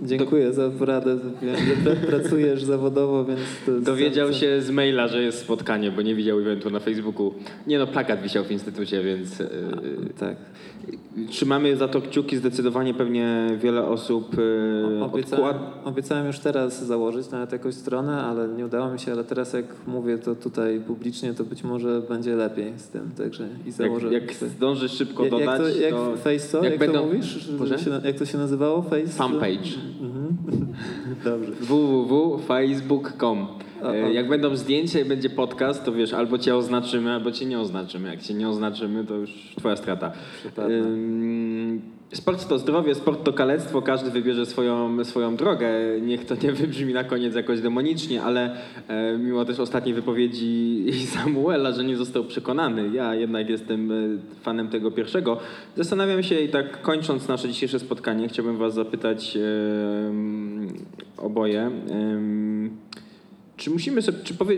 Dziękuję 0.01 0.53
za 0.53 0.69
poradę. 0.69 1.17
Wiem, 1.41 1.55
że 1.55 1.95
pracujesz 1.95 2.63
zawodowo, 2.63 3.25
więc... 3.25 3.83
Dowiedział 3.83 4.33
się 4.33 4.61
z 4.61 4.71
maila, 4.71 5.07
że 5.07 5.23
jest 5.23 5.39
spotkanie, 5.39 5.91
bo 5.91 6.01
nie 6.01 6.15
widział 6.15 6.39
eventu 6.39 6.69
na 6.69 6.79
Facebooku. 6.79 7.33
Nie 7.67 7.79
no, 7.79 7.87
plakat 7.87 8.21
wisiał 8.21 8.43
w 8.43 8.51
instytucie, 8.51 9.03
więc... 9.03 9.41
E, 9.41 9.47
A, 9.73 10.19
tak. 10.19 10.35
Trzymamy 11.29 11.75
za 11.77 11.87
to 11.87 12.01
kciuki, 12.01 12.37
zdecydowanie 12.37 12.93
pewnie 12.93 13.47
wiele 13.61 13.85
osób 13.85 14.35
e, 14.99 15.03
obiecałem, 15.03 15.55
obiecałem 15.85 16.27
już 16.27 16.39
teraz 16.39 16.85
założyć 16.85 17.29
nawet 17.29 17.51
jakąś 17.51 17.73
stronę, 17.73 18.21
ale 18.21 18.47
nie 18.47 18.65
udało 18.65 18.91
mi 18.91 18.99
się, 18.99 19.11
ale 19.11 19.23
teraz 19.23 19.53
jak 19.53 19.65
mówię 19.87 20.17
to 20.17 20.35
tutaj 20.35 20.81
publicznie, 20.87 21.33
to 21.33 21.43
być 21.43 21.63
może 21.63 22.01
będzie 22.01 22.35
lepiej 22.35 22.73
z 22.77 22.87
tym, 22.87 23.11
także 23.17 23.47
i 23.65 23.71
założę. 23.71 24.13
Jak, 24.13 24.23
jak 24.23 24.33
zdążysz 24.33 24.91
szybko 24.91 25.25
dodać, 25.25 25.45
jak 25.47 25.57
to, 25.57 25.67
jak 25.67 25.91
to, 25.91 26.17
Face 26.17 26.39
co? 26.39 26.63
Jak, 26.63 26.71
jak 26.71 26.79
będą, 26.79 26.99
to 26.99 27.05
mówisz? 27.05 27.45
Się, 27.85 27.91
jak 28.03 28.15
to 28.15 28.25
się 28.25 28.37
nazywało? 28.37 28.81
Face? 28.81 29.07
Fanpage. 29.07 29.69
Www.facebook.com 31.23 33.59
jak 34.11 34.27
będą 34.27 34.55
zdjęcia 34.55 34.99
i 34.99 35.05
będzie 35.05 35.29
podcast, 35.29 35.85
to 35.85 35.91
wiesz, 35.91 36.13
albo 36.13 36.37
cię 36.37 36.55
oznaczymy, 36.55 37.11
albo 37.11 37.31
cię 37.31 37.45
nie 37.45 37.59
oznaczymy. 37.59 38.09
Jak 38.09 38.21
cię 38.21 38.33
nie 38.33 38.49
oznaczymy, 38.49 39.05
to 39.05 39.15
już 39.15 39.31
twoja 39.57 39.75
strata. 39.75 40.11
Sport 42.13 42.47
to 42.47 42.59
zdrowie, 42.59 42.95
sport 42.95 43.23
to 43.23 43.33
kalectwo, 43.33 43.81
każdy 43.81 44.11
wybierze 44.11 44.45
swoją, 44.45 45.03
swoją 45.05 45.35
drogę. 45.35 45.69
Niech 46.01 46.25
to 46.25 46.35
nie 46.43 46.51
wybrzmi 46.51 46.93
na 46.93 47.03
koniec 47.03 47.35
jakoś 47.35 47.61
demonicznie, 47.61 48.23
ale 48.23 48.55
e, 48.87 49.17
mimo 49.17 49.45
też 49.45 49.59
ostatniej 49.59 49.95
wypowiedzi 49.95 50.85
Samuela, 51.13 51.71
że 51.71 51.83
nie 51.83 51.97
został 51.97 52.23
przekonany, 52.23 52.89
ja 52.93 53.15
jednak 53.15 53.49
jestem 53.49 53.91
e, 53.91 53.95
fanem 54.41 54.67
tego 54.67 54.91
pierwszego. 54.91 55.37
Zastanawiam 55.75 56.23
się 56.23 56.39
i 56.39 56.49
tak 56.49 56.81
kończąc 56.81 57.27
nasze 57.27 57.49
dzisiejsze 57.49 57.79
spotkanie, 57.79 58.27
chciałbym 58.27 58.57
was 58.57 58.73
zapytać 58.73 59.37
e, 59.37 59.41
oboje, 61.17 61.71
czy 63.59 63.69
musimy 63.69 64.01
sobie, 64.01 64.17
czy 64.23 64.33
powie, 64.33 64.57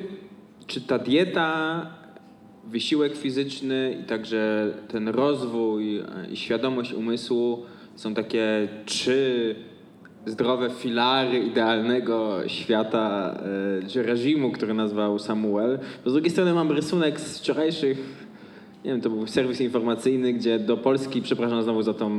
czy 0.67 0.81
ta 0.81 0.99
dieta 0.99 1.85
wysiłek 2.67 3.15
fizyczny 3.17 3.97
i 4.01 4.03
także 4.03 4.73
ten 4.87 5.07
rozwój 5.07 5.97
e, 5.97 6.05
i 6.31 6.37
świadomość 6.37 6.93
umysłu 6.93 7.65
są 7.95 8.13
takie 8.13 8.67
trzy 8.85 9.55
zdrowe 10.25 10.69
filary 10.69 11.39
idealnego 11.39 12.47
świata 12.47 13.37
czy 13.87 14.03
reżimu, 14.03 14.51
który 14.51 14.73
nazwał 14.73 15.19
Samuel. 15.19 15.79
Bo 16.03 16.09
z 16.09 16.13
drugiej 16.13 16.31
strony 16.31 16.53
mam 16.53 16.71
rysunek 16.71 17.19
z 17.19 17.39
wczorajszych 17.39 18.27
nie 18.85 18.91
wiem, 18.91 19.01
to 19.01 19.09
był 19.09 19.27
serwis 19.27 19.61
informacyjny, 19.61 20.33
gdzie 20.33 20.59
do 20.59 20.77
Polski, 20.77 21.21
przepraszam 21.21 21.63
znowu 21.63 21.83
za 21.83 21.93
tą 21.93 22.07
e, 22.07 22.11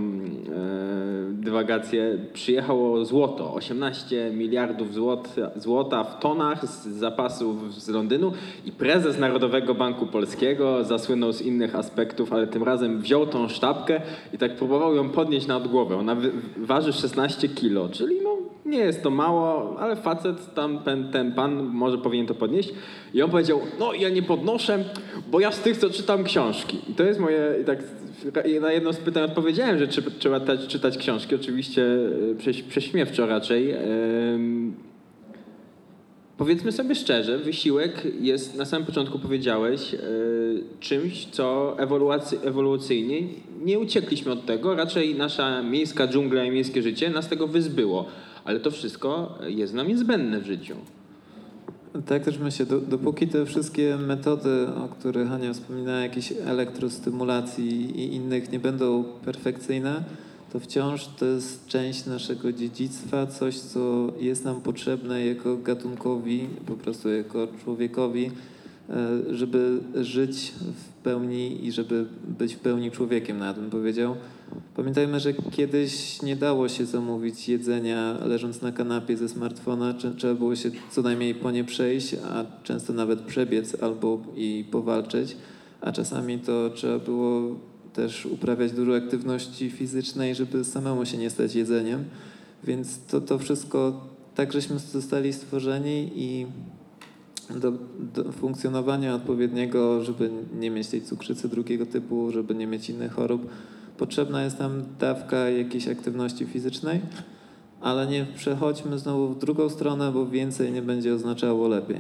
dywagację, 1.32 2.18
przyjechało 2.32 3.04
złoto, 3.04 3.54
18 3.54 4.30
miliardów 4.34 4.94
złota, 4.94 5.50
złota 5.56 6.04
w 6.04 6.20
tonach 6.20 6.66
z 6.66 6.86
zapasów 6.86 7.74
z 7.74 7.88
Londynu 7.88 8.32
i 8.66 8.72
prezes 8.72 9.18
Narodowego 9.18 9.74
Banku 9.74 10.06
Polskiego 10.06 10.84
zasłynął 10.84 11.32
z 11.32 11.42
innych 11.42 11.76
aspektów, 11.76 12.32
ale 12.32 12.46
tym 12.46 12.62
razem 12.62 13.00
wziął 13.00 13.26
tą 13.26 13.48
sztabkę 13.48 14.00
i 14.32 14.38
tak 14.38 14.56
próbował 14.56 14.94
ją 14.94 15.08
podnieść 15.08 15.46
nad 15.46 15.68
głowę. 15.68 15.96
Ona 15.96 16.16
waży 16.56 16.92
16 16.92 17.48
kilo, 17.48 17.88
czyli 17.88 18.16
no 18.24 18.51
nie 18.66 18.78
jest 18.78 19.02
to 19.02 19.10
mało, 19.10 19.76
ale 19.78 19.96
facet, 19.96 20.54
tam 20.54 20.78
ten, 20.78 21.10
ten 21.10 21.32
pan 21.32 21.62
może 21.62 21.98
powinien 21.98 22.26
to 22.26 22.34
podnieść. 22.34 22.72
I 23.14 23.22
on 23.22 23.30
powiedział, 23.30 23.60
no 23.78 23.94
ja 23.94 24.08
nie 24.08 24.22
podnoszę, 24.22 24.84
bo 25.30 25.40
ja 25.40 25.52
z 25.52 25.60
tych, 25.60 25.76
co 25.76 25.90
czytam 25.90 26.24
książki. 26.24 26.78
I 26.88 26.94
to 26.94 27.04
jest 27.04 27.20
moje, 27.20 27.54
i 27.62 27.64
tak 27.64 27.78
na 28.60 28.72
jedno 28.72 28.92
z 28.92 28.96
pytań 28.96 29.22
odpowiedziałem, 29.22 29.78
że 29.78 29.88
trzeba 30.18 30.40
czytać 30.68 30.98
książki, 30.98 31.34
oczywiście 31.34 31.86
e, 32.48 32.62
prześmiewczo 32.68 33.26
raczej. 33.26 33.74
powiedzmy 36.38 36.72
sobie 36.72 36.94
szczerze, 36.94 37.38
wysiłek 37.38 38.02
jest, 38.20 38.56
na 38.56 38.64
samym 38.64 38.86
początku 38.86 39.18
powiedziałeś, 39.18 39.94
e, 39.94 39.98
czymś, 40.80 41.26
co 41.26 41.76
ewoluacy, 41.78 42.38
ewolucyjnie 42.44 43.20
nie 43.64 43.78
uciekliśmy 43.78 44.32
od 44.32 44.46
tego, 44.46 44.74
raczej 44.74 45.14
nasza 45.14 45.62
miejska 45.62 46.08
dżungla 46.08 46.44
i 46.44 46.50
miejskie 46.50 46.82
życie 46.82 47.10
nas 47.10 47.28
tego 47.28 47.46
wyzbyło. 47.46 48.06
Ale 48.44 48.60
to 48.60 48.70
wszystko 48.70 49.38
jest 49.46 49.74
nam 49.74 49.88
niezbędne 49.88 50.40
w 50.40 50.46
życiu. 50.46 50.74
Tak 52.06 52.24
też 52.24 52.38
myślę, 52.38 52.66
do, 52.66 52.80
dopóki 52.80 53.28
te 53.28 53.46
wszystkie 53.46 53.96
metody, 53.96 54.68
o 54.84 54.88
których 54.88 55.28
Hania 55.28 55.52
wspominała, 55.52 55.98
jakiejś 55.98 56.32
elektrostymulacji 56.46 58.00
i 58.00 58.14
innych 58.14 58.52
nie 58.52 58.58
będą 58.58 59.04
perfekcyjne, 59.24 60.04
to 60.52 60.60
wciąż 60.60 61.06
to 61.06 61.26
jest 61.26 61.66
część 61.66 62.06
naszego 62.06 62.52
dziedzictwa, 62.52 63.26
coś, 63.26 63.58
co 63.58 64.12
jest 64.20 64.44
nam 64.44 64.60
potrzebne 64.60 65.26
jako 65.26 65.56
gatunkowi, 65.56 66.48
po 66.66 66.72
prostu 66.72 67.10
jako 67.10 67.48
człowiekowi, 67.64 68.30
e, 68.90 69.34
żeby 69.34 69.78
żyć 69.94 70.52
w 70.60 71.02
pełni 71.02 71.66
i 71.66 71.72
żeby 71.72 72.06
być 72.38 72.54
w 72.54 72.58
pełni 72.58 72.90
człowiekiem, 72.90 73.38
nawet 73.38 73.58
bym 73.58 73.70
powiedział. 73.70 74.16
Pamiętajmy, 74.76 75.20
że 75.20 75.32
kiedyś 75.32 76.22
nie 76.22 76.36
dało 76.36 76.68
się 76.68 76.86
zamówić 76.86 77.48
jedzenia 77.48 78.18
leżąc 78.24 78.62
na 78.62 78.72
kanapie 78.72 79.16
ze 79.16 79.28
smartfona, 79.28 79.94
trzeba 80.16 80.34
było 80.34 80.56
się 80.56 80.70
co 80.90 81.02
najmniej 81.02 81.34
po 81.34 81.50
nie 81.50 81.64
przejść, 81.64 82.14
a 82.14 82.44
często 82.62 82.92
nawet 82.92 83.20
przebiec 83.20 83.82
albo 83.82 84.22
i 84.36 84.64
powalczyć, 84.70 85.36
a 85.80 85.92
czasami 85.92 86.38
to 86.38 86.70
trzeba 86.70 86.98
było 86.98 87.56
też 87.92 88.26
uprawiać 88.26 88.72
dużo 88.72 88.96
aktywności 88.96 89.70
fizycznej, 89.70 90.34
żeby 90.34 90.64
samemu 90.64 91.06
się 91.06 91.18
nie 91.18 91.30
stać 91.30 91.54
jedzeniem. 91.54 92.04
Więc 92.64 92.98
to, 93.06 93.20
to 93.20 93.38
wszystko 93.38 94.06
tak 94.34 94.52
żeśmy 94.52 94.78
zostali 94.78 95.32
stworzeni 95.32 96.10
i 96.14 96.46
do, 97.60 97.72
do, 98.14 98.32
funkcjonowania 98.32 99.14
odpowiedniego, 99.14 100.04
żeby 100.04 100.30
nie 100.60 100.70
mieć 100.70 100.88
tej 100.88 101.02
cukrzycy 101.02 101.48
drugiego 101.48 101.86
typu, 101.86 102.30
żeby 102.30 102.54
nie 102.54 102.66
mieć 102.66 102.90
innych 102.90 103.12
chorób, 103.12 103.46
potrzebna 104.02 104.44
jest 104.44 104.58
nam 104.58 104.82
dawka 105.00 105.36
jakiejś 105.36 105.88
aktywności 105.88 106.46
fizycznej, 106.46 107.00
ale 107.80 108.06
nie 108.06 108.26
przechodźmy 108.36 108.98
znowu 108.98 109.28
w 109.28 109.38
drugą 109.38 109.68
stronę, 109.68 110.12
bo 110.12 110.26
więcej 110.26 110.72
nie 110.72 110.82
będzie 110.82 111.14
oznaczało 111.14 111.68
lepiej. 111.68 111.98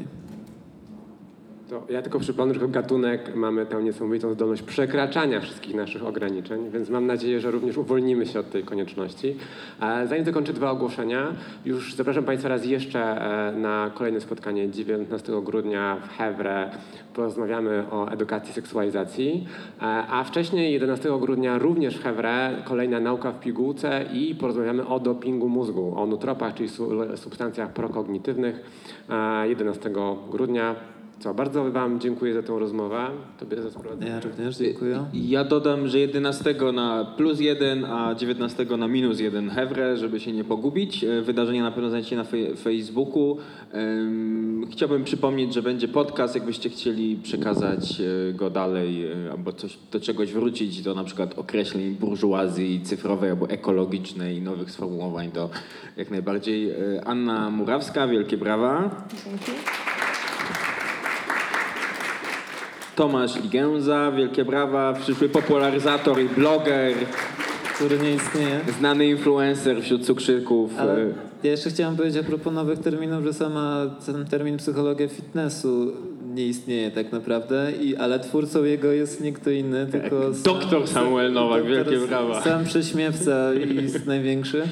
To 1.72 1.82
ja 1.88 2.02
tylko 2.02 2.18
przypomnę, 2.18 2.54
że 2.54 2.68
gatunek 2.68 3.34
mamy 3.34 3.66
tę 3.66 3.82
niesamowitą 3.82 4.32
zdolność 4.32 4.62
przekraczania 4.62 5.40
wszystkich 5.40 5.74
naszych 5.74 6.06
ograniczeń, 6.06 6.70
więc 6.70 6.90
mam 6.90 7.06
nadzieję, 7.06 7.40
że 7.40 7.50
również 7.50 7.76
uwolnimy 7.76 8.26
się 8.26 8.40
od 8.40 8.50
tej 8.50 8.62
konieczności. 8.62 9.36
Zanim 9.80 10.24
zakończę 10.24 10.52
dwa 10.52 10.70
ogłoszenia, 10.70 11.26
już 11.64 11.94
zapraszam 11.94 12.24
Państwa 12.24 12.48
raz 12.48 12.66
jeszcze 12.66 13.00
e, 13.00 13.52
na 13.52 13.90
kolejne 13.94 14.20
spotkanie 14.20 14.70
19 14.70 15.32
grudnia 15.44 15.96
w 15.96 16.08
Hewre. 16.08 16.70
Porozmawiamy 17.14 17.84
o 17.90 18.08
edukacji 18.08 18.54
seksualizacji, 18.54 19.46
e, 19.78 19.84
a 20.10 20.24
wcześniej 20.24 20.72
11 20.72 21.18
grudnia 21.20 21.58
również 21.58 21.96
w 21.96 22.02
Hewre 22.02 22.62
kolejna 22.64 23.00
nauka 23.00 23.32
w 23.32 23.40
pigułce 23.40 24.04
i 24.12 24.34
porozmawiamy 24.34 24.86
o 24.86 25.00
dopingu 25.00 25.48
mózgu, 25.48 25.94
o 25.96 26.06
nutropach, 26.06 26.54
czyli 26.54 26.68
substancjach 27.16 27.72
prokognitywnych 27.72 28.60
11 29.44 29.88
e, 29.88 29.92
grudnia. 30.30 30.91
Co, 31.22 31.34
bardzo 31.34 31.70
Wam 31.70 32.00
dziękuję 32.00 32.34
za 32.34 32.42
tę 32.42 32.58
rozmowę. 32.58 33.06
Tobie 33.40 33.62
za 33.62 33.70
sprowadzenie. 33.70 34.10
Ja 34.10 34.20
również 34.20 34.56
dziękuję. 34.56 35.04
Ja 35.14 35.44
dodam, 35.44 35.88
że 35.88 35.98
11 35.98 36.54
na 36.72 37.14
plus 37.16 37.40
1, 37.40 37.84
a 37.84 38.14
19 38.14 38.64
na 38.64 38.88
minus 38.88 39.20
1 39.20 39.50
Hewre, 39.50 39.96
żeby 39.96 40.20
się 40.20 40.32
nie 40.32 40.44
pogubić. 40.44 41.04
E, 41.04 41.22
wydarzenia 41.22 41.62
na 41.62 41.70
pewno 41.70 41.88
znajdziecie 41.88 42.16
na 42.16 42.24
Facebooku. 42.56 43.36
Chciałbym 44.70 45.04
przypomnieć, 45.04 45.54
że 45.54 45.62
będzie 45.62 45.88
podcast, 45.88 46.34
jakbyście 46.34 46.70
chcieli 46.70 47.16
przekazać 47.16 48.00
e, 48.00 48.32
go 48.32 48.50
dalej 48.50 49.06
e, 49.06 49.32
albo 49.32 49.52
coś, 49.52 49.78
do 49.92 50.00
czegoś 50.00 50.32
wrócić, 50.32 50.82
do 50.82 50.94
na 50.94 51.04
przykład 51.04 51.38
określeń 51.38 51.94
burżuazji 51.94 52.80
cyfrowej 52.80 53.30
albo 53.30 53.48
ekologicznej 53.48 54.36
i 54.36 54.42
nowych 54.42 54.70
sformułowań, 54.70 55.30
to 55.30 55.50
jak 55.96 56.10
najbardziej. 56.10 56.72
Anna 57.04 57.50
Murawska, 57.50 58.06
wielkie 58.06 58.36
brawa. 58.36 58.90
Dzięki. 59.24 59.52
Tomasz 62.96 63.42
Ligęza, 63.42 64.12
wielkie 64.12 64.44
brawa, 64.44 64.92
przyszły 64.92 65.28
popularyzator 65.28 66.20
i 66.20 66.28
bloger. 66.28 66.94
Który 67.74 67.98
nie 67.98 68.14
istnieje. 68.14 68.60
Znany 68.78 69.06
influencer 69.06 69.82
wśród 69.82 70.06
cukrzyków. 70.06 70.78
Ale 70.78 71.06
ja 71.42 71.50
jeszcze 71.50 71.70
chciałem 71.70 71.96
powiedzieć 71.96 72.24
a 72.24 72.26
propos 72.26 72.52
nowych 72.52 72.78
terminów, 72.78 73.24
że 73.24 73.32
sama 73.32 73.86
ten 74.06 74.24
termin 74.24 74.56
psychologia 74.56 75.08
fitnessu 75.08 75.92
nie 76.34 76.46
istnieje 76.46 76.90
tak 76.90 77.12
naprawdę, 77.12 77.72
i, 77.80 77.96
ale 77.96 78.20
twórcą 78.20 78.64
jego 78.64 78.92
jest 78.92 79.20
nie 79.20 79.32
kto 79.32 79.50
inny, 79.50 79.86
tak. 79.86 80.00
tylko... 80.00 80.30
Doktor 80.44 80.88
Samuel 80.88 81.32
Nowak, 81.32 81.66
wielkie 81.66 81.98
brawa. 81.98 82.42
Sam 82.42 82.64
prześmiewca 82.64 83.54
i 83.54 84.06
największy. 84.06 84.62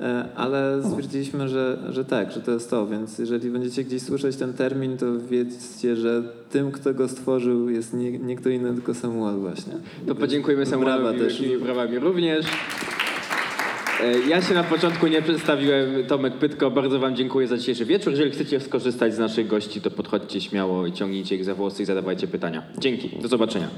E, 0.00 0.28
ale 0.36 0.82
stwierdziliśmy, 0.84 1.48
że, 1.48 1.78
że 1.88 2.04
tak, 2.04 2.32
że 2.32 2.40
to 2.40 2.52
jest 2.52 2.70
to, 2.70 2.86
więc 2.86 3.18
jeżeli 3.18 3.50
będziecie 3.50 3.84
gdzieś 3.84 4.02
słyszeć 4.02 4.36
ten 4.36 4.52
termin, 4.52 4.96
to 4.96 5.06
wiedzcie, 5.30 5.96
że 5.96 6.22
tym, 6.50 6.72
kto 6.72 6.94
go 6.94 7.08
stworzył 7.08 7.68
jest 7.68 7.94
nie, 7.94 8.18
nie 8.18 8.36
kto 8.36 8.48
inny, 8.48 8.74
tylko 8.74 8.94
Samuel 8.94 9.36
właśnie. 9.36 9.72
To 10.06 10.14
podziękujemy 10.14 10.66
Samuelowi 10.66 11.18
wielkimi 11.18 11.58
brawami 11.58 11.98
również. 11.98 12.46
E, 14.00 14.28
ja 14.28 14.42
się 14.42 14.54
na 14.54 14.64
początku 14.64 15.06
nie 15.06 15.22
przedstawiłem, 15.22 16.06
Tomek 16.08 16.34
Pytko, 16.34 16.70
bardzo 16.70 16.98
wam 16.98 17.16
dziękuję 17.16 17.48
za 17.48 17.58
dzisiejszy 17.58 17.84
wieczór. 17.84 18.12
Jeżeli 18.12 18.30
chcecie 18.30 18.60
skorzystać 18.60 19.14
z 19.14 19.18
naszych 19.18 19.46
gości, 19.46 19.80
to 19.80 19.90
podchodźcie 19.90 20.40
śmiało 20.40 20.86
i 20.86 20.92
ciągnijcie 20.92 21.36
ich 21.36 21.44
za 21.44 21.54
włosy 21.54 21.82
i 21.82 21.86
zadawajcie 21.86 22.26
pytania. 22.26 22.62
Dzięki, 22.78 23.08
do 23.22 23.28
zobaczenia. 23.28 23.68